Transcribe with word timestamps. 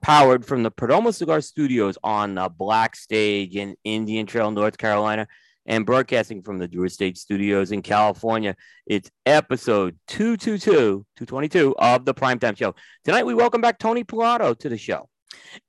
powered 0.00 0.44
from 0.44 0.62
the 0.62 0.70
Perdomo 0.70 1.14
Cigar 1.14 1.40
Studios 1.40 1.98
on 2.02 2.34
the 2.34 2.48
Black 2.48 2.96
Stage 2.96 3.56
in 3.56 3.76
Indian 3.84 4.26
Trail, 4.26 4.50
North 4.50 4.78
Carolina, 4.78 5.26
and 5.66 5.86
broadcasting 5.86 6.42
from 6.42 6.58
the 6.58 6.68
Drew 6.68 6.84
Estate 6.84 7.18
Studios 7.18 7.72
in 7.72 7.82
California. 7.82 8.56
It's 8.86 9.10
episode 9.26 9.98
222, 10.08 10.70
222 11.16 11.76
of 11.78 12.04
the 12.04 12.14
Primetime 12.14 12.56
Show. 12.56 12.74
Tonight, 13.04 13.26
we 13.26 13.34
welcome 13.34 13.60
back 13.60 13.78
Tony 13.78 14.04
Bellotto 14.04 14.58
to 14.58 14.68
the 14.68 14.78
show. 14.78 15.08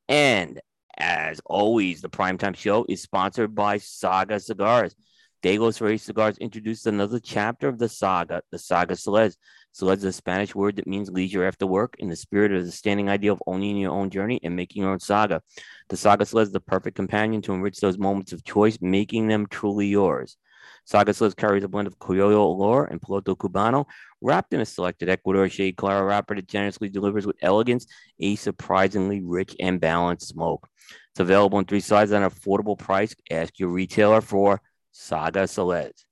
And 0.08 0.60
as 0.98 1.42
always, 1.46 2.02
the 2.02 2.10
Primetime 2.10 2.56
Show 2.56 2.86
is 2.88 3.02
sponsored 3.02 3.54
by 3.56 3.78
Saga 3.78 4.40
Cigars. 4.40 4.96
De 5.42 5.58
Los 5.58 5.82
Reyes 5.82 6.04
Cigars 6.04 6.38
introduced 6.38 6.86
another 6.86 7.20
chapter 7.20 7.68
of 7.68 7.80
the 7.80 7.90
saga, 7.90 8.44
the 8.52 8.60
Saga 8.60 8.96
Celeste. 8.96 9.40
Celeste 9.74 10.00
is 10.00 10.06
a 10.06 10.14
Spanish 10.14 10.54
word 10.54 10.76
that 10.76 10.88
means 10.88 11.10
leisure 11.10 11.46
after 11.46 11.66
work 11.66 11.96
in 12.00 12.10
the 12.10 12.16
spirit 12.16 12.52
of 12.52 12.66
the 12.66 12.72
standing 12.72 13.10
idea 13.10 13.32
of 13.32 13.42
owning 13.48 13.78
your 13.78 13.92
own 13.92 14.10
journey 14.10 14.40
and 14.44 14.56
making 14.56 14.84
your 14.84 14.92
own 14.92 15.00
saga. 15.00 15.42
The 15.90 15.98
Saga 15.98 16.26
Celeste 16.26 16.50
is 16.50 16.54
the 16.54 16.60
perfect 16.60 16.96
companion 16.96 17.42
to 17.44 17.54
enrich 17.54 17.80
those 17.80 17.98
moments 17.98 18.34
of 18.34 18.44
choice, 18.44 18.78
making 18.82 19.28
them 19.28 19.48
truly 19.48 19.88
yours. 19.88 20.38
Saga 20.86 21.14
Celeste 21.14 21.38
carries 21.38 21.64
a 21.64 21.68
blend 21.68 21.88
of 21.88 22.00
Criollo 22.00 22.58
Olor 22.58 22.90
and 22.90 23.02
Piloto 23.02 23.36
Cubano, 23.36 23.86
wrapped 24.22 24.54
in 24.54 24.62
a 24.62 24.66
selected 24.66 25.10
Ecuador 25.10 25.48
shade 25.48 25.78
Clara 25.78 26.04
wrapper 26.04 26.36
that 26.36 26.48
generously 26.48 26.90
delivers 26.90 27.26
with 27.26 27.38
elegance 27.42 27.86
a 28.20 28.36
surprisingly 28.36 29.22
rich 29.22 29.56
and 29.60 29.80
balanced 29.80 30.28
smoke. 30.28 30.68
It's 31.12 31.20
available 31.20 31.60
in 31.60 31.66
three 31.66 31.80
sizes 31.80 32.14
at 32.14 32.24
an 32.24 32.30
affordable 32.30 32.78
price. 32.78 33.16
Ask 33.30 33.60
your 33.60 33.70
retailer 33.70 34.22
for 34.22 34.62
Saga 34.92 35.48
Celeste. 35.48 36.06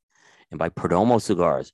And 0.51 0.57
by 0.57 0.69
Perdomo 0.69 1.21
Cigars, 1.21 1.73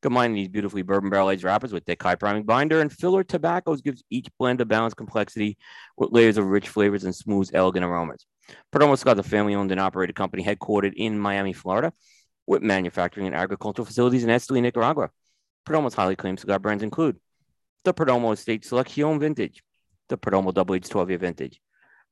Combining 0.00 0.36
these 0.36 0.48
beautifully 0.48 0.82
bourbon 0.82 1.10
barrel 1.10 1.30
aged 1.30 1.42
wrappers 1.42 1.72
with 1.72 1.84
thick 1.84 2.00
high 2.00 2.14
priming 2.14 2.44
binder 2.44 2.80
and 2.80 2.92
filler 2.92 3.24
tobaccos 3.24 3.80
gives 3.80 4.04
each 4.10 4.28
blend 4.38 4.60
a 4.60 4.64
balanced 4.64 4.96
complexity 4.96 5.58
with 5.96 6.12
layers 6.12 6.36
of 6.36 6.46
rich 6.46 6.68
flavors 6.68 7.02
and 7.02 7.14
smooth, 7.14 7.50
elegant 7.52 7.84
aromas. 7.84 8.24
Perdomo 8.72 8.96
Cigar 8.96 9.14
is 9.14 9.20
a 9.20 9.22
family 9.24 9.54
owned 9.54 9.72
and 9.72 9.80
operated 9.80 10.14
company 10.14 10.44
headquartered 10.44 10.94
in 10.94 11.18
Miami, 11.18 11.52
Florida, 11.52 11.92
with 12.46 12.62
manufacturing 12.62 13.26
and 13.26 13.34
agricultural 13.34 13.84
facilities 13.84 14.24
in 14.24 14.30
Esteli, 14.30 14.62
Nicaragua. 14.62 15.10
Perdomo's 15.66 15.94
highly 15.94 16.16
claimed 16.16 16.40
cigar 16.40 16.58
brands 16.58 16.82
include 16.82 17.18
the 17.84 17.92
Perdomo 17.92 18.32
Estate 18.32 18.64
Selection 18.64 19.20
Vintage, 19.20 19.62
the 20.08 20.16
Perdomo 20.16 20.52
Double 20.54 20.74
H 20.74 20.88
12 20.88 21.10
year 21.10 21.18
Vintage, 21.18 21.60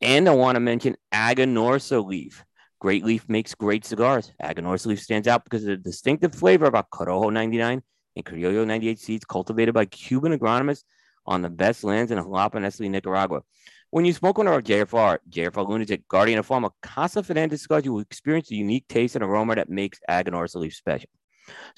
And 0.00 0.28
I 0.28 0.32
want 0.32 0.56
to 0.56 0.60
mention 0.60 0.96
Aganorsa 1.12 2.04
Leaf. 2.04 2.44
Great 2.78 3.04
Leaf 3.04 3.28
makes 3.28 3.54
great 3.54 3.84
cigars. 3.84 4.32
Aganorsa 4.42 4.86
Leaf 4.86 5.00
stands 5.00 5.26
out 5.26 5.44
because 5.44 5.62
of 5.62 5.68
the 5.68 5.76
distinctive 5.78 6.34
flavor 6.34 6.66
of 6.66 6.74
our 6.74 6.84
Corojo 6.92 7.32
99 7.32 7.82
and 8.16 8.24
Criollo 8.24 8.66
98 8.66 8.98
seeds 8.98 9.24
cultivated 9.24 9.72
by 9.74 9.86
Cuban 9.86 10.38
agronomists 10.38 10.84
on 11.26 11.42
the 11.42 11.50
best 11.50 11.84
lands 11.84 12.12
in 12.12 12.18
Jalapa 12.18 12.56
and 12.56 12.66
Esteli, 12.66 12.90
Nicaragua. 12.90 13.42
When 13.94 14.04
you 14.04 14.12
smoke 14.12 14.38
one 14.38 14.48
of 14.48 14.52
our 14.52 14.60
JFR, 14.60 15.18
JFR 15.30 15.68
Lunatic, 15.68 16.08
Guardian 16.08 16.40
of 16.40 16.46
Farm, 16.46 16.68
Casa 16.82 17.22
Fernandez 17.22 17.62
cigars, 17.62 17.84
you 17.84 17.92
will 17.92 18.00
experience 18.00 18.48
the 18.48 18.56
unique 18.56 18.88
taste 18.88 19.14
and 19.14 19.22
aroma 19.22 19.54
that 19.54 19.68
makes 19.68 20.00
Aganorsa 20.10 20.56
Leaf 20.56 20.74
special. 20.74 21.08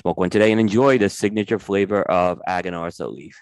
Smoke 0.00 0.16
one 0.16 0.31
today 0.31 0.50
and 0.50 0.59
enjoy 0.59 0.97
the 0.97 1.10
signature 1.10 1.59
flavor 1.59 2.00
of 2.05 2.41
Aganorsa 2.49 3.15
Leaf. 3.15 3.38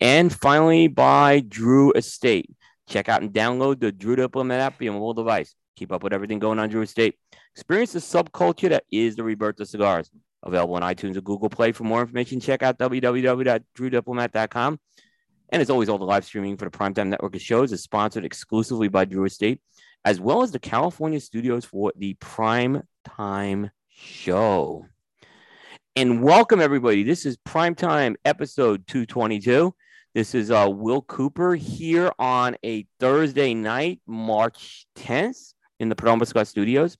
And 0.00 0.32
finally, 0.32 0.88
by 0.88 1.40
Drew 1.40 1.92
Estate. 1.92 2.48
Check 2.88 3.10
out 3.10 3.20
and 3.20 3.34
download 3.34 3.80
the 3.80 3.92
Drew 3.92 4.16
Diplomat 4.16 4.60
app 4.60 4.78
for 4.78 4.84
your 4.84 4.94
mobile 4.94 5.12
device. 5.12 5.54
Keep 5.76 5.92
up 5.92 6.02
with 6.02 6.14
everything 6.14 6.38
going 6.38 6.58
on 6.58 6.70
Drew 6.70 6.80
Estate. 6.80 7.16
Experience 7.54 7.92
the 7.92 7.98
subculture 7.98 8.70
that 8.70 8.84
is 8.90 9.16
the 9.16 9.24
rebirth 9.24 9.60
of 9.60 9.68
cigars. 9.68 10.10
Available 10.42 10.76
on 10.76 10.80
iTunes 10.80 11.16
and 11.16 11.24
Google 11.24 11.50
Play. 11.50 11.72
For 11.72 11.84
more 11.84 12.00
information, 12.00 12.40
check 12.40 12.62
out 12.62 12.78
www.drewdiplomat.com. 12.78 14.80
And 15.52 15.60
as 15.60 15.68
always, 15.68 15.88
all 15.88 15.98
the 15.98 16.04
live 16.04 16.24
streaming 16.24 16.56
for 16.56 16.64
the 16.64 16.70
Primetime 16.70 17.08
Network 17.08 17.34
of 17.34 17.42
shows 17.42 17.72
is 17.72 17.82
sponsored 17.82 18.24
exclusively 18.24 18.86
by 18.86 19.04
Drew 19.04 19.24
Estate, 19.24 19.60
as 20.04 20.20
well 20.20 20.42
as 20.42 20.52
the 20.52 20.60
California 20.60 21.18
studios 21.18 21.64
for 21.64 21.92
the 21.96 22.14
Primetime 22.14 23.70
Show. 23.88 24.86
And 25.96 26.22
welcome, 26.22 26.60
everybody. 26.60 27.02
This 27.02 27.26
is 27.26 27.36
Primetime 27.38 28.14
episode 28.24 28.86
222. 28.86 29.74
This 30.14 30.36
is 30.36 30.52
uh, 30.52 30.68
Will 30.70 31.02
Cooper 31.02 31.56
here 31.56 32.12
on 32.16 32.56
a 32.64 32.86
Thursday 33.00 33.52
night, 33.52 34.00
March 34.06 34.86
10th, 34.98 35.54
in 35.80 35.88
the 35.88 35.96
Perdomo 35.96 36.24
Cigar 36.24 36.44
Studios. 36.44 36.96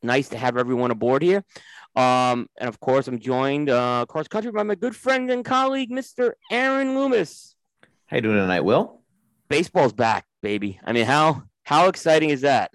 Nice 0.00 0.28
to 0.28 0.38
have 0.38 0.56
everyone 0.56 0.92
aboard 0.92 1.22
here. 1.22 1.42
Um, 1.96 2.46
and 2.56 2.68
of 2.68 2.78
course, 2.78 3.08
I'm 3.08 3.18
joined 3.18 3.68
uh, 3.68 4.04
across 4.08 4.28
country 4.28 4.52
by 4.52 4.62
my 4.62 4.76
good 4.76 4.94
friend 4.94 5.28
and 5.28 5.44
colleague, 5.44 5.90
Mr. 5.90 6.34
Aaron 6.52 6.94
Loomis. 6.94 7.56
How 8.10 8.16
you 8.16 8.22
doing 8.22 8.36
tonight, 8.36 8.62
Will? 8.64 9.02
Baseball's 9.48 9.92
back, 9.92 10.26
baby. 10.42 10.80
I 10.84 10.92
mean, 10.92 11.06
how 11.06 11.44
how 11.62 11.86
exciting 11.88 12.30
is 12.30 12.40
that? 12.40 12.72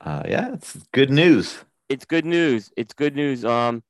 Uh, 0.00 0.22
yeah, 0.28 0.52
it's 0.54 0.76
good 0.92 1.10
news. 1.10 1.58
It's 1.88 2.04
good 2.04 2.24
news. 2.24 2.70
It's 2.76 2.94
good 2.94 3.16
news. 3.16 3.44
Um, 3.44 3.82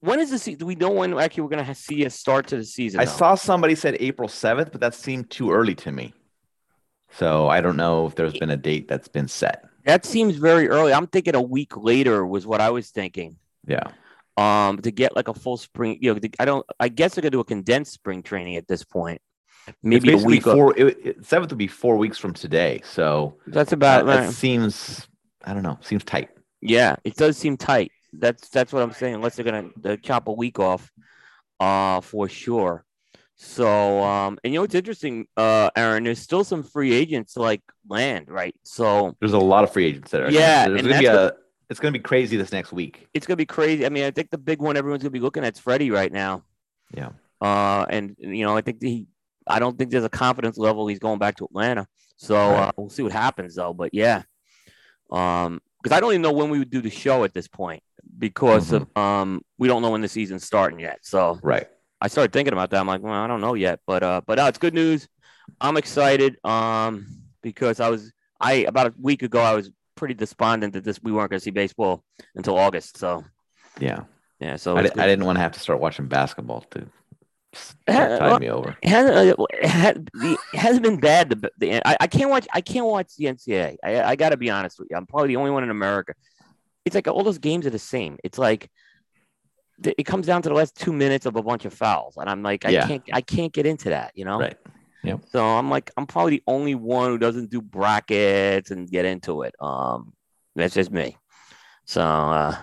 when 0.00 0.18
is 0.18 0.30
the 0.30 0.38
season? 0.38 0.58
Do 0.58 0.66
we 0.66 0.74
know 0.74 0.90
when 0.90 1.16
actually 1.16 1.44
we're 1.44 1.50
going 1.50 1.64
to 1.64 1.74
see 1.76 2.04
a 2.04 2.10
start 2.10 2.48
to 2.48 2.56
the 2.56 2.64
season? 2.64 2.98
I 3.00 3.04
though? 3.04 3.12
saw 3.12 3.34
somebody 3.36 3.76
said 3.76 3.96
April 4.00 4.28
seventh, 4.28 4.72
but 4.72 4.80
that 4.80 4.94
seemed 4.94 5.30
too 5.30 5.52
early 5.52 5.76
to 5.76 5.92
me. 5.92 6.12
So 7.12 7.48
I 7.48 7.60
don't 7.60 7.76
know 7.76 8.06
if 8.06 8.16
there's 8.16 8.36
been 8.36 8.50
a 8.50 8.56
date 8.56 8.88
that's 8.88 9.06
been 9.08 9.28
set. 9.28 9.64
that 9.84 10.04
seems 10.04 10.36
very 10.36 10.68
early. 10.68 10.92
I'm 10.92 11.06
thinking 11.06 11.36
a 11.36 11.42
week 11.42 11.76
later 11.76 12.26
was 12.26 12.46
what 12.48 12.60
I 12.60 12.70
was 12.70 12.90
thinking. 12.90 13.36
Yeah, 13.64 13.92
Um, 14.36 14.80
to 14.82 14.90
get 14.90 15.14
like 15.14 15.28
a 15.28 15.34
full 15.34 15.56
spring, 15.56 15.98
you 16.00 16.12
know, 16.12 16.20
I 16.40 16.44
don't. 16.46 16.66
I 16.80 16.88
guess 16.88 17.14
they're 17.14 17.22
going 17.22 17.30
to 17.30 17.36
do 17.36 17.40
a 17.40 17.44
condensed 17.44 17.92
spring 17.92 18.24
training 18.24 18.56
at 18.56 18.66
this 18.66 18.82
point. 18.82 19.20
Maybe 19.82 20.12
It's 20.12 20.24
week. 20.24 20.42
Four, 20.42 20.76
it, 20.76 20.98
it, 21.04 21.26
seventh 21.26 21.50
would 21.50 21.58
be 21.58 21.66
four 21.66 21.96
weeks 21.96 22.18
from 22.18 22.32
today. 22.32 22.80
So 22.84 23.36
that's 23.46 23.72
about. 23.72 24.06
that 24.06 24.32
seems, 24.32 25.06
I 25.44 25.54
don't 25.54 25.62
know, 25.62 25.78
seems 25.80 26.04
tight. 26.04 26.30
Yeah, 26.60 26.96
it 27.04 27.16
does 27.16 27.36
seem 27.36 27.56
tight. 27.56 27.92
That's 28.12 28.48
that's 28.48 28.72
what 28.72 28.82
I'm 28.82 28.92
saying. 28.92 29.14
Unless 29.14 29.36
they're 29.36 29.44
gonna 29.44 29.70
uh, 29.84 29.96
chop 29.96 30.28
a 30.28 30.32
week 30.32 30.58
off, 30.58 30.90
uh, 31.60 32.00
for 32.00 32.28
sure. 32.28 32.84
So, 33.36 34.02
um, 34.02 34.38
and 34.44 34.52
you 34.52 34.58
know 34.58 34.62
what's 34.62 34.74
interesting, 34.74 35.26
uh, 35.36 35.70
Aaron? 35.74 36.04
There's 36.04 36.20
still 36.20 36.44
some 36.44 36.62
free 36.62 36.92
agents 36.92 37.36
like 37.36 37.62
land, 37.88 38.28
right? 38.28 38.54
So 38.62 39.16
There's 39.18 39.32
a 39.32 39.38
lot 39.38 39.64
of 39.64 39.72
free 39.72 39.86
agents 39.86 40.12
that 40.12 40.22
are. 40.22 40.30
Yeah, 40.30 40.68
there's 40.68 40.80
and 40.80 40.88
gonna 40.88 41.00
be 41.00 41.06
a. 41.06 41.32
It's 41.68 41.80
gonna 41.80 41.92
be 41.92 41.98
crazy 41.98 42.36
this 42.36 42.52
next 42.52 42.72
week. 42.72 43.08
it's 43.14 43.26
gonna 43.26 43.36
be 43.36 43.46
crazy. 43.46 43.86
I 43.86 43.88
mean, 43.88 44.04
I 44.04 44.10
think 44.10 44.30
the 44.30 44.38
big 44.38 44.60
one 44.60 44.76
everyone's 44.76 45.02
gonna 45.02 45.10
be 45.10 45.20
looking 45.20 45.44
at 45.44 45.54
is 45.54 45.60
Freddie 45.60 45.90
right 45.90 46.12
now. 46.12 46.44
Yeah. 46.94 47.10
Uh, 47.40 47.86
and 47.88 48.14
you 48.18 48.44
know, 48.44 48.56
I 48.56 48.60
think 48.60 48.80
he, 48.80 49.06
I 49.46 49.58
don't 49.58 49.76
think 49.78 49.90
there's 49.90 50.04
a 50.04 50.08
confidence 50.08 50.56
level 50.58 50.86
he's 50.86 50.98
going 50.98 51.18
back 51.18 51.36
to 51.36 51.44
Atlanta. 51.44 51.86
So 52.16 52.34
Right. 52.36 52.68
uh, 52.68 52.72
we'll 52.76 52.90
see 52.90 53.02
what 53.02 53.12
happens 53.12 53.54
though. 53.56 53.72
But 53.74 53.90
yeah, 53.92 54.22
um, 55.10 55.60
because 55.82 55.96
I 55.96 56.00
don't 56.00 56.10
even 56.12 56.22
know 56.22 56.32
when 56.32 56.50
we 56.50 56.58
would 56.58 56.70
do 56.70 56.80
the 56.80 56.90
show 56.90 57.24
at 57.24 57.34
this 57.34 57.48
point 57.48 57.82
because 58.18 58.70
Mm-hmm. 58.70 58.98
of 58.98 59.02
um, 59.02 59.42
we 59.58 59.68
don't 59.68 59.82
know 59.82 59.90
when 59.90 60.00
the 60.00 60.08
season's 60.08 60.44
starting 60.44 60.78
yet. 60.78 61.00
So 61.02 61.38
Right. 61.42 61.66
I 62.00 62.08
started 62.08 62.32
thinking 62.32 62.52
about 62.52 62.70
that. 62.70 62.80
I'm 62.80 62.86
like, 62.86 63.02
well, 63.02 63.12
I 63.12 63.26
don't 63.26 63.40
know 63.40 63.54
yet, 63.54 63.80
but 63.86 64.02
uh, 64.02 64.20
but 64.26 64.38
no, 64.38 64.46
it's 64.46 64.58
good 64.58 64.74
news. 64.74 65.08
I'm 65.60 65.76
excited 65.76 66.36
um 66.44 67.06
because 67.42 67.80
I 67.80 67.88
was 67.90 68.12
I 68.40 68.52
about 68.66 68.88
a 68.88 68.94
week 69.00 69.22
ago 69.22 69.40
I 69.40 69.54
was 69.54 69.70
pretty 69.94 70.14
despondent 70.14 70.72
that 70.72 70.82
this 70.84 71.00
we 71.02 71.12
weren't 71.12 71.30
going 71.30 71.38
to 71.38 71.44
see 71.44 71.50
baseball 71.50 72.02
until 72.34 72.56
August. 72.58 72.96
So 72.96 73.24
Yeah. 73.78 74.00
yeah, 74.40 74.56
so 74.56 74.76
I, 74.76 74.82
good. 74.82 74.98
I 74.98 75.06
didn't 75.06 75.24
want 75.26 75.36
to 75.36 75.42
have 75.42 75.52
to 75.52 75.60
start 75.60 75.80
watching 75.80 76.06
basketball 76.06 76.62
to 76.72 76.86
s- 77.52 77.74
Uh, 77.86 78.38
me 78.38 78.48
over. 78.50 78.76
it 78.82 78.88
hasn't, 78.88 79.16
uh, 79.38 79.44
it 79.52 79.66
ha- 79.66 79.92
the- 80.14 80.38
it 80.52 80.58
hasn't 80.58 80.82
been 80.82 80.98
bad. 81.00 81.30
The, 81.30 81.50
the 81.58 81.86
I, 81.88 81.96
I 82.00 82.06
can't 82.06 82.30
watch. 82.30 82.46
I 82.52 82.60
can't 82.60 82.86
watch 82.86 83.14
the 83.16 83.26
NCAA. 83.26 83.76
I, 83.84 84.02
I 84.02 84.16
got 84.16 84.30
to 84.30 84.36
be 84.36 84.50
honest 84.50 84.78
with 84.78 84.88
you. 84.90 84.96
I'm 84.96 85.06
probably 85.06 85.28
the 85.28 85.36
only 85.36 85.50
one 85.50 85.62
in 85.64 85.70
America. 85.70 86.14
It's 86.84 86.94
like 86.94 87.06
all 87.08 87.22
those 87.24 87.38
games 87.38 87.66
are 87.66 87.70
the 87.70 87.78
same. 87.78 88.18
It's 88.24 88.38
like 88.38 88.68
it 89.84 90.04
comes 90.04 90.26
down 90.26 90.42
to 90.42 90.48
the 90.48 90.54
last 90.54 90.76
two 90.76 90.92
minutes 90.92 91.26
of 91.26 91.36
a 91.36 91.42
bunch 91.42 91.64
of 91.64 91.74
fouls, 91.74 92.16
and 92.16 92.28
I'm 92.28 92.42
like, 92.42 92.64
I 92.64 92.70
Yeah. 92.70 92.86
can't. 92.86 93.02
I 93.12 93.20
can't 93.20 93.52
get 93.52 93.66
into 93.66 93.90
that. 93.90 94.12
You 94.14 94.24
know. 94.24 94.38
Right. 94.40 94.56
Yep. 95.04 95.20
So 95.30 95.44
I'm 95.44 95.68
like, 95.68 95.90
I'm 95.96 96.06
probably 96.06 96.36
the 96.36 96.42
only 96.46 96.76
one 96.76 97.10
who 97.10 97.18
doesn't 97.18 97.50
do 97.50 97.60
brackets 97.60 98.70
and 98.70 98.88
get 98.88 99.04
into 99.04 99.42
it. 99.42 99.52
Um, 99.60 100.12
that's 100.54 100.74
just 100.74 100.92
me. 100.92 101.16
So, 101.86 102.00
uh, 102.00 102.54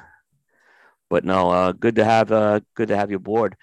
but 1.09 1.25
no, 1.25 1.49
uh, 1.49 1.71
good 1.73 1.95
to 1.97 2.05
have, 2.05 2.31
uh, 2.31 2.61
good 2.75 2.87
to 2.87 2.95
have 2.95 3.11
you 3.11 3.17
aboard. 3.17 3.57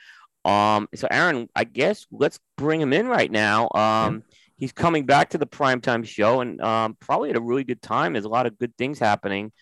Um, 0.47 0.89
so 0.95 1.09
Aaron, 1.11 1.49
I 1.57 1.65
guess 1.65 2.07
let's 2.13 2.39
bring 2.57 2.81
him 2.81 2.93
in 2.93 3.09
right 3.09 3.31
now. 3.31 3.69
Um, 3.75 4.23
he's 4.57 4.73
coming 4.73 5.05
back 5.05 5.31
to 5.31 5.39
the 5.39 5.47
primetime 5.47 6.07
show 6.07 6.41
and 6.41 6.61
um, 6.61 6.97
probably 7.01 7.31
at 7.31 7.37
a 7.37 7.41
really 7.41 7.65
good 7.65 7.83
time. 7.83 8.13
There's 8.13 8.25
a 8.25 8.31
lot 8.31 8.47
of 8.47 8.57
good 8.57 8.75
things 8.79 9.01
happening. 9.01 9.53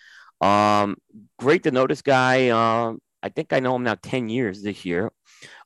Um, 0.42 0.96
great 1.38 1.62
to 1.62 1.70
know 1.70 1.86
this 1.86 2.02
guy. 2.02 2.50
Um, 2.50 3.00
I 3.22 3.30
think 3.30 3.54
I 3.54 3.60
know 3.60 3.74
him 3.74 3.84
now 3.84 3.96
10 4.02 4.28
years 4.28 4.62
this 4.62 4.84
year. 4.84 5.10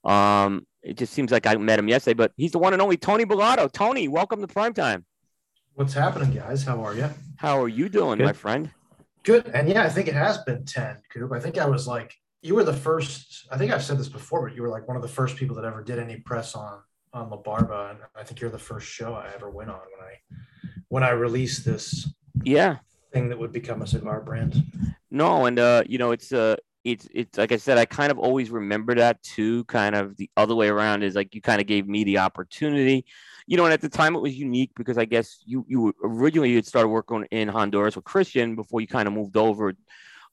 Um, 0.05 0.65
it 0.83 0.97
just 0.97 1.13
seems 1.13 1.33
like 1.33 1.49
I 1.49 1.57
met 1.57 1.81
him 1.81 1.89
yesterday, 1.89 2.15
but 2.15 2.33
he's 2.37 2.53
the 2.53 2.61
one 2.61 2.73
and 2.73 2.81
only 2.81 2.97
Tony 2.97 3.25
Bellotto. 3.25 3.71
Tony, 3.73 4.07
welcome 4.07 4.41
to 4.41 4.47
primetime. 4.47 5.03
What's 5.75 5.95
happening, 5.95 6.31
guys? 6.31 6.63
How 6.63 6.85
are 6.85 6.95
you? 6.95 7.11
How 7.37 7.61
are 7.61 7.69
you 7.69 7.89
doing, 7.89 8.19
Good. 8.19 8.27
my 8.27 8.33
friend? 8.33 8.71
Good. 9.25 9.49
And 9.49 9.69
yeah, 9.69 9.83
I 9.83 9.89
think 9.89 10.07
it 10.07 10.15
has 10.15 10.39
been 10.39 10.65
10, 10.65 10.99
Coop. 11.13 11.33
I 11.33 11.41
think 11.41 11.59
I 11.59 11.67
was 11.67 11.89
like, 11.89 12.15
you 12.43 12.55
were 12.55 12.65
the 12.65 12.73
first, 12.73 13.47
I 13.51 13.59
think 13.59 13.73
I've 13.73 13.83
said 13.83 13.99
this 13.99 14.09
before, 14.09 14.47
but 14.49 14.55
you 14.55 14.63
were 14.63 14.69
like 14.69 14.87
one 14.87 14.97
of 14.97 15.03
the 15.03 15.09
first 15.09 15.37
people 15.37 15.57
that 15.57 15.65
ever 15.65 15.83
did 15.83 15.99
any 15.99 16.17
press 16.17 16.55
on 16.55 16.81
on 17.13 17.31
La 17.31 17.37
Barba. 17.37 17.89
And 17.91 17.99
I 18.15 18.23
think 18.23 18.41
you're 18.41 18.51
the 18.51 18.59
first 18.59 18.87
show 18.87 19.15
I 19.15 19.31
ever 19.35 19.51
went 19.51 19.71
on 19.71 19.79
when 19.79 20.07
I 20.07 20.43
when 20.89 21.03
I 21.03 21.11
released 21.11 21.65
this 21.65 22.09
Yeah. 22.45 22.77
thing 23.13 23.29
that 23.31 23.39
would 23.39 23.53
become 23.53 23.83
a 23.83 23.87
cigar 23.87 24.21
brand. 24.21 24.63
No, 25.11 25.47
and 25.47 25.59
uh, 25.59 25.83
you 25.87 25.99
know, 25.99 26.13
it's 26.13 26.33
uh 26.33 26.57
it's 26.85 27.09
it's 27.13 27.39
like 27.39 27.51
I 27.51 27.57
said, 27.57 27.79
I 27.79 27.87
kind 27.87 28.13
of 28.13 28.19
always 28.19 28.51
remember 28.51 28.95
that 28.95 29.23
too. 29.23 29.65
Kind 29.65 29.95
of 29.97 30.17
the 30.17 30.31
other 30.37 30.55
way 30.55 30.69
around 30.69 31.03
is 31.03 31.15
like 31.15 31.35
you 31.35 31.41
kind 31.41 31.61
of 31.61 31.67
gave 31.67 31.89
me 31.89 32.05
the 32.05 32.19
opportunity, 32.19 33.05
you 33.47 33.57
know. 33.57 33.65
And 33.65 33.73
at 33.73 33.81
the 33.81 33.89
time, 33.89 34.15
it 34.15 34.21
was 34.21 34.37
unique 34.37 34.71
because 34.77 34.99
I 34.99 35.07
guess 35.07 35.43
you 35.45 35.65
you 35.69 35.95
originally 36.05 36.51
you 36.51 36.57
had 36.57 36.67
started 36.67 36.89
working 36.89 37.27
in 37.31 37.49
Honduras 37.49 37.97
with 37.97 38.05
Christian 38.05 38.55
before 38.55 38.81
you 38.81 38.87
kind 38.87 39.09
of 39.09 39.15
moved 39.15 39.37
over, 39.37 39.75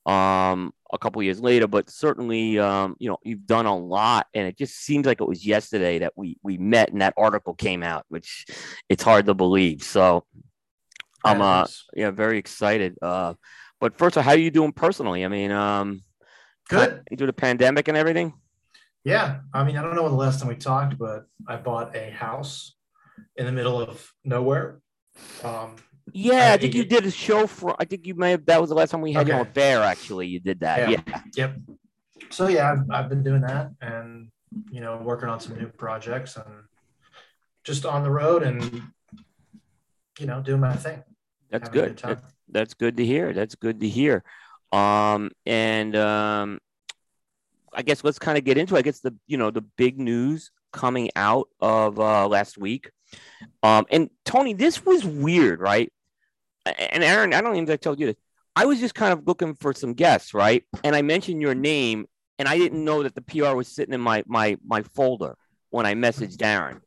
um, 0.06 0.74
a 0.92 0.98
couple 0.98 1.22
years 1.24 1.40
later. 1.40 1.68
But 1.68 1.90
certainly, 1.90 2.60
um, 2.60 2.96
you 3.00 3.10
know, 3.10 3.18
you've 3.24 3.46
done 3.46 3.66
a 3.66 3.78
lot, 3.78 4.28
and 4.34 4.48
it 4.48 4.58
just 4.58 4.76
seems 4.76 5.06
like 5.06 5.22
it 5.22 5.28
was 5.28 5.46
yesterday 5.46 6.00
that 6.00 6.14
we 6.16 6.38
we 6.44 6.58
met 6.58 6.92
and 6.92 7.02
that 7.02 7.14
article 7.18 7.54
came 7.54 7.84
out, 7.84 8.06
which 8.10 8.46
it's 8.90 9.04
hard 9.04 9.26
to 9.26 9.34
believe. 9.34 9.84
So 9.84 10.26
I'm 11.24 11.42
uh 11.42 11.68
yeah 11.94 12.12
very 12.12 12.38
excited. 12.38 12.98
Uh, 13.02 13.34
but 13.80 13.98
first, 13.98 14.16
how 14.16 14.32
are 14.32 14.38
you 14.38 14.52
doing 14.52 14.72
personally? 14.72 15.26
I 15.26 15.28
mean, 15.28 15.52
um, 15.52 16.02
good. 16.70 17.04
into 17.12 17.26
the 17.26 17.34
pandemic 17.34 17.88
and 17.88 17.98
everything. 17.98 18.34
Yeah. 19.04 19.42
I 19.54 19.64
mean, 19.64 19.78
I 19.78 19.82
don't 19.82 19.96
know 19.96 20.04
when 20.04 20.12
the 20.12 20.18
last 20.18 20.40
time 20.40 20.50
we 20.50 20.56
talked, 20.56 20.98
but 20.98 21.26
I 21.48 21.58
bought 21.58 21.96
a 21.96 22.10
house 22.10 22.76
in 23.36 23.46
the 23.46 23.52
middle 23.52 23.80
of 23.80 24.12
nowhere. 24.24 24.80
Um, 25.44 25.76
Yeah, 26.14 26.52
I 26.52 26.54
Uh, 26.54 26.58
think 26.58 26.74
y- 26.74 26.80
you 26.80 26.86
did 26.86 27.06
a 27.06 27.12
show 27.12 27.48
for. 27.48 27.76
I 27.80 27.86
think 27.86 28.06
you 28.06 28.16
may 28.16 28.32
have. 28.32 28.46
That 28.46 28.62
was 28.62 28.70
the 28.70 28.76
last 28.76 28.92
time 28.92 29.02
we 29.02 29.12
had 29.14 29.28
you 29.28 29.34
on 29.34 29.42
Okay. 29.42 29.52
Bear. 29.54 29.82
Actually, 29.84 30.28
you 30.28 30.40
did 30.40 30.60
that. 30.62 30.90
Yeah. 30.90 31.02
Yeah. 31.08 31.22
Yep. 31.36 31.56
So 32.30 32.48
yeah, 32.48 32.72
I've, 32.72 32.90
I've 32.92 33.10
been 33.10 33.24
doing 33.24 33.42
that 33.42 33.72
and 33.82 34.30
you 34.72 34.82
know 34.82 34.98
working 34.98 35.30
on 35.30 35.40
some 35.40 35.58
new 35.58 35.68
projects 35.68 36.38
and 36.38 36.46
just 37.64 37.86
on 37.86 38.04
the 38.04 38.12
road 38.12 38.44
and 38.44 38.82
you 40.20 40.26
know 40.28 40.42
doing 40.42 40.62
my 40.62 40.76
thing. 40.76 41.04
That's 41.50 41.68
having 41.70 41.82
good. 41.82 41.98
time. 41.98 42.10
That- 42.16 42.24
that's 42.48 42.74
good 42.76 42.98
to 42.98 43.06
hear. 43.06 43.34
That's 43.34 43.56
good 43.56 43.80
to 43.82 43.90
hear. 43.90 44.24
Um, 44.72 45.32
and 45.48 45.96
um, 45.96 46.60
I 47.74 47.82
guess 47.82 48.04
let's 48.04 48.20
kind 48.20 48.38
of 48.38 48.44
get 48.44 48.58
into. 48.60 48.76
it. 48.76 48.80
I 48.80 48.82
guess 48.84 49.00
the 49.00 49.16
you 49.26 49.38
know 49.38 49.50
the 49.50 49.62
big 49.62 50.00
news 50.00 50.52
coming 50.72 51.10
out 51.16 51.50
of 51.60 52.00
uh, 52.00 52.28
last 52.28 52.58
week. 52.60 52.92
Um, 53.64 53.86
and 53.92 54.10
Tony, 54.24 54.54
this 54.54 54.86
was 54.86 55.06
weird, 55.06 55.60
right? 55.60 55.92
And 56.66 57.04
Aaron, 57.04 57.34
I 57.34 57.42
don't 57.42 57.56
even 57.56 57.68
think 57.68 57.80
I 57.80 57.84
told 57.84 58.00
you 58.00 58.08
this. 58.08 58.16
I 58.56 58.66
was 58.66 58.80
just 58.80 58.96
kind 58.96 59.12
of 59.14 59.28
looking 59.28 59.54
for 59.56 59.74
some 59.74 59.94
guests, 59.94 60.34
right? 60.34 60.64
And 60.84 60.96
I 60.96 61.02
mentioned 61.02 61.42
your 61.42 61.56
name, 61.56 62.06
and 62.40 62.48
I 62.48 62.58
didn't 62.58 62.84
know 62.84 63.04
that 63.04 63.14
the 63.14 63.22
PR 63.22 63.54
was 63.54 63.68
sitting 63.68 63.94
in 63.94 64.02
my 64.02 64.24
my 64.28 64.58
my 64.66 64.82
folder 64.82 65.38
when 65.70 65.86
I 65.86 65.94
messaged 65.94 66.42
Aaron. 66.42 66.82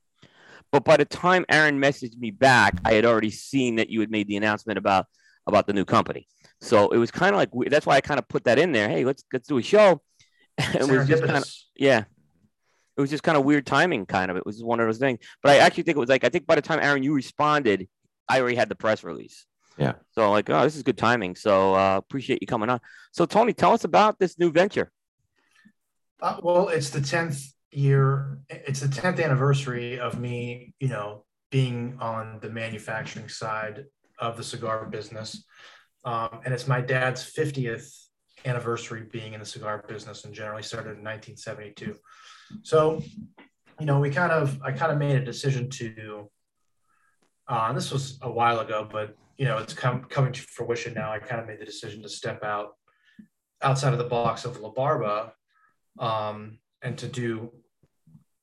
But 0.73 0.85
by 0.85 0.97
the 0.97 1.05
time 1.05 1.45
Aaron 1.49 1.81
messaged 1.81 2.19
me 2.19 2.31
back, 2.31 2.79
I 2.85 2.95
had 2.95 3.05
already 3.05 3.31
seen 3.31 3.77
that 3.77 3.91
you 3.91 4.01
had 4.01 4.11
made 4.11 4.29
the 4.29 4.37
announcement 4.37 4.79
about 4.79 5.07
about 5.47 5.67
the 5.67 5.73
new 5.73 5.85
company. 5.85 6.27
So 6.61 6.89
it 6.89 6.99
was 6.99 7.11
kind 7.11 7.35
of 7.35 7.39
like 7.39 7.51
that's 7.71 7.87
why 7.87 7.97
I 7.97 8.01
kind 8.01 8.19
of 8.19 8.29
put 8.29 8.45
that 8.45 8.59
in 8.59 8.73
there. 8.73 8.89
Hey, 8.89 9.05
let's 9.05 9.23
let's 9.33 9.49
do 9.49 9.59
a 9.59 9.63
show. 9.63 10.03
And 10.59 10.91
it 10.91 10.99
was 10.99 11.07
just 11.07 11.23
kind 11.23 11.37
of 11.37 11.45
yeah. 11.77 12.05
It 12.99 13.01
was 13.01 13.11
just 13.11 13.23
kind 13.23 13.39
of 13.39 13.45
weird 13.45 13.65
timing, 13.65 14.07
kind 14.07 14.31
of. 14.31 14.37
It 14.37 14.45
was 14.45 14.63
one 14.63 14.81
of 14.81 14.87
those 14.87 14.99
things. 14.99 15.21
But 15.43 15.53
I 15.53 15.59
actually 15.59 15.85
think 15.85 15.97
it 15.97 16.01
was 16.01 16.09
like 16.09 16.25
I 16.25 16.29
think 16.29 16.47
by 16.47 16.57
the 16.57 16.63
time 16.63 16.81
Aaron 16.83 17.05
you 17.05 17.15
responded, 17.15 17.89
I 18.29 18.41
already 18.41 18.57
had 18.57 18.69
the 18.69 18.75
press 18.75 19.05
release. 19.05 19.47
Yeah. 19.79 19.93
So 20.11 20.31
like, 20.33 20.51
oh, 20.51 20.65
this 20.65 20.75
is 20.75 20.83
good 20.83 20.99
timing. 20.99 21.37
So 21.37 21.75
uh, 21.75 21.97
appreciate 21.97 22.43
you 22.43 22.49
coming 22.49 22.69
on. 22.69 22.81
So 23.13 23.25
Tony, 23.25 23.53
tell 23.53 23.73
us 23.73 23.85
about 23.85 24.19
this 24.19 24.37
new 24.37 24.51
venture. 24.51 24.91
Uh, 26.21 26.41
well, 26.43 26.69
it's 26.69 26.91
the 26.91 27.01
tenth 27.01 27.41
year. 27.71 28.41
It's 28.49 28.81
the 28.81 28.89
tenth 28.89 29.21
anniversary 29.21 30.01
of 30.01 30.19
me, 30.19 30.75
you 30.81 30.89
know, 30.89 31.25
being 31.53 31.97
on 32.01 32.41
the 32.41 32.51
manufacturing 32.51 33.29
side 33.29 33.85
of 34.19 34.37
the 34.37 34.43
cigar 34.43 34.87
business, 34.87 35.45
um, 36.05 36.41
and 36.45 36.53
it's 36.53 36.67
my 36.67 36.81
dad's 36.81 37.23
fiftieth 37.23 38.08
anniversary 38.45 39.03
being 39.11 39.35
in 39.35 39.41
the 39.41 39.47
cigar 39.47 39.85
business, 39.89 40.25
and 40.25 40.35
generally 40.35 40.63
started 40.63 40.97
in 40.99 41.05
1972. 41.05 41.97
So, 42.63 43.03
you 43.79 43.87
know, 43.87 44.01
we 44.01 44.11
kind 44.11 44.33
of, 44.33 44.61
I 44.63 44.73
kind 44.73 44.93
of 44.93 44.99
made 44.99 45.17
a 45.17 45.25
decision 45.25 45.69
to. 45.71 46.31
Uh, 47.47 47.73
this 47.73 47.91
was 47.91 48.19
a 48.23 48.31
while 48.31 48.61
ago, 48.61 48.87
but 48.91 49.17
you 49.39 49.47
know, 49.47 49.57
it's 49.59 49.73
come 49.73 50.05
coming 50.05 50.33
to 50.33 50.43
fruition 50.43 50.93
now. 50.95 51.11
I 51.13 51.19
kind 51.19 51.41
of 51.41 51.47
made 51.47 51.61
the 51.61 51.65
decision 51.65 52.03
to 52.03 52.09
step 52.09 52.43
out 52.45 52.77
outside 53.63 53.93
of 53.93 53.99
the 53.99 54.05
box 54.05 54.45
of 54.45 54.61
La 54.61 54.71
Barba 54.71 55.33
um, 55.99 56.59
and 56.83 56.97
to 56.99 57.09
do 57.09 57.51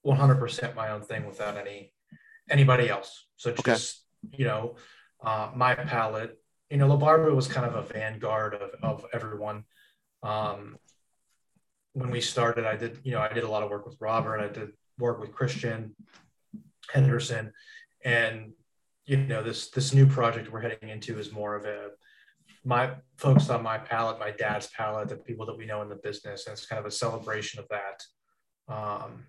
100% 0.05 0.75
my 0.75 0.89
own 0.89 1.01
thing 1.01 1.25
without 1.25 1.57
any 1.57 1.93
anybody 2.49 2.89
else. 2.89 3.27
So 3.37 3.51
Okay. 3.51 3.61
just 3.73 4.05
you 4.31 4.45
know, 4.45 4.75
uh, 5.23 5.51
my 5.55 5.75
palette. 5.75 6.39
You 6.69 6.77
know, 6.77 6.87
La 6.87 6.97
Barba 6.97 7.33
was 7.33 7.47
kind 7.47 7.65
of 7.67 7.75
a 7.75 7.81
vanguard 7.93 8.55
of, 8.55 8.71
of 8.81 9.05
everyone. 9.13 9.65
Um, 10.25 10.77
when 11.93 12.11
we 12.11 12.19
started, 12.19 12.65
I 12.65 12.75
did 12.75 12.99
you 13.03 13.11
know 13.11 13.21
I 13.21 13.31
did 13.31 13.43
a 13.43 13.49
lot 13.49 13.63
of 13.63 13.69
work 13.69 13.85
with 13.85 13.97
Robert. 13.99 14.39
I 14.39 14.47
did 14.47 14.71
work 14.97 15.19
with 15.19 15.31
Christian 15.33 15.95
Henderson, 16.91 17.53
and 18.03 18.53
you 19.05 19.17
know 19.17 19.43
this 19.43 19.69
this 19.69 19.93
new 19.93 20.05
project 20.05 20.51
we're 20.51 20.61
heading 20.61 20.89
into 20.89 21.17
is 21.19 21.31
more 21.31 21.55
of 21.55 21.65
a 21.65 21.91
my 22.65 22.91
focused 23.17 23.51
on 23.51 23.61
my 23.61 23.77
palette, 23.77 24.19
my 24.19 24.31
dad's 24.31 24.67
palette, 24.67 25.07
the 25.07 25.15
people 25.15 25.45
that 25.45 25.57
we 25.57 25.65
know 25.65 25.83
in 25.83 25.89
the 25.89 25.95
business, 25.95 26.47
and 26.47 26.53
it's 26.53 26.65
kind 26.65 26.79
of 26.79 26.85
a 26.85 26.91
celebration 26.91 27.59
of 27.59 27.67
that, 27.69 28.03
um, 28.67 29.27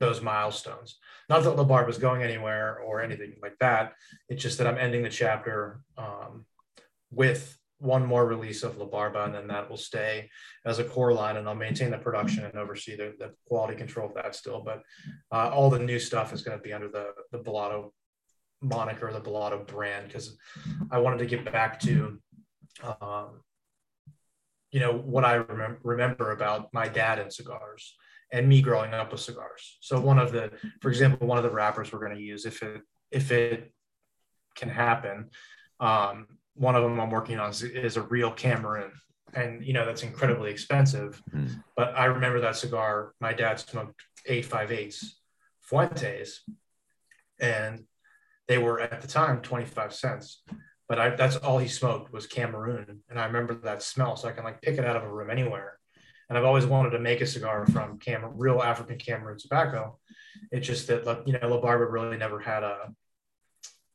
those 0.00 0.22
milestones. 0.22 0.98
Not 1.28 1.44
that 1.44 1.56
La 1.56 1.64
Barba 1.64 1.90
is 1.90 1.98
going 1.98 2.22
anywhere 2.22 2.78
or 2.80 3.02
anything 3.02 3.34
like 3.42 3.58
that. 3.60 3.92
It's 4.30 4.42
just 4.42 4.56
that 4.58 4.66
I'm 4.66 4.78
ending 4.78 5.02
the 5.02 5.10
chapter 5.10 5.80
um, 5.98 6.46
with 7.10 7.58
one 7.78 8.04
more 8.04 8.26
release 8.26 8.62
of 8.62 8.76
La 8.76 8.86
Barba, 8.86 9.24
and 9.24 9.34
then 9.34 9.46
that 9.48 9.70
will 9.70 9.76
stay 9.76 10.28
as 10.64 10.78
a 10.78 10.84
core 10.84 11.12
line, 11.12 11.36
and 11.36 11.48
I'll 11.48 11.54
maintain 11.54 11.90
the 11.90 11.98
production 11.98 12.44
and 12.44 12.56
oversee 12.56 12.96
the, 12.96 13.14
the 13.18 13.32
quality 13.46 13.76
control 13.76 14.08
of 14.08 14.14
that 14.14 14.34
still. 14.34 14.62
But 14.64 14.82
uh, 15.32 15.50
all 15.50 15.70
the 15.70 15.78
new 15.78 15.98
stuff 15.98 16.32
is 16.32 16.42
going 16.42 16.58
to 16.58 16.62
be 16.62 16.72
under 16.72 16.88
the 16.88 17.12
the 17.30 17.38
Bellotto 17.38 17.92
moniker, 18.60 19.12
the 19.12 19.20
Bellotto 19.20 19.66
brand, 19.66 20.08
because 20.08 20.36
I 20.90 20.98
wanted 20.98 21.18
to 21.18 21.26
get 21.26 21.50
back 21.50 21.78
to 21.80 22.20
um, 23.00 23.40
you 24.70 24.80
know 24.80 24.92
what 24.92 25.24
I 25.24 25.38
remem- 25.38 25.78
remember 25.82 26.32
about 26.32 26.72
my 26.72 26.88
dad 26.88 27.18
and 27.18 27.32
cigars 27.32 27.94
and 28.32 28.48
me 28.48 28.60
growing 28.60 28.92
up 28.92 29.12
with 29.12 29.20
cigars. 29.20 29.78
So 29.80 29.98
one 30.00 30.18
of 30.18 30.32
the, 30.32 30.50
for 30.82 30.90
example, 30.90 31.26
one 31.26 31.38
of 31.38 31.44
the 31.44 31.50
wrappers 31.50 31.92
we're 31.92 32.00
going 32.00 32.16
to 32.16 32.22
use, 32.22 32.44
if 32.44 32.62
it 32.62 32.82
if 33.10 33.30
it 33.30 33.72
can 34.54 34.68
happen, 34.68 35.30
um, 35.80 36.26
one 36.58 36.76
of 36.76 36.82
them 36.82 37.00
I'm 37.00 37.10
working 37.10 37.38
on 37.38 37.50
is, 37.50 37.62
is 37.62 37.96
a 37.96 38.02
real 38.02 38.30
Cameroon, 38.30 38.92
and 39.34 39.64
you 39.64 39.72
know 39.72 39.86
that's 39.86 40.02
incredibly 40.02 40.50
expensive. 40.50 41.22
Hmm. 41.30 41.46
But 41.76 41.96
I 41.96 42.06
remember 42.06 42.40
that 42.40 42.56
cigar. 42.56 43.14
My 43.20 43.32
dad 43.32 43.60
smoked 43.60 44.02
eight 44.26 44.44
five 44.44 44.72
eights 44.72 45.20
Fuentes, 45.62 46.42
and 47.40 47.84
they 48.46 48.58
were 48.58 48.80
at 48.80 49.02
the 49.02 49.08
time 49.08 49.42
25 49.42 49.94
cents 49.94 50.42
but 50.88 50.98
I, 50.98 51.10
that's 51.10 51.36
all 51.36 51.58
he 51.58 51.68
smoked 51.68 52.12
was 52.12 52.26
Cameroon. 52.26 53.02
And 53.10 53.20
I 53.20 53.26
remember 53.26 53.54
that 53.54 53.82
smell. 53.82 54.16
So 54.16 54.28
I 54.28 54.32
can 54.32 54.44
like 54.44 54.62
pick 54.62 54.78
it 54.78 54.84
out 54.84 54.96
of 54.96 55.02
a 55.02 55.12
room 55.12 55.30
anywhere. 55.30 55.78
And 56.28 56.36
I've 56.36 56.44
always 56.44 56.66
wanted 56.66 56.90
to 56.90 56.98
make 56.98 57.20
a 57.20 57.26
cigar 57.26 57.66
from 57.66 57.98
Cam- 57.98 58.36
real 58.36 58.62
African 58.62 58.98
Cameroon 58.98 59.38
tobacco. 59.38 59.98
It's 60.50 60.66
just 60.66 60.86
that, 60.88 61.06
like, 61.06 61.22
you 61.26 61.38
know, 61.38 61.48
La 61.48 61.60
Barba 61.60 61.86
really 61.86 62.16
never 62.16 62.38
had 62.38 62.62
a, 62.62 62.88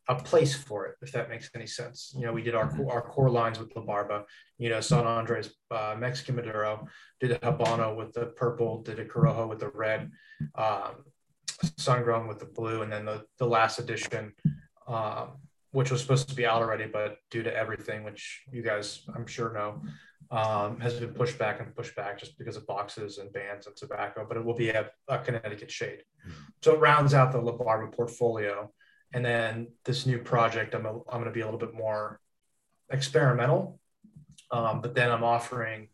a 0.09 0.15
place 0.15 0.53
for 0.53 0.85
it, 0.85 0.95
if 1.01 1.11
that 1.13 1.29
makes 1.29 1.49
any 1.55 1.65
sense. 1.65 2.13
You 2.17 2.25
know, 2.25 2.33
we 2.33 2.41
did 2.41 2.55
our, 2.55 2.69
our 2.89 3.01
core 3.01 3.29
lines 3.29 3.57
with 3.59 3.73
La 3.75 3.83
Barba, 3.83 4.25
you 4.57 4.69
know, 4.69 4.81
San 4.81 5.05
Andres 5.05 5.53
uh, 5.71 5.95
Mexican 5.97 6.35
Maduro, 6.35 6.87
did 7.21 7.31
a 7.31 7.39
Habano 7.39 7.95
with 7.95 8.13
the 8.13 8.27
purple, 8.27 8.81
did 8.81 8.99
a 8.99 9.05
Corojo 9.05 9.47
with 9.47 9.59
the 9.59 9.69
red. 9.69 10.11
Um, 10.55 11.05
sun 11.77 12.03
grown 12.03 12.27
with 12.27 12.39
the 12.39 12.45
blue, 12.45 12.81
and 12.81 12.91
then 12.91 13.05
the 13.05 13.23
the 13.37 13.45
last 13.45 13.79
edition, 13.79 14.33
um, 14.87 15.37
which 15.71 15.91
was 15.91 16.01
supposed 16.01 16.29
to 16.29 16.35
be 16.35 16.45
out 16.45 16.61
already, 16.61 16.85
but 16.85 17.17
due 17.31 17.43
to 17.43 17.55
everything, 17.55 18.03
which 18.03 18.43
you 18.51 18.61
guys 18.61 19.03
I'm 19.15 19.25
sure 19.25 19.53
know, 19.53 19.81
um, 20.37 20.79
has 20.81 20.99
been 20.99 21.13
pushed 21.13 21.37
back 21.37 21.59
and 21.61 21.73
pushed 21.75 21.95
back 21.95 22.19
just 22.19 22.37
because 22.37 22.57
of 22.57 22.67
boxes 22.67 23.19
and 23.19 23.31
bands 23.31 23.67
and 23.67 23.75
tobacco. 23.75 24.25
But 24.27 24.37
it 24.37 24.43
will 24.43 24.55
be 24.55 24.69
a, 24.69 24.89
a 25.07 25.19
Connecticut 25.19 25.71
shade, 25.71 26.03
so 26.61 26.73
it 26.73 26.79
rounds 26.79 27.13
out 27.13 27.31
the 27.31 27.39
La 27.39 27.53
Barba 27.53 27.89
portfolio. 27.95 28.71
And 29.13 29.23
then 29.23 29.67
this 29.85 30.05
new 30.05 30.17
project, 30.17 30.73
I'm, 30.73 30.85
a, 30.85 30.89
I'm 30.89 31.21
going 31.21 31.25
to 31.25 31.31
be 31.31 31.41
a 31.41 31.45
little 31.45 31.59
bit 31.59 31.73
more 31.73 32.19
experimental, 32.89 33.79
um, 34.51 34.81
but 34.81 34.95
then 34.95 35.11
I'm 35.11 35.23
offering, 35.23 35.89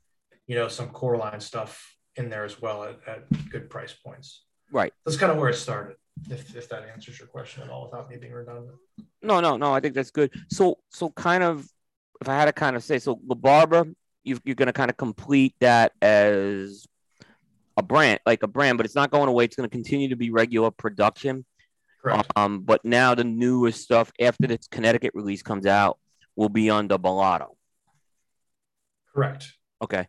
you 0.48 0.56
know, 0.56 0.68
some 0.68 0.90
core 0.90 1.18
line 1.18 1.40
stuff 1.40 1.96
in 2.16 2.30
there 2.30 2.46
as 2.46 2.62
well 2.62 2.84
at, 2.84 3.00
at 3.08 3.50
good 3.50 3.70
price 3.70 3.94
points. 3.94 4.44
Right. 4.72 4.94
That's 5.06 5.18
kind 5.18 5.32
of 5.32 5.38
where 5.38 5.50
it 5.50 5.56
started. 5.56 5.98
If, 6.30 6.56
if 6.56 6.68
that 6.70 6.84
answers 6.94 7.18
your 7.18 7.28
question 7.28 7.64
at 7.64 7.70
all 7.70 7.86
without 7.86 8.10
me 8.10 8.18
being 8.18 8.34
redundant. 8.34 8.78
No, 9.22 9.40
no, 9.40 9.56
no. 9.58 9.74
I 9.74 9.80
think 9.80 9.96
that's 9.96 10.12
good. 10.12 10.34
So, 10.50 10.80
so 10.90 11.10
kind 11.10 11.44
of, 11.44 11.66
if 12.22 12.28
I 12.28 12.36
had 12.36 12.46
to 12.46 12.54
kind 12.54 12.76
of 12.76 12.84
say, 12.84 13.00
so 13.00 13.20
La 13.26 13.36
Barba, 13.36 13.86
you 14.24 14.38
you're 14.44 14.56
going 14.56 14.68
to 14.68 14.74
kind 14.74 14.90
of 14.90 14.98
complete 14.98 15.56
that 15.62 15.94
as 16.02 16.86
a 17.78 17.84
brand, 17.84 18.20
like 18.26 18.44
a 18.44 18.48
brand, 18.48 18.78
but 18.78 18.86
it's 18.86 18.96
not 18.96 19.12
going 19.12 19.30
away. 19.30 19.46
It's 19.46 19.56
going 19.56 19.70
to 19.70 19.74
continue 19.74 20.10
to 20.10 20.18
be 20.18 20.30
regular 20.30 20.72
production. 20.72 21.46
Correct. 22.02 22.32
Um, 22.36 22.62
but 22.62 22.84
now 22.86 23.16
the 23.16 23.24
newest 23.24 23.82
stuff 23.82 24.12
after 24.20 24.48
this 24.48 24.68
Connecticut 24.70 25.12
release 25.14 25.42
comes 25.42 25.66
out 25.66 26.00
will 26.36 26.50
be 26.50 26.70
on 26.70 26.88
the 26.88 26.98
Bellotto. 26.98 27.56
Correct. 29.14 29.54
Okay. 29.82 30.08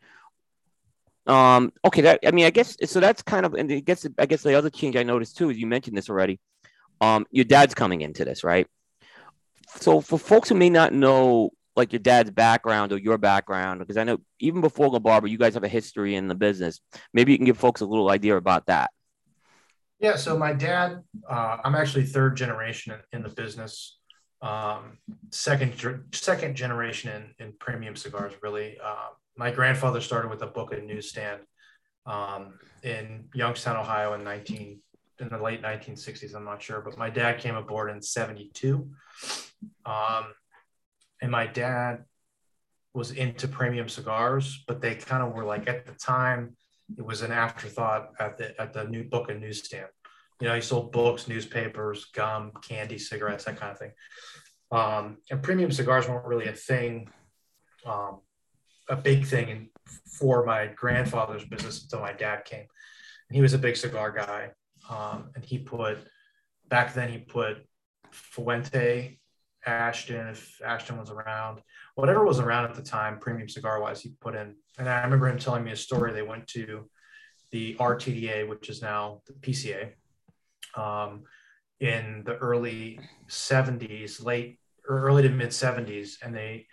Um, 1.26 1.72
okay, 1.84 2.02
that 2.02 2.20
I 2.26 2.30
mean, 2.30 2.46
I 2.46 2.50
guess 2.50 2.76
so. 2.84 3.00
That's 3.00 3.22
kind 3.22 3.44
of, 3.44 3.54
and 3.54 3.70
I 3.70 3.80
guess 3.80 4.06
I 4.18 4.26
guess 4.26 4.42
the 4.42 4.54
other 4.54 4.70
change 4.70 4.96
I 4.96 5.02
noticed 5.02 5.36
too 5.36 5.50
is 5.50 5.58
you 5.58 5.66
mentioned 5.66 5.96
this 5.96 6.08
already. 6.08 6.40
Um, 7.00 7.26
your 7.30 7.44
dad's 7.44 7.74
coming 7.74 8.00
into 8.00 8.24
this, 8.24 8.42
right? 8.42 8.66
So 9.76 10.00
for 10.00 10.18
folks 10.18 10.48
who 10.48 10.54
may 10.54 10.70
not 10.70 10.92
know 10.92 11.50
like 11.76 11.92
your 11.92 12.00
dad's 12.00 12.30
background 12.30 12.92
or 12.92 12.98
your 12.98 13.16
background, 13.18 13.80
because 13.80 13.96
I 13.96 14.04
know 14.04 14.18
even 14.38 14.60
before 14.60 14.88
La 14.88 14.98
Barba, 14.98 15.30
you 15.30 15.38
guys 15.38 15.54
have 15.54 15.64
a 15.64 15.68
history 15.68 16.14
in 16.14 16.26
the 16.26 16.34
business. 16.34 16.80
Maybe 17.12 17.32
you 17.32 17.38
can 17.38 17.46
give 17.46 17.58
folks 17.58 17.80
a 17.80 17.86
little 17.86 18.10
idea 18.10 18.36
about 18.36 18.66
that. 18.66 18.90
Yeah. 20.00 20.16
So 20.16 20.36
my 20.36 20.54
dad, 20.54 21.02
uh, 21.28 21.58
I'm 21.62 21.74
actually 21.74 22.04
third 22.04 22.36
generation 22.36 22.94
in, 22.94 23.18
in 23.18 23.22
the 23.22 23.28
business. 23.28 23.98
Um, 24.42 24.96
second 25.30 25.74
second 26.12 26.56
generation 26.56 27.34
in, 27.38 27.46
in 27.46 27.52
premium 27.60 27.94
cigars, 27.94 28.32
really. 28.42 28.78
Uh, 28.82 29.10
my 29.36 29.50
grandfather 29.50 30.00
started 30.00 30.30
with 30.30 30.42
a 30.42 30.46
book 30.46 30.72
and 30.72 30.86
newsstand 30.86 31.40
um, 32.06 32.54
in 32.82 33.28
Youngstown, 33.34 33.76
Ohio, 33.76 34.14
in 34.14 34.24
19 34.24 34.80
in 35.18 35.28
the 35.28 35.36
late 35.36 35.62
1960s. 35.62 36.34
I'm 36.34 36.46
not 36.46 36.62
sure, 36.62 36.80
but 36.80 36.96
my 36.96 37.10
dad 37.10 37.38
came 37.38 37.54
aboard 37.54 37.90
in 37.90 38.00
72, 38.00 38.88
um, 39.84 40.24
and 41.20 41.30
my 41.30 41.46
dad 41.46 42.04
was 42.94 43.10
into 43.10 43.46
premium 43.46 43.88
cigars, 43.88 44.64
but 44.66 44.80
they 44.80 44.94
kind 44.94 45.22
of 45.22 45.34
were 45.34 45.44
like 45.44 45.68
at 45.68 45.84
the 45.84 45.92
time 45.92 46.56
it 46.98 47.04
was 47.04 47.22
an 47.22 47.32
afterthought 47.32 48.10
at 48.18 48.38
the 48.38 48.60
at 48.60 48.72
the 48.72 48.84
new 48.84 49.04
book 49.04 49.30
and 49.30 49.40
newsstand. 49.40 49.88
You 50.40 50.48
know, 50.48 50.54
he 50.54 50.60
sold 50.60 50.92
books, 50.92 51.28
newspapers, 51.28 52.06
gum, 52.06 52.52
candy, 52.62 52.98
cigarettes, 52.98 53.44
that 53.44 53.58
kind 53.58 53.72
of 53.72 53.78
thing. 53.78 53.92
Um, 54.72 55.18
and 55.30 55.42
premium 55.42 55.70
cigars 55.70 56.08
weren't 56.08 56.24
really 56.24 56.46
a 56.46 56.52
thing 56.52 57.10
um, 57.86 58.20
a 58.88 58.96
big 58.96 59.26
thing 59.26 59.48
in, 59.48 59.68
for 60.18 60.44
my 60.44 60.66
grandfather's 60.66 61.44
business 61.44 61.82
until 61.82 62.00
my 62.00 62.12
dad 62.12 62.44
came. 62.44 62.66
And 63.28 63.36
he 63.36 63.40
was 63.40 63.54
a 63.54 63.58
big 63.58 63.76
cigar 63.76 64.10
guy. 64.10 64.50
Um, 64.88 65.30
and 65.34 65.44
he 65.44 65.58
put, 65.58 65.98
back 66.68 66.94
then, 66.94 67.08
he 67.08 67.18
put 67.18 67.58
Fuente, 68.10 69.19
Ashton, 69.66 70.28
if 70.28 70.60
Ashton 70.64 70.98
was 70.98 71.10
around, 71.10 71.60
whatever 71.94 72.24
was 72.24 72.40
around 72.40 72.64
at 72.64 72.74
the 72.74 72.82
time, 72.82 73.18
premium 73.18 73.48
cigar 73.48 73.80
wise, 73.80 74.00
he 74.00 74.10
put 74.20 74.34
in. 74.34 74.54
And 74.78 74.88
I 74.88 75.02
remember 75.02 75.28
him 75.28 75.38
telling 75.38 75.64
me 75.64 75.72
a 75.72 75.76
story. 75.76 76.12
They 76.12 76.22
went 76.22 76.46
to 76.48 76.88
the 77.50 77.76
RTDA, 77.78 78.48
which 78.48 78.68
is 78.68 78.80
now 78.80 79.22
the 79.26 79.34
PCA, 79.34 79.92
um, 80.76 81.24
in 81.80 82.22
the 82.24 82.36
early 82.36 83.00
70s, 83.28 84.24
late 84.24 84.58
early 84.86 85.22
to 85.22 85.28
mid 85.28 85.50
70s. 85.50 86.16
And 86.22 86.34
they 86.34 86.66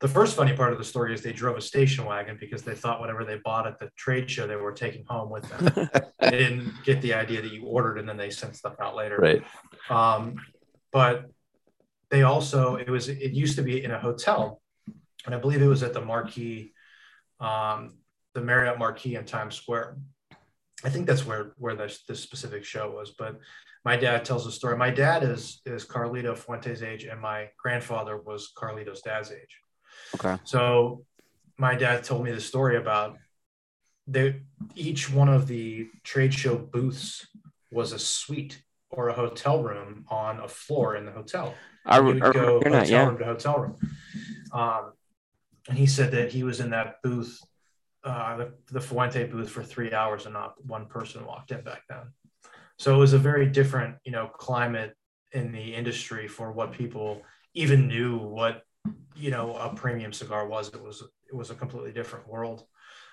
the 0.00 0.08
first 0.08 0.36
funny 0.36 0.52
part 0.52 0.72
of 0.72 0.78
the 0.78 0.84
story 0.84 1.14
is 1.14 1.22
they 1.22 1.32
drove 1.32 1.56
a 1.56 1.60
station 1.60 2.04
wagon 2.04 2.36
because 2.40 2.62
they 2.62 2.74
thought 2.74 2.98
whatever 2.98 3.24
they 3.24 3.36
bought 3.44 3.68
at 3.68 3.78
the 3.78 3.88
trade 3.96 4.28
show 4.28 4.48
they 4.48 4.56
were 4.56 4.72
taking 4.72 5.04
home 5.04 5.30
with 5.30 5.48
them. 5.48 5.88
they 6.20 6.30
didn't 6.30 6.72
get 6.84 7.00
the 7.02 7.14
idea 7.14 7.40
that 7.40 7.52
you 7.52 7.64
ordered 7.64 7.98
and 7.98 8.08
then 8.08 8.16
they 8.16 8.28
sent 8.28 8.56
stuff 8.56 8.74
out 8.80 8.96
later. 8.96 9.16
Right. 9.16 9.44
Um, 9.88 10.34
but 10.90 11.30
they 12.12 12.22
also 12.22 12.76
it 12.76 12.90
was 12.90 13.08
it 13.08 13.32
used 13.32 13.56
to 13.56 13.62
be 13.62 13.82
in 13.82 13.90
a 13.90 13.98
hotel, 13.98 14.60
and 15.24 15.34
I 15.34 15.38
believe 15.38 15.62
it 15.62 15.66
was 15.66 15.82
at 15.82 15.94
the 15.94 16.02
Marquis, 16.02 16.74
um, 17.40 17.96
the 18.34 18.42
Marriott 18.42 18.78
Marquis 18.78 19.16
in 19.16 19.24
Times 19.24 19.54
Square. 19.54 19.96
I 20.84 20.90
think 20.90 21.06
that's 21.06 21.24
where 21.24 21.54
where 21.56 21.74
this 21.74 22.04
this 22.06 22.20
specific 22.20 22.64
show 22.64 22.90
was. 22.90 23.12
But 23.12 23.40
my 23.82 23.96
dad 23.96 24.26
tells 24.26 24.46
a 24.46 24.52
story. 24.52 24.76
My 24.76 24.90
dad 24.90 25.22
is 25.22 25.62
is 25.64 25.86
Carlito 25.86 26.36
Fuente's 26.36 26.82
age, 26.82 27.04
and 27.04 27.18
my 27.18 27.48
grandfather 27.58 28.18
was 28.18 28.52
Carlito's 28.54 29.00
dad's 29.00 29.32
age. 29.32 29.58
Okay. 30.16 30.36
So 30.44 31.06
my 31.56 31.74
dad 31.74 32.04
told 32.04 32.24
me 32.24 32.30
the 32.30 32.42
story 32.42 32.76
about 32.76 33.16
they 34.06 34.42
each 34.74 35.10
one 35.10 35.30
of 35.30 35.46
the 35.46 35.88
trade 36.04 36.34
show 36.34 36.58
booths 36.58 37.26
was 37.70 37.92
a 37.92 37.98
suite 37.98 38.62
or 38.90 39.08
a 39.08 39.14
hotel 39.14 39.62
room 39.62 40.04
on 40.10 40.40
a 40.40 40.48
floor 40.48 40.96
in 40.96 41.06
the 41.06 41.12
hotel. 41.12 41.54
I 41.84 41.98
You 41.98 42.04
would 42.04 42.22
I 42.22 42.32
go 42.32 42.54
hotel 42.54 42.72
that, 42.72 42.88
yeah. 42.88 43.06
room 43.06 43.18
to 43.18 43.24
hotel 43.24 43.58
room. 43.58 43.76
Um, 44.52 44.92
and 45.68 45.78
he 45.78 45.86
said 45.86 46.10
that 46.12 46.32
he 46.32 46.42
was 46.42 46.60
in 46.60 46.70
that 46.70 47.02
booth, 47.02 47.40
uh, 48.04 48.36
the, 48.36 48.52
the 48.70 48.80
Fuente 48.80 49.24
booth 49.26 49.50
for 49.50 49.62
three 49.62 49.92
hours 49.92 50.26
and 50.26 50.34
not 50.34 50.54
one 50.64 50.86
person 50.86 51.24
walked 51.24 51.52
in 51.52 51.62
back 51.62 51.82
then. 51.88 52.12
So 52.78 52.94
it 52.94 52.98
was 52.98 53.12
a 53.12 53.18
very 53.18 53.46
different, 53.46 53.96
you 54.04 54.12
know, 54.12 54.26
climate 54.26 54.96
in 55.32 55.52
the 55.52 55.74
industry 55.74 56.28
for 56.28 56.52
what 56.52 56.72
people 56.72 57.22
even 57.54 57.86
knew 57.86 58.18
what, 58.18 58.62
you 59.14 59.30
know, 59.30 59.54
a 59.54 59.74
premium 59.74 60.12
cigar 60.12 60.46
was. 60.46 60.68
It 60.68 60.82
was, 60.82 61.02
it 61.28 61.34
was 61.34 61.50
a 61.50 61.54
completely 61.54 61.92
different 61.92 62.26
world. 62.28 62.64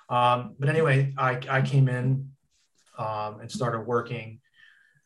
Um, 0.10 0.56
but 0.60 0.70
anyway, 0.70 1.14
I, 1.18 1.40
I 1.50 1.62
came 1.62 1.88
in 1.88 2.32
um, 2.98 3.40
and 3.40 3.52
started 3.52 3.82
working 3.82 4.40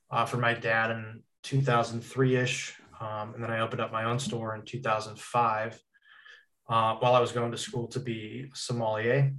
uh, 0.10 0.25
for 0.25 0.38
my 0.38 0.53
dad 0.53 0.91
in 0.91 1.24
2003 1.43 2.36
ish. 2.38 2.75
Um, 3.03 3.33
and 3.33 3.43
then 3.43 3.51
I 3.51 3.60
opened 3.60 3.81
up 3.81 3.91
my 3.91 4.05
own 4.05 4.17
store 4.17 4.55
in 4.55 4.63
2005 4.63 5.79
uh, 6.69 6.95
while 6.95 7.15
I 7.15 7.19
was 7.19 7.33
going 7.33 7.51
to 7.51 7.57
school 7.57 7.88
to 7.88 8.00
be 8.00 8.50
sommelier. 8.53 9.33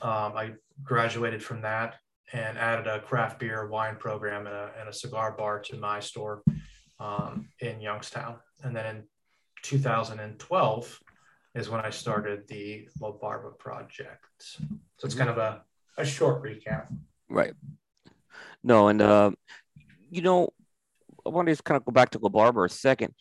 Um, 0.00 0.32
I 0.36 0.52
graduated 0.82 1.42
from 1.42 1.62
that 1.62 1.96
and 2.32 2.56
added 2.56 2.86
a 2.86 3.00
craft 3.00 3.40
beer 3.40 3.68
wine 3.68 3.96
program 3.96 4.46
and 4.46 4.54
a, 4.54 4.70
and 4.80 4.88
a 4.88 4.92
cigar 4.92 5.32
bar 5.32 5.60
to 5.60 5.76
my 5.76 6.00
store 6.00 6.42
um, 6.98 7.48
in 7.60 7.80
Youngstown. 7.80 8.36
And 8.62 8.74
then 8.74 8.86
in 8.86 9.02
2012 9.62 11.00
is 11.54 11.68
when 11.68 11.80
I 11.80 11.90
started 11.90 12.48
the 12.48 12.88
La 13.00 13.12
Barba 13.12 13.50
project. 13.50 14.24
So 14.38 14.64
it's 15.04 15.14
kind 15.14 15.30
of 15.30 15.38
a, 15.38 15.62
a 15.98 16.06
short 16.06 16.42
recap. 16.42 16.86
Right. 17.28 17.54
No, 18.62 18.88
and 18.88 19.02
uh, 19.02 19.30
you 20.10 20.22
know, 20.22 20.50
I 21.28 21.30
want 21.30 21.46
to 21.46 21.52
just 21.52 21.64
kind 21.64 21.76
of 21.76 21.84
go 21.84 21.92
back 21.92 22.10
to 22.10 22.18
La 22.18 22.28
Barba 22.28 22.62
a 22.62 22.68
second. 22.68 23.14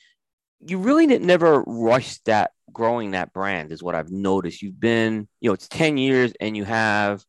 You 0.65 0.79
really 0.79 1.05
didn't 1.05 1.27
never 1.27 1.61
rush 1.67 2.17
that 2.19 2.51
growing 2.71 3.11
that 3.11 3.33
brand, 3.33 3.71
is 3.71 3.83
what 3.83 3.95
I've 3.95 4.09
noticed. 4.09 4.61
You've 4.61 4.79
been, 4.79 5.27
you 5.41 5.49
know, 5.49 5.53
it's 5.53 5.67
10 5.67 5.97
years 5.97 6.33
and 6.39 6.55
you 6.55 6.63
have 6.63 7.23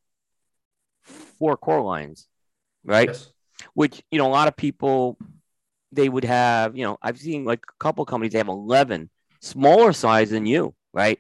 four 1.03 1.57
core 1.57 1.83
lines, 1.83 2.27
right? 2.85 3.09
Yes. 3.09 3.31
Which, 3.75 4.03
you 4.11 4.19
know, 4.19 4.27
a 4.27 4.31
lot 4.31 4.49
of 4.49 4.57
people 4.57 5.19
they 5.91 6.09
would 6.09 6.25
have, 6.25 6.77
you 6.77 6.85
know, 6.85 6.99
I've 7.03 7.19
seen 7.19 7.45
like 7.45 7.61
a 7.69 7.83
couple 7.83 8.05
companies 8.05 8.33
they 8.33 8.39
have 8.39 8.49
11 8.49 9.11
smaller 9.41 9.93
size 9.93 10.31
than 10.31 10.47
you, 10.47 10.75
right? 10.93 11.19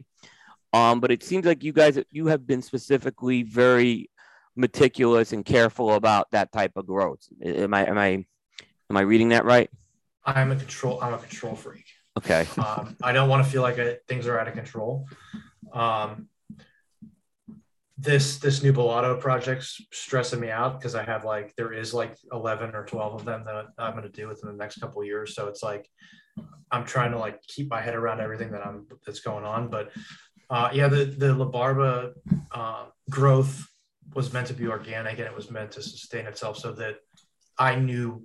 Um, 0.72 1.00
but 1.00 1.10
it 1.10 1.22
seems 1.22 1.46
like 1.46 1.64
you 1.64 1.72
guys 1.72 1.98
you 2.10 2.26
have 2.26 2.46
been 2.46 2.62
specifically 2.62 3.42
very 3.42 4.10
meticulous 4.54 5.32
and 5.32 5.44
careful 5.44 5.94
about 5.94 6.30
that 6.32 6.52
type 6.52 6.72
of 6.76 6.86
growth. 6.86 7.26
Am 7.42 7.72
I 7.72 7.86
am 7.86 7.96
I 7.96 8.26
am 8.90 8.96
I 8.96 9.02
reading 9.02 9.30
that 9.30 9.44
right? 9.44 9.70
I'm 10.24 10.50
a 10.50 10.56
control. 10.56 11.00
I'm 11.02 11.14
a 11.14 11.18
control 11.18 11.54
freak. 11.54 11.84
Okay. 12.18 12.46
Um, 12.58 12.96
I 13.02 13.12
don't 13.12 13.28
want 13.28 13.44
to 13.44 13.50
feel 13.50 13.62
like 13.62 13.78
I, 13.78 13.96
things 14.08 14.26
are 14.26 14.38
out 14.38 14.48
of 14.48 14.54
control. 14.54 15.06
Um, 15.72 16.28
this 17.96 18.38
this 18.38 18.62
new 18.62 18.72
Bellotto 18.72 19.20
project's 19.20 19.80
stressing 19.92 20.38
me 20.38 20.50
out 20.50 20.78
because 20.78 20.94
I 20.94 21.02
have 21.02 21.24
like 21.24 21.54
there 21.56 21.72
is 21.72 21.92
like 21.92 22.16
eleven 22.32 22.74
or 22.74 22.84
twelve 22.84 23.14
of 23.14 23.24
them 23.24 23.44
that 23.44 23.66
I'm 23.78 23.92
going 23.92 24.04
to 24.04 24.08
do 24.08 24.28
within 24.28 24.50
the 24.50 24.56
next 24.56 24.80
couple 24.80 25.00
of 25.00 25.06
years. 25.06 25.34
So 25.34 25.48
it's 25.48 25.62
like 25.62 25.88
I'm 26.70 26.84
trying 26.84 27.12
to 27.12 27.18
like 27.18 27.42
keep 27.42 27.70
my 27.70 27.80
head 27.80 27.94
around 27.94 28.20
everything 28.20 28.52
that 28.52 28.64
I'm 28.66 28.86
that's 29.04 29.20
going 29.20 29.44
on. 29.44 29.68
But 29.68 29.90
uh, 30.50 30.70
yeah, 30.72 30.88
the 30.88 31.06
the 31.06 31.34
La 31.34 31.46
Barba 31.46 32.12
uh, 32.52 32.86
growth 33.10 33.66
was 34.14 34.32
meant 34.32 34.46
to 34.46 34.54
be 34.54 34.68
organic 34.68 35.18
and 35.18 35.26
it 35.26 35.34
was 35.34 35.50
meant 35.50 35.72
to 35.72 35.82
sustain 35.82 36.26
itself 36.26 36.56
so 36.56 36.72
that 36.72 36.96
I 37.58 37.74
knew 37.74 38.24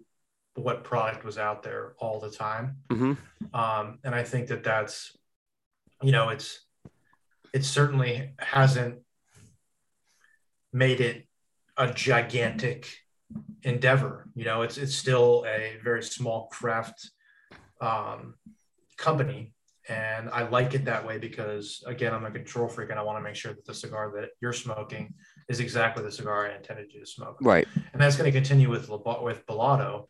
what 0.55 0.83
product 0.83 1.23
was 1.23 1.37
out 1.37 1.63
there 1.63 1.93
all 1.99 2.19
the 2.19 2.29
time. 2.29 2.77
hmm 2.89 3.13
Um, 3.53 3.99
and 4.03 4.13
I 4.13 4.23
think 4.23 4.47
that 4.47 4.63
that's, 4.63 5.17
you 6.01 6.11
know, 6.11 6.29
it's, 6.29 6.59
it 7.53 7.65
certainly 7.65 8.33
hasn't 8.39 8.99
made 10.71 11.01
it 11.01 11.27
a 11.77 11.91
gigantic 11.91 12.91
endeavor. 13.63 14.27
You 14.35 14.45
know, 14.45 14.61
it's, 14.61 14.77
it's 14.77 14.95
still 14.95 15.45
a 15.47 15.77
very 15.83 16.03
small 16.03 16.47
craft 16.47 17.11
um, 17.81 18.35
company. 18.97 19.53
And 19.89 20.29
I 20.29 20.47
like 20.47 20.73
it 20.75 20.85
that 20.85 21.05
way 21.05 21.17
because, 21.17 21.83
again, 21.85 22.13
I'm 22.13 22.25
a 22.25 22.31
control 22.31 22.69
freak 22.69 22.89
and 22.89 22.99
I 22.99 23.03
want 23.03 23.17
to 23.17 23.23
make 23.23 23.35
sure 23.35 23.53
that 23.53 23.65
the 23.65 23.73
cigar 23.73 24.11
that 24.15 24.29
you're 24.39 24.53
smoking 24.53 25.13
is 25.49 25.59
exactly 25.59 26.03
the 26.03 26.11
cigar 26.11 26.47
I 26.47 26.55
intended 26.55 26.93
you 26.93 26.99
to 26.99 27.05
smoke. 27.05 27.37
Right. 27.41 27.67
And 27.93 28.01
that's 28.01 28.15
going 28.15 28.31
to 28.31 28.37
continue 28.37 28.69
with 28.69 28.89
with 28.89 29.45
Bellotto. 29.45 30.07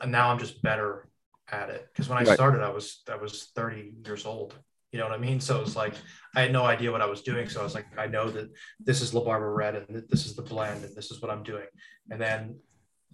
And 0.00 0.12
now 0.12 0.30
I'm 0.30 0.38
just 0.38 0.62
better 0.62 1.08
at 1.50 1.70
it 1.70 1.88
because 1.92 2.08
when 2.08 2.18
I 2.18 2.24
Right. 2.24 2.34
started, 2.34 2.62
I 2.62 2.70
was 2.70 3.02
I 3.10 3.16
was 3.16 3.50
30 3.54 3.92
years 4.04 4.26
old. 4.26 4.54
You 4.92 5.00
know 5.00 5.08
what 5.08 5.14
I 5.14 5.18
mean? 5.18 5.40
So 5.40 5.60
it's 5.60 5.76
like 5.76 5.94
I 6.34 6.42
had 6.42 6.52
no 6.52 6.64
idea 6.64 6.92
what 6.92 7.02
I 7.02 7.06
was 7.06 7.22
doing. 7.22 7.48
So 7.48 7.60
I 7.60 7.64
was 7.64 7.74
like, 7.74 7.86
I 7.98 8.06
know 8.06 8.30
that 8.30 8.50
this 8.80 9.02
is 9.02 9.12
La 9.12 9.22
Barba 9.22 9.48
Red 9.48 9.74
and 9.74 10.04
this 10.08 10.26
is 10.26 10.36
the 10.36 10.42
blend 10.42 10.84
and 10.84 10.94
this 10.94 11.10
is 11.10 11.20
what 11.20 11.30
I'm 11.30 11.42
doing. 11.42 11.66
And 12.10 12.20
then 12.20 12.58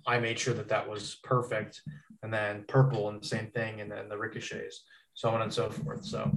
I 0.07 0.19
made 0.19 0.39
sure 0.39 0.55
that 0.55 0.69
that 0.69 0.89
was 0.89 1.17
perfect. 1.25 1.81
And 2.23 2.33
then 2.33 2.65
purple 2.69 3.09
and 3.09 3.21
the 3.21 3.27
same 3.27 3.49
thing. 3.51 3.81
And 3.81 3.91
then 3.91 4.09
the 4.09 4.17
ricochets, 4.17 4.85
so 5.15 5.31
on 5.31 5.43
and 5.43 5.53
so 5.53 5.71
forth. 5.71 6.05
So 6.05 6.31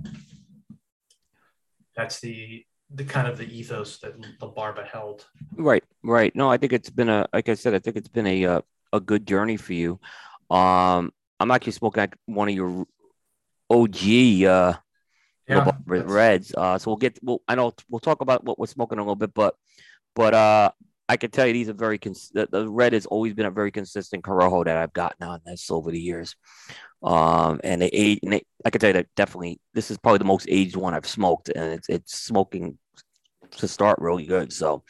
that's 1.95 2.19
the 2.19 2.65
the 2.95 3.03
kind 3.03 3.27
of 3.27 3.37
the 3.37 3.45
ethos 3.45 3.97
that 3.99 4.13
La 4.41 4.47
Barba 4.47 4.83
held. 4.83 5.25
Right, 5.55 5.83
right. 6.03 6.35
No, 6.35 6.49
I 6.49 6.57
think 6.57 6.73
it's 6.73 6.89
been 6.89 7.09
a 7.09 7.27
like 7.33 7.49
I 7.49 7.55
said, 7.55 7.73
I 7.73 7.79
think 7.79 7.97
it's 7.97 8.07
been 8.07 8.27
a 8.27 8.45
uh, 8.45 8.61
a 8.93 8.99
good 8.99 9.27
journey 9.27 9.57
for 9.57 9.73
you. 9.73 9.99
Um, 10.49 11.11
I'm 11.39 11.51
actually 11.51 11.73
smoking 11.73 12.01
like 12.01 12.17
one 12.25 12.49
of 12.49 12.55
your 12.55 12.85
OG 13.69 14.43
uh 14.43 14.73
Yeah, 15.47 15.71
Reds. 15.85 16.53
Uh, 16.55 16.77
so 16.77 16.91
we'll 16.91 16.97
get. 16.97 17.19
We'll, 17.21 17.41
I 17.47 17.55
know 17.55 17.73
we'll 17.89 17.99
talk 17.99 18.21
about 18.21 18.43
what 18.43 18.57
we're 18.57 18.67
smoking 18.67 18.97
a 18.97 19.01
little 19.01 19.15
bit, 19.15 19.33
but 19.33 19.55
but 20.15 20.33
uh, 20.33 20.71
I 21.07 21.17
can 21.17 21.29
tell 21.29 21.45
you 21.45 21.53
these 21.53 21.69
are 21.69 21.73
very 21.73 21.97
cons- 21.99 22.31
the, 22.33 22.47
the 22.49 22.67
red 22.69 22.93
has 22.93 23.05
always 23.05 23.33
been 23.33 23.45
a 23.45 23.51
very 23.51 23.71
consistent 23.71 24.23
Corojo 24.23 24.65
that 24.65 24.77
I've 24.77 24.93
gotten 24.93 25.27
on 25.27 25.41
this 25.45 25.69
over 25.69 25.91
the 25.91 25.99
years. 25.99 26.35
Um, 27.03 27.59
and 27.63 27.81
they 27.81 27.89
age, 27.89 28.19
and 28.23 28.33
they, 28.33 28.43
I 28.65 28.71
can 28.71 28.81
tell 28.81 28.89
you 28.89 28.93
that 28.93 29.07
definitely 29.15 29.59
this 29.73 29.91
is 29.91 29.97
probably 29.97 30.17
the 30.19 30.25
most 30.25 30.47
aged 30.49 30.75
one 30.75 30.95
I've 30.95 31.05
smoked, 31.05 31.49
and 31.49 31.73
it's 31.73 31.89
it's 31.89 32.17
smoking 32.17 32.79
to 33.51 33.67
start 33.67 33.99
really 33.99 34.25
good. 34.25 34.51
So, 34.53 34.83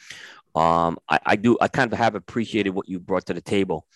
um, 0.54 0.98
I, 1.08 1.18
I 1.26 1.36
do 1.36 1.56
I 1.60 1.68
kind 1.68 1.92
of 1.92 1.98
have 1.98 2.14
appreciated 2.14 2.70
what 2.70 2.88
you 2.88 2.98
brought 2.98 3.26
to 3.26 3.34
the 3.34 3.40
table 3.40 3.86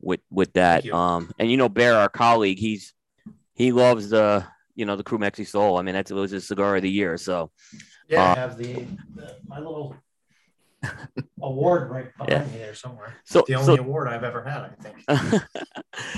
with 0.00 0.20
with 0.30 0.52
that. 0.54 0.88
Um, 0.90 1.32
and 1.38 1.50
you 1.50 1.56
know, 1.56 1.68
Bear, 1.68 1.94
our 1.94 2.08
colleague, 2.08 2.58
he's 2.58 2.94
he 3.54 3.72
loves 3.72 4.10
the 4.10 4.44
you 4.74 4.84
know 4.84 4.96
the 4.96 5.04
Crew 5.04 5.18
Mexi 5.18 5.46
Soul. 5.46 5.78
I 5.78 5.82
mean, 5.82 5.94
that's 5.94 6.10
it 6.10 6.14
was 6.14 6.30
his 6.30 6.46
cigar 6.46 6.76
of 6.76 6.82
the 6.82 6.90
year. 6.90 7.16
So 7.16 7.50
Yeah, 8.08 8.22
Uh, 8.22 8.34
I 8.34 8.38
have 8.38 8.56
the, 8.58 8.86
the 9.14 9.36
my 9.46 9.58
little 9.58 9.96
award 11.42 11.90
right 11.90 12.16
behind 12.16 12.52
me 12.52 12.58
there 12.58 12.74
somewhere. 12.74 13.14
so 13.24 13.44
The 13.46 13.54
only 13.56 13.78
award 13.78 14.08
I've 14.08 14.24
ever 14.24 14.42
had, 14.42 14.62
I 14.62 14.70
think. 14.82 15.42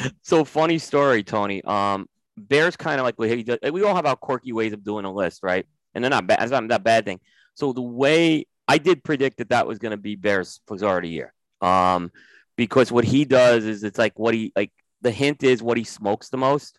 so, 0.02 0.10
so 0.22 0.44
funny 0.44 0.78
story, 0.78 1.22
Tony. 1.22 1.62
Um, 1.64 2.06
Bear's 2.36 2.76
kind 2.76 3.00
of 3.00 3.04
like 3.04 3.18
we 3.18 3.44
we 3.70 3.82
all 3.82 3.94
have 3.94 4.06
our 4.06 4.16
quirky 4.16 4.52
ways 4.52 4.72
of 4.72 4.84
doing 4.84 5.04
a 5.04 5.12
list, 5.12 5.42
right? 5.42 5.66
And 5.94 6.04
they're 6.04 6.10
not 6.10 6.26
bad. 6.26 6.40
That's 6.40 6.52
not 6.52 6.68
that 6.68 6.84
bad 6.84 7.04
thing. 7.04 7.20
So 7.60 7.74
the 7.74 7.82
way 7.82 8.46
I 8.66 8.78
did 8.78 9.04
predict 9.04 9.36
that 9.38 9.50
that 9.50 9.66
was 9.66 9.78
going 9.78 9.90
to 9.90 9.98
be 9.98 10.16
Bear's 10.16 10.60
of 10.68 11.04
year. 11.04 11.34
Um, 11.60 12.10
because 12.56 12.90
what 12.90 13.04
he 13.04 13.24
does 13.24 13.64
is 13.64 13.84
it's 13.84 13.98
like 13.98 14.18
what 14.18 14.34
he 14.34 14.52
like. 14.56 14.72
The 15.02 15.10
hint 15.10 15.42
is 15.42 15.62
what 15.62 15.78
he 15.78 15.84
smokes 15.84 16.28
the 16.28 16.36
most, 16.36 16.78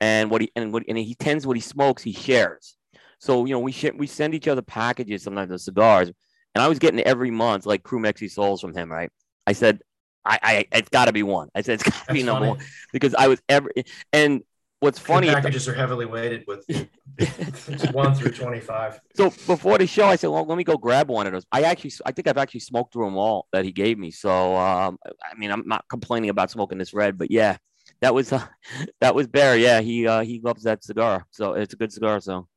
and 0.00 0.30
what 0.30 0.42
he 0.42 0.52
and 0.54 0.72
what 0.72 0.84
and 0.88 0.96
he 0.96 1.14
tends 1.14 1.46
what 1.46 1.56
he 1.56 1.60
smokes 1.60 2.02
he 2.02 2.12
shares. 2.12 2.76
So 3.18 3.46
you 3.46 3.52
know 3.52 3.60
we 3.60 3.72
share, 3.72 3.92
we 3.94 4.06
send 4.06 4.34
each 4.34 4.48
other 4.48 4.62
packages 4.62 5.22
sometimes 5.22 5.50
of 5.50 5.60
cigars, 5.60 6.10
and 6.54 6.62
I 6.62 6.68
was 6.68 6.78
getting 6.78 7.00
every 7.00 7.30
month 7.30 7.66
like 7.66 7.82
Crew 7.82 7.98
Mexi 7.98 8.30
Souls 8.30 8.60
from 8.60 8.74
him, 8.74 8.90
right? 8.90 9.10
I 9.46 9.52
said, 9.52 9.80
I, 10.24 10.38
I 10.42 10.66
it's 10.72 10.88
got 10.88 11.06
to 11.06 11.12
be 11.12 11.22
one. 11.22 11.48
I 11.54 11.62
said 11.62 11.74
it's 11.80 11.82
got 11.90 12.06
to 12.08 12.14
be 12.14 12.22
number 12.22 12.46
funny. 12.46 12.58
one 12.58 12.66
because 12.92 13.14
I 13.14 13.28
was 13.28 13.40
ever 13.48 13.70
and 14.12 14.42
what's 14.80 14.98
funny. 14.98 15.28
The 15.28 15.34
packages 15.34 15.68
are 15.68 15.74
heavily 15.74 16.06
weighted 16.06 16.44
with 16.46 16.64
one 17.92 18.14
through 18.14 18.32
twenty-five. 18.32 19.00
So 19.14 19.30
before 19.30 19.78
the 19.78 19.86
show, 19.86 20.06
I 20.06 20.16
said, 20.16 20.28
"Well, 20.28 20.44
let 20.44 20.58
me 20.58 20.64
go 20.64 20.76
grab 20.76 21.08
one 21.08 21.26
of 21.26 21.32
those." 21.32 21.46
I 21.52 21.62
actually, 21.62 21.92
I 22.04 22.12
think 22.12 22.28
I've 22.28 22.38
actually 22.38 22.60
smoked 22.60 22.92
through 22.92 23.06
them 23.06 23.16
all 23.16 23.46
that 23.52 23.64
he 23.64 23.72
gave 23.72 23.98
me. 23.98 24.10
So, 24.10 24.56
um, 24.56 24.98
I 25.04 25.34
mean, 25.36 25.50
I'm 25.50 25.66
not 25.66 25.84
complaining 25.88 26.30
about 26.30 26.50
smoking 26.50 26.78
this 26.78 26.92
red, 26.92 27.18
but 27.18 27.30
yeah, 27.30 27.56
that 28.00 28.14
was 28.14 28.32
uh, 28.32 28.44
that 29.00 29.14
was 29.14 29.26
Bear. 29.26 29.56
Yeah, 29.56 29.80
he 29.80 30.06
uh, 30.06 30.20
he 30.22 30.40
loves 30.40 30.64
that 30.64 30.84
cigar, 30.84 31.26
so 31.30 31.54
it's 31.54 31.74
a 31.74 31.76
good 31.76 31.92
cigar. 31.92 32.20
So, 32.20 32.48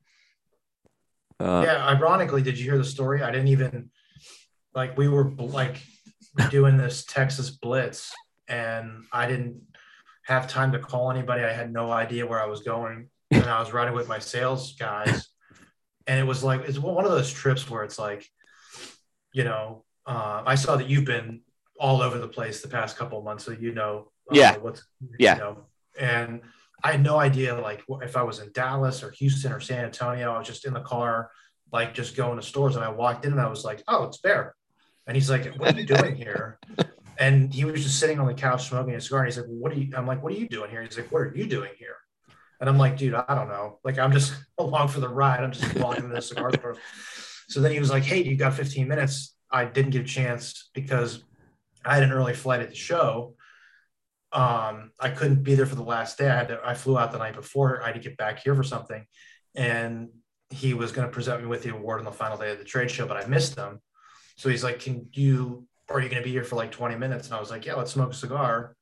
uh, 1.39 1.63
yeah, 1.65 1.87
ironically, 1.87 2.41
did 2.41 2.57
you 2.57 2.65
hear 2.65 2.77
the 2.77 2.85
story? 2.85 3.23
I 3.23 3.31
didn't 3.31 3.49
even 3.49 3.89
like 4.73 4.97
we 4.97 5.07
were 5.07 5.29
like 5.31 5.81
doing 6.49 6.77
this 6.77 7.05
Texas 7.05 7.49
Blitz, 7.49 8.13
and 8.47 9.03
I 9.11 9.27
didn't 9.27 9.61
have 10.29 10.47
time 10.47 10.71
to 10.73 10.79
call 10.79 11.09
anybody. 11.11 11.43
I 11.43 11.51
had 11.51 11.73
no 11.73 11.91
idea 11.91 12.25
where 12.25 12.41
I 12.41 12.45
was 12.45 12.61
going, 12.61 13.09
and 13.31 13.43
I 13.45 13.59
was 13.59 13.73
riding 13.73 13.93
with 13.95 14.07
my 14.07 14.19
sales 14.19 14.73
guys, 14.75 15.27
and 16.07 16.19
it 16.19 16.23
was 16.23 16.43
like 16.43 16.61
it's 16.61 16.77
one 16.77 17.03
of 17.03 17.11
those 17.11 17.31
trips 17.33 17.69
where 17.69 17.83
it's 17.83 17.97
like, 17.99 18.25
you 19.33 19.43
know, 19.43 19.83
uh, 20.05 20.43
I 20.45 20.55
saw 20.55 20.75
that 20.77 20.87
you've 20.87 21.05
been 21.05 21.41
all 21.79 22.01
over 22.01 22.17
the 22.19 22.27
place 22.27 22.61
the 22.61 22.67
past 22.67 22.95
couple 22.97 23.17
of 23.17 23.23
months, 23.25 23.43
so 23.45 23.51
you 23.51 23.73
know, 23.73 24.11
uh, 24.31 24.35
Yeah. 24.35 24.57
what's 24.57 24.83
Yeah. 25.17 25.33
you 25.35 25.39
know, 25.41 25.65
and 25.99 26.41
I 26.83 26.91
had 26.91 27.01
no 27.03 27.17
idea 27.19 27.55
like 27.55 27.81
if 28.01 28.15
I 28.15 28.21
was 28.23 28.39
in 28.39 28.51
Dallas 28.53 29.03
or 29.03 29.11
Houston 29.11 29.51
or 29.51 29.59
San 29.59 29.83
Antonio. 29.83 30.31
I 30.33 30.37
was 30.37 30.47
just 30.47 30.65
in 30.65 30.73
the 30.73 30.81
car, 30.81 31.29
like 31.73 31.93
just 31.93 32.15
going 32.15 32.37
to 32.37 32.45
stores, 32.45 32.75
and 32.75 32.85
I 32.85 32.89
walked 32.89 33.25
in 33.25 33.31
and 33.31 33.41
I 33.41 33.49
was 33.49 33.65
like, 33.65 33.81
"Oh, 33.87 34.03
it's 34.03 34.17
Bear," 34.17 34.55
and 35.07 35.17
he's 35.17 35.29
like, 35.29 35.55
"What 35.55 35.75
are 35.75 35.79
you 35.79 35.85
doing 35.87 36.15
here?" 36.15 36.59
And 37.19 37.53
he 37.53 37.65
was 37.65 37.83
just 37.83 37.99
sitting 37.99 38.19
on 38.19 38.27
the 38.27 38.33
couch 38.33 38.69
smoking 38.69 38.95
a 38.95 39.01
cigar. 39.01 39.19
And 39.19 39.27
he's 39.27 39.37
like, 39.37 39.47
"What 39.47 39.71
are 39.73 39.75
you?" 39.75 39.91
I'm 39.95 40.07
like, 40.07 40.23
"What 40.23 40.33
are 40.33 40.37
you 40.37 40.47
doing 40.47 40.71
here?" 40.71 40.81
He's 40.81 40.97
like, 40.97 41.11
"What 41.11 41.19
are 41.19 41.33
you 41.35 41.45
doing 41.47 41.71
here?" 41.77 41.97
And 42.59 42.69
I'm 42.69 42.77
like, 42.77 42.97
"Dude, 42.97 43.13
I 43.13 43.35
don't 43.35 43.49
know. 43.49 43.79
Like, 43.83 43.99
I'm 43.99 44.11
just 44.11 44.33
along 44.57 44.87
for 44.87 44.99
the 44.99 45.09
ride. 45.09 45.43
I'm 45.43 45.51
just 45.51 45.75
walking 45.75 46.03
to 46.03 46.07
the 46.07 46.21
cigar 46.21 46.51
store." 46.53 46.77
So 47.49 47.59
then 47.61 47.71
he 47.71 47.79
was 47.79 47.89
like, 47.89 48.03
"Hey, 48.03 48.23
you 48.23 48.35
got 48.37 48.53
15 48.53 48.87
minutes?" 48.87 49.35
I 49.51 49.65
didn't 49.65 49.91
get 49.91 50.01
a 50.01 50.05
chance 50.05 50.69
because 50.73 51.23
I 51.83 51.95
had 51.95 52.03
an 52.03 52.11
early 52.11 52.33
flight 52.33 52.61
at 52.61 52.69
the 52.69 52.75
show 52.75 53.35
um, 54.31 54.91
I 54.99 55.09
couldn't 55.09 55.43
be 55.43 55.55
there 55.55 55.65
for 55.65 55.75
the 55.75 55.83
last 55.83 56.17
day. 56.17 56.29
I 56.29 56.35
had 56.35 56.47
to, 56.49 56.59
I 56.63 56.73
flew 56.75 56.97
out 56.97 57.11
the 57.11 57.17
night 57.17 57.35
before. 57.35 57.81
I 57.81 57.87
had 57.87 57.95
to 57.95 58.01
get 58.01 58.17
back 58.17 58.39
here 58.43 58.55
for 58.55 58.63
something, 58.63 59.05
and 59.55 60.09
he 60.51 60.73
was 60.73 60.91
going 60.91 61.07
to 61.07 61.13
present 61.13 61.41
me 61.41 61.47
with 61.47 61.63
the 61.63 61.73
award 61.73 61.99
on 61.99 62.05
the 62.05 62.11
final 62.11 62.37
day 62.37 62.51
of 62.51 62.59
the 62.59 62.63
trade 62.63 62.91
show, 62.91 63.07
but 63.07 63.17
I 63.17 63.27
missed 63.27 63.55
him. 63.55 63.79
So 64.37 64.49
he's 64.49 64.63
like, 64.63 64.79
"Can 64.79 65.07
you? 65.13 65.67
Are 65.91 65.99
you 66.01 66.09
going 66.09 66.21
to 66.21 66.25
be 66.25 66.31
here 66.31 66.43
for 66.43 66.55
like 66.55 66.71
20 66.71 66.95
minutes?" 66.95 67.27
And 67.27 67.35
I 67.35 67.39
was 67.39 67.49
like, 67.49 67.65
"Yeah, 67.65 67.75
let's 67.75 67.91
smoke 67.91 68.11
a 68.11 68.15
cigar." 68.15 68.75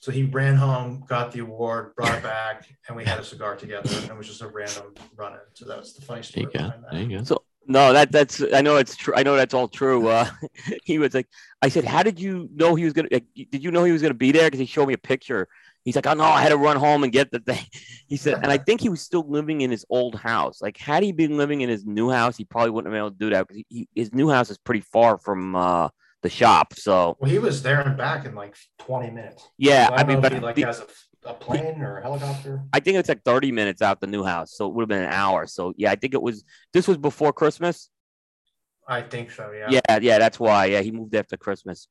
So 0.00 0.12
he 0.12 0.24
ran 0.24 0.54
home, 0.54 1.04
got 1.08 1.32
the 1.32 1.40
award, 1.40 1.94
brought 1.96 2.14
it 2.14 2.22
back, 2.34 2.68
and 2.86 2.96
we 2.96 3.04
had 3.04 3.18
a 3.18 3.24
cigar 3.24 3.56
together. 3.56 3.88
And 4.02 4.10
it 4.10 4.16
was 4.16 4.26
just 4.26 4.42
a 4.42 4.48
random 4.48 4.94
run-in. 5.16 5.38
So 5.54 5.64
that's 5.64 5.94
the 5.94 6.02
funny 6.02 6.20
There 6.20 6.24
story 6.24 6.46
you 6.52 6.58
go. 6.58 6.66
that. 6.66 6.90
There 6.92 7.02
you 7.02 7.18
go. 7.18 7.24
So 7.24 7.42
no, 7.66 7.92
that 7.92 8.12
that's 8.12 8.42
I 8.52 8.60
know 8.60 8.76
it's 8.76 8.96
true. 8.96 9.14
I 9.16 9.22
know 9.22 9.36
that's 9.36 9.54
all 9.54 9.68
true. 9.68 10.08
Uh, 10.08 10.28
he 10.84 10.98
was 10.98 11.14
like, 11.14 11.26
I 11.62 11.68
said, 11.68 11.84
how 11.84 12.02
did 12.02 12.20
you 12.20 12.48
know 12.54 12.74
he 12.74 12.84
was 12.84 12.92
gonna? 12.92 13.08
Like, 13.10 13.24
did 13.34 13.64
you 13.64 13.70
know 13.70 13.84
he 13.84 13.92
was 13.92 14.02
gonna 14.02 14.14
be 14.14 14.32
there? 14.32 14.46
Because 14.46 14.60
he 14.60 14.66
showed 14.66 14.86
me 14.86 14.94
a 14.94 14.98
picture. 14.98 15.48
He's 15.84 15.96
like, 15.96 16.06
oh 16.06 16.14
no, 16.14 16.24
I 16.24 16.40
had 16.40 16.48
to 16.48 16.56
run 16.56 16.76
home 16.76 17.04
and 17.04 17.12
get 17.12 17.30
the 17.30 17.40
thing. 17.40 17.64
He 18.06 18.18
said, 18.18 18.34
and 18.34 18.52
I 18.52 18.58
think 18.58 18.82
he 18.82 18.90
was 18.90 19.00
still 19.00 19.24
living 19.26 19.62
in 19.62 19.70
his 19.70 19.86
old 19.88 20.14
house. 20.14 20.60
Like, 20.60 20.76
had 20.76 21.02
he 21.02 21.10
been 21.10 21.38
living 21.38 21.62
in 21.62 21.70
his 21.70 21.86
new 21.86 22.10
house, 22.10 22.36
he 22.36 22.44
probably 22.44 22.70
wouldn't 22.70 22.92
have 22.92 22.98
been 22.98 23.06
able 23.06 23.10
to 23.12 23.18
do 23.18 23.30
that 23.30 23.48
because 23.48 23.56
he, 23.56 23.66
he, 23.70 23.88
his 23.94 24.12
new 24.12 24.28
house 24.28 24.50
is 24.50 24.58
pretty 24.58 24.82
far 24.82 25.16
from 25.16 25.56
uh, 25.56 25.88
the 26.24 26.30
shop. 26.30 26.74
So 26.74 27.16
Well, 27.20 27.30
he 27.30 27.38
was 27.38 27.62
there 27.62 27.80
and 27.82 27.96
back 27.96 28.24
in 28.24 28.34
like 28.34 28.56
20 28.78 29.10
minutes. 29.10 29.46
yeah, 29.56 29.86
So 29.86 29.94
I, 29.94 29.96
don't 29.98 30.08
mean, 30.08 30.20
but 30.20 30.32
he 30.32 30.40
like 30.40 30.56
the- 30.56 30.62
has 30.66 30.80
a, 30.80 30.86
a 31.28 31.34
plane 31.34 31.80
or 31.80 31.98
a 31.98 32.02
helicopter. 32.02 32.62
I 32.72 32.80
think 32.80 32.96
it's 32.96 33.08
like 33.08 33.22
30 33.22 33.52
minutes 33.52 33.80
out 33.80 34.00
the 34.00 34.06
new 34.08 34.24
house, 34.24 34.56
so 34.56 34.66
it 34.66 34.74
would 34.74 34.82
have 34.82 34.88
been 34.88 35.02
an 35.04 35.12
hour. 35.12 35.46
So 35.46 35.72
yeah, 35.76 35.92
I 35.92 35.94
think 35.96 36.14
it 36.14 36.20
was. 36.22 36.42
This 36.72 36.88
was 36.88 36.96
before 36.98 37.32
Christmas. 37.32 37.88
I 38.88 39.02
think 39.02 39.30
so. 39.30 39.52
Yeah. 39.52 39.80
Yeah, 39.88 39.98
yeah, 40.02 40.18
that's 40.18 40.40
why. 40.40 40.66
Yeah, 40.66 40.80
he 40.82 40.90
moved 40.90 41.14
after 41.14 41.36
Christmas 41.36 41.88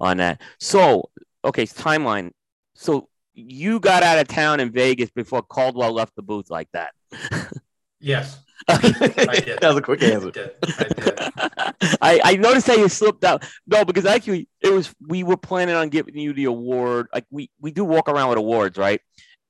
on 0.00 0.18
that. 0.18 0.42
So, 0.60 1.10
okay, 1.44 1.64
timeline. 1.64 2.30
So 2.74 3.08
you 3.34 3.80
got 3.80 4.02
out 4.02 4.18
of 4.18 4.28
town 4.28 4.60
in 4.60 4.70
Vegas 4.70 5.10
before 5.10 5.42
Caldwell 5.42 5.92
left 5.92 6.14
the 6.16 6.22
booth 6.22 6.50
like 6.50 6.68
that. 6.72 6.92
Yes. 7.98 8.38
I, 8.68 8.78
did. 8.78 9.58
that 9.60 9.68
was 9.68 9.76
a 9.76 9.82
quick 9.82 10.02
I 10.02 10.06
answer. 10.06 10.30
did. 10.30 10.50
I 10.62 10.84
did. 10.84 11.96
I 12.00 12.36
noticed 12.36 12.66
how 12.66 12.74
you 12.74 12.88
slipped 12.88 13.24
out. 13.24 13.44
No, 13.66 13.84
because 13.84 14.06
actually 14.06 14.48
it 14.60 14.70
was 14.70 14.94
we 15.06 15.22
were 15.22 15.36
planning 15.36 15.74
on 15.74 15.88
giving 15.88 16.16
you 16.18 16.32
the 16.32 16.44
award. 16.44 17.08
Like 17.12 17.26
we 17.30 17.50
we 17.60 17.70
do 17.70 17.84
walk 17.84 18.08
around 18.08 18.30
with 18.30 18.38
awards, 18.38 18.78
right? 18.78 19.00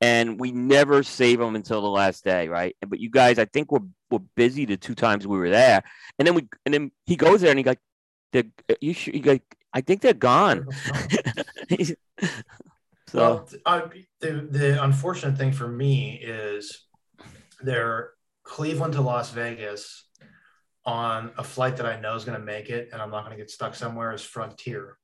And 0.01 0.39
we 0.39 0.53
never 0.53 1.03
save 1.03 1.39
them 1.39 1.57
until 1.57 1.81
the 1.81 1.89
last 1.89 2.23
day, 2.23 2.49
right? 2.49 2.77
But 2.87 3.01
you 3.01 3.09
guys, 3.11 3.39
I 3.39 3.47
think 3.47 3.73
we're 3.73 3.81
were 4.11 4.21
busy 4.37 4.65
the 4.65 4.77
two 4.77 4.95
times 4.95 5.27
we 5.27 5.39
were 5.39 5.51
there, 5.51 5.83
and 6.19 6.27
then 6.27 6.35
we 6.35 6.49
and 6.65 6.73
then 6.75 6.93
he 7.07 7.17
goes 7.17 7.41
there 7.41 7.51
and 7.51 7.59
he 7.59 7.65
like, 7.65 7.81
"They're 8.33 8.45
you 8.81 8.93
should." 8.93 9.15
He 9.15 9.23
like, 9.23 9.43
I 9.73 9.81
think 9.81 10.01
they're 10.01 10.15
gone. 10.15 10.69
So 13.09 13.19
Well, 13.19 13.49
uh, 13.67 13.83
the 14.21 14.49
the 14.51 14.83
unfortunate 14.83 15.39
thing 15.39 15.53
for 15.53 15.69
me 15.69 16.19
is 16.21 16.87
they're 17.63 18.11
Cleveland 18.47 18.95
to 18.95 19.03
Las 19.03 19.33
Vegas 19.33 20.09
on 20.85 21.33
a 21.37 21.43
flight 21.43 21.77
that 21.77 21.87
I 21.87 22.01
know 22.01 22.15
is 22.15 22.25
going 22.25 22.39
to 22.39 22.45
make 22.45 22.71
it, 22.71 22.91
and 22.93 23.03
I'm 23.03 23.11
not 23.11 23.25
going 23.25 23.37
to 23.37 23.43
get 23.43 23.51
stuck 23.51 23.75
somewhere. 23.75 24.13
Is 24.13 24.23
Frontier, 24.23 24.97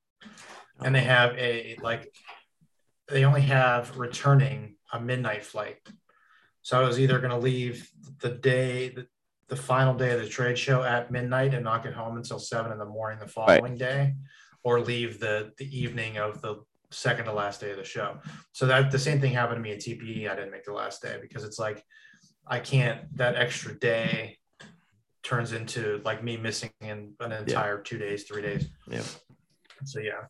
and 0.81 0.94
they 0.94 1.00
have 1.00 1.37
a 1.37 1.76
like 1.83 2.14
they 3.09 3.24
only 3.24 3.42
have 3.42 3.98
returning 3.98 4.76
a 4.92 5.00
midnight 5.00 5.44
flight. 5.44 5.78
So 6.62 6.81
I 6.81 6.87
was 6.87 7.00
either 7.00 7.18
going 7.18 7.33
to 7.33 7.38
leave 7.38 7.90
the 8.20 8.31
day 8.31 8.90
the, 8.90 9.07
the 9.48 9.57
final 9.57 9.94
day 9.94 10.12
of 10.12 10.20
the 10.20 10.28
trade 10.28 10.57
show 10.57 10.85
at 10.85 11.11
midnight 11.11 11.52
and 11.52 11.64
not 11.64 11.83
get 11.83 11.94
home 11.94 12.16
until 12.16 12.38
seven 12.38 12.70
in 12.70 12.78
the 12.78 12.87
morning 12.87 13.18
the 13.18 13.26
following 13.26 13.76
day, 13.76 14.14
or 14.62 14.81
leave 14.81 15.18
the 15.18 15.52
the 15.59 15.66
evening 15.76 16.16
of 16.16 16.40
the 16.40 16.62
second 16.90 17.24
to 17.24 17.33
last 17.33 17.61
day 17.61 17.72
of 17.72 17.76
the 17.76 17.85
show. 17.85 18.18
So 18.52 18.66
that 18.66 18.92
the 18.92 18.98
same 19.00 19.20
thing 19.20 19.33
happened 19.33 19.57
to 19.57 19.62
me 19.62 19.72
at 19.72 19.81
TPE. 19.81 20.31
I 20.31 20.37
didn't 20.37 20.52
make 20.52 20.64
the 20.64 20.72
last 20.72 21.02
day 21.02 21.18
because 21.20 21.42
it's 21.42 21.59
like 21.59 21.85
I 22.46 22.61
can't 22.61 23.16
that 23.16 23.37
extra 23.37 23.78
day 23.78 24.38
turns 25.22 25.52
into 25.52 26.00
like 26.05 26.22
me 26.22 26.37
missing 26.37 26.70
in 26.81 27.14
an 27.20 27.33
entire 27.33 27.78
two 27.78 27.98
days, 27.98 28.24
three 28.24 28.42
days. 28.42 28.66
Yeah. 28.90 29.02
So 29.85 30.00
yeah. 30.00 30.26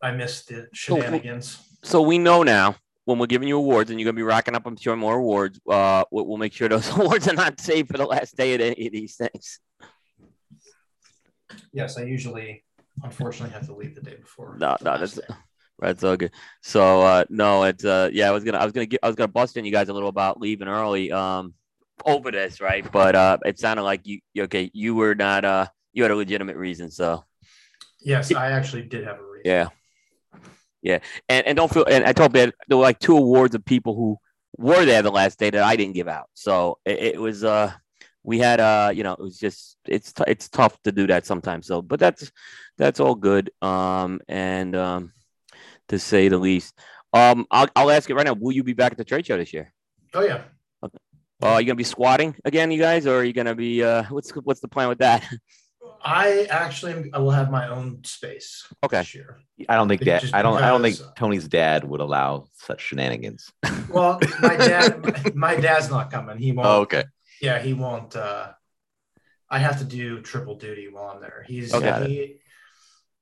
I 0.00 0.12
missed 0.12 0.48
the 0.48 0.68
shenanigans. 0.72 1.58
so 1.82 2.02
we 2.02 2.18
know 2.18 2.44
now 2.44 2.76
when 3.04 3.18
we're 3.18 3.26
giving 3.26 3.48
you 3.48 3.56
awards 3.56 3.90
and 3.90 3.98
you're 3.98 4.04
gonna 4.04 4.16
be 4.16 4.22
racking 4.22 4.54
up, 4.54 4.66
I'm 4.66 4.76
sure 4.76 4.94
more 4.94 5.16
awards. 5.16 5.58
Uh, 5.68 6.04
we'll, 6.10 6.26
we'll 6.26 6.36
make 6.36 6.52
sure 6.52 6.68
those 6.68 6.88
awards 6.96 7.26
are 7.26 7.34
not 7.34 7.60
saved 7.60 7.88
for 7.88 7.96
the 7.96 8.06
last 8.06 8.36
day 8.36 8.54
of 8.54 8.60
any 8.60 8.86
of 8.86 8.92
these 8.92 9.16
things. 9.16 9.60
Yes, 11.72 11.98
I 11.98 12.02
usually 12.02 12.64
unfortunately 13.02 13.54
have 13.54 13.66
to 13.66 13.74
leave 13.74 13.94
the 13.94 14.02
day 14.02 14.16
before. 14.16 14.56
No, 14.58 14.76
no, 14.82 14.98
that's 14.98 15.14
day. 15.14 15.22
That's 15.78 16.02
all 16.04 16.16
good. 16.16 16.32
So 16.62 17.00
uh, 17.02 17.24
no, 17.30 17.64
it's 17.64 17.84
uh, 17.84 18.10
yeah, 18.12 18.28
I 18.28 18.32
was 18.32 18.44
gonna, 18.44 18.58
I 18.58 18.64
was 18.64 18.72
gonna 18.72 18.86
get, 18.86 19.00
I 19.02 19.06
was 19.06 19.16
gonna 19.16 19.28
bust 19.28 19.56
in 19.56 19.64
you 19.64 19.72
guys 19.72 19.88
a 19.88 19.92
little 19.92 20.08
about 20.08 20.40
leaving 20.40 20.68
early, 20.68 21.12
um, 21.12 21.54
over 22.04 22.30
this, 22.30 22.60
right? 22.60 22.90
But 22.92 23.14
uh, 23.14 23.38
it 23.44 23.58
sounded 23.58 23.82
like 23.82 24.06
you, 24.06 24.20
you- 24.34 24.44
okay, 24.44 24.70
you 24.72 24.94
were 24.94 25.14
not, 25.14 25.44
uh, 25.44 25.66
you 25.92 26.02
had 26.02 26.12
a 26.12 26.16
legitimate 26.16 26.56
reason, 26.56 26.90
so. 26.90 27.24
yes, 28.00 28.32
I 28.34 28.50
actually 28.52 28.82
did 28.82 29.04
have 29.06 29.18
a 29.18 29.22
reason. 29.22 29.42
Yeah. 29.44 29.68
Yeah. 30.82 30.98
And 31.28 31.46
and 31.46 31.56
don't 31.56 31.72
feel 31.72 31.84
and 31.90 32.04
I 32.04 32.12
told 32.12 32.32
Ben 32.32 32.52
there 32.68 32.76
were 32.78 32.84
like 32.84 33.00
two 33.00 33.16
awards 33.16 33.54
of 33.54 33.64
people 33.64 33.96
who 33.96 34.16
were 34.56 34.84
there 34.84 35.02
the 35.02 35.10
last 35.10 35.38
day 35.38 35.50
that 35.50 35.62
I 35.62 35.74
didn't 35.76 35.94
give 35.94 36.06
out. 36.08 36.28
So 36.34 36.78
it, 36.84 36.98
it 37.14 37.20
was 37.20 37.42
uh 37.42 37.72
we 38.22 38.38
had 38.38 38.60
uh 38.60 38.90
you 38.94 39.02
know 39.02 39.12
it 39.12 39.20
was 39.20 39.38
just 39.38 39.76
it's 39.86 40.12
t- 40.12 40.22
it's 40.28 40.48
tough 40.48 40.80
to 40.82 40.92
do 40.92 41.06
that 41.08 41.26
sometimes 41.26 41.66
so 41.66 41.82
but 41.82 41.98
that's 41.98 42.30
that's 42.76 43.00
all 43.00 43.14
good 43.16 43.50
um 43.62 44.20
and 44.28 44.76
um 44.76 45.12
to 45.88 45.98
say 45.98 46.28
the 46.28 46.38
least 46.38 46.74
um 47.12 47.46
I'll, 47.50 47.68
I'll 47.76 47.90
ask 47.90 48.08
it 48.10 48.14
right 48.14 48.26
now 48.26 48.34
will 48.34 48.52
you 48.52 48.62
be 48.64 48.74
back 48.74 48.92
at 48.92 48.98
the 48.98 49.04
trade 49.04 49.26
show 49.26 49.36
this 49.36 49.52
year 49.52 49.72
Oh 50.14 50.22
yeah. 50.22 50.42
uh 50.82 50.88
are 51.42 51.60
you 51.60 51.66
gonna 51.66 51.76
be 51.76 51.84
squatting 51.84 52.34
again 52.44 52.70
you 52.70 52.78
guys 52.78 53.06
or 53.06 53.18
are 53.20 53.24
you 53.24 53.32
gonna 53.32 53.54
be 53.54 53.82
uh 53.82 54.04
what's 54.10 54.30
what's 54.30 54.60
the 54.60 54.68
plan 54.68 54.88
with 54.88 54.98
that 54.98 55.26
I 56.00 56.46
actually 56.50 56.92
am, 56.92 57.10
I 57.12 57.18
will 57.18 57.32
have 57.32 57.50
my 57.50 57.68
own 57.68 58.04
space 58.04 58.66
okay 58.84 58.98
this 58.98 59.14
year. 59.16 59.40
I 59.68 59.74
don't 59.74 59.88
think 59.88 60.02
that 60.04 60.24
I 60.32 60.42
don't 60.42 60.62
I 60.62 60.68
don't 60.68 60.82
think 60.82 60.96
Tony's 61.16 61.48
dad 61.48 61.82
would 61.82 62.00
allow 62.00 62.46
such 62.54 62.80
shenanigans. 62.82 63.52
Well, 63.90 64.20
my 64.40 64.54
dad, 64.54 65.34
my 65.34 65.56
dad's 65.56 65.88
not 65.90 66.10
coming. 66.10 66.36
He 66.36 66.52
won't. 66.52 66.68
Oh, 66.68 66.80
okay. 66.82 67.04
Yeah, 67.40 67.58
he 67.58 67.72
won't. 67.72 68.14
Uh, 68.14 68.52
I 69.50 69.58
have 69.58 69.78
to 69.78 69.84
do 69.84 70.20
triple 70.20 70.56
duty 70.56 70.88
while 70.88 71.06
I'm 71.08 71.20
there. 71.22 71.42
He's 71.48 71.72
Okay. 71.72 72.06
he, 72.06 72.40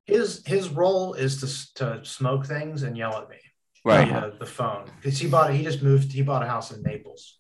his 0.07 0.45
his 0.47 0.69
role 0.71 1.15
is 1.15 1.41
to 1.75 1.75
to 1.85 2.05
smoke 2.05 2.47
things 2.47 2.83
and 2.83 2.97
yell 2.97 3.17
at 3.17 3.29
me 3.29 3.37
right 3.85 4.09
via 4.09 4.31
the 4.39 4.47
phone 4.47 4.85
because 4.97 5.19
he 5.19 5.29
bought 5.29 5.53
he 5.53 5.63
just 5.63 5.83
moved 5.83 6.13
he 6.13 6.23
bought 6.23 6.43
a 6.43 6.47
house 6.47 6.71
in 6.71 6.83
Naples, 6.83 7.39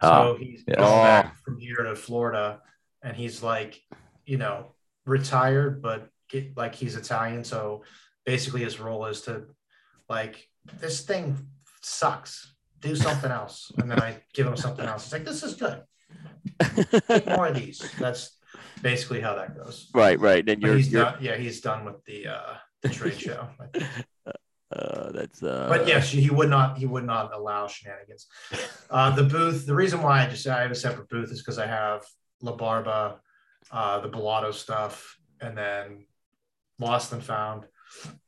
ah, 0.00 0.08
so 0.08 0.28
Oh, 0.30 0.36
he's 0.36 0.62
yeah. 0.68 0.76
going 0.76 1.02
back 1.04 1.36
from 1.44 1.58
here 1.58 1.82
to 1.82 1.96
Florida, 1.96 2.60
and 3.02 3.16
he's 3.16 3.42
like, 3.42 3.80
you 4.24 4.36
know, 4.38 4.72
retired, 5.06 5.82
but 5.82 6.08
get, 6.28 6.56
like 6.56 6.74
he's 6.74 6.96
Italian, 6.96 7.44
so 7.44 7.82
basically 8.24 8.62
his 8.62 8.78
role 8.78 9.06
is 9.06 9.22
to 9.22 9.44
like 10.08 10.48
this 10.80 11.02
thing 11.02 11.36
sucks. 11.82 12.48
Do 12.80 12.96
something 12.96 13.30
else, 13.30 13.70
and 13.78 13.88
then 13.88 14.00
I 14.00 14.16
give 14.34 14.44
him 14.44 14.56
something 14.56 14.84
else. 14.84 15.04
It's 15.04 15.12
like 15.12 15.24
this 15.24 15.44
is 15.44 15.54
good. 15.54 15.82
Take 17.08 17.26
more 17.26 17.46
of 17.46 17.54
these. 17.54 17.78
That's 17.98 18.36
basically 18.82 19.20
how 19.20 19.34
that 19.34 19.56
goes. 19.56 19.90
right 19.94 20.18
right 20.20 20.44
then 20.44 20.60
you're, 20.60 20.76
he's 20.76 20.92
you're 20.92 21.04
done. 21.04 21.16
Yeah, 21.20 21.36
he's 21.36 21.60
done 21.60 21.84
with 21.84 22.04
the 22.04 22.28
uh, 22.28 22.54
the 22.82 22.88
trade 22.88 23.18
show. 23.18 23.48
uh 24.72 25.12
that's 25.12 25.42
uh 25.42 25.66
but 25.68 25.86
yes, 25.86 26.10
he 26.10 26.30
would 26.30 26.48
not. 26.48 26.78
He 26.78 26.86
would 26.86 27.04
not 27.04 27.34
allow 27.34 27.66
shenanigans. 27.66 28.26
Uh, 28.90 29.10
the 29.10 29.24
booth. 29.24 29.66
The 29.66 29.74
reason 29.74 30.02
why 30.02 30.24
I 30.24 30.28
just 30.28 30.46
I 30.46 30.62
have 30.62 30.70
a 30.70 30.74
separate 30.74 31.08
booth 31.08 31.30
is 31.30 31.40
because 31.40 31.58
I 31.58 31.66
have 31.66 32.04
La 32.40 32.52
Barba, 32.52 33.20
uh, 33.70 34.00
the 34.00 34.08
Bellotto 34.08 34.52
stuff, 34.52 35.16
and 35.40 35.56
then 35.56 36.06
Lost 36.78 37.12
and 37.12 37.22
Found 37.24 37.66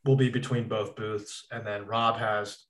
will 0.04 0.16
be 0.16 0.28
between 0.28 0.68
both 0.68 0.96
booths, 0.96 1.46
and 1.50 1.66
then 1.66 1.86
Rob 1.86 2.16
has 2.18 2.64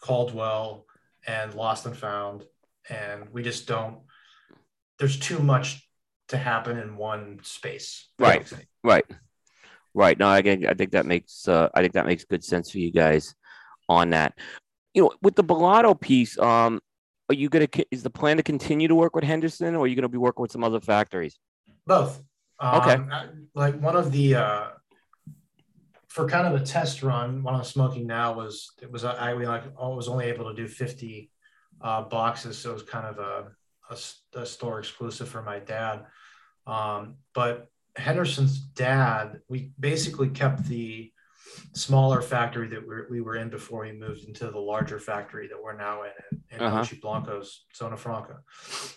Caldwell 0.00 0.86
and 1.26 1.54
Lost 1.54 1.86
and 1.86 1.96
Found, 1.96 2.44
and 2.88 3.28
we 3.32 3.42
just 3.42 3.66
don't. 3.66 3.98
There's 4.98 5.18
too 5.18 5.38
much 5.38 5.85
to 6.28 6.36
happen 6.36 6.78
in 6.78 6.96
one 6.96 7.40
space. 7.42 8.08
Right. 8.18 8.46
Right. 8.82 9.04
Right. 9.94 10.18
No, 10.18 10.32
again, 10.32 10.66
I 10.66 10.74
think 10.74 10.92
that 10.92 11.06
makes 11.06 11.48
uh, 11.48 11.68
I 11.74 11.80
think 11.80 11.94
that 11.94 12.06
makes 12.06 12.24
good 12.24 12.44
sense 12.44 12.70
for 12.70 12.78
you 12.78 12.92
guys 12.92 13.34
on 13.88 14.10
that. 14.10 14.34
You 14.94 15.02
know, 15.04 15.12
with 15.22 15.36
the 15.36 15.44
Bellotto 15.44 15.98
piece, 15.98 16.38
um, 16.38 16.80
are 17.28 17.34
you 17.34 17.48
gonna 17.48 17.68
is 17.90 18.02
the 18.02 18.10
plan 18.10 18.36
to 18.36 18.42
continue 18.42 18.88
to 18.88 18.94
work 18.94 19.14
with 19.14 19.24
Henderson, 19.24 19.74
or 19.74 19.84
are 19.84 19.86
you 19.86 19.96
gonna 19.96 20.08
be 20.08 20.18
working 20.18 20.42
with 20.42 20.52
some 20.52 20.64
other 20.64 20.80
factories? 20.80 21.38
Both. 21.86 22.22
Um, 22.60 22.80
Okay. 22.80 22.96
I- 23.10 23.28
Like 23.54 23.80
one 23.80 23.96
of 23.96 24.12
the 24.12 24.34
uh, 24.34 24.68
for 26.08 26.28
kind 26.28 26.46
of 26.46 26.60
a 26.60 26.64
test 26.64 27.02
run, 27.02 27.42
one 27.42 27.54
I'm 27.54 27.64
smoking 27.64 28.06
now 28.06 28.34
was 28.34 28.70
it 28.82 28.90
was 28.90 29.04
I 29.04 29.34
we 29.34 29.46
like 29.46 29.64
I 29.80 29.88
was 29.88 30.08
only 30.08 30.26
able 30.26 30.48
to 30.50 30.54
do 30.54 30.68
fifty 30.68 31.30
uh, 31.80 32.02
boxes, 32.02 32.58
so 32.58 32.70
it 32.70 32.74
was 32.74 32.82
kind 32.82 33.06
of 33.06 33.18
a, 33.18 33.52
a 33.90 33.96
a 34.38 34.46
store 34.46 34.78
exclusive 34.78 35.28
for 35.28 35.42
my 35.42 35.58
dad. 35.58 36.04
Um, 36.66 37.16
but 37.34 37.68
Henderson's 37.96 38.58
dad, 38.58 39.40
we 39.48 39.72
basically 39.78 40.28
kept 40.28 40.64
the 40.66 41.12
smaller 41.74 42.20
factory 42.20 42.68
that 42.68 42.86
we're, 42.86 43.06
we 43.08 43.20
were 43.22 43.36
in 43.36 43.48
before 43.48 43.82
we 43.82 43.92
moved 43.92 44.24
into 44.24 44.50
the 44.50 44.58
larger 44.58 44.98
factory 44.98 45.46
that 45.48 45.62
we're 45.62 45.76
now 45.76 46.02
in 46.02 46.10
in, 46.50 46.58
in 46.60 46.62
Uh-huh. 46.66 46.84
Blancos, 47.00 47.64
Zona 47.74 47.96
Franca. 47.96 48.40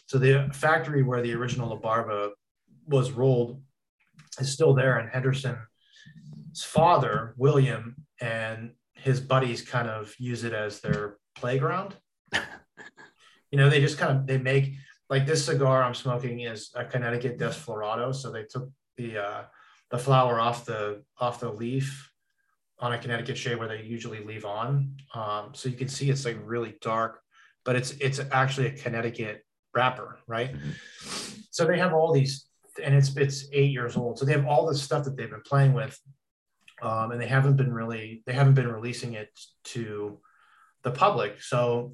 So 0.08 0.18
the 0.18 0.50
factory 0.54 1.04
where 1.04 1.22
the 1.22 1.34
original 1.34 1.70
La 1.70 1.76
Barba 1.78 2.32
was 2.88 3.12
rolled 3.12 3.62
is 4.40 4.52
still 4.52 4.74
there, 4.74 4.98
and 5.00 5.10
Henderson's 5.10 5.58
father, 6.64 7.34
William, 7.38 7.96
and 8.20 8.72
his 8.94 9.22
buddies 9.22 9.62
kind 9.62 9.88
of 9.90 10.14
use 10.20 10.44
it 10.44 10.54
as 10.54 10.82
their 10.82 11.18
playground. 11.36 11.96
You 13.52 13.58
know, 13.58 13.70
they 13.70 13.82
just 13.82 13.98
kind 13.98 14.18
of 14.18 14.28
they 14.28 14.38
make 14.38 14.74
like 15.10 15.26
this 15.26 15.46
cigar 15.46 15.84
I'm 15.84 15.96
smoking 15.96 16.42
is 16.42 16.72
a 16.76 16.86
Connecticut 16.86 17.40
Desflorado, 17.40 18.14
so 18.14 18.32
they 18.32 18.44
took 18.44 18.70
the 18.98 19.18
uh, 19.18 19.42
the 19.90 19.98
flower 19.98 20.40
off 20.40 20.66
the 20.66 21.04
off 21.18 21.40
the 21.40 21.52
leaf 21.52 22.12
on 22.80 22.94
a 22.94 22.98
Connecticut 22.98 23.38
shade 23.38 23.58
where 23.58 23.68
they 23.68 23.82
usually 23.82 24.24
leave 24.24 24.46
on. 24.46 24.96
Um, 25.14 25.50
so 25.54 25.68
you 25.68 25.76
can 25.76 25.88
see 25.88 26.10
it's 26.10 26.26
like 26.26 26.38
really 26.44 26.76
dark, 26.82 27.22
but 27.66 27.76
it's 27.76 27.92
it's 28.00 28.20
actually 28.32 28.68
a 28.68 28.72
Connecticut 28.72 29.44
wrapper, 29.74 30.20
right? 30.28 30.52
So 31.52 31.66
they 31.66 31.78
have 31.78 31.94
all 31.94 32.14
these, 32.14 32.48
and 32.84 32.94
it's 32.94 33.16
it's 33.18 33.48
eight 33.52 33.72
years 33.72 33.98
old. 33.98 34.20
So 34.20 34.26
they 34.26 34.34
have 34.34 34.46
all 34.46 34.68
this 34.68 34.82
stuff 34.82 35.04
that 35.06 35.18
they've 35.18 35.30
been 35.30 35.42
playing 35.42 35.74
with, 35.74 36.00
um, 36.82 37.12
and 37.12 37.20
they 37.20 37.28
haven't 37.28 37.58
been 37.58 37.74
really 37.74 38.24
they 38.26 38.34
haven't 38.34 38.54
been 38.54 38.72
releasing 38.72 39.14
it 39.14 39.30
to 39.66 40.20
the 40.84 40.92
public. 40.92 41.42
So 41.42 41.94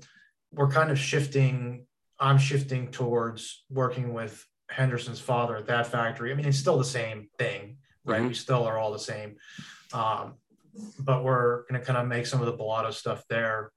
we're 0.55 0.69
kind 0.69 0.91
of 0.91 0.97
shifting. 0.97 1.85
I'm 2.19 2.37
shifting 2.37 2.91
towards 2.91 3.65
working 3.69 4.13
with 4.13 4.45
Henderson's 4.69 5.19
father 5.19 5.57
at 5.57 5.67
that 5.67 5.87
factory. 5.87 6.31
I 6.31 6.35
mean, 6.35 6.45
it's 6.47 6.57
still 6.57 6.77
the 6.77 6.85
same 6.85 7.29
thing, 7.37 7.77
right? 8.05 8.21
Mhm. 8.21 8.29
We 8.29 8.33
still 8.33 8.63
are 8.63 8.77
all 8.77 8.91
the 8.91 8.99
same. 8.99 9.37
Um, 9.93 10.35
but 10.99 11.23
we're 11.23 11.63
going 11.67 11.79
to 11.79 11.85
kind 11.85 11.97
of 11.97 12.07
make 12.07 12.25
some 12.25 12.41
of 12.41 12.47
the 12.47 12.57
Bellotto 12.57 12.93
stuff 12.93 13.23
there, 13.29 13.71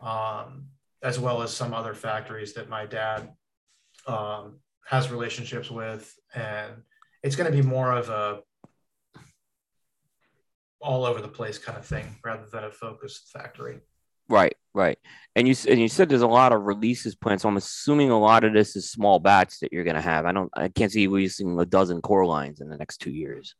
um, 0.00 0.66
as 1.02 1.18
well 1.18 1.42
as 1.42 1.52
some 1.54 1.72
other 1.72 1.94
factories 1.94 2.54
that 2.54 2.68
my 2.68 2.86
dad 2.86 3.32
um, 4.06 4.60
has 4.86 5.10
relationships 5.10 5.70
with. 5.70 6.14
And 6.34 6.82
it's 7.22 7.36
going 7.36 7.50
to 7.50 7.56
be 7.56 7.66
more 7.66 7.92
of 7.92 8.08
a 8.08 8.40
all 10.80 11.04
over 11.04 11.20
the 11.20 11.28
place 11.28 11.58
kind 11.58 11.76
of 11.76 11.84
thing 11.84 12.16
rather 12.24 12.46
than 12.46 12.64
a 12.64 12.70
focused 12.70 13.30
factory. 13.32 13.80
Right, 14.28 14.54
right. 14.74 14.98
And 15.36 15.48
you 15.48 15.54
and 15.68 15.80
you 15.80 15.88
said 15.88 16.08
there's 16.08 16.22
a 16.22 16.26
lot 16.26 16.52
of 16.52 16.62
releases 16.62 17.14
planned, 17.14 17.40
so 17.40 17.48
I'm 17.48 17.56
assuming 17.56 18.10
a 18.10 18.18
lot 18.18 18.44
of 18.44 18.52
this 18.52 18.76
is 18.76 18.90
small 18.90 19.18
batch 19.18 19.60
that 19.60 19.72
you're 19.72 19.84
gonna 19.84 20.00
have. 20.02 20.26
I 20.26 20.32
don't, 20.32 20.50
I 20.54 20.68
can't 20.68 20.92
see 20.92 21.02
you 21.02 21.10
releasing 21.14 21.58
a 21.58 21.64
dozen 21.64 22.02
core 22.02 22.26
lines 22.26 22.60
in 22.60 22.68
the 22.68 22.76
next 22.76 22.98
two 22.98 23.10
years. 23.10 23.54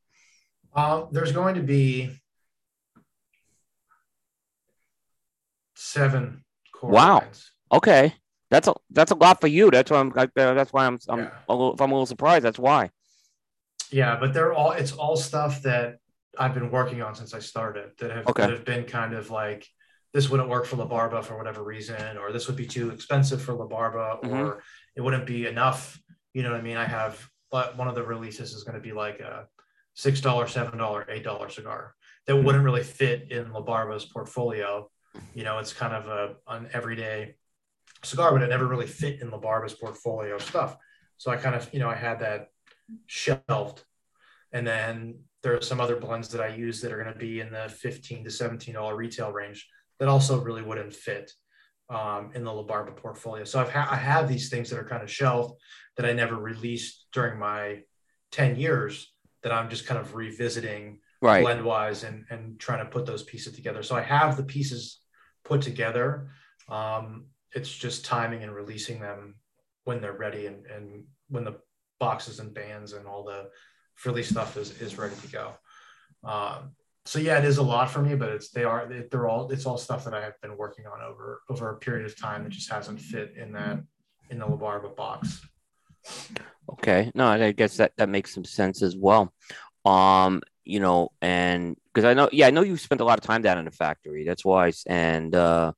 Um, 0.74 1.09
there's 1.12 1.33
going 1.33 1.54
to 1.54 1.62
be 1.62 2.11
seven 5.74 6.44
core 6.72 6.92
Wow. 6.92 7.20
lines. 7.20 7.52
Okay, 7.72 8.14
that's 8.50 8.68
a 8.68 8.74
that's 8.90 9.12
a 9.12 9.14
lot 9.14 9.40
for 9.40 9.46
you. 9.46 9.70
That's 9.70 9.90
why 9.90 9.98
I'm 10.00 10.11
like, 10.11 10.31
uh, 10.37 10.54
that's 10.54 10.72
why 10.72 10.87
I'm 10.87 10.98
I'm 11.09 11.20
Yeah. 11.20 11.31
a 11.48 11.54
little, 11.54 11.74
if 11.74 11.81
I'm 11.81 11.90
a 11.90 11.94
little 11.94 12.07
surprised. 12.07 12.44
That's 12.44 12.59
why. 12.59 12.90
Yeah, 13.90 14.16
but 14.18 14.35
they're 14.35 14.52
all 14.52 14.72
it's 14.72 14.92
all 14.92 15.16
stuff 15.16 15.62
that 15.62 15.98
I've 16.38 16.54
been 16.54 16.70
working 16.70 17.02
on 17.02 17.14
since 17.14 17.35
I 17.35 17.38
started 17.38 17.92
that 18.00 18.11
have 18.11 18.26
Okay. 18.28 18.42
that 18.42 18.50
have 18.50 18.64
been 18.64 18.85
kind 18.85 19.14
of 19.14 19.31
like 19.31 19.66
this 20.14 20.28
wouldn't 20.30 20.48
work 20.48 20.64
for 20.66 20.76
La 20.76 20.84
Barba 20.86 21.22
for 21.22 21.36
whatever 21.36 21.62
reason, 21.62 22.16
or 22.16 22.32
this 22.32 22.46
would 22.46 22.56
be 22.56 22.66
too 22.66 22.90
expensive 22.90 23.42
for 23.42 23.52
La 23.54 23.66
Barba, 23.66 24.18
Mhm. 24.22 24.30
or 24.32 24.62
it 24.96 25.00
wouldn't 25.02 25.26
be 25.26 25.46
enough. 25.46 25.98
You 26.32 26.42
know 26.42 26.50
what 26.52 26.60
I 26.60 26.62
mean? 26.62 26.76
I 26.76 26.84
have 26.86 27.28
but 27.50 27.76
one 27.78 27.88
of 27.88 27.94
the 27.94 28.02
releases 28.02 28.52
is 28.52 28.62
going 28.62 28.74
to 28.74 28.80
be 28.80 28.92
like 28.92 29.20
a 29.20 29.48
six 29.94 30.20
dollar, 30.20 30.46
seven 30.46 30.78
dollar, 30.78 31.06
eight 31.08 31.24
dollar 31.24 31.48
cigar 31.48 31.94
that 32.26 32.36
wouldn't 32.36 32.62
really 32.62 32.82
fit 32.82 33.32
in 33.32 33.50
La 33.52 33.62
Barba's 33.62 34.04
portfolio. 34.04 34.90
You 35.34 35.44
know, 35.44 35.58
it's 35.58 35.72
kind 35.72 35.94
of 35.94 36.08
a 36.08 36.36
an 36.46 36.68
everyday 36.74 37.36
cigar, 38.04 38.32
but 38.32 38.42
it 38.42 38.48
never 38.48 38.66
really 38.66 38.86
fit 38.86 39.22
in 39.22 39.30
La 39.30 39.38
Barba's 39.38 39.72
portfolio 39.74 40.34
of 40.36 40.42
stuff. 40.42 40.76
So 41.16 41.30
I 41.30 41.36
kind 41.38 41.54
of, 41.56 41.72
you 41.72 41.80
know, 41.80 41.88
I 41.88 41.94
had 41.94 42.20
that 42.20 42.48
shelved. 43.06 43.84
And 44.52 44.66
then 44.66 45.20
there 45.42 45.56
are 45.56 45.62
some 45.62 45.80
other 45.80 45.96
blends 45.96 46.28
that 46.30 46.40
I 46.42 46.48
use 46.48 46.80
that 46.82 46.92
are 46.92 47.02
going 47.02 47.12
to 47.12 47.18
be 47.18 47.40
in 47.40 47.50
the 47.50 47.68
15 47.68 48.24
to 48.24 48.30
17 48.30 48.74
dollar 48.74 48.94
retail 48.94 49.32
range 49.32 49.68
that 49.98 50.08
also 50.08 50.40
really 50.40 50.62
wouldn't 50.62 50.94
fit 50.94 51.32
um, 51.90 52.30
in 52.34 52.44
the 52.44 52.52
La 52.52 52.62
Barba 52.62 52.92
portfolio. 52.92 53.44
So 53.44 53.61
I've 53.61 53.72
ha- 53.72 53.88
I 53.90 53.96
have 53.96 54.28
these 54.28 54.48
things 54.50 54.70
that 54.70 54.78
are 54.78 54.88
kind 54.88 55.02
of 55.02 55.11
shelved 55.11 55.61
that 55.96 56.06
I 56.06 56.12
never 56.12 56.37
released 56.37 57.06
during 57.12 57.38
my 57.38 57.80
10 58.32 58.56
years 58.56 59.12
that 59.42 59.52
I'm 59.52 59.70
just 59.70 59.87
kind 59.87 60.00
of 60.00 60.14
revisiting 60.14 61.00
Right. 61.20 61.42
blend 61.42 61.64
wise 61.64 62.04
and, 62.04 62.26
and 62.30 62.61
trying 62.61 62.78
to 62.84 62.90
put 62.90 63.04
those 63.04 63.24
pieces 63.24 63.52
together. 63.52 63.82
So 63.82 63.96
I 63.96 64.02
have 64.02 64.37
the 64.37 64.44
pieces 64.44 65.00
put 65.44 65.62
together. 65.62 66.30
Um, 66.68 67.26
it's 67.52 67.74
just 67.74 68.04
timing 68.04 68.44
and 68.44 68.54
releasing 68.54 69.00
them 69.00 69.34
when 69.82 70.00
they're 70.00 70.12
ready 70.12 70.46
and, 70.46 70.64
and 70.66 71.04
when 71.28 71.42
the 71.42 71.56
boxes 71.98 72.38
and 72.38 72.54
bands 72.54 72.92
and 72.92 73.06
all 73.08 73.24
the 73.24 73.48
frilly 73.96 74.22
stuff 74.22 74.56
is, 74.56 74.80
is 74.80 74.96
ready 74.96 75.16
to 75.16 75.28
go. 75.28 75.54
Um, 76.22 76.72
so 77.08 77.18
yeah, 77.18 77.38
it 77.38 77.44
is 77.46 77.56
a 77.56 77.62
lot 77.62 77.90
for 77.90 78.02
me, 78.02 78.14
but 78.14 78.28
it's, 78.28 78.50
they 78.50 78.64
are, 78.64 78.86
they're 79.10 79.26
all, 79.26 79.50
it's 79.50 79.64
all 79.64 79.78
stuff 79.78 80.04
that 80.04 80.12
I 80.12 80.22
have 80.22 80.38
been 80.42 80.58
working 80.58 80.86
on 80.86 81.00
over, 81.00 81.40
over 81.48 81.70
a 81.70 81.76
period 81.76 82.04
of 82.04 82.20
time 82.20 82.44
that 82.44 82.50
just 82.50 82.70
hasn't 82.70 83.00
fit 83.00 83.32
in 83.34 83.50
that, 83.52 83.80
in 84.28 84.38
the 84.38 84.46
La 84.46 84.56
Barba 84.56 84.90
box. 84.90 85.40
Okay. 86.70 87.10
No, 87.14 87.26
I 87.26 87.52
guess 87.52 87.78
that 87.78 87.92
that 87.96 88.10
makes 88.10 88.34
some 88.34 88.44
sense 88.44 88.82
as 88.82 88.94
well. 88.94 89.32
Um, 89.86 90.42
you 90.66 90.80
know, 90.80 91.08
and 91.22 91.78
because 91.86 92.04
I 92.04 92.12
know, 92.12 92.28
yeah, 92.30 92.46
I 92.46 92.50
know 92.50 92.60
you 92.60 92.76
spent 92.76 93.00
a 93.00 93.04
lot 93.04 93.18
of 93.18 93.24
time 93.24 93.40
down 93.40 93.56
in 93.56 93.64
the 93.64 93.70
factory. 93.70 94.24
That's 94.24 94.44
why, 94.44 94.70
and 94.86 95.34
uh, 95.34 95.72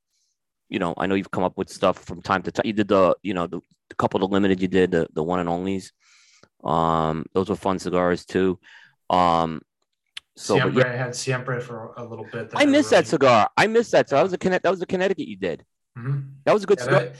you 0.68 0.80
know, 0.80 0.94
I 0.98 1.06
know 1.06 1.14
you've 1.14 1.30
come 1.30 1.44
up 1.44 1.56
with 1.56 1.70
stuff 1.70 1.96
from 2.04 2.22
time 2.22 2.42
to 2.42 2.50
time. 2.50 2.66
You 2.66 2.72
did 2.72 2.88
the, 2.88 3.14
you 3.22 3.34
know, 3.34 3.46
the, 3.46 3.60
the 3.88 3.94
couple 3.94 4.24
of 4.24 4.32
limited 4.32 4.60
you 4.60 4.66
did, 4.66 4.90
the 4.90 5.06
the 5.14 5.22
one 5.22 5.38
and 5.38 5.48
onlys. 5.48 5.92
Um, 6.68 7.24
those 7.34 7.48
were 7.48 7.54
fun 7.54 7.78
cigars 7.78 8.26
too. 8.26 8.58
Um, 9.08 9.62
so 10.40 10.57
Siempre, 10.57 10.83
yeah, 10.83 10.92
I 10.92 10.96
had 10.96 11.14
Siempre 11.14 11.61
for 11.61 11.92
a 11.96 12.05
little 12.05 12.26
bit. 12.33 12.50
I 12.55 12.64
missed 12.64 12.90
that 12.90 13.07
cigar. 13.07 13.48
I 13.57 13.66
missed 13.66 13.92
that. 13.92 14.09
So 14.09 14.16
that 14.16 14.22
was 14.22 14.33
a 14.33 14.38
Connect. 14.38 14.62
That 14.64 14.70
was 14.70 14.81
the 14.81 14.87
Connecticut 14.87 15.29
you 15.29 15.37
did. 15.37 15.64
Mhm. 15.98 16.33
That 16.44 16.53
was 16.55 16.64
a 16.64 16.66
good 16.66 16.79
Yeah, 16.79 16.85
cigar. 16.85 17.00
that- 17.00 17.16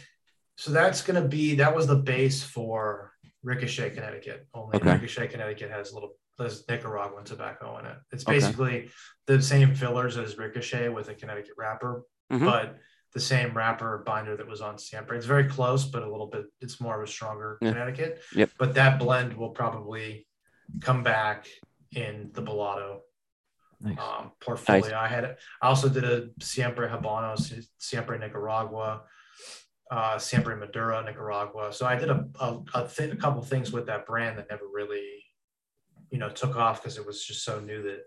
so 0.57 0.71
that's 0.73 1.03
going 1.03 1.21
to 1.23 1.29
be 1.29 1.57
that 1.57 1.75
was 1.75 1.87
the 1.87 1.97
base 1.97 2.43
for 2.43 3.13
Ricochet, 3.43 3.91
Connecticut. 3.91 4.47
Only 4.55 4.77
Okay. 4.77 4.93
Ricochet, 4.93 5.29
Connecticut 5.29 5.71
has 5.71 5.91
a 5.91 5.95
little 5.95 6.17
there's 6.39 6.67
Nicaraguan 6.69 7.23
tobacco 7.25 7.77
in 7.79 7.85
it. 7.85 7.99
It's 8.13 8.25
Okay. 8.25 8.33
basically 8.39 8.91
the 9.27 9.43
same 9.43 9.75
fillers 9.75 10.17
as 10.17 10.39
Ricochet 10.39 10.89
with 10.89 11.11
a 11.11 11.15
Connecticut 11.15 11.53
wrapper, 11.59 12.05
Mhm. 12.33 12.47
but 12.47 12.79
the 13.13 13.21
same 13.21 13.55
wrapper 13.55 14.03
binder 14.07 14.35
that 14.39 14.47
was 14.47 14.63
on 14.63 14.79
Siempre. 14.79 15.19
It's 15.19 15.27
very 15.27 15.45
close, 15.45 15.85
but 15.85 16.03
a 16.03 16.11
little 16.11 16.29
bit. 16.29 16.47
It's 16.63 16.81
more 16.81 16.97
of 16.97 17.07
a 17.07 17.11
stronger 17.11 17.59
Yeah. 17.61 17.73
Connecticut. 17.73 18.23
Yep. 18.35 18.51
But 18.59 18.73
that 18.77 18.99
blend 18.99 19.35
will 19.37 19.51
probably 19.51 20.27
come 20.81 21.03
back 21.03 21.47
in 21.93 22.31
the 22.33 22.41
Bellotto 22.43 23.01
Nice. 23.83 23.99
um, 23.99 24.33
portfolio. 24.41 24.95
I 24.97 25.09
had 25.09 25.37
I 25.63 25.69
also 25.69 25.89
did 25.89 26.05
a 26.05 26.29
Siempre 26.41 26.89
Habano, 26.89 27.37
Siempre 27.79 28.19
Nicaragua, 28.19 29.03
uh, 29.91 30.19
Siempre 30.19 30.55
Madura 30.55 31.03
Nicaragua. 31.03 31.73
So 31.73 31.87
I 31.87 31.97
did 31.97 32.11
a 32.11 32.29
a, 32.41 32.61
a, 32.75 32.89
th- 32.89 33.13
a 33.13 33.17
couple 33.17 33.43
things 33.43 33.73
with 33.73 33.87
that 33.87 34.07
brand 34.07 34.39
that 34.39 34.51
never 34.51 34.65
really, 34.73 35.25
you 36.11 36.19
know, 36.19 36.29
took 36.29 36.57
off 36.57 36.83
because 36.83 36.99
it 36.99 37.07
was 37.07 37.25
just 37.25 37.43
so 37.45 37.61
new 37.61 37.83
that 37.85 38.01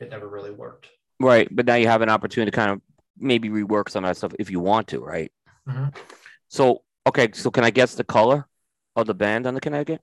it 0.00 0.10
never 0.10 0.28
really 0.28 0.50
worked. 0.50 0.88
Right, 1.20 1.48
but 1.50 1.66
now 1.66 1.74
you 1.74 1.88
have 1.88 2.02
an 2.02 2.10
opportunity 2.10 2.50
to 2.50 2.56
kind 2.56 2.70
of 2.70 2.80
maybe 3.18 3.48
rework 3.48 3.88
some 3.88 4.04
of 4.04 4.10
that 4.10 4.16
stuff 4.16 4.32
if 4.38 4.50
you 4.50 4.60
want 4.60 4.88
to, 4.88 5.00
right? 5.00 5.32
Mhm. 5.66 5.96
So, 6.48 6.84
okay, 7.06 7.30
so 7.32 7.50
can 7.50 7.64
I 7.64 7.70
guess 7.70 7.94
the 7.94 8.04
color 8.04 8.46
of 8.94 9.06
the 9.06 9.14
band 9.14 9.46
on 9.46 9.54
the 9.54 9.60
Connecticut? 9.60 10.00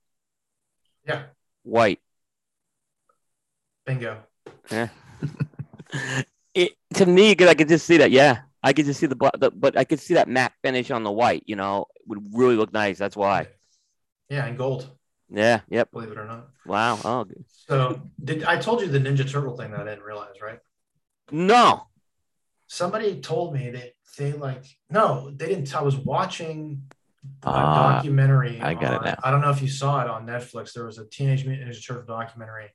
Yeah, 1.08 1.26
White. 1.64 2.02
bingo. 3.86 4.24
Yeah. 4.72 4.90
it 6.54 6.74
to 6.96 7.06
me, 7.06 7.32
because 7.32 7.48
I 7.50 7.54
could 7.54 7.68
just 7.68 7.86
see 7.86 7.98
that. 7.98 8.12
Yeah, 8.12 8.40
I 8.64 8.74
could 8.74 8.86
just 8.86 9.00
see 9.00 9.06
the, 9.08 9.16
the, 9.38 9.52
but 9.52 9.78
I 9.78 9.84
could 9.84 10.00
see 10.00 10.16
that 10.16 10.28
matte 10.28 10.54
finish 10.64 10.92
on 10.92 11.04
the 11.04 11.12
white. 11.12 11.44
You 11.46 11.56
know, 11.56 11.86
would 12.08 12.24
really 12.34 12.56
look 12.56 12.74
nice. 12.74 12.98
That's 12.98 13.16
why. 13.16 13.48
Yeah, 14.30 14.46
and 14.46 14.58
gold. 14.58 14.90
Yeah. 15.30 15.62
Yep. 15.70 15.92
Believe 15.92 16.12
it 16.12 16.18
or 16.18 16.26
not. 16.26 16.50
Wow. 16.66 17.00
Oh. 17.04 17.24
good. 17.24 17.46
So 17.50 18.02
did 18.24 18.44
I 18.44 18.58
told 18.58 18.82
you 18.82 18.88
the 18.88 19.00
Ninja 19.00 19.30
Turtle 19.30 19.58
thing 19.58 19.72
that 19.72 19.82
I 19.82 19.84
didn't 19.84 20.04
realize, 20.04 20.42
right? 20.42 20.60
No. 21.32 21.88
Somebody 22.68 23.22
told 23.22 23.54
me 23.54 23.72
that 23.72 23.94
they 24.18 24.34
like 24.34 24.64
no, 24.90 25.32
they 25.32 25.48
didn't. 25.48 25.76
I 25.76 25.82
was 25.82 25.96
watching 25.96 26.84
a 27.44 27.50
Ah, 27.50 27.94
documentary. 27.94 28.62
I 28.62 28.74
get 28.74 28.94
it 28.94 29.02
now. 29.04 29.20
I 29.24 29.32
don't 29.32 29.42
know 29.42 29.50
if 29.50 29.62
you 29.62 29.68
saw 29.68 30.02
it 30.02 30.10
on 30.10 30.26
Netflix. 30.26 30.74
There 30.74 30.86
was 30.86 30.98
a 30.98 31.06
Teenage 31.06 31.46
Mutant 31.46 31.72
Ninja 31.72 31.86
Turtle 31.86 32.04
documentary, 32.04 32.72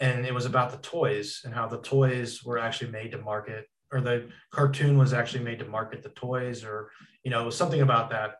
and 0.00 0.26
it 0.26 0.34
was 0.34 0.46
about 0.46 0.70
the 0.70 0.78
toys 0.78 1.42
and 1.44 1.54
how 1.54 1.66
the 1.66 1.78
toys 1.78 2.42
were 2.44 2.58
actually 2.58 2.90
made 2.90 3.12
to 3.12 3.18
market, 3.18 3.66
or 3.92 4.00
the 4.00 4.28
cartoon 4.50 4.98
was 4.98 5.12
actually 5.12 5.44
made 5.44 5.58
to 5.60 5.64
market 5.64 6.02
the 6.02 6.08
toys, 6.10 6.64
or 6.64 6.90
you 7.22 7.30
know, 7.30 7.50
something 7.50 7.80
about 7.80 8.10
that. 8.10 8.36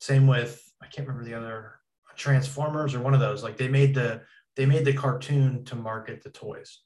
Same 0.00 0.26
with 0.26 0.62
I 0.82 0.86
can't 0.86 1.06
remember 1.06 1.28
the 1.28 1.36
other 1.36 1.80
Transformers 2.16 2.94
or 2.94 3.00
one 3.00 3.14
of 3.14 3.20
those. 3.20 3.42
Like 3.42 3.56
they 3.56 3.68
made 3.68 3.94
the 3.94 4.22
they 4.56 4.66
made 4.66 4.84
the 4.84 4.92
cartoon 4.92 5.64
to 5.64 5.74
market 5.74 6.22
the 6.22 6.30
toys, 6.30 6.80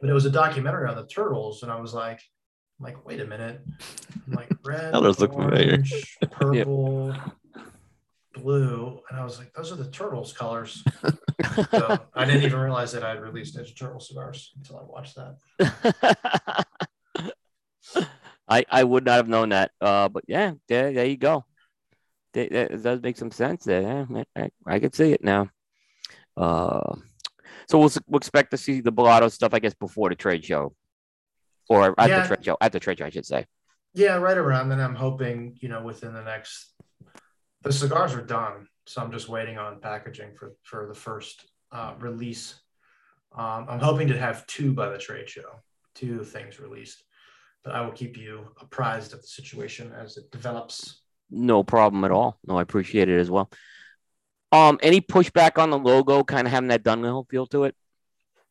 but 0.00 0.08
it 0.08 0.14
was 0.14 0.24
a 0.24 0.30
documentary 0.30 0.88
on 0.88 0.96
the 0.96 1.06
turtles, 1.06 1.62
and 1.62 1.70
I 1.70 1.80
was 1.80 1.94
like. 1.94 2.20
I'm 2.80 2.86
like, 2.86 3.06
wait 3.06 3.20
a 3.20 3.26
minute. 3.26 3.60
I'm 4.26 4.32
like 4.32 4.50
red, 4.64 4.92
That 4.92 5.02
does 5.02 5.20
look 5.20 5.34
familiar. 5.34 5.84
purple, 6.32 7.14
blue, 8.34 9.00
and 9.10 9.18
I 9.18 9.24
was 9.24 9.38
like, 9.38 9.52
those 9.52 9.72
are 9.72 9.76
the 9.76 9.90
turtles 9.90 10.32
colors. 10.32 10.82
so 11.70 11.98
I 12.14 12.24
didn't 12.24 12.42
even 12.42 12.58
realize 12.58 12.92
that 12.92 13.04
I'd 13.04 13.20
released 13.20 13.56
Ninja 13.56 13.76
Turtle 13.76 14.00
cigars 14.00 14.52
until 14.56 14.78
I 14.78 14.82
watched 14.84 15.16
that. 15.16 16.66
I 18.48 18.64
I 18.70 18.84
would 18.84 19.04
not 19.04 19.16
have 19.16 19.28
known 19.28 19.50
that. 19.50 19.70
Uh, 19.80 20.08
but 20.08 20.24
yeah, 20.26 20.52
there 20.68 20.92
there 20.92 21.06
you 21.06 21.16
go. 21.16 21.44
That, 22.34 22.50
that 22.50 22.82
does 22.82 23.02
make 23.02 23.16
some 23.16 23.30
sense 23.30 23.64
there. 23.64 23.82
Yeah, 23.82 24.22
I, 24.36 24.42
I, 24.42 24.50
I 24.66 24.78
can 24.78 24.92
see 24.92 25.12
it 25.12 25.22
now. 25.22 25.50
Uh, 26.36 26.96
so 27.68 27.78
we'll, 27.78 27.90
we'll 28.06 28.18
expect 28.18 28.50
to 28.52 28.56
see 28.56 28.80
the 28.80 28.90
Bellotto 28.92 29.30
stuff, 29.30 29.52
I 29.52 29.58
guess, 29.58 29.74
before 29.74 30.08
the 30.08 30.14
trade 30.14 30.42
show, 30.44 30.74
or 31.68 31.94
at 32.00 32.08
Yeah. 32.08 32.22
the 32.22 32.28
trade 32.28 32.44
show. 32.44 32.56
At 32.60 32.72
the 32.72 32.80
trade 32.80 32.98
show, 32.98 33.04
I 33.04 33.10
should 33.10 33.26
say. 33.26 33.44
Yeah, 33.92 34.16
right 34.16 34.38
around 34.38 34.70
then. 34.70 34.80
I'm 34.80 34.94
hoping, 34.94 35.58
you 35.60 35.68
know, 35.68 35.82
within 35.82 36.14
the 36.14 36.22
next, 36.22 36.71
the 37.62 37.72
cigars 37.72 38.14
are 38.14 38.22
done, 38.24 38.68
so 38.86 39.02
I'm 39.02 39.12
just 39.12 39.28
waiting 39.28 39.58
on 39.58 39.80
packaging 39.80 40.34
for 40.38 40.54
for 40.62 40.86
the 40.88 40.94
first 40.94 41.46
uh, 41.70 41.94
release. 41.98 42.54
Um, 43.36 43.66
I'm 43.68 43.80
hoping 43.80 44.08
to 44.08 44.18
have 44.18 44.46
two 44.46 44.72
by 44.72 44.90
the 44.90 44.98
trade 44.98 45.28
show, 45.28 45.60
two 45.94 46.22
things 46.24 46.60
released, 46.60 47.02
but 47.64 47.74
I 47.74 47.80
will 47.80 47.92
keep 47.92 48.16
you 48.16 48.48
apprised 48.60 49.14
of 49.14 49.22
the 49.22 49.26
situation 49.28 49.92
as 49.92 50.16
it 50.16 50.30
develops. 50.30 51.00
No 51.30 51.62
problem 51.62 52.04
at 52.04 52.10
all. 52.10 52.38
No, 52.46 52.58
I 52.58 52.62
appreciate 52.62 53.08
it 53.08 53.18
as 53.18 53.30
well. 53.30 53.50
Um, 54.50 54.78
any 54.82 55.00
pushback 55.00 55.56
on 55.56 55.70
the 55.70 55.78
logo, 55.78 56.24
kind 56.24 56.46
of 56.46 56.52
having 56.52 56.68
that 56.68 56.82
Dunhill 56.82 57.26
feel 57.30 57.46
to 57.46 57.64
it? 57.64 57.74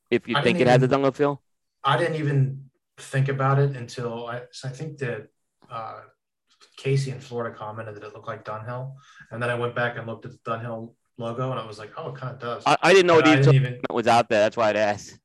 If 0.10 0.28
you 0.28 0.36
I 0.36 0.42
think 0.42 0.56
it 0.56 0.66
didn't 0.66 0.72
has 0.72 0.82
a 0.82 0.86
even- 0.86 1.02
Dunhill 1.02 1.16
feel, 1.16 1.44
I 1.84 1.98
didn't 1.98 2.16
even 2.16 2.70
think 2.98 3.28
about 3.30 3.60
it 3.60 3.76
until 3.76 4.28
I, 4.28 4.42
so 4.52 4.68
I 4.68 4.72
think 4.72 4.98
that 5.00 5.28
uh, 5.70 6.02
Casey 6.82 7.12
in 7.12 7.20
Florida 7.20 7.56
commented 7.56 7.94
that 7.96 8.04
it 8.04 8.14
looked 8.14 8.28
like 8.28 8.44
Dunhill, 8.44 8.96
and 9.30 9.42
then 9.42 9.52
I 9.52 9.56
went 9.56 9.76
back 9.76 9.98
and 9.98 10.08
looked 10.08 10.26
at 10.26 10.32
the 10.32 10.40
Dunhill 10.40 10.94
logo, 11.20 11.52
and 11.52 11.60
I 11.60 11.66
was 11.68 11.78
like, 11.78 11.92
oh, 11.96 12.10
it 12.10 12.16
kind 12.16 12.34
of 12.34 12.40
does. 12.40 12.64
I, 12.66 12.76
I 12.82 12.92
didn't 12.92 13.06
know 13.06 13.18
But 13.22 13.28
I 13.28 13.34
it 13.34 13.38
didn't 13.38 13.54
even 13.54 13.80
was 13.92 14.08
out 14.08 14.30
there. 14.30 14.40
That's 14.40 14.58
why 14.58 14.70
I'd 14.70 14.76
asked. 14.76 15.20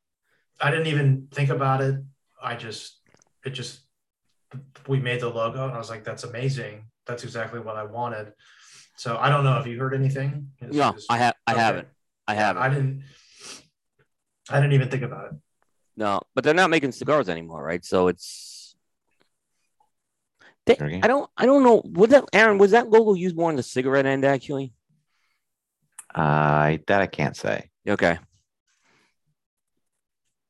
I 0.61 0.71
didn't 0.71 0.88
even 0.88 1.29
think 1.33 1.49
about 1.49 1.81
it. 1.81 1.97
I 2.42 2.57
just 2.57 3.01
it 3.47 3.51
just 3.51 3.81
we 4.87 4.99
made 5.01 5.21
the 5.21 5.31
logo, 5.31 5.64
and 5.64 5.73
I 5.73 5.79
was 5.79 5.88
like, 5.88 6.05
that's 6.05 6.25
amazing. 6.25 6.85
That's 7.07 7.25
exactly 7.25 7.61
what 7.61 7.77
I 7.77 7.85
wanted. 7.85 8.35
So 8.99 9.16
I 9.16 9.31
don't 9.31 9.42
know 9.45 9.57
if 9.59 9.66
you 9.66 9.79
heard 9.79 9.95
anything. 9.95 10.51
Is- 10.61 10.77
No, 10.77 10.90
is- 10.92 11.07
I 11.09 11.16
have. 11.16 11.35
I 11.47 11.53
okay. 11.53 11.61
haven't. 11.62 11.88
I 12.29 12.35
haven't. 12.35 12.62
I 12.62 12.69
didn't. 12.69 13.03
I 14.51 14.57
didn't 14.61 14.75
even 14.75 14.90
think 14.90 15.05
about 15.05 15.33
it. 15.33 15.38
No, 15.97 16.21
but 16.35 16.45
they're 16.45 16.53
not 16.53 16.69
making 16.69 16.92
cigars 16.92 17.31
anymore, 17.31 17.62
right? 17.62 17.83
So 17.83 18.09
it's 18.09 18.56
They- 20.66 21.00
I 21.02 21.07
don't. 21.07 21.31
I 21.37 21.46
don't 21.46 21.62
know. 21.62 21.83
Was 21.94 22.11
that 22.11 22.24
Aaron? 22.33 22.59
Was 22.59 22.72
that 22.72 22.90
logo 22.90 23.14
used 23.14 23.37
more 23.37 23.48
on 23.50 23.57
the 23.57 23.62
cigarette 23.62 24.05
end? 24.05 24.24
Actually. 24.24 24.72
Uh, 26.14 26.79
that 26.87 27.00
I 27.00 27.07
can't 27.07 27.37
say. 27.37 27.70
Okay. 27.88 28.18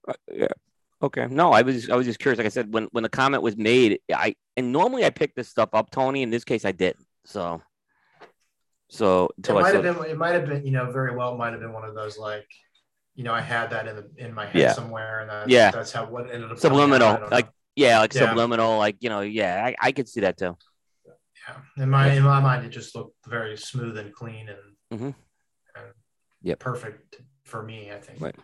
Uh, 0.08 0.12
yeah. 0.32 0.46
Okay. 1.02 1.26
No, 1.28 1.52
I 1.52 1.62
was 1.62 1.90
I 1.90 1.96
was 1.96 2.06
just 2.06 2.18
curious. 2.18 2.38
Like 2.38 2.46
I 2.46 2.50
said, 2.50 2.72
when 2.72 2.84
when 2.92 3.02
the 3.02 3.08
comment 3.10 3.42
was 3.42 3.56
made, 3.56 4.00
I 4.12 4.36
and 4.56 4.72
normally 4.72 5.04
I 5.04 5.10
pick 5.10 5.34
this 5.34 5.48
stuff 5.48 5.70
up, 5.74 5.90
Tony. 5.90 6.22
In 6.22 6.30
this 6.30 6.44
case, 6.44 6.64
I 6.64 6.72
didn't. 6.72 7.04
So. 7.24 7.60
So 8.88 9.24
It 9.26 9.32
until 9.38 9.58
I 9.58 9.62
might 9.62 9.74
have 9.74 9.82
been. 9.82 10.04
It 10.10 10.16
might 10.16 10.32
have 10.32 10.46
been. 10.46 10.64
You 10.64 10.70
know, 10.72 10.90
very 10.92 11.14
well. 11.14 11.36
Might 11.36 11.50
have 11.52 11.60
been 11.60 11.72
one 11.72 11.84
of 11.84 11.94
those 11.94 12.16
like, 12.16 12.46
you 13.16 13.24
know, 13.24 13.34
I 13.34 13.40
had 13.40 13.70
that 13.70 13.86
in 13.88 13.96
the 13.96 14.08
in 14.16 14.32
my 14.32 14.46
head 14.46 14.62
Yeah. 14.62 14.72
somewhere, 14.72 15.20
and 15.20 15.28
that's, 15.30 15.50
Yeah. 15.50 15.70
that's 15.72 15.92
how 15.92 16.06
what 16.06 16.30
ended 16.30 16.50
up 16.52 16.58
coming 16.60 16.78
out. 16.78 17.00
Subliminal, 17.00 17.28
like- 17.30 17.46
know. 17.46 17.52
Yeah, 17.76 18.00
like 18.00 18.14
Yeah. 18.14 18.28
subliminal, 18.28 18.78
like 18.78 18.96
you 19.00 19.08
know, 19.08 19.20
yeah, 19.20 19.62
I, 19.64 19.76
I 19.88 19.92
could 19.92 20.08
see 20.08 20.20
that 20.22 20.36
too. 20.38 20.56
yeah. 21.06 21.82
In 21.82 21.90
my 21.90 22.12
in 22.12 22.22
my 22.24 22.40
mind, 22.40 22.66
it 22.66 22.70
just 22.70 22.94
looked 22.96 23.14
very 23.28 23.56
smooth 23.56 23.96
and 23.98 24.12
clean 24.12 24.48
and 24.48 24.58
mm-hmm. 24.92 25.04
and 25.76 25.92
Yep. 26.42 26.58
perfect 26.58 27.20
for 27.44 27.62
me. 27.62 27.92
I 27.92 27.98
think. 28.00 28.20
Right. 28.20 28.34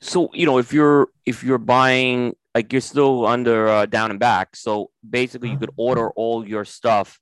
So 0.00 0.28
you 0.32 0.46
know, 0.46 0.58
if 0.58 0.72
you're 0.72 1.08
if 1.26 1.42
you're 1.42 1.58
buying, 1.58 2.34
like 2.54 2.72
you're 2.72 2.80
still 2.82 3.26
under 3.26 3.68
uh, 3.68 3.86
down 3.86 4.10
and 4.10 4.20
back, 4.20 4.54
so 4.56 4.90
basically 5.08 5.50
you 5.50 5.56
Mhm. 5.56 5.60
could 5.60 5.70
order 5.76 6.10
all 6.10 6.46
your 6.46 6.64
stuff 6.64 7.18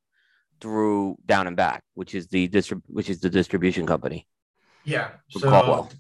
through 0.60 1.16
down 1.24 1.46
and 1.46 1.56
back, 1.56 1.82
which 1.94 2.14
is 2.14 2.26
the 2.28 2.48
distrib- 2.48 2.82
which 2.86 3.08
is 3.08 3.20
the 3.20 3.30
distribution 3.30 3.86
company. 3.86 4.26
Yeah. 4.84 5.12
So 5.30 5.48
Caldwell. 5.48 5.90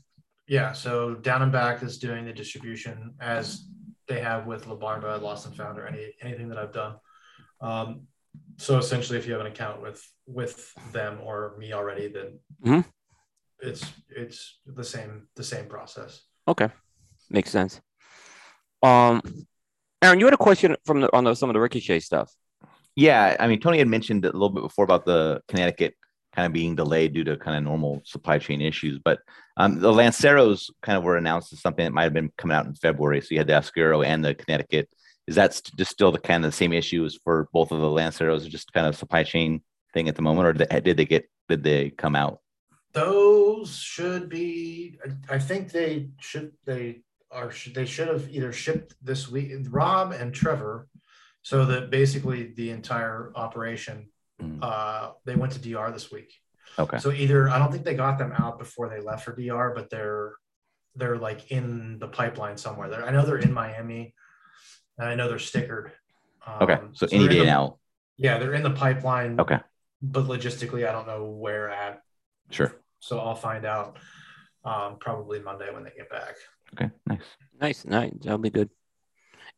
yeah. 0.48 0.72
So 0.72 1.14
down 1.14 1.42
and 1.42 1.52
back 1.52 1.82
is 1.82 1.98
doing 1.98 2.24
the 2.26 2.32
distribution 2.32 3.14
as 3.20 3.66
they 4.10 4.20
have 4.20 4.46
with 4.46 4.66
La 4.66 4.74
Barba, 4.74 5.18
Lost 5.22 5.46
and 5.46 5.56
Found, 5.56 5.78
or 5.78 5.86
any 5.86 6.12
anything 6.20 6.48
that 6.50 6.58
I've 6.58 6.72
done. 6.72 6.96
Um, 7.60 8.02
so 8.58 8.76
essentially, 8.78 9.18
if 9.18 9.26
you 9.26 9.32
have 9.32 9.40
an 9.40 9.46
account 9.46 9.80
with 9.80 10.00
with 10.26 10.72
them 10.92 11.18
or 11.22 11.54
me 11.58 11.72
already, 11.72 12.08
then 12.08 12.38
Mhm. 12.66 12.84
it's 13.60 13.84
it's 14.10 14.58
the 14.66 14.84
same 14.84 15.28
the 15.36 15.44
same 15.44 15.66
process. 15.66 16.20
Okay, 16.46 16.68
makes 17.30 17.50
sense. 17.50 17.80
Um, 18.82 19.22
Aaron, 20.02 20.18
you 20.18 20.26
had 20.26 20.34
a 20.34 20.44
question 20.48 20.76
from 20.84 21.00
the 21.02 21.08
on 21.16 21.24
the, 21.24 21.34
some 21.34 21.48
of 21.50 21.54
the 21.54 21.60
Ricochet 21.60 22.00
stuff. 22.00 22.32
Yeah, 22.96 23.36
I 23.38 23.46
mean, 23.46 23.60
Tony 23.60 23.78
had 23.78 23.88
mentioned 23.88 24.24
a 24.24 24.32
little 24.32 24.50
bit 24.50 24.62
before 24.62 24.84
about 24.84 25.04
the 25.06 25.40
Connecticut 25.48 25.94
kind 26.34 26.46
of 26.46 26.52
being 26.52 26.76
delayed 26.76 27.12
due 27.12 27.24
to 27.24 27.36
kind 27.36 27.56
of 27.56 27.64
normal 27.64 28.02
supply 28.04 28.38
chain 28.38 28.60
issues, 28.60 29.00
but 29.04 29.18
um, 29.56 29.80
the 29.80 29.92
Lanceros 29.92 30.70
kind 30.82 30.96
of 30.96 31.04
were 31.04 31.16
announced 31.16 31.52
as 31.52 31.60
something 31.60 31.84
that 31.84 31.92
might 31.92 32.04
have 32.04 32.14
been 32.14 32.32
coming 32.38 32.56
out 32.56 32.66
in 32.66 32.74
February. 32.74 33.20
So 33.20 33.28
you 33.30 33.38
had 33.38 33.46
the 33.46 33.56
Oscuro 33.56 34.02
and 34.02 34.24
the 34.24 34.34
Connecticut. 34.34 34.88
Is 35.26 35.34
that 35.34 35.54
st- 35.54 35.76
just 35.76 35.90
still 35.90 36.12
the 36.12 36.18
kind 36.18 36.44
of 36.44 36.50
the 36.50 36.56
same 36.56 36.72
issues 36.72 37.18
for 37.22 37.48
both 37.52 37.72
of 37.72 37.80
the 37.80 37.86
Lanceros, 37.86 38.48
just 38.48 38.72
kind 38.72 38.86
of 38.86 38.96
supply 38.96 39.22
chain 39.22 39.62
thing 39.92 40.08
at 40.08 40.16
the 40.16 40.22
moment, 40.22 40.46
or 40.46 40.80
did 40.80 40.96
they, 40.96 41.04
get 41.04 41.28
did 41.48 41.62
they 41.62 41.90
come 41.90 42.16
out? 42.16 42.40
Those 42.92 43.76
should 43.76 44.28
be. 44.28 44.98
I, 45.28 45.38
think 45.38 45.70
they 45.70 46.10
should. 46.20 46.52
They 46.64 47.02
are. 47.30 47.52
They 47.74 47.86
should 47.86 48.08
have 48.08 48.28
either 48.30 48.52
shipped 48.52 48.94
this 49.02 49.30
week. 49.30 49.52
Rob 49.68 50.12
and 50.12 50.34
Trevor. 50.34 50.88
So 51.42 51.64
that 51.66 51.90
basically 51.90 52.52
the 52.54 52.70
entire 52.70 53.32
operation. 53.34 54.09
Mm. 54.40 54.58
Uh, 54.62 55.12
they 55.24 55.34
went 55.34 55.52
to 55.52 55.58
DR 55.58 55.90
this 55.92 56.10
week. 56.10 56.32
Okay, 56.78 56.98
So 56.98 57.10
either 57.10 57.48
I 57.48 57.58
don't 57.58 57.72
think 57.72 57.84
they 57.84 57.94
got 57.94 58.16
them 58.18 58.32
out 58.32 58.58
before 58.58 58.88
they 58.88 59.00
left 59.00 59.24
for 59.24 59.32
DR, 59.34 59.72
but 59.74 59.90
they're 59.90 60.34
they're 60.96 61.18
like 61.18 61.50
in 61.50 61.98
the 61.98 62.08
pipeline 62.08 62.56
somewhere. 62.56 62.88
They're, 62.88 63.04
I 63.04 63.10
know 63.10 63.24
they're 63.24 63.38
in 63.38 63.52
Miami, 63.52 64.14
and 64.98 65.08
I 65.08 65.14
know 65.14 65.28
they're 65.28 65.38
stickered. 65.38 65.90
Um, 66.46 66.62
okay, 66.62 66.78
so 66.92 67.06
any 67.12 67.24
they're 67.24 67.28
day 67.28 67.38
the- 67.40 67.46
now. 67.46 67.78
Yeah, 68.16 68.38
they're 68.38 68.54
in 68.54 68.62
the 68.62 68.70
pipeline. 68.70 69.40
Okay, 69.40 69.58
But 70.02 70.24
logistically, 70.26 70.86
I 70.86 70.92
don't 70.92 71.06
know 71.06 71.24
where 71.24 71.70
at. 71.70 72.02
sure. 72.50 72.74
So 73.00 73.18
I'll 73.18 73.34
find 73.34 73.64
out 73.64 73.96
um, 74.64 74.96
probably 75.00 75.40
Monday 75.40 75.72
when 75.72 75.84
they 75.84 75.90
get 75.96 76.10
back. 76.10 76.34
Okay, 76.74 76.90
nice. 77.06 77.20
Nice, 77.60 77.84
nice, 77.84 78.12
that'll 78.22 78.38
be 78.38 78.50
good. 78.50 78.68